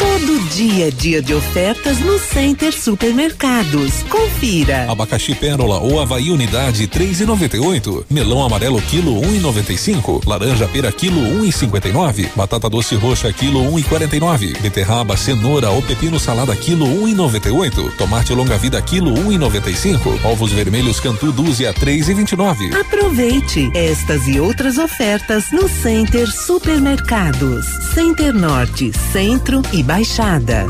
Todo 0.00 0.40
dia 0.48 0.88
é 0.88 0.90
dia 0.90 1.20
de 1.20 1.34
ofertas 1.34 2.00
no 2.00 2.18
Center 2.18 2.72
Supermercados. 2.72 4.02
Confira. 4.04 4.90
Abacaxi 4.90 5.34
pérola 5.34 5.78
ou 5.78 6.00
Havaí 6.00 6.30
unidade 6.30 6.88
3,98. 6.88 8.06
Melão 8.08 8.42
amarelo 8.42 8.80
quilo 8.80 9.20
1,95. 9.20 10.26
Laranja 10.26 10.66
pera 10.68 10.90
quilo 10.90 11.20
1,59. 11.42 12.30
Batata 12.34 12.70
doce 12.70 12.94
roxa 12.94 13.30
quilo 13.30 13.60
1,49. 13.72 14.58
Beterraba, 14.62 15.18
cenoura 15.18 15.68
ou 15.68 15.82
pepino 15.82 16.18
salada 16.18 16.56
quilo 16.56 16.86
1,98. 16.86 17.96
Tomate 17.98 18.32
longa 18.32 18.56
vida 18.56 18.80
quilo 18.80 19.12
1,95. 19.12 20.24
Ovos 20.24 20.50
vermelhos 20.50 20.98
cantu 20.98 21.30
dúzia 21.30 21.74
3,29. 21.74 22.74
Aproveite 22.74 23.70
estas 23.74 24.26
e 24.26 24.40
outras 24.40 24.78
ofertas 24.78 25.52
no 25.52 25.68
Center 25.68 26.26
Supermercados. 26.26 27.66
Center 27.92 28.32
Norte, 28.32 28.92
Centro 29.12 29.60
e 29.72 29.89
Baixada. 29.90 30.68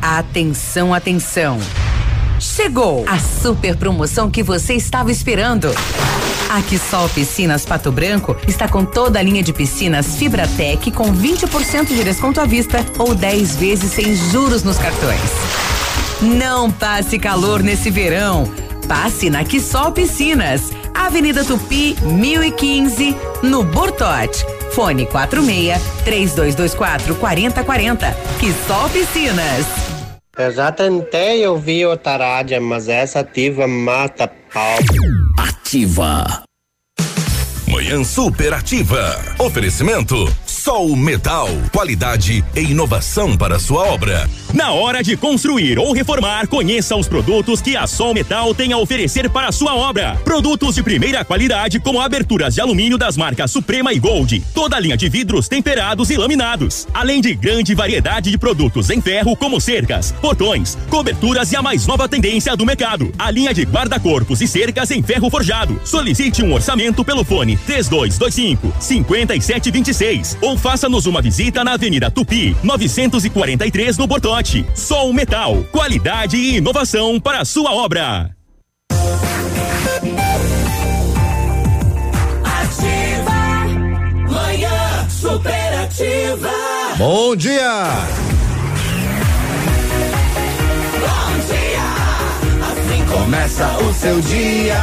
Atenção, 0.00 0.94
atenção. 0.94 1.58
Chegou 2.38 3.04
a 3.08 3.18
super 3.18 3.76
promoção 3.76 4.30
que 4.30 4.44
você 4.44 4.74
estava 4.74 5.10
esperando. 5.10 5.68
A 6.48 6.62
Quissol 6.62 7.08
Piscinas 7.08 7.66
Pato 7.66 7.90
Branco 7.90 8.36
está 8.46 8.68
com 8.68 8.84
toda 8.84 9.18
a 9.18 9.22
linha 9.22 9.42
de 9.42 9.52
piscinas 9.52 10.14
Fibratec 10.14 10.92
com 10.92 11.12
20% 11.12 11.88
de 11.88 12.04
desconto 12.04 12.40
à 12.40 12.44
vista 12.44 12.78
ou 12.96 13.12
10 13.12 13.56
vezes 13.56 13.90
sem 13.90 14.14
juros 14.14 14.62
nos 14.62 14.78
cartões. 14.78 15.18
Não 16.22 16.70
passe 16.70 17.18
calor 17.18 17.60
nesse 17.60 17.90
verão. 17.90 18.48
Passe 18.86 19.30
na 19.30 19.42
Quissol 19.42 19.90
Piscinas, 19.90 20.70
Avenida 20.94 21.44
Tupi, 21.44 21.96
1015, 22.02 23.16
no 23.42 23.64
Bortote. 23.64 24.46
Fone 24.78 25.06
46 25.06 25.82
3224 26.04 27.16
4040. 27.16 28.16
Quissol 28.38 28.88
Piscinas. 28.90 29.66
Eu 30.38 30.52
já 30.52 30.70
tentei 30.70 31.44
ouvir 31.48 31.84
outra 31.84 32.16
rádio, 32.16 32.62
mas 32.62 32.88
essa 32.88 33.18
ativa 33.18 33.66
mata 33.66 34.30
pau. 34.54 34.78
Ativa. 35.36 36.44
Manhã 37.66 38.04
superativa. 38.04 39.20
Oferecimento 39.40 40.14
Sol 40.68 40.94
Metal. 40.94 41.48
Qualidade 41.72 42.44
e 42.54 42.60
inovação 42.60 43.34
para 43.38 43.58
sua 43.58 43.84
obra. 43.84 44.28
Na 44.52 44.70
hora 44.72 45.02
de 45.02 45.16
construir 45.16 45.78
ou 45.78 45.94
reformar, 45.94 46.46
conheça 46.46 46.94
os 46.94 47.08
produtos 47.08 47.62
que 47.62 47.74
a 47.74 47.86
Sol 47.86 48.12
Metal 48.12 48.54
tem 48.54 48.74
a 48.74 48.76
oferecer 48.76 49.30
para 49.30 49.48
a 49.48 49.52
sua 49.52 49.74
obra. 49.74 50.20
Produtos 50.24 50.74
de 50.74 50.82
primeira 50.82 51.24
qualidade, 51.24 51.80
como 51.80 52.02
aberturas 52.02 52.54
de 52.54 52.60
alumínio 52.60 52.98
das 52.98 53.16
marcas 53.16 53.50
Suprema 53.50 53.94
e 53.94 53.98
Gold. 53.98 54.44
Toda 54.52 54.76
a 54.76 54.80
linha 54.80 54.94
de 54.94 55.08
vidros 55.08 55.48
temperados 55.48 56.10
e 56.10 56.18
laminados. 56.18 56.86
Além 56.92 57.22
de 57.22 57.34
grande 57.34 57.74
variedade 57.74 58.30
de 58.30 58.36
produtos 58.36 58.90
em 58.90 59.00
ferro, 59.00 59.34
como 59.34 59.58
cercas, 59.62 60.12
portões, 60.20 60.76
coberturas 60.90 61.50
e 61.50 61.56
a 61.56 61.62
mais 61.62 61.86
nova 61.86 62.06
tendência 62.06 62.54
do 62.54 62.66
mercado. 62.66 63.10
A 63.18 63.30
linha 63.30 63.54
de 63.54 63.62
guarda-corpos 63.62 64.42
e 64.42 64.46
cercas 64.46 64.90
em 64.90 65.02
ferro 65.02 65.30
forjado. 65.30 65.80
Solicite 65.82 66.42
um 66.42 66.52
orçamento 66.52 67.02
pelo 67.02 67.24
fone 67.24 67.56
3225 67.56 68.70
5726 68.78 70.36
ou 70.42 70.57
faça-nos 70.58 71.06
uma 71.06 71.22
visita 71.22 71.64
na 71.64 71.74
Avenida 71.74 72.10
Tupi, 72.10 72.56
943 72.62 73.96
no 73.96 74.06
Bortote. 74.06 74.66
Sol 74.74 75.12
Metal, 75.12 75.64
qualidade 75.70 76.36
e 76.36 76.56
inovação 76.56 77.20
para 77.20 77.40
a 77.40 77.44
sua 77.44 77.72
obra. 77.72 78.36
Ativa. 82.44 83.38
Manhã 84.28 85.08
superativa. 85.08 86.50
Bom 86.98 87.36
dia! 87.36 87.90
Bom 91.00 91.38
dia. 91.46 91.88
Assim 92.70 93.04
começa 93.06 93.78
o 93.78 93.94
seu 93.94 94.20
dia. 94.20 94.76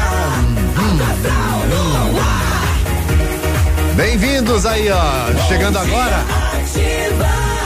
Bem-vindos 3.96 4.66
aí, 4.66 4.90
ó. 4.90 5.48
Chegando 5.48 5.78
agora. 5.78 6.26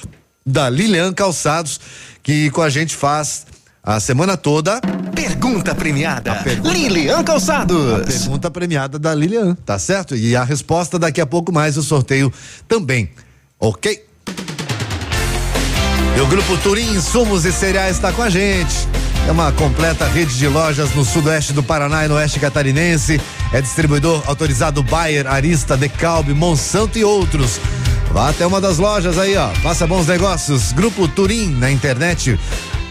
da 0.45 0.69
Lilian 0.69 1.11
Calçados, 1.13 1.79
que 2.23 2.49
com 2.51 2.61
a 2.61 2.69
gente 2.69 2.95
faz 2.95 3.45
a 3.83 3.99
semana 3.99 4.37
toda. 4.37 4.79
Pergunta 5.13 5.75
premiada. 5.75 6.35
pergunta- 6.35 6.69
Lilian 6.73 7.23
Calçados. 7.23 8.05
Pergunta 8.05 8.49
premiada 8.49 8.97
da 8.97 9.13
Lilian, 9.13 9.55
tá 9.65 9.77
certo? 9.77 10.15
E 10.15 10.35
a 10.35 10.43
resposta 10.43 10.97
daqui 10.97 11.19
a 11.19 11.25
pouco 11.25 11.51
mais 11.51 11.75
o 11.77 11.83
sorteio 11.83 12.31
também. 12.67 13.09
Ok? 13.59 14.05
E 16.17 16.21
o 16.21 16.27
grupo 16.27 16.57
Turim 16.57 16.89
Insumos 16.95 17.43
e 17.45 17.51
Cereais 17.51 17.95
está 17.97 18.11
com 18.11 18.21
a 18.21 18.29
gente. 18.29 18.75
É 19.27 19.31
uma 19.31 19.51
completa 19.51 20.05
rede 20.07 20.37
de 20.37 20.47
lojas 20.47 20.93
no 20.93 21.05
sudoeste 21.05 21.53
do 21.53 21.63
Paraná 21.63 22.05
e 22.05 22.07
no 22.07 22.15
oeste 22.15 22.39
catarinense. 22.39 23.21
É 23.53 23.61
distribuidor 23.61 24.23
autorizado 24.25 24.83
Bayer, 24.83 25.27
Arista, 25.27 25.77
Decalbe, 25.77 26.33
Monsanto 26.33 26.97
e 26.97 27.03
outros. 27.03 27.59
Vá 28.11 28.29
até 28.29 28.45
uma 28.45 28.59
das 28.59 28.77
lojas 28.77 29.17
aí, 29.17 29.37
ó. 29.37 29.49
Faça 29.61 29.87
bons 29.87 30.07
negócios. 30.07 30.71
Grupo 30.73 31.07
Turim 31.07 31.49
na 31.55 31.71
internet. 31.71 32.37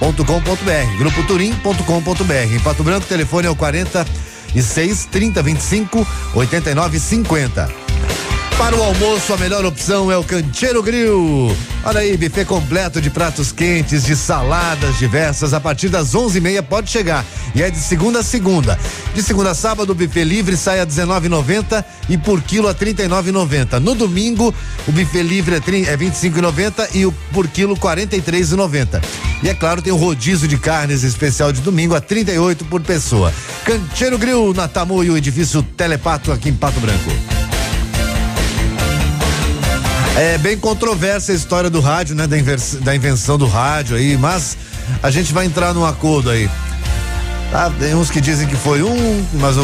.com.br, 0.00 0.98
grupo 0.98 1.22
turim.com.br. 1.24 2.54
Em 2.54 2.60
Pato 2.60 2.82
Branco, 2.82 3.06
telefone 3.06 3.46
é 3.46 3.50
o 3.50 3.54
46 3.54 5.04
30 5.10 5.42
25 5.42 6.06
89 6.34 6.98
50. 6.98 7.79
Para 8.60 8.76
o 8.76 8.82
almoço, 8.82 9.32
a 9.32 9.38
melhor 9.38 9.64
opção 9.64 10.12
é 10.12 10.18
o 10.18 10.22
Cancheiro 10.22 10.82
Grill. 10.82 11.56
Olha 11.82 12.00
aí, 12.00 12.14
buffet 12.14 12.44
completo 12.44 13.00
de 13.00 13.08
pratos 13.08 13.50
quentes, 13.50 14.04
de 14.04 14.14
saladas 14.14 14.98
diversas. 14.98 15.54
A 15.54 15.58
partir 15.58 15.88
das 15.88 16.14
onze 16.14 16.36
e 16.36 16.40
meia 16.42 16.62
pode 16.62 16.90
chegar. 16.90 17.24
E 17.54 17.62
é 17.62 17.70
de 17.70 17.78
segunda 17.78 18.18
a 18.18 18.22
segunda. 18.22 18.78
De 19.14 19.22
segunda 19.22 19.52
a 19.52 19.54
sábado, 19.54 19.90
o 19.90 19.94
buffet 19.94 20.24
livre 20.24 20.58
sai 20.58 20.78
a 20.78 20.84
R$19,90 20.84 21.82
e 22.10 22.18
por 22.18 22.42
quilo 22.42 22.68
a 22.68 22.72
R$39,90. 22.72 23.78
No 23.78 23.94
domingo, 23.94 24.54
o 24.86 24.92
buffet 24.92 25.22
livre 25.22 25.54
é, 25.54 25.60
tri- 25.60 25.86
é 25.86 25.96
R$25,90 25.96 26.94
e 26.94 27.06
o 27.06 27.12
por 27.32 27.48
quilo 27.48 27.72
R$43,90. 27.72 29.02
E 29.42 29.48
é 29.48 29.54
claro, 29.54 29.80
tem 29.80 29.90
o 29.92 29.96
rodízio 29.96 30.46
de 30.46 30.58
carnes 30.58 31.02
especial 31.02 31.50
de 31.50 31.62
domingo 31.62 31.94
a 31.94 31.98
R$38 31.98 32.58
por 32.68 32.82
pessoa. 32.82 33.32
Cancheiro 33.64 34.18
Grill 34.18 34.52
na 34.52 34.68
Tamoio, 34.68 35.16
edifício 35.16 35.62
Telepato 35.62 36.30
aqui 36.30 36.50
em 36.50 36.54
Pato 36.54 36.78
Branco. 36.78 37.10
É 40.16 40.36
bem 40.38 40.56
controversa 40.58 41.32
a 41.32 41.34
história 41.34 41.70
do 41.70 41.80
rádio, 41.80 42.14
né? 42.14 42.26
Da, 42.26 42.36
da 42.80 42.94
invenção 42.94 43.38
do 43.38 43.46
rádio 43.46 43.96
aí, 43.96 44.16
mas 44.18 44.56
a 45.02 45.10
gente 45.10 45.32
vai 45.32 45.46
entrar 45.46 45.72
num 45.72 45.84
acordo 45.84 46.30
aí. 46.30 46.48
Tá? 47.50 47.70
Tem 47.78 47.94
uns 47.94 48.10
que 48.10 48.20
dizem 48.20 48.46
que 48.46 48.54
foi 48.56 48.82
um, 48.82 49.24
mas 49.34 49.56
o- 49.56 49.62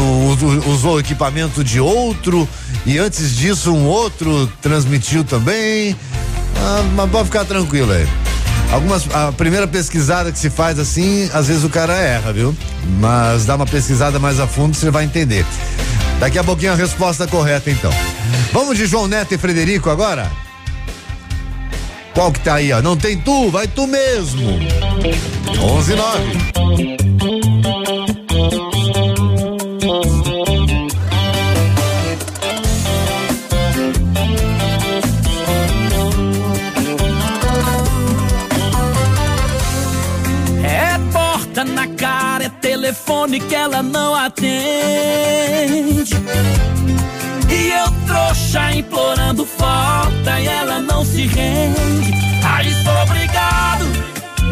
usou 0.67 0.95
o 0.95 0.99
equipamento 0.99 1.63
de 1.63 1.79
outro, 1.79 2.47
e 2.85 2.97
antes 2.97 3.35
disso 3.35 3.71
um 3.73 3.85
outro 3.85 4.51
transmitiu 4.61 5.23
também. 5.23 5.95
Ah, 6.57 6.83
mas 6.95 7.09
pode 7.09 7.25
ficar 7.25 7.45
tranquilo 7.45 7.91
aí. 7.91 8.07
Algumas, 8.71 9.03
a 9.13 9.31
primeira 9.31 9.65
pesquisada 9.67 10.31
que 10.31 10.39
se 10.39 10.49
faz 10.49 10.77
assim, 10.79 11.29
às 11.33 11.47
vezes 11.47 11.63
o 11.63 11.69
cara 11.69 11.93
erra, 11.93 12.33
viu? 12.33 12.53
Mas 12.99 13.45
dá 13.45 13.55
uma 13.55 13.65
pesquisada 13.65 14.19
mais 14.19 14.39
a 14.39 14.47
fundo, 14.47 14.75
você 14.75 14.89
vai 14.91 15.05
entender. 15.05 15.45
Daqui 16.19 16.39
a 16.39 16.43
pouquinho 16.43 16.73
a 16.73 16.75
resposta 16.75 17.27
correta, 17.27 17.69
então. 17.69 17.91
Vamos 18.51 18.77
de 18.77 18.85
João 18.85 19.07
Neto 19.07 19.33
e 19.33 19.37
Frederico 19.37 19.89
agora? 19.89 20.31
Qual 22.13 22.31
que 22.31 22.39
tá 22.39 22.55
aí, 22.55 22.73
ó? 22.73 22.81
Não 22.81 22.97
tem 22.97 23.17
tu, 23.17 23.51
vai 23.51 23.67
tu 23.67 23.85
mesmo. 23.85 24.59
11 25.61 25.95
9. 25.95 26.47
Telefone 42.87 43.41
que 43.41 43.53
ela 43.53 43.83
não 43.83 44.15
atende. 44.15 44.45
E 47.49 47.69
eu 47.69 47.91
trouxa 48.05 48.71
implorando 48.71 49.45
falta 49.45 50.39
e 50.39 50.47
ela 50.47 50.79
não 50.79 51.03
se 51.03 51.27
rende. 51.27 52.13
Aí 52.45 52.71
sou 52.83 52.93
obrigado 53.03 53.85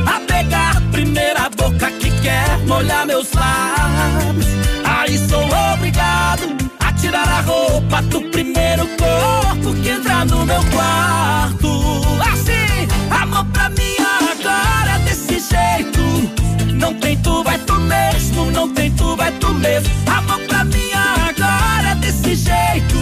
a 0.05 0.19
pegar 0.19 0.75
a 0.75 0.81
primeira 0.91 1.49
boca 1.49 1.89
que 1.91 2.11
quer 2.21 2.57
molhar 2.67 3.05
meus 3.05 3.31
lábios. 3.31 4.47
Aí 4.83 5.17
sou 5.17 5.45
obrigado 5.73 6.57
a 6.79 6.91
tirar 6.91 7.27
a 7.29 7.39
roupa 7.39 8.01
do 8.01 8.21
primeiro 8.31 8.85
corpo 8.97 9.73
que 9.81 9.89
entra 9.89 10.25
no 10.25 10.45
meu 10.45 10.61
quarto. 10.71 12.01
Assim, 12.33 12.85
amor 13.09 13.45
pra 13.45 13.69
mim. 13.69 13.84
Não 16.79 16.93
tem 16.95 17.17
tu, 17.17 17.43
vai 17.43 17.57
tu 17.59 17.79
mesmo. 17.79 18.51
Não 18.51 18.69
tem 18.73 18.91
tu, 18.91 19.15
vai 19.15 19.31
tu 19.33 19.53
mesmo. 19.53 19.89
Amor 20.07 20.39
pra 20.47 20.63
mim 20.63 20.91
agora 20.93 21.95
desse 21.95 22.35
jeito. 22.35 22.97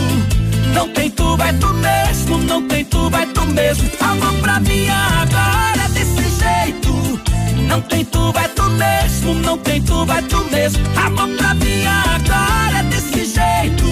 Não 0.73 0.89
tem 0.89 1.09
tu, 1.11 1.35
vai 1.37 1.53
tu 1.53 1.73
mesmo. 1.73 2.37
Não 2.39 2.67
tem 2.67 2.85
tu, 2.85 3.09
vai 3.09 3.25
tu 3.27 3.45
mesmo. 3.47 3.89
Amor 3.99 4.33
pra 4.41 4.59
mim 4.59 4.87
agora 4.89 5.89
desse 5.89 6.23
jeito. 6.23 7.19
Não 7.67 7.81
tem 7.81 8.05
tu, 8.05 8.31
vai 8.31 8.47
tu 8.49 8.63
mesmo. 8.69 9.33
Não 9.35 9.57
tem 9.57 9.81
tu, 9.81 10.05
vai 10.05 10.21
tu 10.23 10.43
mesmo. 10.51 10.83
Amor 10.95 11.29
pra 11.37 11.53
mim 11.55 11.85
agora 11.85 12.83
desse 12.89 13.25
jeito. 13.25 13.85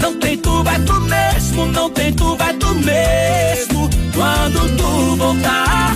Não 0.00 0.18
tem 0.18 0.36
tu, 0.38 0.62
vai 0.62 0.78
tu 0.80 1.00
mesmo. 1.00 1.66
Não 1.66 1.90
tem 1.90 2.12
tu, 2.12 2.36
vai 2.36 2.52
tu 2.54 2.74
mesmo. 2.74 3.88
Quando 4.14 4.76
tu 4.76 5.16
voltar 5.16 5.87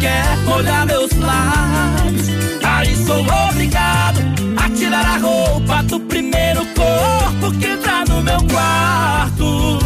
quer 0.00 0.36
molhar 0.44 0.86
meus 0.86 1.10
lábios. 1.12 2.28
Aí 2.62 2.96
sou 2.96 3.24
obrigado 3.48 4.20
a 4.56 4.70
tirar 4.70 5.06
a 5.06 5.18
roupa 5.18 5.82
do 5.84 6.00
primeiro 6.00 6.64
corpo 6.66 7.52
que 7.58 7.66
entra 7.66 8.04
no 8.08 8.22
meu 8.22 8.38
quarto. 8.44 9.78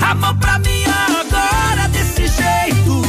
Amor 0.00 0.34
pra 0.36 0.58
mim 0.58 0.84
agora 0.86 1.88
desse 1.88 2.26
jeito. 2.28 3.02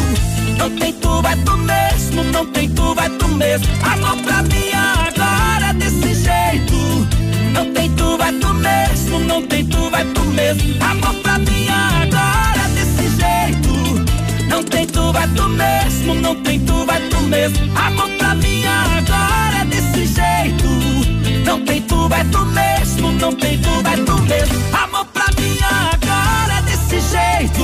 Não 0.57 0.69
tem 0.77 0.93
tu, 0.93 1.21
vai 1.21 1.35
tu 1.38 1.57
mesmo. 1.57 2.23
Não 2.23 2.45
tem 2.47 2.69
tu, 2.69 2.95
vai 2.95 3.09
tu 3.09 3.27
mesmo. 3.30 3.67
Amor 3.84 4.17
pra 4.23 4.43
mim 4.43 4.71
agora 4.73 5.73
desse 5.73 6.13
jeito. 6.13 7.07
Não 7.53 7.73
tem 7.73 7.89
tu, 7.91 8.17
vai 8.17 8.34
tu 8.34 8.53
mesmo. 8.53 9.19
Não 9.19 9.41
tem 9.43 9.65
tu, 9.65 9.89
vai 9.89 10.05
tu 10.05 10.21
mesmo. 10.26 10.84
Amor 10.84 11.13
pra 11.21 11.38
mim 11.39 11.67
agora 11.69 12.59
vai 15.20 15.28
tu 15.36 15.50
mesmo. 15.50 16.16
Não 16.16 16.36
tem 16.36 16.60
tu, 16.62 16.86
vai 16.86 17.02
tu 17.10 17.22
mesmo. 17.24 17.78
Amor 17.78 18.10
pra 18.18 18.36
mim 18.36 18.64
agora 18.66 19.66
desse 19.66 20.06
jeito. 20.06 20.70
Não 21.46 21.66
tem 21.66 21.82
tu, 21.82 22.08
vai 22.08 22.24
tu 22.26 22.46
mesmo. 22.46 23.12
Não 23.14 23.34
tem 23.34 23.58
tu, 23.58 23.84
vai 23.84 23.98
tu 23.98 24.22
mesmo. 24.24 24.56
Amor 24.74 25.06
pra 25.08 25.26
mim 25.38 25.58
agora 25.62 26.62
desse 26.62 27.02
jeito. 27.02 27.64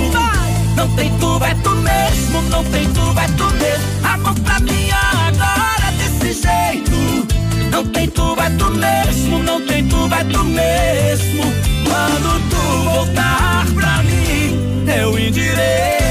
Não 0.76 0.88
tem 0.96 1.10
tu, 1.18 1.40
vai 1.40 1.56
tu 1.56 1.70
mesmo. 1.72 2.42
Não 2.50 2.64
tem 2.66 2.92
tu, 2.94 3.14
vai 3.14 3.28
tu 3.30 3.46
mesmo. 3.54 4.06
Amor 4.14 4.36
pra 4.42 4.60
mim 4.60 4.90
agora 4.92 5.92
desse 5.98 6.42
jeito. 6.42 7.28
Não 7.72 7.86
tem 7.86 8.10
tu, 8.10 8.36
vai 8.36 8.52
tu 8.52 8.70
mesmo. 8.72 9.44
Não 9.44 9.66
tem 9.66 9.88
tu, 9.88 10.08
vai 10.10 10.26
tu 10.26 10.44
mesmo. 10.44 11.44
Quando 11.88 12.50
tu 12.50 12.90
voltar 12.90 13.66
pra 13.74 14.04
mim, 14.04 14.86
eu 14.88 15.18
endireito. 15.18 16.05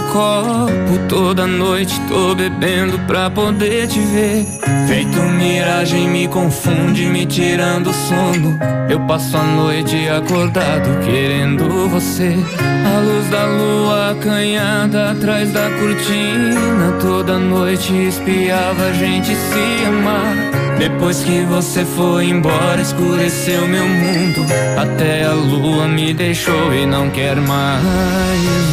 Do 0.00 0.12
copo. 0.12 0.98
Toda 1.08 1.46
noite 1.46 2.00
tô 2.08 2.34
bebendo 2.34 2.98
pra 3.00 3.30
poder 3.30 3.86
te 3.88 4.00
ver. 4.00 4.46
Feito 4.86 5.18
miragem, 5.18 6.08
me 6.08 6.28
confunde, 6.28 7.06
me 7.06 7.26
tirando 7.26 7.90
o 7.90 7.92
sono. 7.92 8.58
Eu 8.88 9.00
passo 9.00 9.36
a 9.36 9.42
noite 9.42 10.08
acordado 10.08 11.04
querendo 11.04 11.88
você. 11.88 12.34
A 12.60 13.00
luz 13.00 13.28
da 13.28 13.46
lua 13.46 14.10
acanhada 14.12 15.10
atrás 15.10 15.52
da 15.52 15.68
cortina. 15.70 16.92
Toda 17.00 17.38
noite 17.38 17.92
espiava 17.92 18.84
a 18.86 18.92
gente 18.92 19.34
se 19.34 19.86
amar. 19.86 20.59
Depois 20.80 21.22
que 21.22 21.42
você 21.42 21.84
foi 21.84 22.30
embora, 22.30 22.80
escureceu 22.80 23.68
meu 23.68 23.86
mundo. 23.86 24.46
Até 24.78 25.24
a 25.24 25.32
lua 25.32 25.86
me 25.86 26.14
deixou 26.14 26.72
e 26.72 26.86
não 26.86 27.10
quer 27.10 27.36
mais 27.36 27.84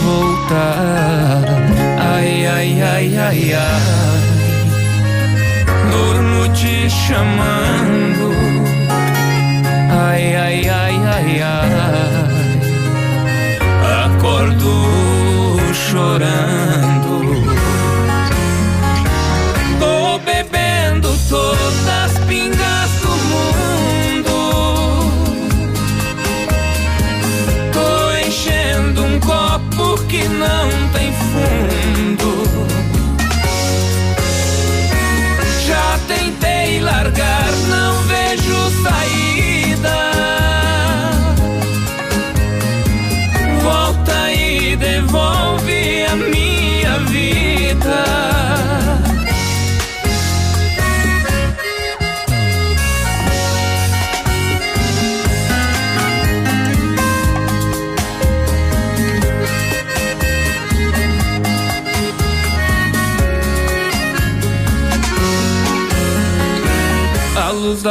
voltar. 0.05 1.43
Ai, 1.99 2.47
ai, 2.47 2.81
ai, 2.81 3.17
ai, 3.17 3.53
ai. 3.53 4.21
Durmo 5.91 6.47
te 6.53 6.89
chamando. 6.89 8.31
Ai, 9.91 10.33
ai, 10.33 10.69
ai, 10.69 10.95
ai, 11.13 11.41
ai. 11.41 11.75
Acordo 14.05 14.71
chorando. 15.73 16.66
Tentei 36.07 36.79
largar, 36.79 37.36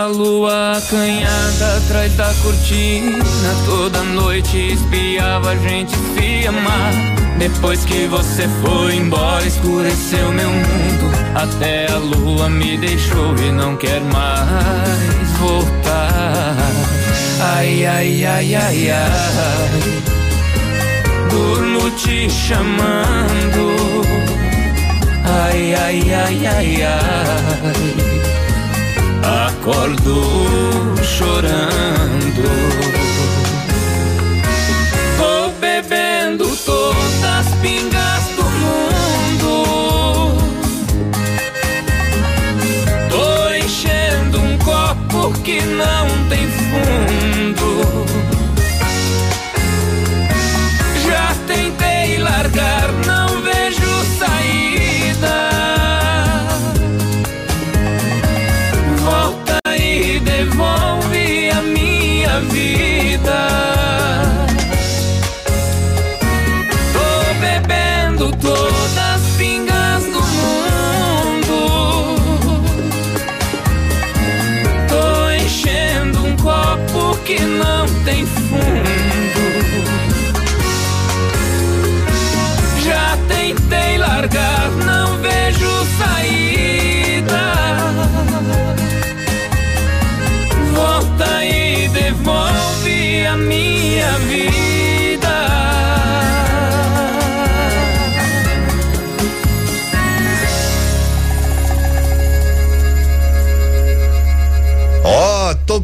A 0.06 0.08
lua 0.08 0.78
acanhada 0.78 1.78
atrás 1.78 2.14
da 2.14 2.32
cortina. 2.40 3.18
Toda 3.64 4.04
noite 4.04 4.74
espiava 4.74 5.50
a 5.50 5.56
gente 5.56 5.90
se 5.96 6.46
amar 6.46 6.92
Depois 7.40 7.84
que 7.84 8.06
você 8.06 8.46
foi 8.62 8.94
embora 8.94 9.44
escureceu 9.44 10.30
meu 10.30 10.48
mundo. 10.48 11.10
Até 11.34 11.90
a 11.90 11.96
lua 11.96 12.48
me 12.48 12.78
deixou 12.78 13.34
e 13.36 13.50
não 13.50 13.76
quer 13.76 14.00
mais 14.02 15.28
voltar. 15.40 16.54
Ai, 17.40 17.84
ai, 17.84 18.24
ai, 18.24 18.54
ai, 18.54 18.90
ai. 18.90 20.02
Durmo 21.28 21.90
te 21.96 22.30
chamando. 22.30 23.74
Ai, 25.24 25.74
ai, 25.74 26.14
ai, 26.14 26.46
ai, 26.46 26.82
ai 26.84 28.15
Acordo 29.66 30.22
chorando. 31.02 32.44
Tô 35.18 35.50
bebendo 35.60 36.56
todas 36.64 37.24
as 37.24 37.48
pingas 37.60 38.15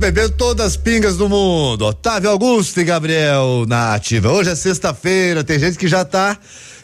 Bebendo 0.03 0.31
todas 0.31 0.67
as 0.67 0.77
pingas 0.77 1.17
do 1.17 1.29
mundo. 1.29 1.87
Otávio 1.87 2.29
Augusto 2.29 2.81
e 2.81 2.83
Gabriel 2.83 3.65
na 3.69 3.95
ativa. 3.95 4.33
Hoje 4.33 4.51
é 4.51 4.57
sexta-feira, 4.57 5.45
tem 5.45 5.61
gente 5.61 5.79
que 5.79 5.87
já 5.87 6.05
tá 6.05 6.37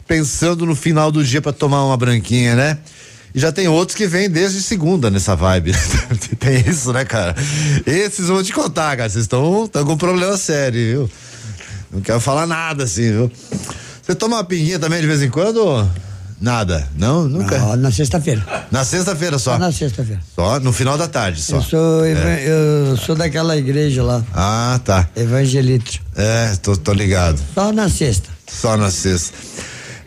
pensando 0.06 0.64
no 0.64 0.76
final 0.76 1.10
do 1.10 1.24
dia 1.24 1.42
para 1.42 1.52
tomar 1.52 1.84
uma 1.84 1.96
branquinha, 1.96 2.54
né? 2.54 2.78
E 3.34 3.40
já 3.40 3.50
tem 3.50 3.66
outros 3.66 3.96
que 3.96 4.06
vêm 4.06 4.30
desde 4.30 4.62
segunda 4.62 5.10
nessa 5.10 5.34
vibe. 5.34 5.72
tem 6.38 6.60
isso, 6.60 6.92
né, 6.92 7.04
cara? 7.04 7.34
Esses 7.84 8.28
vão 8.28 8.40
te 8.40 8.52
contar, 8.52 8.96
cara. 8.96 9.08
Vocês 9.08 9.24
estão 9.24 9.68
com 9.68 9.92
um 9.94 9.98
problema 9.98 10.36
sério, 10.36 10.80
viu? 10.80 11.10
Não 11.90 12.00
quero 12.00 12.20
falar 12.20 12.46
nada 12.46 12.84
assim, 12.84 13.10
viu? 13.10 13.32
Você 14.00 14.14
toma 14.14 14.36
uma 14.36 14.44
pinguinha 14.44 14.78
também 14.78 15.00
de 15.00 15.08
vez 15.08 15.22
em 15.22 15.28
quando? 15.28 15.90
Nada. 16.40 16.86
Não, 16.97 17.24
nunca. 17.28 17.59
Não, 17.59 17.77
na 17.77 17.90
sexta-feira. 17.90 18.44
Na 18.70 18.85
sexta-feira 18.85 19.39
só. 19.39 19.52
Só 19.55 19.59
na 19.59 19.73
sexta-feira. 19.73 20.20
Só 20.35 20.60
no 20.60 20.73
final 20.73 20.97
da 20.97 21.09
tarde, 21.09 21.43
só. 21.43 21.56
Eu 21.56 21.62
sou, 21.62 22.05
É. 22.05 22.44
eu 22.47 22.97
sou 22.97 23.16
daquela 23.16 23.56
igreja 23.56 24.02
lá. 24.05 24.23
Ah, 24.32 24.81
tá. 24.85 25.09
Evangelito. 25.16 26.01
É, 26.15 26.55
tô, 26.62 26.77
tô 26.77 26.93
ligado. 26.93 27.40
Só 27.55 27.73
na 27.73 27.89
sexta. 27.89 28.28
Só 28.47 28.77
na 28.77 28.90
sexta. 28.90 29.36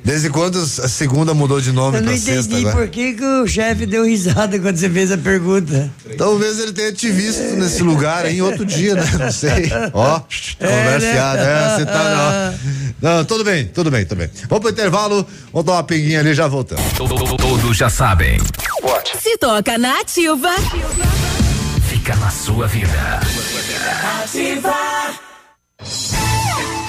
Desde 0.04 0.30
quando 0.30 0.58
a 0.60 0.88
segunda 0.88 1.34
mudou 1.34 1.62
de 1.62 1.72
nome 1.72 1.98
Eu 1.98 2.02
não 2.02 2.10
pra 2.10 2.18
sexta 2.18 2.52
entendi 2.52 2.68
agora? 2.68 2.76
por 2.76 2.88
que, 2.90 3.14
que 3.14 3.24
o 3.24 3.48
chefe 3.48 3.86
deu 3.86 4.04
risada 4.04 4.58
quando 4.60 4.78
você 4.78 4.90
fez 4.90 5.12
a 5.12 5.18
pergunta. 5.18 5.92
Talvez 6.18 6.60
ele 6.60 6.74
tenha 6.74 6.92
te 6.92 7.12
visto 7.12 7.42
nesse 7.56 7.84
lugar 7.84 8.26
aí 8.26 8.38
em 8.38 8.42
outro 8.42 8.66
dia, 8.66 8.96
né? 8.96 9.06
Não 9.20 9.32
sei. 9.32 9.72
Ó, 9.94 10.20
converseado. 10.60 11.42
É, 11.42 11.76
você 11.78 11.86
tá. 11.86 12.54
Não. 13.02 13.18
não, 13.18 13.26
tudo 13.26 13.44
bem, 13.44 13.66
tudo 13.68 13.92
bem, 13.92 14.06
tudo 14.06 14.18
bem. 14.18 14.30
Vamos 14.50 14.62
pro 14.62 14.72
intervalo, 14.72 15.26
vamos 15.54 15.66
dar 15.66 15.74
uma 15.74 15.84
pinguinha 15.84 16.20
ali 16.20 16.30
e 16.30 16.34
já 16.34 16.48
voltamos. 16.48 16.84
Todos 16.94 17.78
já 17.78 17.90
sabem. 17.90 18.40
Se 19.22 19.38
toca 19.38 19.78
na 19.78 20.00
ativa. 20.00 20.50
Fica 21.88 22.16
na 22.16 22.32
sua 22.32 22.68
vida. 22.68 23.20
Ativa. 24.24 24.74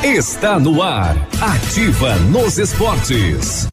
Está 0.05 0.59
no 0.59 0.83
ar. 0.83 1.17
Ativa 1.41 2.17
nos 2.17 2.59
esportes. 2.59 3.69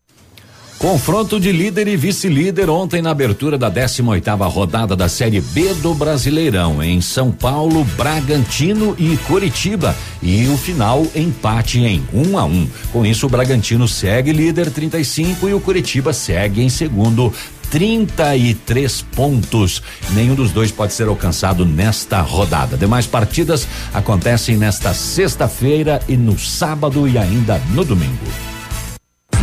Confronto 0.77 1.39
de 1.39 1.51
líder 1.51 1.87
e 1.87 1.97
vice-líder 1.97 2.69
ontem 2.69 3.01
na 3.01 3.09
abertura 3.09 3.57
da 3.57 3.69
18ª 3.69 4.47
rodada 4.47 4.95
da 4.95 5.09
Série 5.09 5.41
B 5.41 5.73
do 5.73 5.95
Brasileirão 5.95 6.83
em 6.83 7.01
São 7.01 7.31
Paulo, 7.31 7.83
Bragantino 7.97 8.95
e 8.99 9.17
Curitiba 9.17 9.95
e 10.21 10.47
o 10.47 10.55
final 10.55 11.03
empate 11.15 11.79
em 11.79 12.07
1 12.13 12.37
a 12.37 12.45
1. 12.45 12.69
Com 12.93 13.03
isso 13.03 13.25
o 13.25 13.29
Bragantino 13.29 13.87
segue 13.87 14.31
líder 14.31 14.69
35 14.69 15.49
e 15.49 15.53
o 15.55 15.59
Curitiba 15.59 16.13
segue 16.13 16.61
em 16.61 16.69
segundo 16.69 17.33
33 17.69 19.01
pontos. 19.15 19.81
Nenhum 20.11 20.35
dos 20.35 20.51
dois 20.51 20.71
pode 20.71 20.93
ser 20.93 21.07
alcançado 21.07 21.65
nesta 21.65 22.21
rodada. 22.21 22.77
Demais 22.77 23.05
partidas 23.05 23.67
acontecem 23.93 24.57
nesta 24.57 24.93
sexta-feira 24.93 26.01
e 26.07 26.15
no 26.15 26.37
sábado 26.37 27.07
e 27.07 27.17
ainda 27.17 27.61
no 27.73 27.83
domingo. 27.83 28.25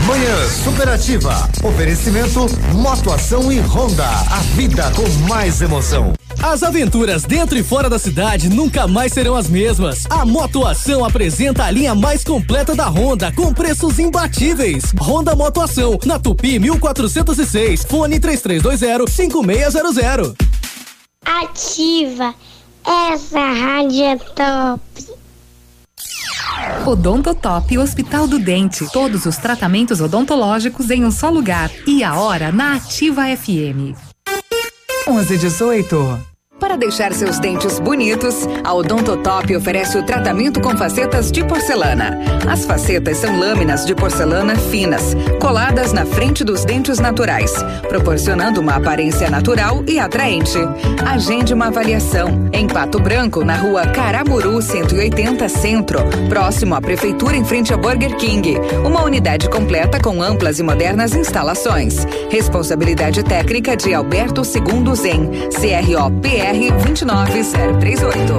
Manhã 0.07 0.49
Superativa. 0.65 1.49
Oferecimento 1.65 2.47
Motoação 2.73 3.51
e 3.51 3.59
Honda. 3.61 4.07
A 4.07 4.41
vida 4.55 4.91
com 4.93 5.09
mais 5.29 5.61
emoção. 5.61 6.15
As 6.43 6.63
aventuras 6.63 7.25
dentro 7.25 7.59
e 7.59 7.63
fora 7.63 7.89
da 7.89 7.99
cidade 7.99 8.49
nunca 8.49 8.87
mais 8.87 9.13
serão 9.13 9.35
as 9.35 9.49
mesmas. 9.49 10.07
A 10.09 10.25
Motoação 10.25 11.05
apresenta 11.05 11.65
a 11.65 11.71
linha 11.71 11.95
mais 11.95 12.23
completa 12.23 12.75
da 12.75 12.89
Honda 12.89 13.33
com 13.33 13.53
preços 13.53 13.99
imbatíveis. 13.99 14.93
Honda 15.01 15.35
Motoação, 15.35 15.99
na 16.05 16.19
Tupi 16.19 16.59
1406, 16.59 17.85
fone 17.85 18.21
3320 18.21 19.11
5600. 19.11 20.35
Ativa. 21.25 22.35
Essa 22.87 23.41
rádio 23.41 24.05
é 24.05 24.17
top. 24.17 25.17
Odontotop 26.87 27.79
Hospital 27.79 28.29
do 28.29 28.39
Dente. 28.39 28.87
Todos 28.93 29.27
os 29.27 29.37
tratamentos 29.37 30.01
odontológicos 30.01 30.91
em 30.91 31.05
um 31.05 31.11
só 31.11 31.29
lugar. 31.29 31.71
E 31.87 32.05
a 32.05 32.15
hora 32.15 32.53
na 32.53 32.77
Ativa 32.77 33.25
FM. 33.37 34.06
1118. 35.07 36.36
Para 36.59 36.75
deixar 36.75 37.13
seus 37.13 37.39
dentes 37.39 37.79
bonitos, 37.79 38.49
a 38.65 38.73
Odontotop 38.73 39.55
oferece 39.55 39.99
o 39.99 40.03
tratamento 40.03 40.59
com 40.59 40.75
facetas 40.75 41.31
de 41.31 41.45
porcelana. 41.45 42.19
As 42.51 42.65
facetas 42.65 43.19
são 43.19 43.39
lâminas 43.39 43.85
de 43.85 43.95
porcelana 43.95 44.57
finas, 44.57 45.15
coladas 45.39 45.93
na 45.93 46.07
frente 46.07 46.43
dos 46.43 46.65
dentes 46.65 46.99
naturais, 46.99 47.53
proporcionando 47.91 48.63
uma 48.63 48.77
aparência 48.77 49.29
natural 49.29 49.85
e 49.87 49.99
atraente. 49.99 50.57
Agende 51.05 51.53
uma 51.53 51.67
avaliação 51.67 52.49
em 52.53 52.67
Pato 52.67 52.99
Branco, 52.99 53.45
na 53.45 53.57
rua 53.57 53.87
Caramuru 53.89 54.63
180 54.63 55.49
Centro, 55.51 55.99
próximo 56.31 56.75
à 56.75 56.81
Prefeitura 56.81 57.37
em 57.37 57.45
frente 57.45 57.75
a 57.75 57.77
Burger 57.77 58.17
King. 58.17 58.57
Uma 58.83 59.05
unidade 59.05 59.51
completa 59.51 60.01
com 60.01 60.23
amplas 60.23 60.59
e 60.59 60.63
modernas 60.63 61.15
instalações. 61.15 62.07
Responsabilidade 62.31 63.23
técnica 63.23 63.77
de 63.77 63.93
Alberto 63.93 64.43
Segundo 64.43 64.95
Zen, 64.95 65.31
CROPR 65.51 66.46
29038. 66.53 68.39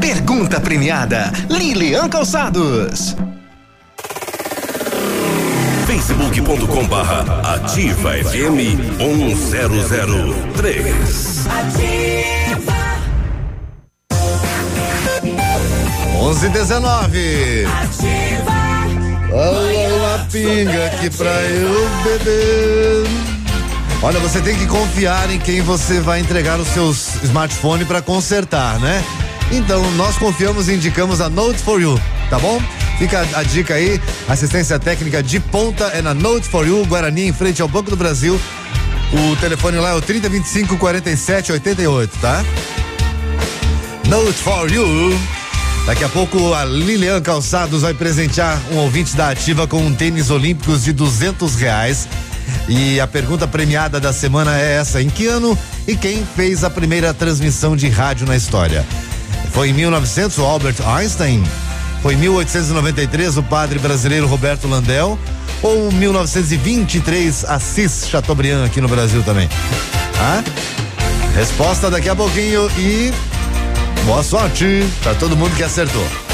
Pergunta 0.00 0.60
premiada, 0.60 1.32
Lilian 1.48 2.08
Calçados. 2.08 3.16
facebook.com 5.86 6.84
barra 6.86 7.20
ativa 7.54 8.12
FM 8.12 8.76
1003. 8.98 11.46
Ativa. 11.46 12.76
11 16.20 16.48
19 16.48 17.66
Ativa. 17.66 18.56
Olha 19.32 19.94
uma 19.94 20.18
pinga 20.30 20.86
aqui 20.86 21.10
pra 21.10 21.30
eu 21.42 21.88
beber. 22.04 23.35
Olha, 24.02 24.20
você 24.20 24.40
tem 24.40 24.56
que 24.56 24.66
confiar 24.66 25.30
em 25.30 25.38
quem 25.38 25.62
você 25.62 26.00
vai 26.00 26.20
entregar 26.20 26.60
o 26.60 26.64
seu 26.64 26.90
smartphone 27.24 27.84
para 27.84 28.02
consertar, 28.02 28.78
né? 28.78 29.02
Então, 29.50 29.90
nós 29.92 30.16
confiamos 30.18 30.68
e 30.68 30.74
indicamos 30.74 31.20
a 31.20 31.28
Note 31.28 31.58
for 31.60 31.80
You, 31.80 31.98
tá 32.28 32.38
bom? 32.38 32.60
Fica 32.98 33.26
a, 33.34 33.42
dica 33.42 33.74
aí, 33.74 34.00
assistência 34.28 34.78
técnica 34.78 35.22
de 35.22 35.40
ponta 35.40 35.84
é 35.86 36.02
na 36.02 36.14
Note 36.14 36.48
for 36.48 36.66
You, 36.66 36.84
Guarani, 36.86 37.28
em 37.28 37.32
frente 37.32 37.62
ao 37.62 37.68
Banco 37.68 37.90
do 37.90 37.96
Brasil. 37.96 38.40
O 39.12 39.36
telefone 39.36 39.78
lá 39.78 39.90
é 39.90 39.94
o 39.94 40.00
3025 40.00 40.76
47 40.76 41.52
88, 41.52 42.18
tá? 42.18 42.44
Note 44.08 44.34
for 44.34 44.70
You. 44.70 45.18
Daqui 45.86 46.02
a 46.02 46.08
pouco 46.08 46.52
a 46.52 46.64
Lilian 46.64 47.20
Calçados 47.20 47.82
vai 47.82 47.94
presentear 47.94 48.60
um 48.72 48.78
ouvinte 48.78 49.16
da 49.16 49.30
Ativa 49.30 49.66
com 49.66 49.78
um 49.78 49.94
tênis 49.94 50.30
olímpicos 50.30 50.82
de 50.82 50.92
duzentos 50.92 51.54
reais. 51.54 52.08
E 52.68 53.00
a 53.00 53.06
pergunta 53.06 53.46
premiada 53.46 54.00
da 54.00 54.12
semana 54.12 54.58
é 54.58 54.76
essa: 54.76 55.00
em 55.00 55.08
que 55.08 55.26
ano 55.26 55.58
e 55.86 55.96
quem 55.96 56.26
fez 56.36 56.64
a 56.64 56.70
primeira 56.70 57.12
transmissão 57.14 57.76
de 57.76 57.88
rádio 57.88 58.26
na 58.26 58.36
história? 58.36 58.84
Foi 59.52 59.70
em 59.70 59.72
1900 59.72 60.38
o 60.38 60.44
Albert 60.44 60.76
Einstein? 60.86 61.42
Foi 62.02 62.14
em 62.14 62.18
1893 62.18 63.38
o 63.38 63.42
padre 63.42 63.78
brasileiro 63.78 64.26
Roberto 64.26 64.68
Landel? 64.68 65.18
Ou 65.62 65.90
1923 65.90 67.44
Assis 67.46 68.06
Chateaubriand 68.08 68.64
aqui 68.64 68.80
no 68.80 68.88
Brasil 68.88 69.22
também? 69.22 69.48
Ah? 70.20 70.44
Resposta 71.34 71.90
daqui 71.90 72.08
a 72.08 72.16
pouquinho 72.16 72.70
e 72.78 73.12
Boa 74.06 74.22
sorte 74.22 74.88
para 75.02 75.16
todo 75.16 75.36
mundo 75.36 75.56
que 75.56 75.64
acertou. 75.64 76.25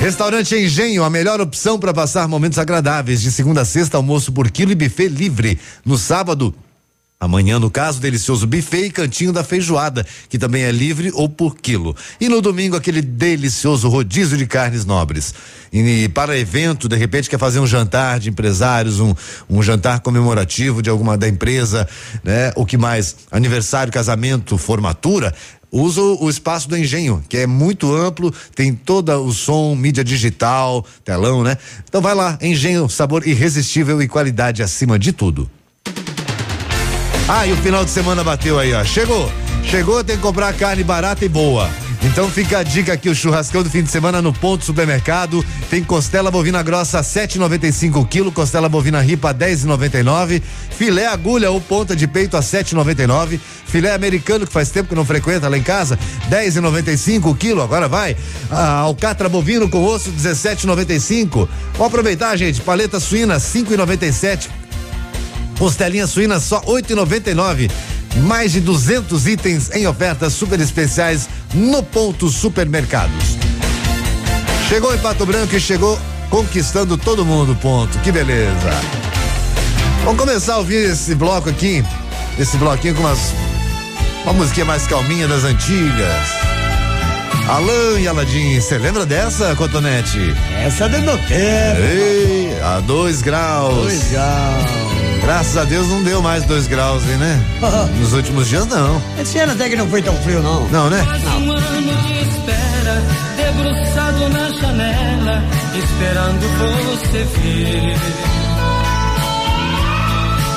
Restaurante 0.00 0.54
Engenho, 0.54 1.02
a 1.02 1.10
melhor 1.10 1.40
opção 1.40 1.76
para 1.76 1.92
passar 1.92 2.28
momentos 2.28 2.56
agradáveis. 2.56 3.20
De 3.20 3.32
segunda 3.32 3.62
a 3.62 3.64
sexta, 3.64 3.96
almoço 3.96 4.30
por 4.30 4.48
quilo 4.48 4.70
e 4.70 4.74
buffet 4.76 5.08
livre. 5.08 5.58
No 5.84 5.98
sábado, 5.98 6.54
Amanhã, 7.20 7.58
no 7.58 7.68
caso, 7.68 8.00
delicioso 8.00 8.46
buffet 8.46 8.84
e 8.84 8.90
cantinho 8.92 9.32
da 9.32 9.42
feijoada, 9.42 10.06
que 10.28 10.38
também 10.38 10.62
é 10.62 10.70
livre 10.70 11.10
ou 11.12 11.28
por 11.28 11.56
quilo. 11.56 11.96
E 12.20 12.28
no 12.28 12.40
domingo, 12.40 12.76
aquele 12.76 13.02
delicioso 13.02 13.88
rodízio 13.88 14.38
de 14.38 14.46
carnes 14.46 14.84
nobres. 14.84 15.34
E 15.72 16.08
para 16.10 16.38
evento, 16.38 16.88
de 16.88 16.94
repente, 16.94 17.28
quer 17.28 17.38
fazer 17.38 17.58
um 17.58 17.66
jantar 17.66 18.20
de 18.20 18.30
empresários, 18.30 19.00
um, 19.00 19.12
um 19.50 19.60
jantar 19.60 19.98
comemorativo 19.98 20.80
de 20.80 20.90
alguma 20.90 21.18
da 21.18 21.26
empresa, 21.26 21.88
né? 22.22 22.52
O 22.54 22.64
que 22.64 22.78
mais? 22.78 23.16
Aniversário, 23.32 23.92
casamento, 23.92 24.56
formatura. 24.56 25.34
Usa 25.70 26.00
o, 26.00 26.24
o 26.24 26.30
espaço 26.30 26.68
do 26.68 26.76
engenho, 26.76 27.22
que 27.28 27.36
é 27.36 27.46
muito 27.46 27.94
amplo, 27.94 28.32
tem 28.54 28.74
todo 28.74 29.12
o 29.22 29.32
som, 29.32 29.74
mídia 29.74 30.02
digital, 30.02 30.84
telão, 31.04 31.42
né? 31.42 31.58
Então 31.88 32.00
vai 32.00 32.14
lá, 32.14 32.38
engenho, 32.40 32.88
sabor 32.88 33.26
irresistível 33.26 34.00
e 34.00 34.08
qualidade 34.08 34.62
acima 34.62 34.98
de 34.98 35.12
tudo. 35.12 35.50
Ah, 37.28 37.46
e 37.46 37.52
o 37.52 37.56
final 37.58 37.84
de 37.84 37.90
semana 37.90 38.24
bateu 38.24 38.58
aí, 38.58 38.72
ó. 38.72 38.82
Chegou. 38.84 39.30
Chegou, 39.62 40.02
tem 40.02 40.16
que 40.16 40.22
comprar 40.22 40.54
carne 40.54 40.82
barata 40.82 41.24
e 41.26 41.28
boa. 41.28 41.68
Então 42.02 42.30
fica 42.30 42.58
a 42.58 42.62
dica 42.62 42.92
aqui, 42.92 43.08
o 43.08 43.14
churrascão 43.14 43.62
do 43.62 43.70
fim 43.70 43.82
de 43.82 43.90
semana 43.90 44.22
no 44.22 44.32
ponto 44.32 44.64
supermercado. 44.64 45.44
Tem 45.68 45.82
costela 45.82 46.30
bovina 46.30 46.62
grossa 46.62 47.00
7,95 47.00 48.08
kg, 48.08 48.30
costela 48.30 48.68
bovina 48.68 49.00
ripa 49.00 49.34
10,99, 49.34 50.40
filé 50.70 51.06
agulha 51.06 51.50
ou 51.50 51.60
ponta 51.60 51.96
de 51.96 52.06
peito 52.06 52.36
a 52.36 52.40
7,99, 52.40 53.40
filé 53.66 53.92
americano 53.92 54.46
que 54.46 54.52
faz 54.52 54.70
tempo 54.70 54.90
que 54.90 54.94
não 54.94 55.04
frequenta 55.04 55.48
lá 55.48 55.58
em 55.58 55.62
casa 55.62 55.98
10,95 56.30 57.36
kg. 57.36 57.62
Agora 57.62 57.88
vai. 57.88 58.16
A 58.50 58.78
alcatra 58.78 59.28
bovino 59.28 59.68
com 59.68 59.84
osso 59.84 60.10
17,95. 60.12 61.48
Vamos 61.72 61.86
aproveitar, 61.88 62.36
gente. 62.36 62.60
Paleta 62.60 63.00
suína 63.00 63.38
5,97. 63.38 64.48
Costelinha 65.58 66.06
suína 66.06 66.38
só 66.38 66.60
8,99. 66.60 67.68
Mais 68.16 68.52
de 68.52 68.60
200 68.60 69.26
itens 69.26 69.70
em 69.72 69.86
ofertas 69.86 70.32
super 70.32 70.60
especiais 70.60 71.28
no 71.54 71.82
ponto 71.82 72.28
supermercados. 72.28 73.36
Chegou 74.68 74.94
em 74.94 74.98
Pato 74.98 75.24
Branco 75.24 75.54
e 75.54 75.60
chegou 75.60 75.98
conquistando 76.28 76.96
todo 76.96 77.24
mundo, 77.24 77.56
ponto. 77.56 77.98
Que 78.00 78.12
beleza. 78.12 78.70
Vamos 80.04 80.18
começar 80.20 80.54
a 80.54 80.58
ouvir 80.58 80.90
esse 80.90 81.14
bloco 81.14 81.48
aqui, 81.48 81.84
esse 82.38 82.56
bloquinho 82.56 82.94
com 82.94 83.00
umas 83.00 83.32
uma 84.24 84.32
musiquinha 84.32 84.66
mais 84.66 84.86
calminha 84.86 85.26
das 85.26 85.44
antigas. 85.44 86.48
Alan 87.48 87.98
e 87.98 88.06
Aladim, 88.06 88.60
você 88.60 88.76
lembra 88.76 89.06
dessa, 89.06 89.54
Cotonete? 89.56 90.34
Essa 90.62 90.84
é 90.84 90.88
tempo. 90.88 91.32
Ei, 91.32 92.60
a 92.62 92.80
dois 92.80 93.22
graus. 93.22 93.74
Dois 93.74 94.10
graus. 94.10 94.97
Graças 95.22 95.56
a 95.56 95.64
Deus 95.64 95.88
não 95.88 96.02
deu 96.02 96.22
mais 96.22 96.44
dois 96.44 96.66
graus, 96.66 97.02
hein, 97.08 97.16
né? 97.16 97.40
Nos 97.98 98.12
últimos 98.12 98.48
dias, 98.48 98.66
não. 98.66 99.02
Esse 99.18 99.38
ano 99.38 99.52
até 99.52 99.68
que 99.68 99.76
não 99.76 99.88
foi 99.88 100.02
tão 100.02 100.14
frio, 100.22 100.42
não. 100.42 100.66
Não, 100.68 100.88
né? 100.90 101.02
Mais 101.02 101.24
um 101.24 101.52
ano 101.52 102.02
de 102.02 102.12
espera, 102.22 103.02
debruçado 103.36 104.28
na 104.30 104.50
janela, 104.50 105.44
esperando 105.74 106.40
você 106.58 107.24
vir. 107.24 107.98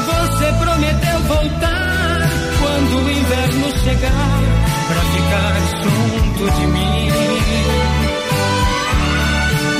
Você 0.08 0.54
prometeu 0.54 1.20
voltar 1.28 2.30
quando 2.60 3.06
o 3.06 3.12
inverno 3.12 3.72
chegar, 3.84 4.40
pra 4.88 5.02
ficar 5.02 5.54
junto 5.84 6.52
de 6.52 6.68
mim. 6.68 7.10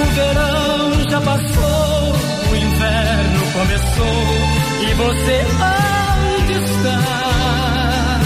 O 0.02 0.06
verão 0.14 1.10
já 1.10 1.22
passou, 1.22 2.14
o 2.52 2.56
inverno 2.56 3.52
começou 3.54 4.61
e 4.82 4.94
você 4.94 5.46
onde 6.40 6.54
está? 6.54 8.20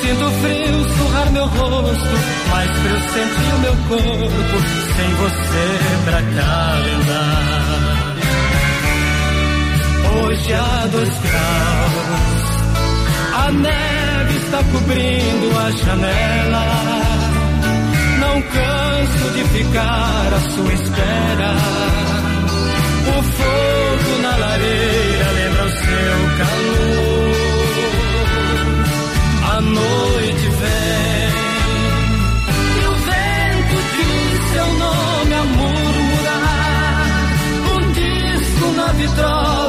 Sinto 0.00 0.30
frio 0.40 0.78
surrar 0.96 1.30
meu 1.32 1.46
rosto, 1.46 2.14
mais 2.50 2.70
frio 2.78 3.00
sentir 3.12 3.54
o 3.54 3.58
meu 3.58 3.76
corpo, 3.88 4.56
sem 4.96 5.10
você 5.14 5.66
pra 6.04 6.22
calentar. 6.22 7.62
Hoje 10.14 10.52
há 10.52 10.86
dois 10.90 11.18
graus, 11.20 12.44
a 13.34 13.52
neve 13.52 14.36
está 14.36 14.62
cobrindo 14.64 15.58
a 15.58 15.70
janela. 15.70 16.66
Não 18.20 18.42
canso 18.42 19.30
de 19.34 19.44
ficar 19.44 20.32
à 20.34 20.40
sua 20.50 20.72
espera. 20.72 22.11
O 23.04 23.22
fogo 23.22 24.22
na 24.22 24.36
lareira 24.36 25.30
lembra 25.32 25.64
o 25.64 25.70
seu 25.70 26.18
calor. 26.38 27.32
A 29.54 29.60
noite 29.60 30.48
vem 30.60 31.28
e 32.80 32.84
o 32.86 32.94
vento 32.94 33.76
diz 33.96 34.40
seu 34.52 34.68
nome 34.78 35.34
a 35.34 35.44
murmurar. 35.44 37.02
Um 37.74 37.82
disco 37.92 38.66
na 38.76 38.88
vitrola 38.92 39.61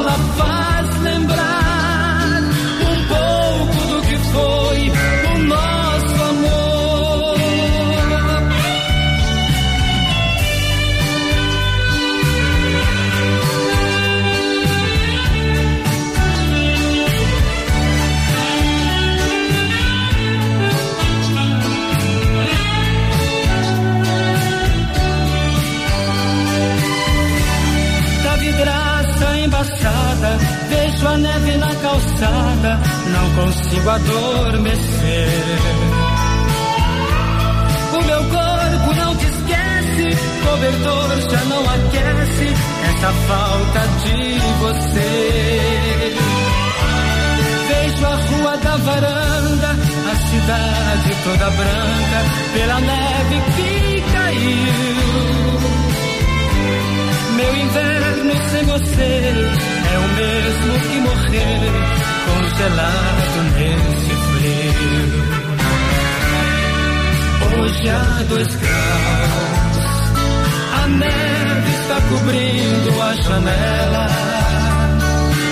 consigo 33.35 33.89
adormecer. 33.89 35.27
O 37.93 38.01
meu 38.05 38.23
corpo 38.30 38.93
não 38.95 39.15
te 39.15 39.26
esquece, 39.26 40.18
cobertor 40.43 41.30
já 41.30 41.43
não 41.45 41.61
aquece 41.69 42.53
essa 42.89 43.14
falta 43.27 43.80
de 44.03 44.39
você. 44.60 46.14
Vejo 47.68 48.05
a 48.05 48.15
rua 48.15 48.57
da 48.57 48.77
varanda, 48.77 49.69
a 49.69 50.15
cidade 50.15 51.15
toda 51.23 51.49
branca, 51.51 52.19
pela 52.53 52.80
neve 52.80 53.41
que 53.55 54.01
caiu. 54.11 55.03
Meu 57.35 57.55
inverno 57.55 58.49
sem 58.49 58.64
você 58.65 59.22
é 59.91 59.97
o 59.97 60.07
mesmo 60.15 60.80
que 60.89 60.99
morrer 60.99 62.12
congelado 62.26 63.38
nesse 63.56 64.14
frio. 64.32 65.24
Hoje 67.62 67.90
há 67.90 68.24
dois 68.30 68.56
graus, 68.56 69.78
a 70.74 70.88
neve 70.88 71.72
está 71.82 71.98
cobrindo 72.10 73.02
a 73.02 73.16
janela. 73.16 74.08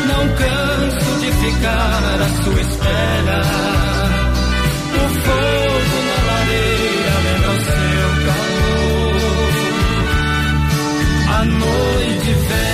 Não 0.07 0.23
canso 0.35 1.11
de 1.19 1.29
ficar 1.31 2.21
à 2.21 2.29
sua 2.43 2.61
espera. 2.61 3.39
O 4.93 5.05
fogo 5.23 5.97
na 6.07 6.17
lareira 6.31 7.15
lembra 7.23 7.51
o 7.51 7.59
seu 7.65 8.09
calor. 8.25 9.53
A 11.37 11.39
noite 11.45 12.31
vem 12.33 12.70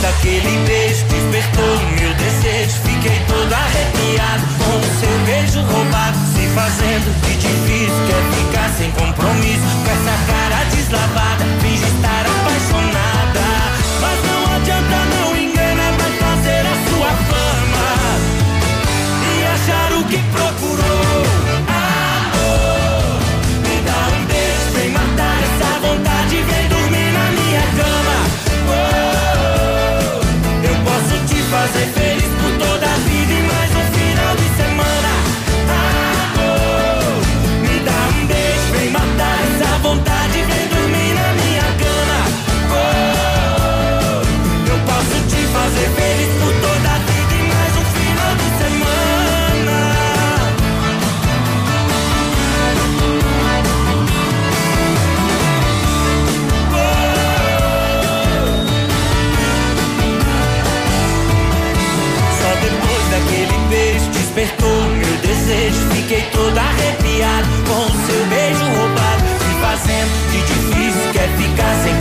daquele 0.00 0.66
beijo 0.66 1.04
despertou 1.06 1.76
meu 1.98 2.14
desejo. 2.14 2.80
Fiquei 2.84 3.18
todo 3.26 3.52
arrepiado 3.52 4.44
com 4.58 4.76
o 4.78 5.00
seu 5.00 5.18
beijo 5.26 5.60
roubado. 5.62 6.18
Se 6.34 6.46
fazendo 6.54 7.08
de 7.22 7.36
difícil, 7.36 8.00
quer 8.06 8.22
ficar 8.36 8.70
sem 8.76 8.90
compromisso. 8.92 9.66
Com 9.84 9.90
essa 9.90 10.16
cara 10.26 10.64
deslavada, 10.64 11.44
finge 11.60 11.84
estar 11.84 12.37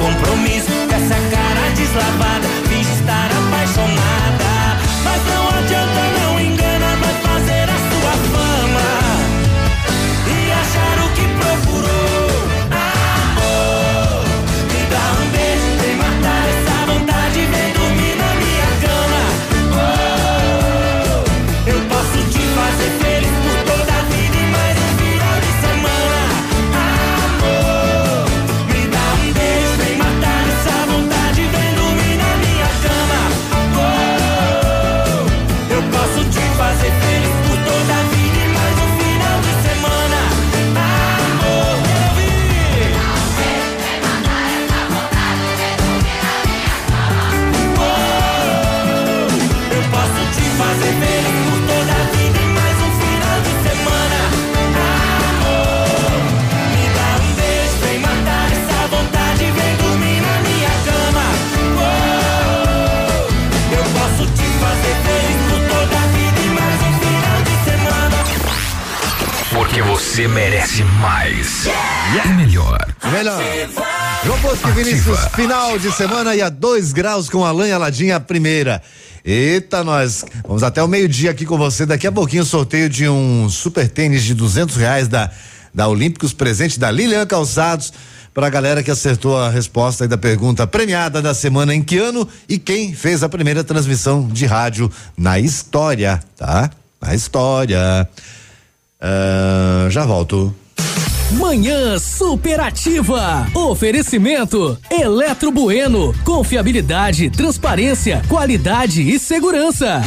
compromisso, 0.08 0.72
com 0.88 0.96
essa 0.96 1.16
cara 1.30 1.70
deslavada. 1.76 2.57
Você 70.18 70.28
merece 70.28 70.84
mais. 71.00 71.66
Yeah. 71.66 72.26
E 72.26 72.34
melhor. 72.34 72.96
Melhor. 73.12 73.40
João 74.26 74.40
Bosco 74.40 74.68
Vinícius, 74.70 75.20
final 75.36 75.78
de 75.78 75.92
semana 75.92 76.36
e 76.36 76.42
a 76.42 76.50
dois 76.50 76.92
graus 76.92 77.30
com 77.30 77.46
a 77.46 77.50
Alain 77.50 77.72
Aladinha 77.72 78.16
a 78.16 78.20
primeira. 78.20 78.82
Eita, 79.24 79.84
nós 79.84 80.26
vamos 80.44 80.64
até 80.64 80.82
o 80.82 80.88
meio-dia 80.88 81.30
aqui 81.30 81.46
com 81.46 81.56
você. 81.56 81.86
Daqui 81.86 82.08
a 82.08 82.12
pouquinho, 82.12 82.44
sorteio 82.44 82.90
de 82.90 83.08
um 83.08 83.48
super 83.48 83.88
tênis 83.88 84.24
de 84.24 84.34
duzentos 84.34 84.76
reais 84.76 85.08
da, 85.08 85.30
da 85.72 85.88
Olímpicos, 85.88 86.34
presente 86.34 86.80
da 86.80 86.90
Lilian 86.90 87.28
Calçados 87.28 87.94
para 88.34 88.48
a 88.48 88.50
galera 88.50 88.82
que 88.82 88.90
acertou 88.90 89.38
a 89.38 89.52
resposta 89.52 90.04
aí 90.04 90.08
da 90.08 90.18
pergunta 90.18 90.66
premiada 90.66 91.22
da 91.22 91.36
semana 91.36 91.76
em 91.76 91.84
que 91.84 92.00
ano 92.00 92.28
e 92.50 92.58
quem 92.58 92.92
fez 92.92 93.22
a 93.22 93.30
primeira 93.30 93.64
transmissão 93.64 94.28
de 94.28 94.48
rádio 94.48 94.92
na 95.16 95.38
história, 95.38 96.20
tá? 96.36 96.72
Na 97.00 97.14
história. 97.14 98.10
Uh, 99.02 99.90
já 99.90 100.06
volto. 100.06 100.54
Manhã 101.32 102.00
superativa. 102.00 103.48
Oferecimento 103.54 104.78
Eletro 104.90 105.52
Bueno. 105.52 106.16
Confiabilidade, 106.24 107.30
transparência, 107.30 108.22
qualidade 108.28 109.02
e 109.02 109.20
segurança. 109.20 110.02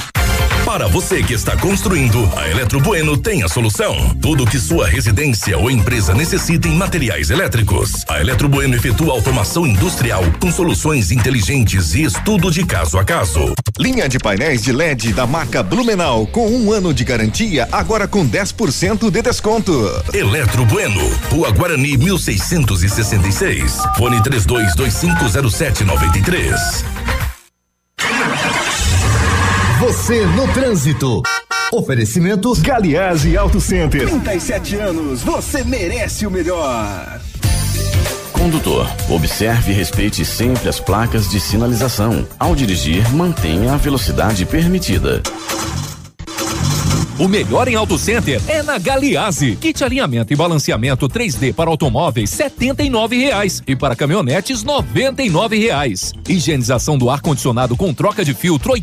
Para 0.70 0.86
você 0.86 1.18
que 1.20 1.34
está 1.34 1.56
construindo, 1.56 2.30
a 2.36 2.48
Eletro 2.48 2.78
Bueno 2.78 3.16
tem 3.16 3.42
a 3.42 3.48
solução. 3.48 4.14
Tudo 4.22 4.47
que 4.47 4.56
sua 4.56 4.86
residência 4.86 5.59
ou 5.59 5.68
empresa 5.68 6.14
necessita 6.14 6.68
em 6.68 6.76
materiais 6.76 7.28
elétricos. 7.28 8.05
A 8.06 8.20
Eletro 8.20 8.48
Bueno 8.48 8.76
efetua 8.76 9.12
automação 9.12 9.66
industrial 9.66 10.22
com 10.38 10.48
soluções 10.52 11.10
inteligentes 11.10 11.97
e 11.97 12.05
estudo 12.05 12.52
de 12.52 12.64
caso 12.64 12.98
a 12.98 13.05
caso. 13.05 13.52
Linha 13.80 14.09
de 14.09 14.20
painéis 14.20 14.62
de 14.62 14.70
LED 14.70 15.12
da 15.12 15.26
marca 15.26 15.60
Blumenau 15.60 16.24
com 16.28 16.48
um 16.48 16.72
ano 16.72 16.94
de 16.94 17.02
garantia, 17.02 17.68
agora 17.72 18.06
com 18.06 18.24
10% 18.24 19.10
de 19.10 19.22
desconto. 19.22 19.72
Eletro 20.14 20.64
Bueno, 20.66 21.01
Rua 21.32 21.51
Guarani 21.51 21.97
1666. 21.97 23.76
Fone 23.97 24.20
32250793. 24.20 26.84
Você 29.81 30.27
no 30.27 30.47
trânsito. 30.52 31.23
Oferecimento 31.73 32.52
Galiase 32.61 33.35
Auto 33.35 33.59
Center. 33.62 34.07
37 34.07 34.77
anos, 34.77 35.23
você 35.23 35.65
merece 35.65 36.27
o 36.27 36.31
melhor. 36.31 37.19
Condutor, 38.31 38.86
observe 39.09 39.73
e 39.73 39.74
respeite 39.74 40.23
sempre 40.23 40.69
as 40.69 40.78
placas 40.78 41.31
de 41.31 41.40
sinalização. 41.40 42.28
Ao 42.39 42.55
dirigir, 42.55 43.09
mantenha 43.15 43.73
a 43.73 43.78
velocidade 43.78 44.44
permitida. 44.44 45.23
O 47.20 47.28
melhor 47.28 47.68
em 47.68 47.74
Auto 47.74 47.98
Center 47.98 48.40
é 48.48 48.62
na 48.62 48.78
Galiase. 48.78 49.55
Kit 49.56 49.84
alinhamento 49.84 50.32
e 50.32 50.36
balanceamento 50.36 51.06
3D 51.06 51.52
para 51.52 51.68
automóveis 51.68 52.30
e 53.14 53.18
reais 53.18 53.62
e 53.66 53.76
para 53.76 53.94
caminhonetes 53.94 54.64
e 55.55 55.59
reais. 55.59 56.14
Higienização 56.26 56.97
do 56.97 57.10
ar 57.10 57.20
condicionado 57.20 57.76
com 57.76 57.92
troca 57.92 58.24
de 58.24 58.32
filtro 58.32 58.74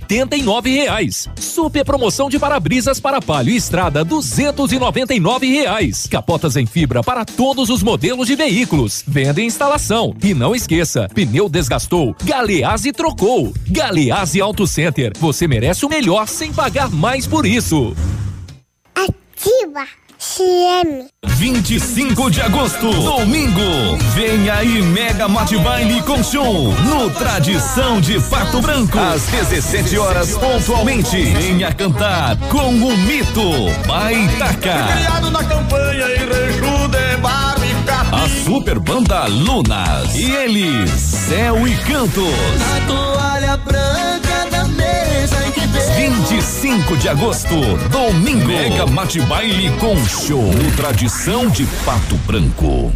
e 0.67 0.69
reais. 0.69 1.27
Super 1.35 1.83
promoção 1.83 2.29
de 2.29 2.37
para-brisas 2.37 2.99
para 2.99 3.19
palio 3.19 3.55
e 3.55 3.57
estrada 3.57 4.05
e 5.43 5.53
reais. 5.53 6.05
Capotas 6.05 6.55
em 6.55 6.67
fibra 6.67 7.01
para 7.01 7.25
todos 7.25 7.71
os 7.71 7.81
modelos 7.81 8.27
de 8.27 8.35
veículos. 8.35 9.03
Venda 9.07 9.41
e 9.41 9.45
instalação. 9.45 10.15
E 10.23 10.35
não 10.35 10.53
esqueça, 10.53 11.09
pneu 11.11 11.49
desgastou, 11.49 12.15
Galeazzi 12.23 12.91
trocou. 12.91 13.51
Galeazzi 13.67 14.39
Auto 14.39 14.67
Center. 14.67 15.11
Você 15.19 15.47
merece 15.47 15.87
o 15.87 15.89
melhor 15.89 16.27
sem 16.27 16.53
pagar 16.53 16.91
mais 16.91 17.25
por 17.25 17.43
isso. 17.43 17.95
Ativa 19.37 19.85
CM. 20.17 21.05
25 21.23 22.31
de 22.31 22.41
agosto, 22.41 22.89
domingo. 22.89 23.95
Vem 24.15 24.49
aí 24.49 24.81
Mega 24.81 25.27
Mate 25.27 25.55
Baile 25.57 26.01
com 26.01 26.23
show 26.23 26.73
no 26.73 27.11
Tradição 27.11 28.01
de 28.01 28.19
Pato 28.21 28.59
Branco. 28.61 28.97
Às 28.97 29.21
17 29.27 29.95
horas 29.99 30.35
pontualmente. 30.35 31.21
Venha 31.21 31.71
cantar 31.71 32.35
com 32.49 32.69
o 32.69 32.97
mito 32.97 33.51
Baitaca. 33.85 34.87
Criado 34.95 35.29
na 35.29 35.43
campanha 35.43 36.05
e 36.07 36.17
A 38.11 38.43
super 38.43 38.79
banda 38.79 39.27
Lunas. 39.27 40.15
E 40.15 40.31
eles, 40.31 40.89
Céu 40.89 41.67
e 41.67 41.75
Cantos. 41.83 42.23
Na 42.59 42.87
toalha 42.87 43.57
branca 43.57 44.26
25 46.09 46.95
de 46.95 47.09
agosto, 47.09 47.53
domingo. 47.91 48.47
Mega 48.47 48.85
Mate 48.85 49.19
Baile 49.23 49.69
com 49.77 49.97
show 50.05 50.49
Tradição 50.77 51.49
de 51.49 51.65
Pato 51.83 52.15
Branco. 52.25 52.93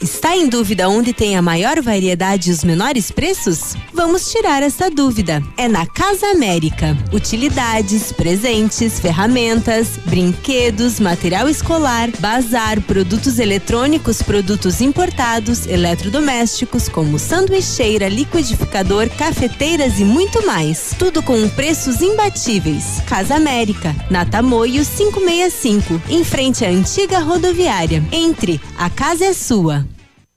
Está 0.00 0.36
em 0.36 0.46
dúvida 0.46 0.88
onde 0.88 1.12
tem 1.12 1.36
a 1.36 1.42
maior 1.42 1.80
variedade 1.80 2.50
e 2.50 2.52
os 2.52 2.62
menores 2.62 3.10
preços? 3.10 3.74
Vamos 3.94 4.30
tirar 4.30 4.62
essa 4.62 4.90
dúvida. 4.90 5.42
É 5.56 5.66
na 5.68 5.86
Casa 5.86 6.26
América. 6.26 6.96
Utilidades, 7.12 8.12
presentes, 8.12 9.00
ferramentas, 9.00 9.96
brinquedos, 10.04 11.00
material 11.00 11.48
escolar, 11.48 12.10
bazar, 12.18 12.80
produtos 12.82 13.38
eletrônicos, 13.38 14.20
produtos 14.20 14.80
importados, 14.82 15.66
eletrodomésticos, 15.66 16.88
como 16.88 17.18
sanduicheira, 17.18 18.08
liquidificador, 18.08 19.08
cafeteiras 19.10 19.98
e 19.98 20.04
muito 20.04 20.46
mais. 20.46 20.94
Tudo 20.98 21.22
com 21.22 21.48
preços 21.48 22.02
imbatíveis. 22.02 23.00
Casa 23.06 23.34
América, 23.36 23.96
na 24.10 24.26
Tamoio 24.26 24.84
565, 24.84 26.02
em 26.10 26.22
frente 26.22 26.64
à 26.64 26.68
antiga 26.68 27.18
rodoviária. 27.18 28.04
Entre, 28.12 28.60
a 28.76 28.90
casa 28.90 29.24
é 29.24 29.32
sua. 29.32 29.86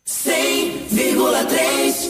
100,3 0.09 2.09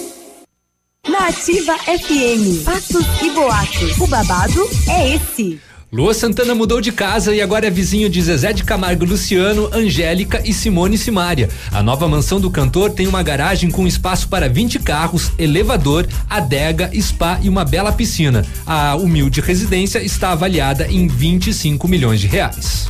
Na 1.10 1.28
Ativa 1.28 1.78
FM, 1.80 2.64
fatos 2.64 3.06
e 3.22 3.30
boatos. 3.32 3.98
O 4.00 4.08
babado 4.08 4.70
é 4.88 5.16
esse. 5.16 5.60
Lua 5.92 6.14
Santana 6.14 6.56
mudou 6.56 6.80
de 6.80 6.94
casa 6.94 7.36
e 7.36 7.42
agora 7.42 7.68
é 7.68 7.70
vizinho 7.70 8.10
de 8.10 8.22
Zezé 8.22 8.54
de 8.54 8.64
Camargo 8.64 9.04
Luciano, 9.04 9.70
Angélica 9.74 10.42
e 10.46 10.54
Simone 10.54 10.98
Simária. 10.98 11.50
A 11.74 11.84
nova 11.84 12.08
mansão 12.08 12.40
do 12.40 12.50
cantor 12.50 12.92
tem 12.92 13.06
uma 13.06 13.22
garagem 13.22 13.70
com 13.70 13.86
espaço 13.86 14.30
para 14.30 14.48
20 14.48 14.80
carros, 14.80 15.34
elevador, 15.38 16.08
adega, 16.30 16.90
spa 17.02 17.38
e 17.44 17.50
uma 17.50 17.66
bela 17.66 17.92
piscina. 17.92 18.46
A 18.66 18.96
humilde 18.96 19.42
residência 19.42 20.02
está 20.02 20.32
avaliada 20.32 20.88
em 20.88 21.06
25 21.06 21.86
milhões 21.86 22.22
de 22.22 22.28
reais. 22.28 22.88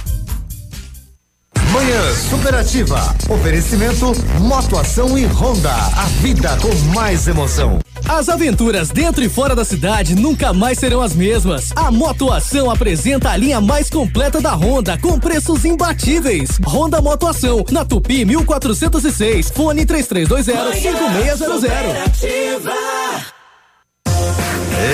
Manhã 1.71 2.13
Superativa. 2.29 3.15
Oferecimento 3.29 4.11
Motoação 4.39 5.17
e 5.17 5.25
Honda. 5.27 5.71
A 5.71 6.05
vida 6.21 6.57
com 6.57 6.73
mais 6.95 7.27
emoção. 7.27 7.79
As 8.07 8.27
aventuras 8.27 8.89
dentro 8.89 9.23
e 9.23 9.29
fora 9.29 9.55
da 9.55 9.63
cidade 9.63 10.15
nunca 10.15 10.51
mais 10.51 10.79
serão 10.79 10.99
as 10.99 11.13
mesmas. 11.13 11.71
A 11.75 11.91
Motoação 11.91 12.71
apresenta 12.71 13.29
a 13.29 13.37
linha 13.37 13.61
mais 13.61 13.87
completa 13.87 14.41
da 14.41 14.55
Honda 14.55 14.97
com 14.97 15.19
preços 15.19 15.63
imbatíveis. 15.63 16.57
Honda 16.65 17.01
Motoação, 17.01 17.63
na 17.71 17.85
Tupi 17.85 18.25
1406, 18.25 19.51
fone 19.51 19.85
3320 19.85 20.81
5600. 20.81 21.63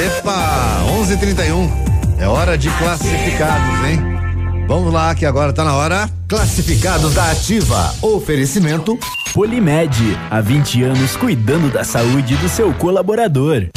Epa, 0.07 0.83
11:31. 0.99 1.69
É 2.19 2.27
hora 2.27 2.57
de 2.57 2.69
classificados, 2.71 3.85
hein? 3.87 4.14
Vamos 4.67 4.91
lá, 4.91 5.13
que 5.13 5.25
agora 5.25 5.53
tá 5.53 5.63
na 5.63 5.75
hora. 5.75 6.09
Classificados 6.27 7.13
da 7.13 7.31
Ativa. 7.31 7.93
Oferecimento 8.01 8.97
Polimed, 9.33 10.17
há 10.31 10.41
20 10.41 10.83
anos 10.83 11.15
cuidando 11.15 11.71
da 11.71 11.83
saúde 11.83 12.35
do 12.37 12.49
seu 12.49 12.73
colaborador. 12.73 13.67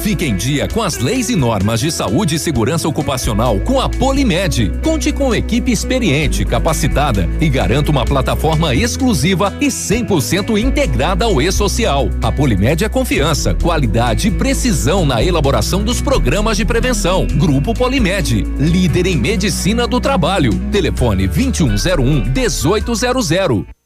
Fique 0.00 0.24
em 0.24 0.36
dia 0.36 0.68
com 0.68 0.82
as 0.82 0.98
leis 0.98 1.28
e 1.28 1.36
normas 1.36 1.80
de 1.80 1.90
saúde 1.90 2.36
e 2.36 2.38
segurança 2.38 2.88
ocupacional 2.88 3.58
com 3.60 3.80
a 3.80 3.88
Polimed. 3.88 4.72
Conte 4.82 5.12
com 5.12 5.34
equipe 5.34 5.72
experiente, 5.72 6.44
capacitada 6.44 7.28
e 7.40 7.48
garanta 7.48 7.90
uma 7.90 8.04
plataforma 8.04 8.74
exclusiva 8.74 9.52
e 9.60 9.66
100% 9.66 10.58
integrada 10.58 11.24
ao 11.24 11.42
e-social. 11.42 12.08
A 12.22 12.30
Polimed 12.30 12.84
é 12.84 12.88
confiança, 12.88 13.54
qualidade 13.54 14.28
e 14.28 14.30
precisão 14.30 15.04
na 15.04 15.22
elaboração 15.22 15.82
dos 15.82 16.00
programas 16.00 16.56
de 16.56 16.64
prevenção. 16.64 17.26
Grupo 17.26 17.74
Polimed, 17.74 18.44
líder 18.58 19.06
em 19.06 19.16
medicina 19.16 19.86
do 19.86 20.00
trabalho. 20.00 20.54
Telefone 20.70 21.26
2101 21.26 22.24
1800. 22.32 23.77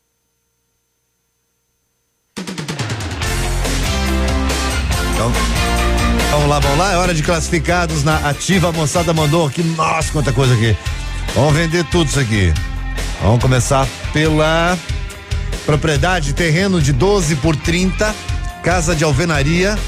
Lá, 6.53 6.59
vamos 6.59 6.79
lá. 6.79 6.93
É 6.93 6.97
hora 6.97 7.15
de 7.15 7.23
classificados 7.23 8.05
na 8.05 8.17
ativa. 8.29 8.69
A 8.69 8.73
moçada 8.73 9.13
mandou 9.15 9.47
aqui. 9.47 9.63
Nossa, 9.63 10.13
quanta 10.13 10.33
coisa 10.33 10.55
aqui. 10.55 10.77
Vamos 11.35 11.55
vender 11.55 11.85
tudo 11.85 12.09
isso 12.09 12.21
aqui. 12.21 12.53
Vamos 13.23 13.41
começar 13.41 13.89
pela 14.13 14.77
propriedade, 15.65 16.33
terreno 16.33 16.81
de 16.81 16.93
12 16.93 17.37
por 17.37 17.57
30, 17.57 18.15
casa 18.63 18.95
de 18.95 19.05
alvenaria. 19.05 19.79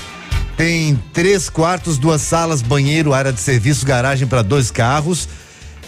Tem 0.56 0.94
três 1.12 1.50
quartos, 1.50 1.98
duas 1.98 2.22
salas, 2.22 2.62
banheiro, 2.62 3.12
área 3.12 3.32
de 3.32 3.40
serviço, 3.40 3.84
garagem 3.84 4.26
para 4.26 4.40
dois 4.40 4.70
carros. 4.70 5.28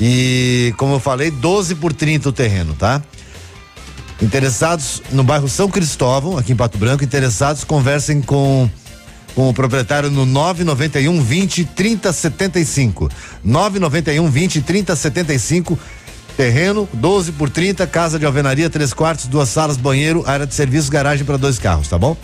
E, 0.01 0.75
como 0.77 0.95
eu 0.95 1.01
falei, 1.01 1.31
12 1.31 1.77
por 1.77 1.93
30 1.93 2.29
o 2.29 2.33
terreno, 2.33 2.75
tá? 2.75 3.01
Interessados 4.21 5.03
no 5.13 5.23
bairro 5.23 5.49
São 5.49 5.71
Cristóvão, 5.71 6.37
aqui 6.37 6.53
em 6.53 6.57
Pato 6.57 6.77
Branco, 6.77 7.05
interessados 7.05 7.65
conversem 7.65 8.21
com 8.21 8.69
com 9.37 9.51
o 9.51 9.53
proprietário 9.53 10.11
no 10.11 10.25
991 10.25 11.23
20 11.23 11.65
30 11.67 12.11
75. 12.11 13.11
991 13.45 14.31
20 14.31 14.63
30 14.63 14.97
75. 14.97 15.79
Terreno 16.39 16.89
12 16.93 17.33
por 17.33 17.49
30, 17.49 17.87
casa 17.87 18.19
de 18.19 18.27
alvenaria, 18.27 18.69
três 18.69 18.93
quartos, 18.93 19.27
duas 19.27 19.49
salas, 19.49 19.77
banheiro, 19.77 20.25
área 20.27 20.47
de 20.47 20.55
serviço, 20.55 20.91
garagem 20.91 21.25
para 21.25 21.37
dois 21.37 21.59
carros, 21.59 21.89
tá 21.89 21.99
bom? 21.99 22.17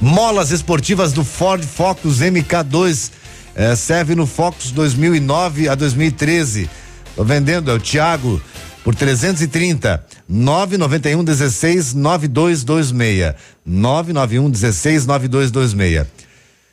Molas 0.00 0.50
esportivas 0.50 1.12
do 1.12 1.24
Ford 1.24 1.62
Focus 1.62 2.20
MK2 2.20 3.10
eh, 3.54 3.76
serve 3.76 4.14
no 4.14 4.26
Focus 4.26 4.70
2009 4.72 5.68
a 5.68 5.74
2013. 5.74 6.68
Tô 7.14 7.24
vendendo, 7.24 7.70
é 7.70 7.74
o 7.74 7.80
Thiago 7.80 8.40
por 8.82 8.94
330 8.94 10.04
991 10.28 11.24
16 11.24 11.94
9226 11.94 13.34
991 13.64 14.50
16 14.50 15.06
9226 15.06 16.06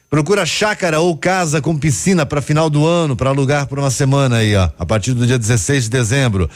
Procura 0.10 0.44
chácara 0.44 1.00
ou 1.00 1.16
casa 1.16 1.62
com 1.62 1.78
piscina 1.78 2.26
para 2.26 2.42
final 2.42 2.68
do 2.68 2.88
ano, 2.88 3.16
para 3.16 3.30
alugar 3.30 3.68
por 3.68 3.78
uma 3.78 3.92
semana 3.92 4.38
aí, 4.38 4.56
ó, 4.56 4.68
a 4.80 4.84
partir 4.84 5.14
do 5.14 5.28
dia 5.28 5.38
16 5.38 5.84
de 5.84 5.90
dezembro. 5.92 6.50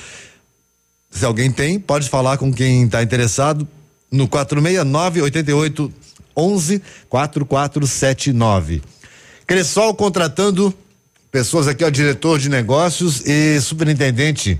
Se 1.12 1.24
alguém 1.24 1.52
tem, 1.52 1.80
pode 1.80 2.10
falar 2.10 2.40
com 2.40 2.52
quem 2.52 2.86
está 2.86 3.04
interessado 3.04 3.68
no 4.12 4.28
469 4.28 5.22
88 5.22 5.94
11 6.36 6.82
4479. 7.08 8.82
Cressol 9.46 9.94
contratando 9.94 10.74
pessoas 11.32 11.68
aqui, 11.68 11.84
ó, 11.84 11.92
diretor 11.92 12.40
de 12.40 12.50
negócios 12.50 13.22
e 13.24 13.62
superintendente 13.62 14.60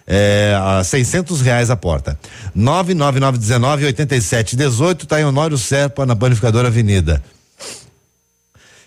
É, 0.08 0.56
a 0.62 0.84
600 0.84 1.42
reais 1.42 1.72
a 1.72 1.76
porta. 1.76 2.20
99919 2.54 3.86
8718 3.86 5.08
tá 5.08 5.20
em 5.20 5.26
Honório 5.26 5.58
Serpa 5.58 6.06
na 6.06 6.16
Panificadora 6.16 6.68
Avenida. 6.68 7.24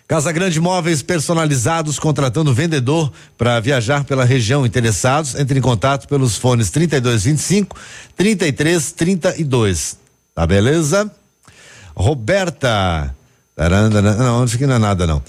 Casa 0.09 0.33
Grande 0.33 0.59
Móveis 0.59 1.03
personalizados 1.03 1.99
contratando 1.99 2.55
vendedor 2.55 3.13
para 3.37 3.61
viajar 3.61 4.05
pela 4.05 4.25
região. 4.25 4.65
Interessados, 4.65 5.35
entre 5.35 5.59
em 5.59 5.63
contato 5.63 6.09
pelos 6.09 6.39
fones 6.39 6.71
3225 6.71 7.77
3332. 8.17 9.99
Tá 10.35 10.47
beleza? 10.47 11.13
Roberta. 11.95 13.15
Não, 14.19 14.47
isso 14.47 14.55
aqui 14.57 14.67
não 14.67 14.77
é 14.77 14.79
nada 14.79 15.07
não. 15.07 15.23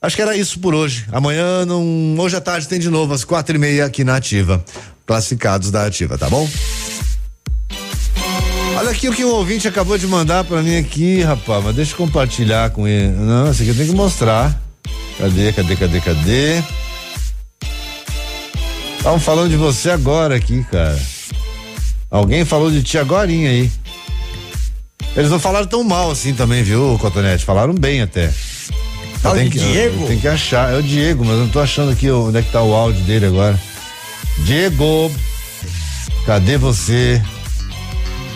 Acho 0.00 0.14
que 0.14 0.22
era 0.22 0.36
isso 0.36 0.60
por 0.60 0.76
hoje. 0.76 1.06
Amanhã, 1.10 1.64
não, 1.66 2.14
hoje 2.18 2.36
à 2.36 2.40
tarde 2.40 2.68
tem 2.68 2.78
de 2.78 2.88
novo 2.88 3.12
às 3.14 3.24
quatro 3.24 3.56
e 3.56 3.58
meia 3.58 3.84
aqui 3.84 4.04
na 4.04 4.14
Ativa. 4.14 4.64
Classificados 5.04 5.72
da 5.72 5.86
Ativa, 5.86 6.16
tá 6.16 6.30
bom? 6.30 6.48
Aqui 8.92 9.08
o 9.08 9.12
que 9.12 9.24
o 9.24 9.34
ouvinte 9.34 9.66
acabou 9.66 9.96
de 9.96 10.06
mandar 10.06 10.44
para 10.44 10.62
mim 10.62 10.76
aqui, 10.76 11.22
rapaz, 11.22 11.64
mas 11.64 11.74
deixa 11.74 11.94
eu 11.94 11.96
compartilhar 11.96 12.68
com 12.70 12.86
ele. 12.86 13.08
Não, 13.08 13.50
esse 13.50 13.62
aqui 13.62 13.70
eu 13.70 13.74
tenho 13.74 13.88
que 13.88 13.96
mostrar. 13.96 14.62
Cadê, 15.18 15.50
cadê, 15.50 15.76
cadê, 15.76 16.00
cadê? 16.00 16.62
Estavam 18.98 19.18
falando 19.18 19.48
de 19.48 19.56
você 19.56 19.90
agora 19.90 20.36
aqui, 20.36 20.62
cara. 20.70 21.00
Alguém 22.10 22.44
falou 22.44 22.70
de 22.70 22.82
ti 22.82 22.98
agora 22.98 23.30
aí. 23.30 23.72
Eles 25.16 25.30
não 25.30 25.40
falaram 25.40 25.66
tão 25.66 25.82
mal 25.82 26.10
assim 26.10 26.34
também, 26.34 26.62
viu, 26.62 26.98
Cotonete? 27.00 27.46
Falaram 27.46 27.72
bem 27.72 28.02
até. 28.02 28.30
Ah, 29.24 29.30
tem 29.30 29.48
que, 29.48 29.58
Diego? 29.58 30.06
Tem 30.06 30.18
que 30.18 30.28
achar. 30.28 30.70
É 30.70 30.76
o 30.76 30.82
Diego, 30.82 31.24
mas 31.24 31.38
eu 31.38 31.44
não 31.44 31.48
tô 31.48 31.60
achando 31.60 31.92
aqui 31.92 32.10
onde 32.10 32.36
é 32.36 32.42
que 32.42 32.52
tá 32.52 32.62
o 32.62 32.74
áudio 32.74 33.02
dele 33.04 33.24
agora. 33.24 33.58
Diego, 34.44 35.10
cadê 36.26 36.58
você? 36.58 37.22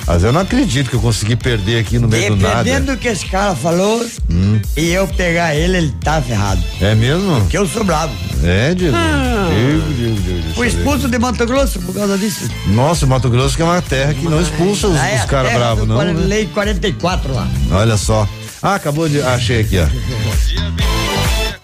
Mas 0.06 0.22
eu 0.22 0.32
não 0.32 0.40
acredito 0.42 0.88
que 0.88 0.94
eu 0.94 1.00
consegui 1.00 1.34
perder 1.34 1.80
aqui 1.80 1.98
no 1.98 2.06
meio 2.06 2.36
do 2.36 2.42
nada. 2.42 2.62
Dependendo 2.62 2.92
do 2.92 2.98
que 2.98 3.08
esse 3.08 3.26
cara 3.26 3.56
falou, 3.56 4.06
Hum. 4.30 4.60
e 4.76 4.90
eu 4.92 5.08
pegar 5.08 5.54
ele, 5.56 5.76
ele 5.78 5.94
tá 6.02 6.22
ferrado. 6.22 6.62
É 6.80 6.94
mesmo? 6.94 7.40
Porque 7.40 7.58
eu 7.58 7.66
sou 7.66 7.82
bravo. 7.82 8.14
É, 8.44 8.72
Diego. 8.72 8.94
Ah. 8.96 9.48
Diego, 9.52 9.94
Diego, 9.94 10.20
Diego. 10.20 10.54
Fui 10.54 10.68
expulso 10.68 11.08
de 11.08 11.18
Mato 11.18 11.44
Grosso 11.44 11.80
por 11.80 11.92
causa 11.94 12.16
disso. 12.16 12.48
Nossa, 12.68 13.04
Mato 13.04 13.28
Grosso 13.28 13.56
que 13.56 13.62
é 13.62 13.64
uma 13.64 13.82
terra 13.82 14.14
que 14.14 14.24
não 14.28 14.40
expulsa 14.40 14.86
os, 14.86 14.96
é 14.96 15.16
os 15.16 15.24
caras 15.24 15.52
bravos, 15.52 15.88
não. 15.88 15.96
né? 15.98 16.12
Lei 16.12 16.46
44 16.46 17.34
lá. 17.34 17.48
Olha 17.72 17.96
só. 17.96 18.28
Ah, 18.62 18.76
acabou 18.76 19.08
de. 19.08 19.20
achei 19.22 19.60
aqui, 19.62 19.78
ó. 19.78 19.86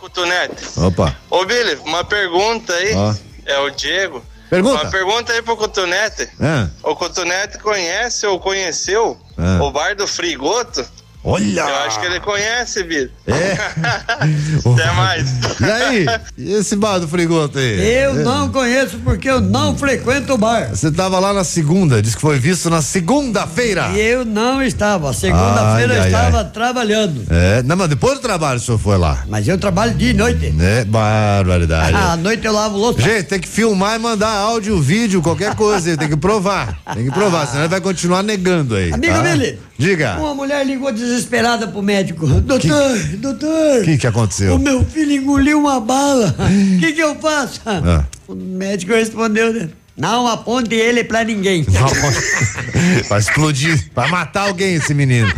Cotonete. 0.01 0.55
Opa. 0.79 1.15
Ô, 1.31 1.45
Billy, 1.45 1.79
uma 1.87 2.05
pergunta 2.05 2.73
aí. 2.73 2.93
Ó. 2.95 3.15
É 3.47 3.59
o 3.61 3.71
Diego. 3.71 4.23
Pergunta. 4.53 4.83
Uma 4.83 4.91
pergunta 4.91 5.33
aí 5.33 5.41
pro 5.41 5.57
Cotonete. 5.57 6.29
Ah. 6.39 6.69
O 6.83 6.95
Cotonete 6.95 7.57
conhece 7.57 8.27
ou 8.27 8.39
conheceu 8.39 9.19
Ah. 9.39 9.63
o 9.63 9.71
bar 9.71 9.97
do 9.97 10.07
Frigoto? 10.07 10.85
Olha! 11.25 11.61
Eu 11.61 11.77
acho 11.87 12.01
que 12.01 12.07
ele 12.07 12.19
conhece, 12.21 12.83
Billy. 12.83 13.11
É? 13.29 13.53
Até 14.75 14.93
mais. 14.93 15.31
E 15.61 15.65
aí? 15.65 16.07
E 16.37 16.53
esse 16.55 16.75
bar 16.75 16.99
do 16.99 17.07
frigoto 17.07 17.59
aí? 17.59 18.03
Eu 18.03 18.11
É. 18.21 18.23
não 18.25 18.49
conheço 18.49 18.99
porque 19.05 19.31
eu 19.31 19.41
não 19.41 19.77
frequento 19.79 20.35
o 20.35 20.39
bar. 20.39 20.71
Você 20.71 20.91
tava 20.91 21.21
lá 21.21 21.33
na 21.33 21.45
segunda, 21.45 22.03
disse 22.03 22.17
que 22.17 22.21
foi 22.23 22.39
visto 22.41 22.69
na 22.69 22.83
segunda-feira. 22.83 23.91
E 23.95 24.01
eu 24.01 24.25
não 24.25 24.61
estava. 24.63 25.13
Segunda-feira 25.13 25.95
eu 25.95 26.05
estava 26.07 26.39
ai. 26.39 26.51
trabalhando. 26.51 27.25
É, 27.31 27.63
não, 27.63 27.77
mas 27.77 27.89
depois 27.89 28.15
do 28.15 28.21
trabalho 28.21 28.59
o 28.59 28.61
senhor 28.63 28.79
foi 28.79 28.99
lá. 28.99 29.23
Mas 29.29 29.47
eu 29.47 29.57
trabalho 29.57 29.95
dia 29.95 30.11
e 30.11 30.15
noite. 30.15 30.53
É, 30.61 30.85
barbaridade. 30.85 31.97
À 32.03 32.17
noite 32.17 32.45
eu 32.45 32.53
lavo 32.53 32.77
louça. 32.77 33.01
Gente, 33.01 33.25
tem 33.27 33.39
que 33.41 33.49
filmar 33.49 33.95
e 33.97 33.99
mandar 33.99 34.29
áudio, 34.31 34.81
vídeo, 34.83 35.23
qualquer 35.23 35.55
coisa 35.55 35.91
aí, 35.91 35.97
tem 35.97 36.09
que 36.09 36.17
provar. 36.17 36.79
Tem 36.95 37.05
que 37.05 37.13
provar, 37.13 37.47
senão 37.47 37.61
ele 37.63 37.69
vai 37.69 37.81
continuar 37.81 38.23
negando 38.25 38.75
aí. 38.75 38.93
Amigo 38.93 39.15
tá? 39.15 39.23
Billy. 39.23 39.59
Diga. 39.83 40.17
Uma 40.17 40.33
mulher 40.33 40.65
ligou 40.65 40.93
desesperada 40.93 41.67
pro 41.67 41.83
médico. 41.83 42.25
Doutor, 42.25 42.99
doutor. 43.19 43.81
O 43.81 43.85
que 43.85 43.99
que 43.99 44.07
aconteceu? 44.07 44.55
O 44.55 44.59
meu 44.59 44.85
filho 44.85 45.11
engoliu 45.11 45.59
uma 45.59 45.81
bala. 45.81 46.33
O 46.43 46.79
que 46.79 46.93
que 46.93 47.01
eu 47.03 47.17
faço? 47.17 47.61
Ah. 47.67 48.05
O 48.29 48.35
médico 48.35 48.93
respondeu, 48.93 49.53
né? 49.53 49.69
Não 49.97 50.27
aponte 50.29 50.75
ele 50.75 51.03
pra 51.03 51.25
ninguém. 51.25 51.67
Vai 53.09 53.19
explodir, 53.19 53.89
vai 53.95 54.09
matar 54.11 54.49
alguém 54.49 54.75
esse 54.75 54.95
menino. 54.95 55.33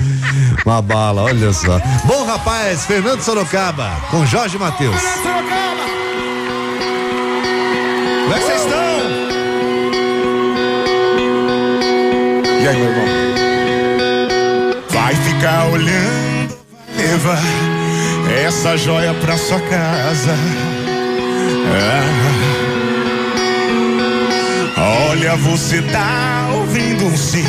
Uma 0.65 0.81
bala, 0.81 1.23
olha 1.23 1.53
só. 1.53 1.79
Bom, 2.05 2.25
rapaz, 2.25 2.85
Fernando 2.87 3.21
Sorocaba, 3.21 3.91
com 4.11 4.25
Jorge 4.27 4.59
Matheus. 4.59 5.01
Como 8.23 8.35
é 8.35 8.39
que 8.39 8.45
vocês 8.45 8.61
estão? 8.61 8.85
E 12.63 12.69
aí, 12.69 12.77
meu 12.77 12.91
irmão? 12.91 13.24
Vai 15.05 15.15
ficar 15.17 15.67
olhando, 15.67 16.57
levar 16.97 17.43
essa 18.43 18.75
joia 18.75 19.13
pra 19.13 19.37
sua 19.37 19.61
casa. 19.61 20.35
Ah. 24.79 25.11
Olha, 25.11 25.37
você 25.37 25.83
tá 25.83 26.49
ouvindo 26.55 27.05
um 27.05 27.15
sim 27.19 27.45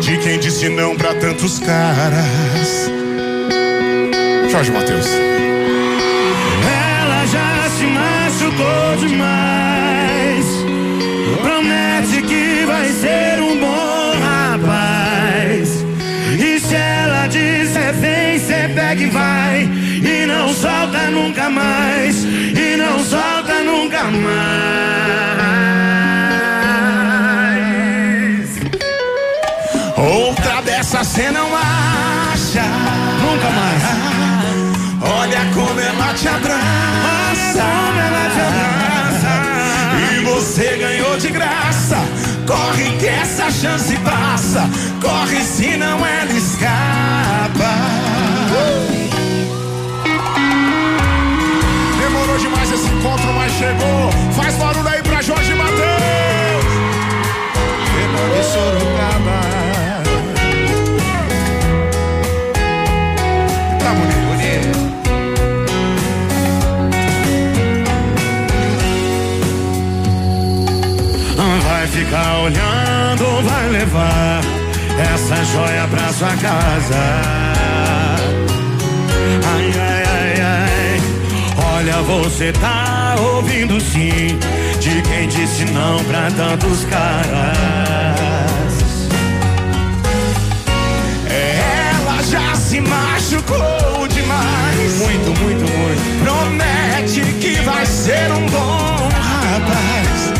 de 0.00 0.18
quem 0.18 0.36
disse 0.40 0.68
não 0.68 0.96
pra 0.96 1.14
tantos 1.14 1.60
caras. 1.60 2.90
Jorge 4.50 4.72
Matheus. 4.72 5.06
Ela 6.66 7.24
já 7.26 7.70
se 7.70 7.86
machucou 7.86 8.96
demais. 9.06 9.73
Vai. 19.14 19.62
E 20.02 20.26
não 20.26 20.52
solta 20.52 21.10
nunca 21.10 21.48
mais. 21.48 22.24
E 22.24 22.76
não 22.76 22.98
solta 22.98 23.62
nunca 23.62 24.02
mais. 24.04 24.44
Outra 29.96 30.60
dessa 30.62 31.04
cê 31.04 31.30
não 31.30 31.48
acha. 31.56 32.66
Nunca 33.24 33.50
mais. 33.60 33.82
Olha 35.18 35.40
como 35.54 35.80
ela 35.80 36.12
te 36.14 36.28
abraça. 36.28 37.62
Como 37.62 38.00
ela 38.06 38.24
te 38.34 38.40
abraça. 38.48 39.34
E 40.02 40.24
você 40.24 40.76
ganhou 40.76 41.16
de 41.16 41.30
graça. 41.30 41.98
Corre 42.46 42.90
que 42.98 43.06
essa 43.06 43.50
chance 43.50 43.96
passa. 43.98 44.68
Corre 45.00 45.40
senão 45.42 46.04
ela 46.04 46.32
escapa. 46.32 48.03
Encontro, 53.04 53.32
mas 53.34 53.52
chegou. 53.52 54.10
Faz 54.32 54.54
barulho 54.56 54.88
aí 54.88 55.02
pra 55.02 55.20
Jorge 55.20 55.54
Matheus. 55.54 55.84
Sorocaba. 58.52 59.40
Tá 63.78 63.90
bonito. 63.94 64.94
Vai 71.64 71.86
ficar 71.88 72.38
olhando, 72.40 73.42
vai 73.48 73.68
levar 73.70 74.40
essa 75.14 75.44
joia 75.44 75.88
pra 75.88 76.12
sua 76.12 76.36
casa. 76.36 77.02
Ai, 79.46 79.72
ai. 79.80 79.93
Olha, 81.84 82.00
você 82.00 82.50
tá 82.50 83.14
ouvindo 83.20 83.78
sim 83.78 84.38
de 84.80 85.02
quem 85.02 85.28
disse 85.28 85.66
não 85.66 86.02
pra 86.04 86.30
tantos 86.30 86.82
caras. 86.84 87.58
Ela 91.28 92.22
já 92.22 92.54
se 92.56 92.80
machucou 92.80 94.08
demais. 94.08 94.98
Muito, 94.98 95.38
muito, 95.42 95.60
muito. 95.60 96.24
Promete 96.24 97.20
que 97.34 97.60
vai 97.60 97.84
ser 97.84 98.32
um 98.32 98.46
bom 98.46 99.10
rapaz. 99.52 100.32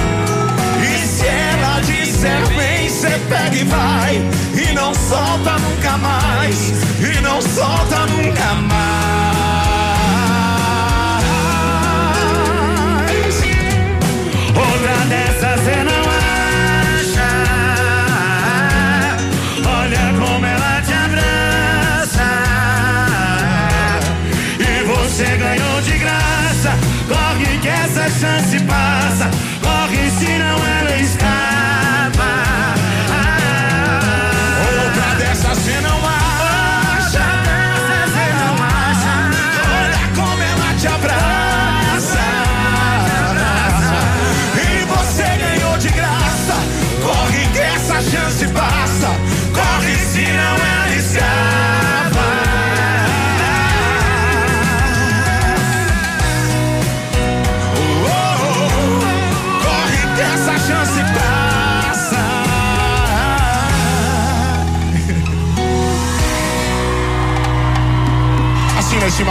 E 0.82 1.06
se 1.06 1.26
ela 1.26 1.80
disser 1.80 2.46
vem, 2.56 2.88
cê 2.88 3.20
pega 3.28 3.54
e 3.54 3.64
vai. 3.64 4.14
E 4.66 4.72
não 4.72 4.94
solta 4.94 5.58
nunca 5.58 5.98
mais. 5.98 6.72
E 7.02 7.20
não 7.20 7.42
solta 7.42 8.06
nunca 8.06 8.54
mais. 8.54 9.83
Chance 28.04 28.60
passa. 28.66 29.33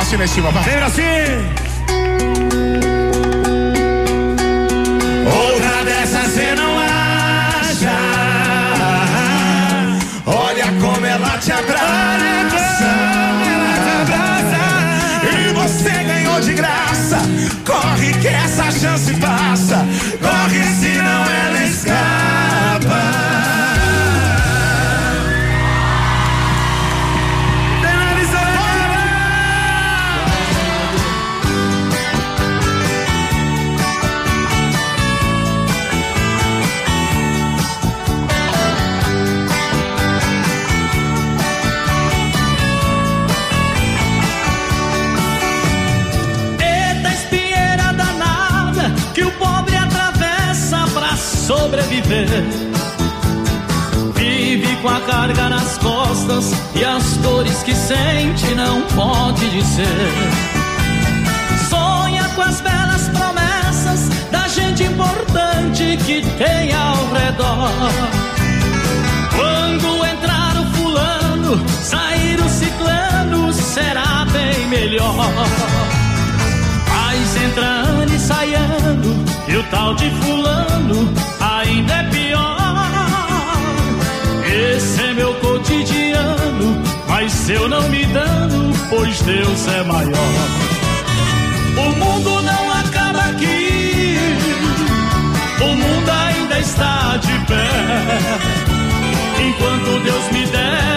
Assina 0.03 0.25
em 0.25 0.27
cima, 0.27 0.51
vai. 0.51 0.63
Sempre 0.65 0.84
assim. 0.84 1.01
Outra 5.25 5.85
dessas 5.85 6.27
cê 6.34 6.53
não 6.55 6.77
acha. 6.77 7.95
Olha 10.25 10.65
como 10.81 11.05
ela 11.05 11.38
te 11.38 11.53
abraça. 11.53 12.85
Ela 13.53 13.73
te 13.80 13.91
abraça. 14.01 14.63
E 15.31 15.53
você 15.53 16.03
ganhou 16.03 16.41
de 16.41 16.53
graça. 16.53 17.19
Corre 17.65 18.11
que 18.19 18.27
essa 18.27 18.71
chance 18.71 19.13
passa. 19.21 19.43
Sobreviver. 52.03 52.43
Vive 54.15 54.75
com 54.77 54.89
a 54.89 54.99
carga 55.01 55.49
nas 55.49 55.77
costas 55.77 56.51
e 56.75 56.84
as 56.84 57.17
dores 57.17 57.63
que 57.63 57.73
sente 57.73 58.53
não 58.55 58.81
pode 58.95 59.49
dizer. 59.49 59.85
Sonha 61.69 62.27
com 62.35 62.41
as 62.41 62.61
belas 62.61 63.09
promessas 63.09 64.09
da 64.31 64.47
gente 64.47 64.84
importante 64.84 65.97
que 66.05 66.21
tem 66.38 66.73
ao 66.73 67.07
redor. 67.13 67.71
Quando 69.35 70.05
entrar 70.05 70.55
o 70.57 70.65
fulano, 70.75 71.69
sair 71.81 72.39
o 72.39 72.49
ciclano, 72.49 73.53
será 73.53 74.25
bem 74.31 74.67
melhor. 74.67 75.82
Mas 77.15 77.35
entra 77.35 77.65
ano 77.68 78.11
e 78.11 78.19
sai 78.19 78.56
ano, 78.56 79.23
e 79.48 79.56
o 79.56 79.64
tal 79.65 79.94
de 79.94 80.10
fulano 80.10 81.14
ainda 81.40 81.94
é 81.94 82.03
pior. 82.10 82.57
Esse 84.76 84.99
é 85.03 85.14
meu 85.14 85.31
cotidiano, 85.35 86.81
mas 87.07 87.48
eu 87.52 87.69
não 87.69 87.88
me 87.90 88.03
dano, 88.07 88.73
pois 88.90 89.22
Deus 89.22 89.68
é 89.68 89.84
maior. 89.84 90.34
O 91.77 91.91
mundo 92.03 92.41
não 92.41 92.72
acaba 92.80 93.19
aqui, 93.30 94.18
o 95.61 95.68
mundo 95.68 96.10
ainda 96.10 96.60
está 96.60 97.18
de 97.18 97.45
pé. 97.45 97.69
Enquanto 99.40 100.03
Deus 100.03 100.31
me 100.31 100.48
der 100.48 100.93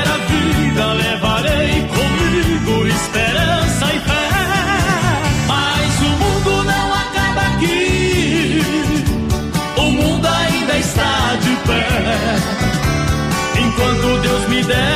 Enquanto 14.69 14.96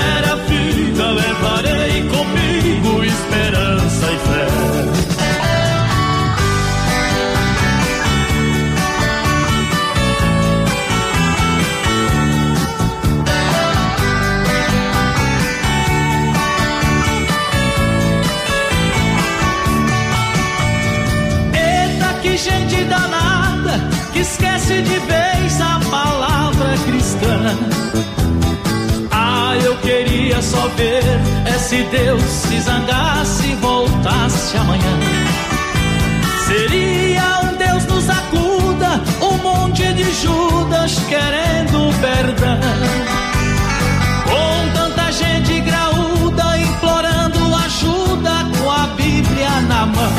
Deus 31.91 32.23
se 32.23 32.61
zangasse 32.61 33.49
e 33.49 33.55
voltasse 33.57 34.57
amanhã. 34.57 34.99
Seria 36.47 37.41
um 37.43 37.57
Deus 37.57 37.85
nos 37.87 38.09
acuda, 38.09 39.01
um 39.21 39.37
monte 39.39 39.93
de 39.95 40.05
Judas 40.12 41.01
querendo 41.09 41.93
perdão. 42.01 42.61
Com 44.25 44.73
tanta 44.73 45.11
gente 45.11 45.61
graúda 45.62 46.59
implorando 46.59 47.55
ajuda 47.57 48.31
com 48.57 48.71
a 48.71 48.87
Bíblia 48.97 49.61
na 49.62 49.87
mão. 49.87 50.12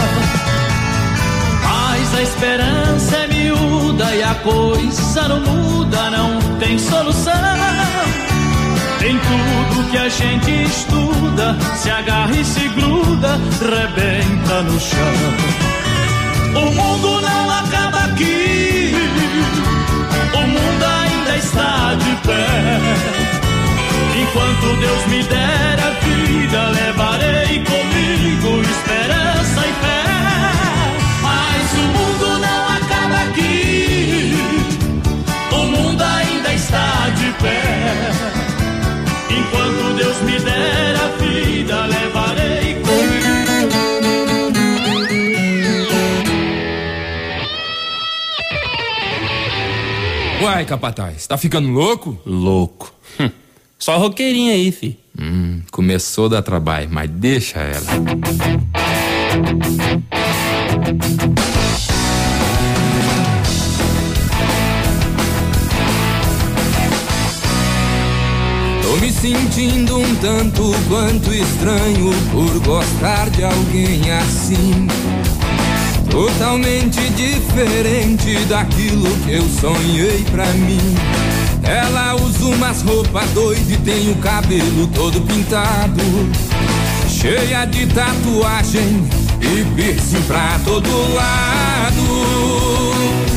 Mas 1.63 2.15
a 2.15 2.21
esperança 2.21 3.15
é 3.15 3.27
miúda 3.27 4.13
e 4.13 4.23
a 4.23 4.35
coisa 4.35 5.27
não 5.29 5.39
muda, 5.39 6.09
não 6.09 6.57
tem 6.59 6.77
solução. 6.77 7.90
Tem 9.01 9.17
tudo 9.17 9.89
que 9.89 9.97
a 9.97 10.07
gente 10.07 10.51
estuda, 10.63 11.57
se 11.75 11.89
agarra 11.89 12.35
e 12.35 12.45
se 12.45 12.67
gruda, 12.69 13.39
rebenta 13.59 14.61
no 14.61 14.79
chão. 14.79 15.15
O 16.53 16.71
mundo 16.71 17.19
não 17.19 17.49
acaba 17.49 17.97
aqui. 18.03 18.93
O 20.35 20.47
mundo 20.47 20.85
ainda 20.85 21.35
está 21.35 21.95
de 21.95 22.15
pé. 22.27 22.77
Enquanto 24.21 24.79
Deus 24.79 25.05
me 25.07 25.23
der 25.23 25.79
a 25.79 25.89
vida, 26.05 26.69
levarei 26.69 27.63
comigo 27.63 28.61
esperança 28.61 29.61
e 29.65 29.73
fé. 29.81 30.03
Mas 31.23 31.73
o 31.73 31.85
mundo 31.97 32.39
não 32.39 32.69
acaba 32.69 33.17
aqui. 33.23 34.35
O 35.53 35.65
mundo 35.65 36.03
ainda 36.03 36.53
está 36.53 37.09
de 37.15 37.31
pé. 37.41 38.40
Deus 40.01 40.19
me 40.23 40.39
der 40.39 40.95
a 40.95 41.07
vida, 41.21 41.85
levarei 41.85 42.73
comigo. 42.81 44.41
Uai, 50.41 50.65
capataz, 50.65 51.27
tá 51.27 51.37
ficando 51.37 51.69
louco? 51.69 52.19
Louco. 52.25 52.91
Hum, 53.19 53.29
Só 53.77 53.97
roqueirinha 53.99 54.53
aí, 54.53 54.71
fi. 54.71 54.97
Hum, 55.19 55.61
começou 55.71 56.25
a 56.25 56.29
dar 56.29 56.41
trabalho, 56.41 56.89
mas 56.91 57.09
deixa 57.09 57.59
ela. 57.59 57.85
Sentindo 69.21 69.99
um 69.99 70.15
tanto 70.15 70.73
quanto 70.89 71.31
estranho 71.31 72.11
por 72.31 72.59
gostar 72.65 73.29
de 73.29 73.43
alguém 73.43 74.11
assim. 74.11 74.87
Totalmente 76.09 76.99
diferente 77.11 78.43
daquilo 78.45 79.15
que 79.23 79.33
eu 79.33 79.47
sonhei 79.47 80.25
pra 80.31 80.47
mim. 80.47 80.95
Ela 81.61 82.15
usa 82.15 82.45
umas 82.45 82.81
roupas 82.81 83.29
doidas 83.29 83.69
e 83.69 83.77
tem 83.77 84.09
o 84.09 84.15
cabelo 84.15 84.87
todo 84.87 85.21
pintado. 85.21 86.01
Cheia 87.07 87.65
de 87.65 87.85
tatuagem 87.85 89.07
e 89.39 89.63
piercing 89.75 90.23
pra 90.23 90.59
todo 90.65 90.89
lado. 91.13 93.30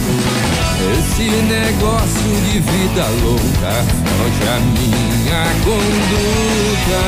Esse 0.93 1.23
negócio 1.23 2.31
de 2.44 2.61
vida 2.61 3.06
louca 3.23 3.73
foge 4.05 4.48
a 4.48 4.59
minha 4.61 5.44
conduta. 5.65 7.05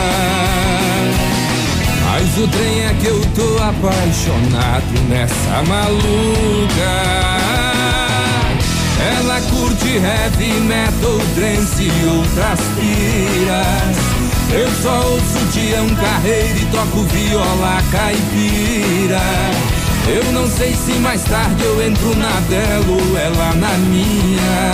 Mas 2.05 2.39
o 2.39 2.48
trem 2.48 2.85
é 2.85 2.94
que 2.98 3.07
eu 3.07 3.20
tô 3.35 3.62
apaixonado 3.62 5.09
nessa 5.11 5.62
maluca. 5.69 6.94
Ela 9.19 9.40
curte 9.43 9.97
heavy 9.97 10.61
metal, 10.61 11.20
trance 11.35 11.82
e 11.82 12.07
outras 12.09 12.61
piras. 12.77 13.97
Eu 14.53 14.70
só 14.82 15.07
ouço 15.11 15.47
Tião 15.53 15.86
Carreiro 15.97 16.59
e 16.59 16.66
toco 16.66 17.03
viola 17.03 17.82
caipira. 17.93 19.20
Eu 20.09 20.33
não 20.33 20.47
sei 20.47 20.73
se 20.73 20.93
mais 20.95 21.24
tarde 21.24 21.65
eu 21.65 21.83
entro 21.83 22.15
na 22.16 22.41
dela 22.49 22.87
ou 22.89 23.19
ela 23.19 23.55
na 23.55 23.73
minha. 23.78 24.73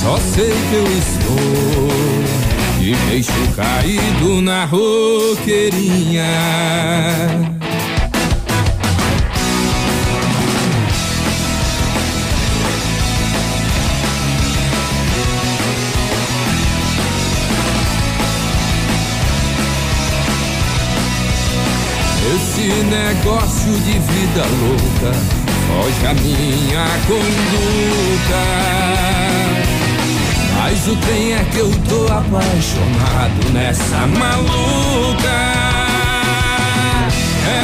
Só 0.00 0.16
sei 0.18 0.50
que 0.50 0.74
eu 0.74 0.86
estou 0.86 1.88
de 2.78 2.94
queixo 3.08 3.32
caído 3.56 4.40
na 4.40 4.64
roqueirinha. 4.64 6.24
Esse 22.36 22.68
negócio 22.68 23.72
de 23.72 23.98
vida 23.98 24.44
louca 24.60 25.10
foge 25.66 26.06
a 26.06 26.12
minha 26.12 26.86
conduta. 27.06 28.42
Mas 30.54 30.86
o 30.86 30.96
trem 30.96 31.32
é 31.32 31.44
que 31.50 31.56
eu 31.56 31.70
tô 31.88 32.04
apaixonado 32.12 33.52
nessa 33.54 34.06
maluca. 34.06 35.38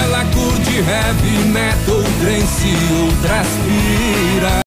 Ela 0.05 0.24
curte 0.32 0.77
heavy 0.78 1.49
metal, 1.49 2.03
trance 2.23 2.66
e 2.66 2.93
outras 3.05 3.49
piras. 3.66 4.62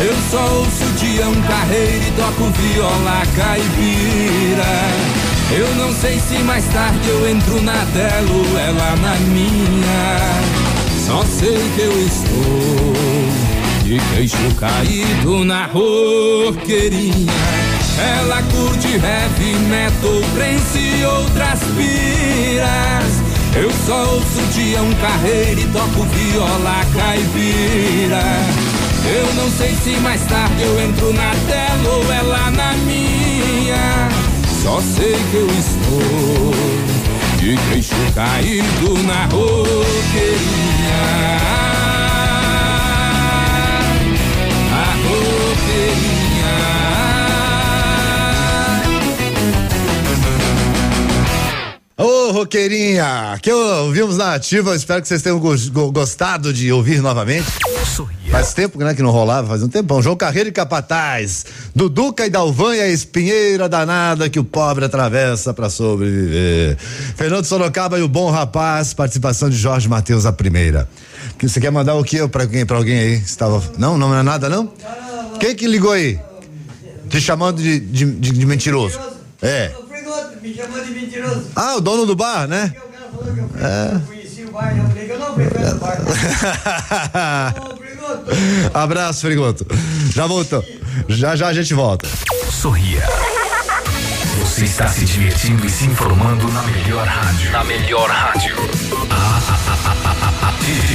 Eu 0.00 0.14
só 0.30 0.44
ouço 0.54 0.84
Tião 0.98 1.32
Carreiro 1.48 2.04
e 2.08 2.10
toco 2.10 2.50
viola 2.60 3.22
caipira. 3.34 5.23
Eu 5.50 5.74
não 5.76 5.92
sei 5.92 6.18
se 6.18 6.38
mais 6.42 6.64
tarde 6.66 7.08
eu 7.08 7.28
entro 7.28 7.62
na 7.62 7.84
dela 7.92 8.32
ou 8.32 8.58
ela 8.58 8.96
na 8.96 9.14
minha. 9.16 10.18
Só 11.06 11.22
sei 11.24 11.58
que 11.74 11.82
eu 11.82 12.06
estou 12.06 13.54
de 13.84 13.98
queixo 14.14 14.54
caído 14.58 15.44
na 15.44 15.66
roqueirinha. 15.66 17.32
Ela 17.98 18.42
curte 18.42 18.88
heavy 18.88 19.54
metal, 19.68 20.20
trance 20.34 20.78
e 20.78 21.04
outras 21.04 21.60
piras. 21.76 23.24
Eu 23.54 23.70
só 23.86 24.14
ouço 24.14 24.42
Tião 24.52 24.90
Carreiro 24.94 25.60
e 25.60 25.66
toco 25.66 26.02
viola 26.06 26.84
caipira. 26.92 28.24
Eu 29.06 29.34
não 29.34 29.50
sei 29.50 29.74
se 29.74 29.90
mais 30.00 30.22
tarde 30.22 30.62
eu 30.62 30.80
entro 30.80 31.12
na 31.12 31.30
dela 31.46 31.94
ou 31.94 32.12
ela 32.12 32.50
na 32.50 32.72
minha. 32.72 34.03
Só 34.64 34.80
sei 34.80 35.12
que 35.30 35.36
eu 35.36 35.46
estou 35.46 36.50
de 37.36 37.54
queixo 37.68 37.94
caído 38.14 38.94
na 39.02 39.26
roqueirinha. 39.26 39.84
Roqueirinha, 52.58 53.36
que 53.42 53.52
ouvimos 53.52 54.16
na 54.16 54.34
ativa, 54.34 54.76
espero 54.76 55.02
que 55.02 55.08
vocês 55.08 55.20
tenham 55.22 55.40
go- 55.40 55.54
go- 55.72 55.90
gostado 55.90 56.52
de 56.52 56.70
ouvir 56.72 57.00
novamente. 57.02 57.46
Faz 58.30 58.54
tempo 58.54 58.78
né, 58.78 58.94
que 58.94 59.02
não 59.02 59.10
rolava, 59.10 59.48
faz 59.48 59.62
um 59.62 59.68
tempão. 59.68 60.00
João 60.00 60.14
Carreiro 60.16 60.48
e 60.48 60.52
Capataz, 60.52 61.44
Duduca 61.74 62.24
e 62.26 62.30
Dalvan 62.30 62.72
a 62.72 62.88
espinheira 62.88 63.68
danada 63.68 64.28
que 64.30 64.38
o 64.38 64.44
pobre 64.44 64.84
atravessa 64.84 65.52
pra 65.52 65.68
sobreviver. 65.68 66.76
Fernando 67.16 67.44
Sorocaba 67.44 67.98
e 67.98 68.02
o 68.02 68.08
bom 68.08 68.30
rapaz, 68.30 68.94
participação 68.94 69.50
de 69.50 69.56
Jorge 69.56 69.88
Matheus 69.88 70.24
a 70.24 70.32
primeira. 70.32 70.88
Que 71.38 71.48
Você 71.48 71.60
quer 71.60 71.70
mandar 71.72 71.94
o 71.94 72.04
que 72.04 72.26
pra 72.28 72.42
alguém, 72.44 72.64
pra 72.64 72.76
alguém 72.76 72.98
aí? 72.98 73.14
Estava... 73.14 73.62
Não, 73.78 73.98
não 73.98 74.16
é 74.16 74.22
nada 74.22 74.48
não? 74.48 74.72
Quem 75.40 75.54
que 75.56 75.66
ligou 75.66 75.90
aí? 75.92 76.18
Te 77.08 77.20
chamando 77.20 77.60
de, 77.60 77.80
de, 77.80 78.04
de- 78.12 78.30
de 78.32 78.46
mentiroso. 78.46 78.98
É. 79.42 79.72
Me 80.44 80.54
chamou 80.54 80.84
de 80.84 80.90
mentiroso. 80.90 81.46
Ah, 81.56 81.76
o 81.76 81.80
dono 81.80 82.04
do 82.04 82.14
bar, 82.14 82.46
né? 82.46 82.74
É. 83.56 83.98
Conheci 84.06 84.44
o 84.44 84.50
bar, 84.50 84.76
eu 84.76 84.84
falei 84.88 85.06
que 85.06 85.12
eu 85.12 85.18
não 85.18 85.34
frequento 85.34 85.76
o 85.76 85.78
bar. 85.78 85.98
Abraço, 88.74 89.22
Frigoto. 89.22 89.66
Já 90.12 90.26
voltou. 90.26 90.62
Já 91.08 91.34
já 91.34 91.48
a 91.48 91.54
gente 91.54 91.72
volta. 91.72 92.06
Sorria. 92.52 93.08
Você 94.40 94.66
está 94.66 94.86
se 94.86 95.06
divertindo 95.06 95.64
e 95.64 95.70
se 95.70 95.86
informando 95.86 96.46
na 96.52 96.62
melhor 96.64 97.06
rádio. 97.06 97.50
Na 97.50 97.64
melhor 97.64 98.10
rádio. 98.10 98.54
Ativa. 100.42 100.94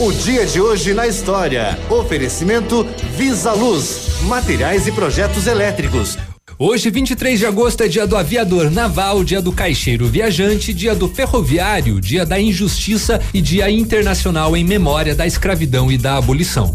O 0.00 0.12
dia 0.12 0.46
de 0.46 0.60
hoje 0.60 0.94
na 0.94 1.08
história. 1.08 1.76
Oferecimento 1.90 2.84
Visa 3.16 3.50
Luz, 3.50 4.20
materiais 4.22 4.86
e 4.86 4.92
projetos 4.92 5.48
elétricos. 5.48 6.16
Hoje, 6.60 6.90
23 6.90 7.38
de 7.38 7.46
agosto, 7.46 7.84
é 7.84 7.88
dia 7.88 8.04
do 8.04 8.16
aviador 8.16 8.68
naval, 8.68 9.22
dia 9.22 9.40
do 9.40 9.52
caixeiro 9.52 10.08
viajante, 10.08 10.74
dia 10.74 10.92
do 10.92 11.08
ferroviário, 11.08 12.00
dia 12.00 12.26
da 12.26 12.40
injustiça 12.40 13.22
e 13.32 13.40
dia 13.40 13.70
internacional 13.70 14.56
em 14.56 14.64
memória 14.64 15.14
da 15.14 15.24
escravidão 15.24 15.92
e 15.92 15.96
da 15.96 16.16
abolição. 16.16 16.74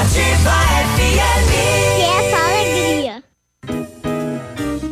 Ativa 0.00 0.56
FM. 0.96 1.73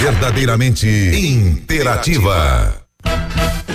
Verdadeiramente 0.00 0.88
interativa. 0.88 2.89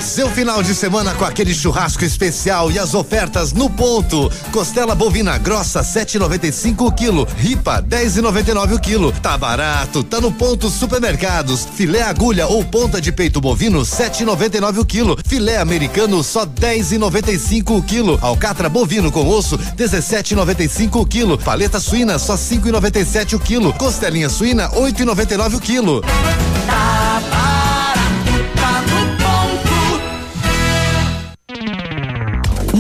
Seu 0.02 0.30
final 0.30 0.62
de 0.62 0.76
semana 0.76 1.14
com 1.14 1.26
aquele 1.26 1.54
churrasco 1.54 2.04
especial 2.04 2.72
e 2.72 2.78
as 2.78 2.94
ofertas 2.94 3.54
no 3.54 3.70
ponto. 3.70 4.32
Costela 4.52 4.94
bovina 4.94 5.38
grossa 5.38 5.82
7,95 5.82 6.88
o 6.88 6.91
quilo, 6.91 7.28
ripa 7.38 7.82
10,99 7.82 8.76
o 8.76 8.80
quilo. 8.80 9.12
Tá 9.12 9.38
barato, 9.38 10.04
tá 10.04 10.22
no 10.22 10.32
ponto 10.32 10.70
supermercados. 10.70 11.68
Filé 11.76 12.02
agulha 12.02 12.48
ou 12.48 12.64
ponta 12.64 13.02
de 13.02 13.12
peito 13.12 13.41
bovino 13.41 13.82
7,99 13.82 14.80
o 14.80 14.86
quilo. 14.86 15.18
Filé 15.26 15.57
americano 15.57 16.24
só 16.24 16.46
10,95 16.46 17.78
o 17.78 17.82
quilo. 17.82 18.20
Alcatra 18.22 18.70
bovino 18.70 19.12
com 19.12 19.28
osso 19.28 19.57
17,95 19.57 21.02
o 21.02 21.06
quilo. 21.06 21.38
Paleta 21.38 21.80
suína 21.80 22.20
só 22.20 22.36
5,97 22.36 23.34
o 23.34 23.40
quilo. 23.40 23.74
Costelinha 23.74 24.30
suína 24.30 24.70
8,99 24.70 25.56
o 25.56 25.60
quilo. 25.60 26.02
Tá 26.02 27.22
barato, 27.30 28.56
tá 28.56 28.82
no 28.82 29.05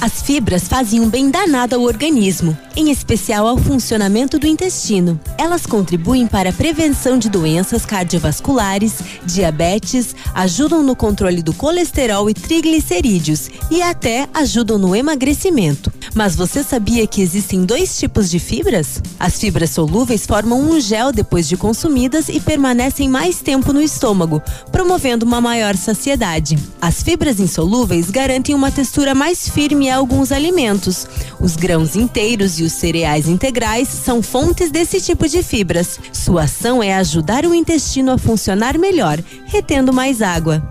As 0.00 0.20
fibras 0.20 0.68
fazem 0.68 1.00
um 1.00 1.08
bem 1.08 1.30
danado 1.30 1.74
ao 1.74 1.82
organismo, 1.82 2.56
em 2.76 2.90
especial 2.90 3.46
ao 3.46 3.56
funcionamento 3.56 4.38
do 4.38 4.46
intestino. 4.46 5.18
Elas 5.38 5.64
contribuem 5.64 6.26
para 6.26 6.50
a 6.50 6.52
prevenção 6.52 7.18
de 7.18 7.30
doenças 7.30 7.86
cardiovasculares, 7.86 8.94
diabetes, 9.24 10.14
ajudam 10.34 10.82
no 10.82 10.94
controle 10.94 11.42
do 11.42 11.54
colesterol 11.54 12.28
e 12.28 12.34
triglicerídeos 12.34 13.50
e 13.70 13.80
até 13.80 14.28
ajudam 14.34 14.76
no 14.76 14.94
emagrecimento. 14.94 15.90
Mas 16.14 16.36
você 16.36 16.62
sabia 16.62 17.06
que 17.06 17.22
existem 17.22 17.64
dois 17.64 17.98
tipos 17.98 18.30
de 18.30 18.38
fibras? 18.38 19.02
As 19.18 19.38
fibras 19.38 19.70
solúveis 19.70 20.26
formam 20.26 20.60
um 20.60 20.78
gel 20.78 21.10
depois 21.10 21.48
de 21.48 21.56
consumidas 21.56 22.28
e 22.28 22.38
permanecem 22.38 23.08
mais 23.08 23.40
tempo 23.40 23.72
no 23.72 23.80
estômago, 23.80 24.42
promovendo 24.70 25.24
uma 25.24 25.40
maior 25.40 25.74
saciedade. 25.74 26.58
As 26.80 27.02
fibras 27.02 27.40
insolúveis 27.40 28.10
garantem 28.10 28.54
uma 28.54 28.70
textura 28.70 29.14
mais 29.14 29.48
firme 29.48 29.85
a 29.90 29.96
alguns 29.96 30.32
alimentos. 30.32 31.06
Os 31.40 31.56
grãos 31.56 31.96
inteiros 31.96 32.58
e 32.58 32.62
os 32.62 32.72
cereais 32.72 33.28
integrais 33.28 33.88
são 33.88 34.22
fontes 34.22 34.70
desse 34.70 35.00
tipo 35.00 35.28
de 35.28 35.42
fibras. 35.42 35.98
Sua 36.12 36.44
ação 36.44 36.82
é 36.82 36.94
ajudar 36.94 37.44
o 37.44 37.54
intestino 37.54 38.12
a 38.12 38.18
funcionar 38.18 38.78
melhor, 38.78 39.18
retendo 39.46 39.92
mais 39.92 40.22
água. 40.22 40.62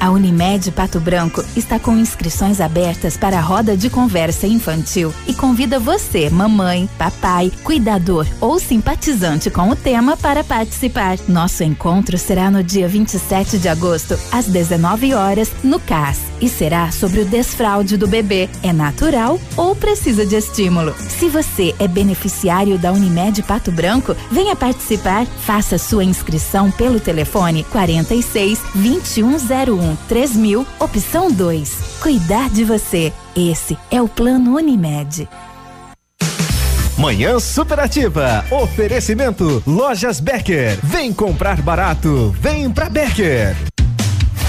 A 0.00 0.10
Unimed 0.10 0.70
Pato 0.70 1.00
Branco 1.00 1.44
está 1.56 1.78
com 1.78 1.96
inscrições 1.96 2.60
abertas 2.60 3.16
para 3.16 3.38
a 3.38 3.40
roda 3.40 3.76
de 3.76 3.90
conversa 3.90 4.46
infantil 4.46 5.12
e 5.26 5.34
convida 5.34 5.80
você, 5.80 6.30
mamãe, 6.30 6.88
papai, 6.96 7.50
cuidador 7.64 8.26
ou 8.40 8.60
simpatizante 8.60 9.50
com 9.50 9.68
o 9.70 9.76
tema 9.76 10.16
para 10.16 10.44
participar. 10.44 11.18
Nosso 11.26 11.64
encontro 11.64 12.16
será 12.16 12.48
no 12.50 12.62
dia 12.62 12.86
27 12.86 13.58
de 13.58 13.68
agosto, 13.68 14.18
às 14.30 14.46
19 14.46 15.14
horas, 15.14 15.50
no 15.64 15.80
CAS, 15.80 16.20
e 16.40 16.48
será 16.48 16.92
sobre 16.92 17.20
o 17.20 17.24
desfraude 17.24 17.96
do 17.96 18.06
bebê. 18.06 18.48
É 18.62 18.72
natural 18.72 19.40
ou 19.56 19.74
precisa 19.74 20.24
de 20.24 20.36
estímulo? 20.36 20.94
Se 21.08 21.28
você 21.28 21.74
é 21.78 21.88
beneficiário 21.88 22.78
da 22.78 22.92
Unimed 22.92 23.42
Pato 23.42 23.72
Branco, 23.72 24.14
venha 24.30 24.54
participar. 24.54 25.26
Faça 25.26 25.76
sua 25.76 26.04
inscrição 26.04 26.70
pelo 26.70 27.00
telefone 27.00 27.64
46 27.64 28.60
2101 28.74 29.87
3000, 30.08 30.66
opção 30.78 31.30
2. 31.30 31.98
Cuidar 32.00 32.48
de 32.50 32.64
você. 32.64 33.12
Esse 33.36 33.76
é 33.90 34.00
o 34.02 34.08
plano 34.08 34.56
Unimed. 34.56 35.28
Manhã 36.98 37.38
Superativa. 37.38 38.44
Oferecimento 38.50 39.62
Lojas 39.64 40.18
Becker. 40.18 40.78
Vem 40.82 41.12
comprar 41.12 41.62
barato. 41.62 42.34
Vem 42.40 42.68
pra 42.70 42.90
Becker. 42.90 43.56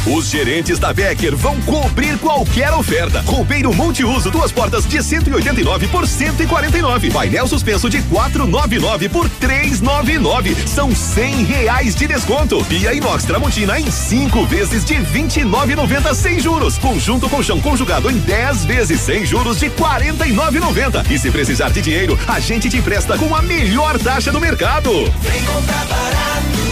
Os 0.06 0.30
gerentes 0.30 0.80
da 0.80 0.94
Becker 0.94 1.36
vão 1.36 1.60
cobrir 1.62 2.18
qualquer 2.20 2.74
oferta. 2.74 3.22
Roupeiro 3.22 3.74
multiuso, 3.74 4.32
duas 4.32 4.52
portas 4.52 4.86
de 4.88 5.04
189 5.04 5.88
por 5.90 6.08
149. 6.08 7.12
Painel 7.12 7.48
suspenso 7.48 7.90
de 7.90 8.02
499 8.04 9.10
por 9.10 9.30
399. 9.30 10.56
São 10.68 10.96
100 10.96 11.44
reais 11.44 11.96
de 11.96 12.08
desconto. 12.08 12.64
Pia 12.66 12.94
inox 12.94 13.26
Tramontina 13.26 13.80
em 13.80 13.92
cinco 13.92 14.46
vezes 14.46 14.86
de 14.86 14.96
29,90 14.96 16.14
sem 16.16 16.40
juros. 16.40 16.78
Conjunto 16.78 17.30
colchão 17.30 17.60
conjugado 17.60 18.10
em 18.10 18.18
10 18.18 18.66
vezes 18.66 19.02
sem 19.02 19.26
juros 19.26 19.60
de 19.60 19.70
49,90. 19.70 21.12
E 21.12 21.20
se 21.20 21.30
precisar 21.30 21.70
de 21.70 21.82
dinheiro, 21.82 22.18
a 22.28 22.40
gente 22.40 22.70
te 22.70 22.78
empresta 22.78 23.18
com 23.18 23.36
a 23.36 23.42
melhor 23.42 24.00
taxa 24.00 24.32
do 24.32 24.40
mercado. 24.40 24.92
Vem 25.22 25.44
comprar 25.44 25.86
barato. 25.86 26.69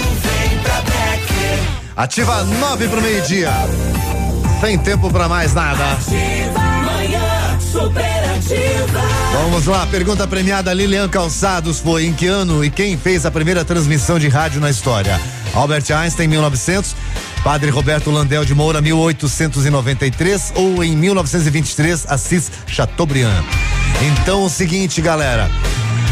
Ativa 1.97 2.43
nove 2.43 2.87
pro 2.87 3.01
meio-dia. 3.01 3.49
Sem 4.61 4.77
tempo 4.77 5.09
pra 5.09 5.27
mais 5.27 5.53
nada. 5.53 5.93
Ativa 5.93 6.59
manhã, 6.59 7.59
superativa. 7.59 9.01
Vamos 9.33 9.65
lá, 9.65 9.85
pergunta 9.87 10.27
premiada 10.27 10.71
Lilian 10.73 11.09
Calçados 11.09 11.79
foi 11.79 12.05
em 12.05 12.13
que 12.13 12.27
ano 12.27 12.63
e 12.63 12.69
quem 12.69 12.95
fez 12.97 13.25
a 13.25 13.31
primeira 13.31 13.65
transmissão 13.65 14.19
de 14.19 14.27
rádio 14.27 14.61
na 14.61 14.69
história? 14.69 15.19
Albert 15.55 15.85
Einstein, 15.91 16.27
1900, 16.27 16.95
Padre 17.43 17.71
Roberto 17.71 18.11
Landel 18.11 18.45
de 18.45 18.53
Moura, 18.53 18.79
1893 18.79 20.53
ou 20.55 20.83
em 20.83 20.95
1923, 20.95 22.05
Assis 22.09 22.51
Chateaubriand. 22.67 23.43
Então, 24.01 24.43
o 24.43 24.49
seguinte, 24.49 25.01
galera, 25.01 25.49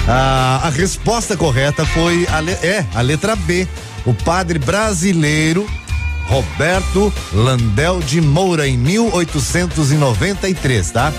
a, 0.07 0.61
a 0.64 0.69
resposta 0.69 1.38
correta 1.38 1.85
foi 1.85 2.27
a, 2.31 2.39
le- 2.39 2.51
é 2.64 2.83
a 2.95 3.01
letra 3.01 3.35
B. 3.35 3.67
O 4.06 4.14
padre 4.14 4.59
brasileiro 4.59 5.67
Roberto 6.27 7.11
Landel 7.34 8.00
de 8.00 8.22
Moura 8.22 8.67
em 8.67 8.77
1893, 8.77 10.92
tá? 10.92 11.11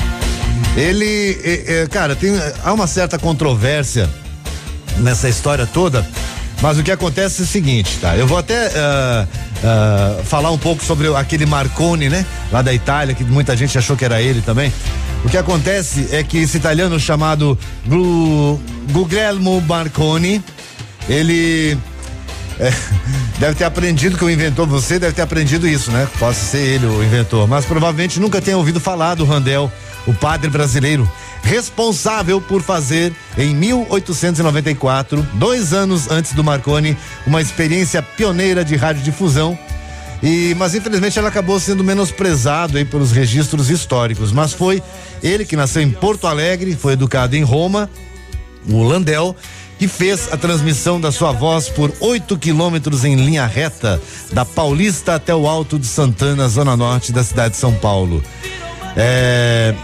Ele, 0.76 1.38
é, 1.42 1.82
é, 1.82 1.86
cara, 1.86 2.14
tem 2.14 2.32
há 2.64 2.72
uma 2.72 2.86
certa 2.86 3.18
controvérsia 3.18 4.08
nessa 4.98 5.28
história 5.28 5.66
toda, 5.66 6.06
mas 6.60 6.78
o 6.78 6.82
que 6.82 6.90
acontece 6.90 7.42
é 7.42 7.44
o 7.44 7.48
seguinte, 7.48 7.98
tá? 8.00 8.16
Eu 8.16 8.26
vou 8.26 8.38
até 8.38 8.70
ah, 8.76 9.26
ah, 9.64 10.16
falar 10.24 10.50
um 10.50 10.58
pouco 10.58 10.84
sobre 10.84 11.14
aquele 11.14 11.46
Marconi, 11.46 12.08
né? 12.08 12.26
Lá 12.52 12.62
da 12.62 12.74
Itália, 12.74 13.14
que 13.14 13.24
muita 13.24 13.56
gente 13.56 13.76
achou 13.78 13.96
que 13.96 14.04
era 14.04 14.20
ele 14.20 14.40
também. 14.42 14.72
O 15.24 15.28
que 15.28 15.36
acontece 15.38 16.08
é 16.12 16.22
que 16.22 16.38
esse 16.38 16.56
italiano 16.56 16.98
chamado 17.00 17.58
Gu- 17.86 18.60
Guglielmo 18.92 19.60
Marconi, 19.62 20.42
ele 21.08 21.76
é, 22.58 22.72
deve 23.38 23.54
ter 23.54 23.64
aprendido 23.64 24.16
que 24.16 24.24
o 24.24 24.30
inventor, 24.30 24.66
você 24.66 24.98
deve 24.98 25.12
ter 25.14 25.22
aprendido 25.22 25.66
isso, 25.66 25.90
né? 25.90 26.08
Possa 26.18 26.40
ser 26.40 26.58
ele 26.58 26.86
o 26.86 27.02
inventor, 27.02 27.46
mas 27.48 27.64
provavelmente 27.64 28.18
nunca 28.20 28.40
tenha 28.40 28.56
ouvido 28.56 28.80
falar 28.80 29.14
do 29.14 29.24
Randel 29.24 29.70
o 30.06 30.14
padre 30.14 30.48
brasileiro, 30.48 31.10
responsável 31.42 32.40
por 32.40 32.62
fazer, 32.62 33.12
em 33.36 33.54
1894, 33.54 35.26
dois 35.34 35.72
anos 35.72 36.08
antes 36.10 36.32
do 36.32 36.44
Marconi, 36.44 36.96
uma 37.26 37.40
experiência 37.40 38.00
pioneira 38.00 38.64
de 38.64 38.76
radiodifusão. 38.76 39.58
E, 40.22 40.54
mas 40.56 40.74
infelizmente 40.74 41.18
ela 41.18 41.28
acabou 41.28 41.60
sendo 41.60 41.84
menosprezado 41.84 42.78
aí 42.78 42.84
pelos 42.84 43.12
registros 43.12 43.68
históricos. 43.68 44.32
Mas 44.32 44.52
foi 44.52 44.82
ele 45.22 45.44
que 45.44 45.56
nasceu 45.56 45.82
em 45.82 45.90
Porto 45.90 46.26
Alegre, 46.26 46.74
foi 46.74 46.94
educado 46.94 47.36
em 47.36 47.42
Roma, 47.42 47.90
o 48.68 48.82
Landel, 48.82 49.36
que 49.78 49.86
fez 49.86 50.32
a 50.32 50.36
transmissão 50.36 51.00
da 51.00 51.12
sua 51.12 51.32
voz 51.32 51.68
por 51.68 51.92
8 52.00 52.36
quilômetros 52.38 53.04
em 53.04 53.14
linha 53.14 53.46
reta, 53.46 54.00
da 54.32 54.44
Paulista 54.44 55.14
até 55.14 55.34
o 55.34 55.46
Alto 55.46 55.78
de 55.78 55.86
Santana, 55.86 56.48
zona 56.48 56.76
norte 56.76 57.12
da 57.12 57.22
cidade 57.22 57.54
de 57.54 57.60
São 57.60 57.74
Paulo. 57.74 58.22
É, 58.96 59.74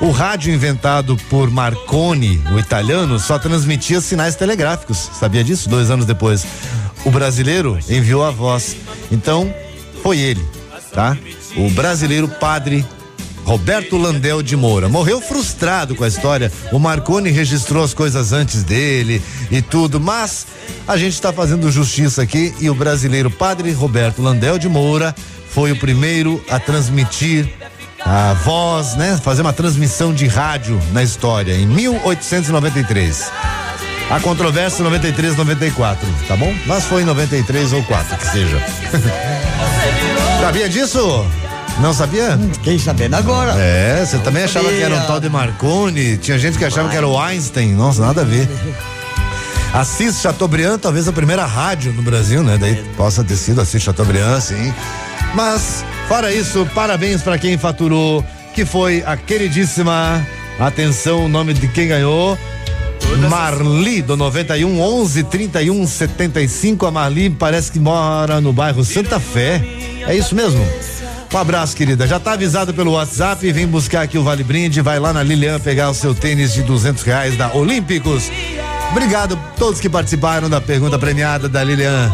o 0.00 0.10
rádio 0.10 0.54
inventado 0.54 1.16
por 1.28 1.50
Marconi, 1.50 2.40
o 2.52 2.58
italiano, 2.58 3.18
só 3.18 3.38
transmitia 3.38 4.00
sinais 4.00 4.36
telegráficos. 4.36 5.10
Sabia 5.18 5.42
disso? 5.42 5.68
Dois 5.68 5.90
anos 5.90 6.06
depois. 6.06 6.46
O 7.04 7.10
brasileiro 7.10 7.78
enviou 7.88 8.24
a 8.24 8.30
voz. 8.30 8.76
Então, 9.10 9.52
foi 10.02 10.18
ele, 10.18 10.44
tá? 10.92 11.16
O 11.56 11.68
brasileiro 11.70 12.28
padre 12.28 12.86
Roberto 13.50 13.96
Landel 13.96 14.44
de 14.44 14.56
Moura. 14.56 14.88
Morreu 14.88 15.20
frustrado 15.20 15.96
com 15.96 16.04
a 16.04 16.08
história. 16.08 16.52
O 16.70 16.78
Marconi 16.78 17.30
registrou 17.32 17.82
as 17.82 17.92
coisas 17.92 18.32
antes 18.32 18.62
dele 18.62 19.20
e 19.50 19.60
tudo, 19.60 19.98
mas 19.98 20.46
a 20.86 20.96
gente 20.96 21.14
está 21.14 21.32
fazendo 21.32 21.68
justiça 21.68 22.22
aqui 22.22 22.54
e 22.60 22.70
o 22.70 22.74
brasileiro 22.76 23.28
Padre 23.28 23.72
Roberto 23.72 24.22
Landel 24.22 24.56
de 24.56 24.68
Moura 24.68 25.12
foi 25.48 25.72
o 25.72 25.76
primeiro 25.76 26.40
a 26.48 26.60
transmitir 26.60 27.52
a 27.98 28.34
voz, 28.34 28.94
né? 28.94 29.18
Fazer 29.20 29.42
uma 29.42 29.52
transmissão 29.52 30.14
de 30.14 30.28
rádio 30.28 30.80
na 30.92 31.02
história 31.02 31.54
em 31.54 31.66
1893. 31.66 33.32
A 34.10 34.20
controvérsia 34.20 34.84
93, 34.84 35.36
94, 35.36 36.08
tá 36.28 36.36
bom? 36.36 36.54
Mas 36.66 36.84
foi 36.84 37.02
em 37.02 37.04
93 37.04 37.72
ou 37.72 37.82
4, 37.82 38.16
que 38.16 38.26
seja. 38.28 38.64
Sabia 40.40 40.68
disso? 40.68 41.26
Não 41.78 41.94
sabia? 41.94 42.38
Fiquei 42.54 42.78
sabendo 42.78 43.14
agora. 43.14 43.52
É, 43.58 44.04
você 44.04 44.18
também 44.18 44.44
achava 44.44 44.68
que 44.68 44.82
era 44.82 44.92
um 44.92 44.96
Sabia. 44.96 45.06
tal 45.06 45.20
de 45.20 45.28
Marconi, 45.30 46.18
tinha 46.18 46.38
gente 46.38 46.58
que 46.58 46.64
achava 46.64 46.88
que 46.88 46.96
era 46.96 47.06
o 47.06 47.18
Einstein, 47.18 47.72
nossa, 47.74 48.02
nada 48.02 48.20
a 48.22 48.24
ver. 48.24 48.48
Assis 49.72 50.20
Chateaubriand, 50.20 50.78
talvez 50.78 51.06
a 51.08 51.12
primeira 51.12 51.46
rádio 51.46 51.92
no 51.92 52.02
Brasil, 52.02 52.42
né? 52.42 52.58
Daí 52.58 52.74
possa 52.96 53.22
ter 53.22 53.36
sido 53.36 53.60
Assis 53.60 53.82
Chateaubriand, 53.82 54.40
sim. 54.40 54.74
Mas, 55.34 55.84
fora 56.08 56.32
isso, 56.32 56.66
parabéns 56.74 57.22
para 57.22 57.38
quem 57.38 57.56
faturou, 57.56 58.24
que 58.52 58.64
foi 58.64 59.02
a 59.06 59.16
queridíssima, 59.16 60.26
atenção, 60.58 61.24
o 61.24 61.28
nome 61.28 61.54
de 61.54 61.68
quem 61.68 61.88
ganhou, 61.88 62.36
Marli, 63.28 64.02
do 64.02 64.16
91 64.16 64.80
11 64.80 65.24
31 65.24 65.86
75. 65.86 66.86
A 66.86 66.90
Marli 66.90 67.30
parece 67.30 67.70
que 67.70 67.78
mora 67.78 68.40
no 68.40 68.52
bairro 68.52 68.84
Santa 68.84 69.18
Fé. 69.20 69.62
É 70.06 70.16
isso 70.16 70.34
mesmo? 70.34 70.64
Um 71.32 71.38
abraço, 71.38 71.76
querida. 71.76 72.06
Já 72.06 72.18
tá 72.18 72.32
avisado 72.32 72.74
pelo 72.74 72.92
WhatsApp. 72.92 73.50
Vem 73.52 73.66
buscar 73.66 74.02
aqui 74.02 74.18
o 74.18 74.22
Vale 74.24 74.42
Brinde. 74.42 74.80
Vai 74.80 74.98
lá 74.98 75.12
na 75.12 75.22
Lilian 75.22 75.60
pegar 75.60 75.88
o 75.90 75.94
seu 75.94 76.14
tênis 76.14 76.52
de 76.52 76.62
200 76.62 77.02
reais 77.04 77.36
da 77.36 77.54
Olímpicos. 77.54 78.30
Obrigado 78.90 79.34
a 79.34 79.58
todos 79.58 79.78
que 79.80 79.88
participaram 79.88 80.50
da 80.50 80.60
pergunta 80.60 80.98
premiada 80.98 81.48
da 81.48 81.62
Lilian. 81.62 82.12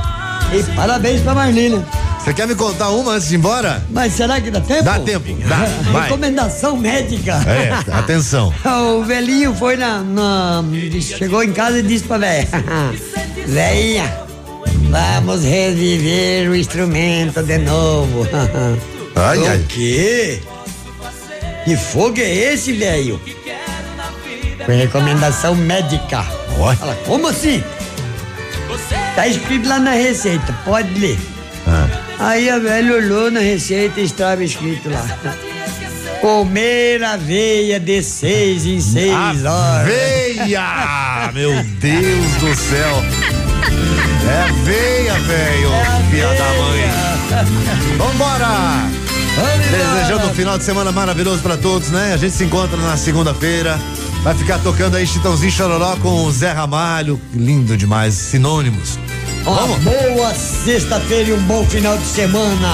E 0.53 0.63
parabéns 0.75 1.23
pra 1.23 1.35
Marlene. 1.35 1.83
Você 2.23 2.35
quer 2.35 2.47
me 2.47 2.55
contar 2.55 2.91
uma 2.91 3.13
antes 3.13 3.29
de 3.29 3.35
ir 3.35 3.39
embora? 3.39 3.83
Mas 3.91 4.13
será 4.13 4.39
que 4.41 4.51
dá 4.51 4.61
tempo? 4.61 4.83
Dá 4.83 4.99
tempo, 4.99 5.25
dá, 5.49 5.57
vai. 5.93 6.03
Recomendação 6.05 6.77
médica. 6.77 7.35
É, 7.47 7.73
atenção. 7.97 8.53
O 8.99 9.03
velhinho 9.05 9.55
foi 9.55 9.77
na, 9.77 10.01
na- 10.03 10.63
Chegou 11.01 11.43
em 11.43 11.53
casa 11.53 11.79
e 11.79 11.83
disse 11.83 12.05
pra 12.05 12.19
velha: 12.19 12.49
Velhinha, 13.47 14.13
vamos 14.91 15.43
reviver 15.45 16.51
o 16.51 16.57
instrumento 16.57 17.43
de 17.43 17.59
novo. 17.59 18.27
Ai, 19.17 19.39
o 19.39 19.49
ai. 19.49 19.65
quê? 19.69 20.41
Que 21.65 21.77
fogo 21.77 22.21
é 22.21 22.53
esse, 22.53 22.73
velho? 22.73 23.21
Foi 24.65 24.75
recomendação 24.77 25.55
médica. 25.55 26.23
Fala, 26.79 26.95
como 27.07 27.29
assim? 27.29 27.63
Tá 29.15 29.27
escrito 29.27 29.69
lá 29.69 29.79
na 29.79 29.93
receita, 29.93 30.53
pode 30.65 30.99
ler. 30.99 31.19
Aí 32.19 32.49
a 32.49 32.59
velha 32.59 32.95
olhou 32.95 33.31
na 33.31 33.41
receita 33.41 34.01
e 34.01 34.05
estava 34.05 34.45
escrito 34.45 34.91
lá. 34.91 35.05
Comer 36.21 37.03
aveia 37.03 37.79
de 37.79 38.03
seis 38.03 38.67
em 38.67 38.81
seis 38.81 39.13
horas. 39.13 39.47
Aveia! 39.47 41.31
Meu 41.35 41.63
Deus 41.63 42.33
do 42.41 42.55
céu! 42.55 43.03
É 44.29 44.53
veia, 44.65 45.15
velho, 45.21 45.71
filha 46.11 46.35
da 46.35 46.53
mãe. 46.55 47.97
Vambora! 47.99 49.06
Desejando 49.71 50.27
um 50.29 50.35
final 50.35 50.57
de 50.57 50.65
semana 50.65 50.91
maravilhoso 50.93 51.43
pra 51.43 51.57
todos, 51.57 51.91
né? 51.91 52.15
A 52.15 52.17
gente 52.17 52.35
se 52.35 52.45
encontra 52.45 52.77
na 52.77 52.97
segunda-feira. 52.97 53.79
Vai 54.23 54.35
ficar 54.35 54.59
tocando 54.59 54.97
aí 54.97 55.07
Chitãozinho 55.07 55.53
Chororó 55.53 55.97
com 55.97 56.25
o 56.25 56.33
Zé 56.33 56.53
Ramalho. 56.53 57.21
Lindo 57.35 57.77
demais, 57.77 58.15
sinônimos. 58.15 58.99
Uma 59.45 59.79
boa 59.79 60.35
sexta-feira 60.35 61.31
e 61.31 61.33
um 61.33 61.43
bom 61.43 61.65
final 61.67 61.97
de 61.99 62.07
semana. 62.07 62.73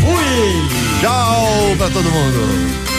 Fui! 0.00 1.00
Tchau 1.00 1.76
pra 1.78 1.88
todo 1.88 2.10
mundo. 2.10 2.89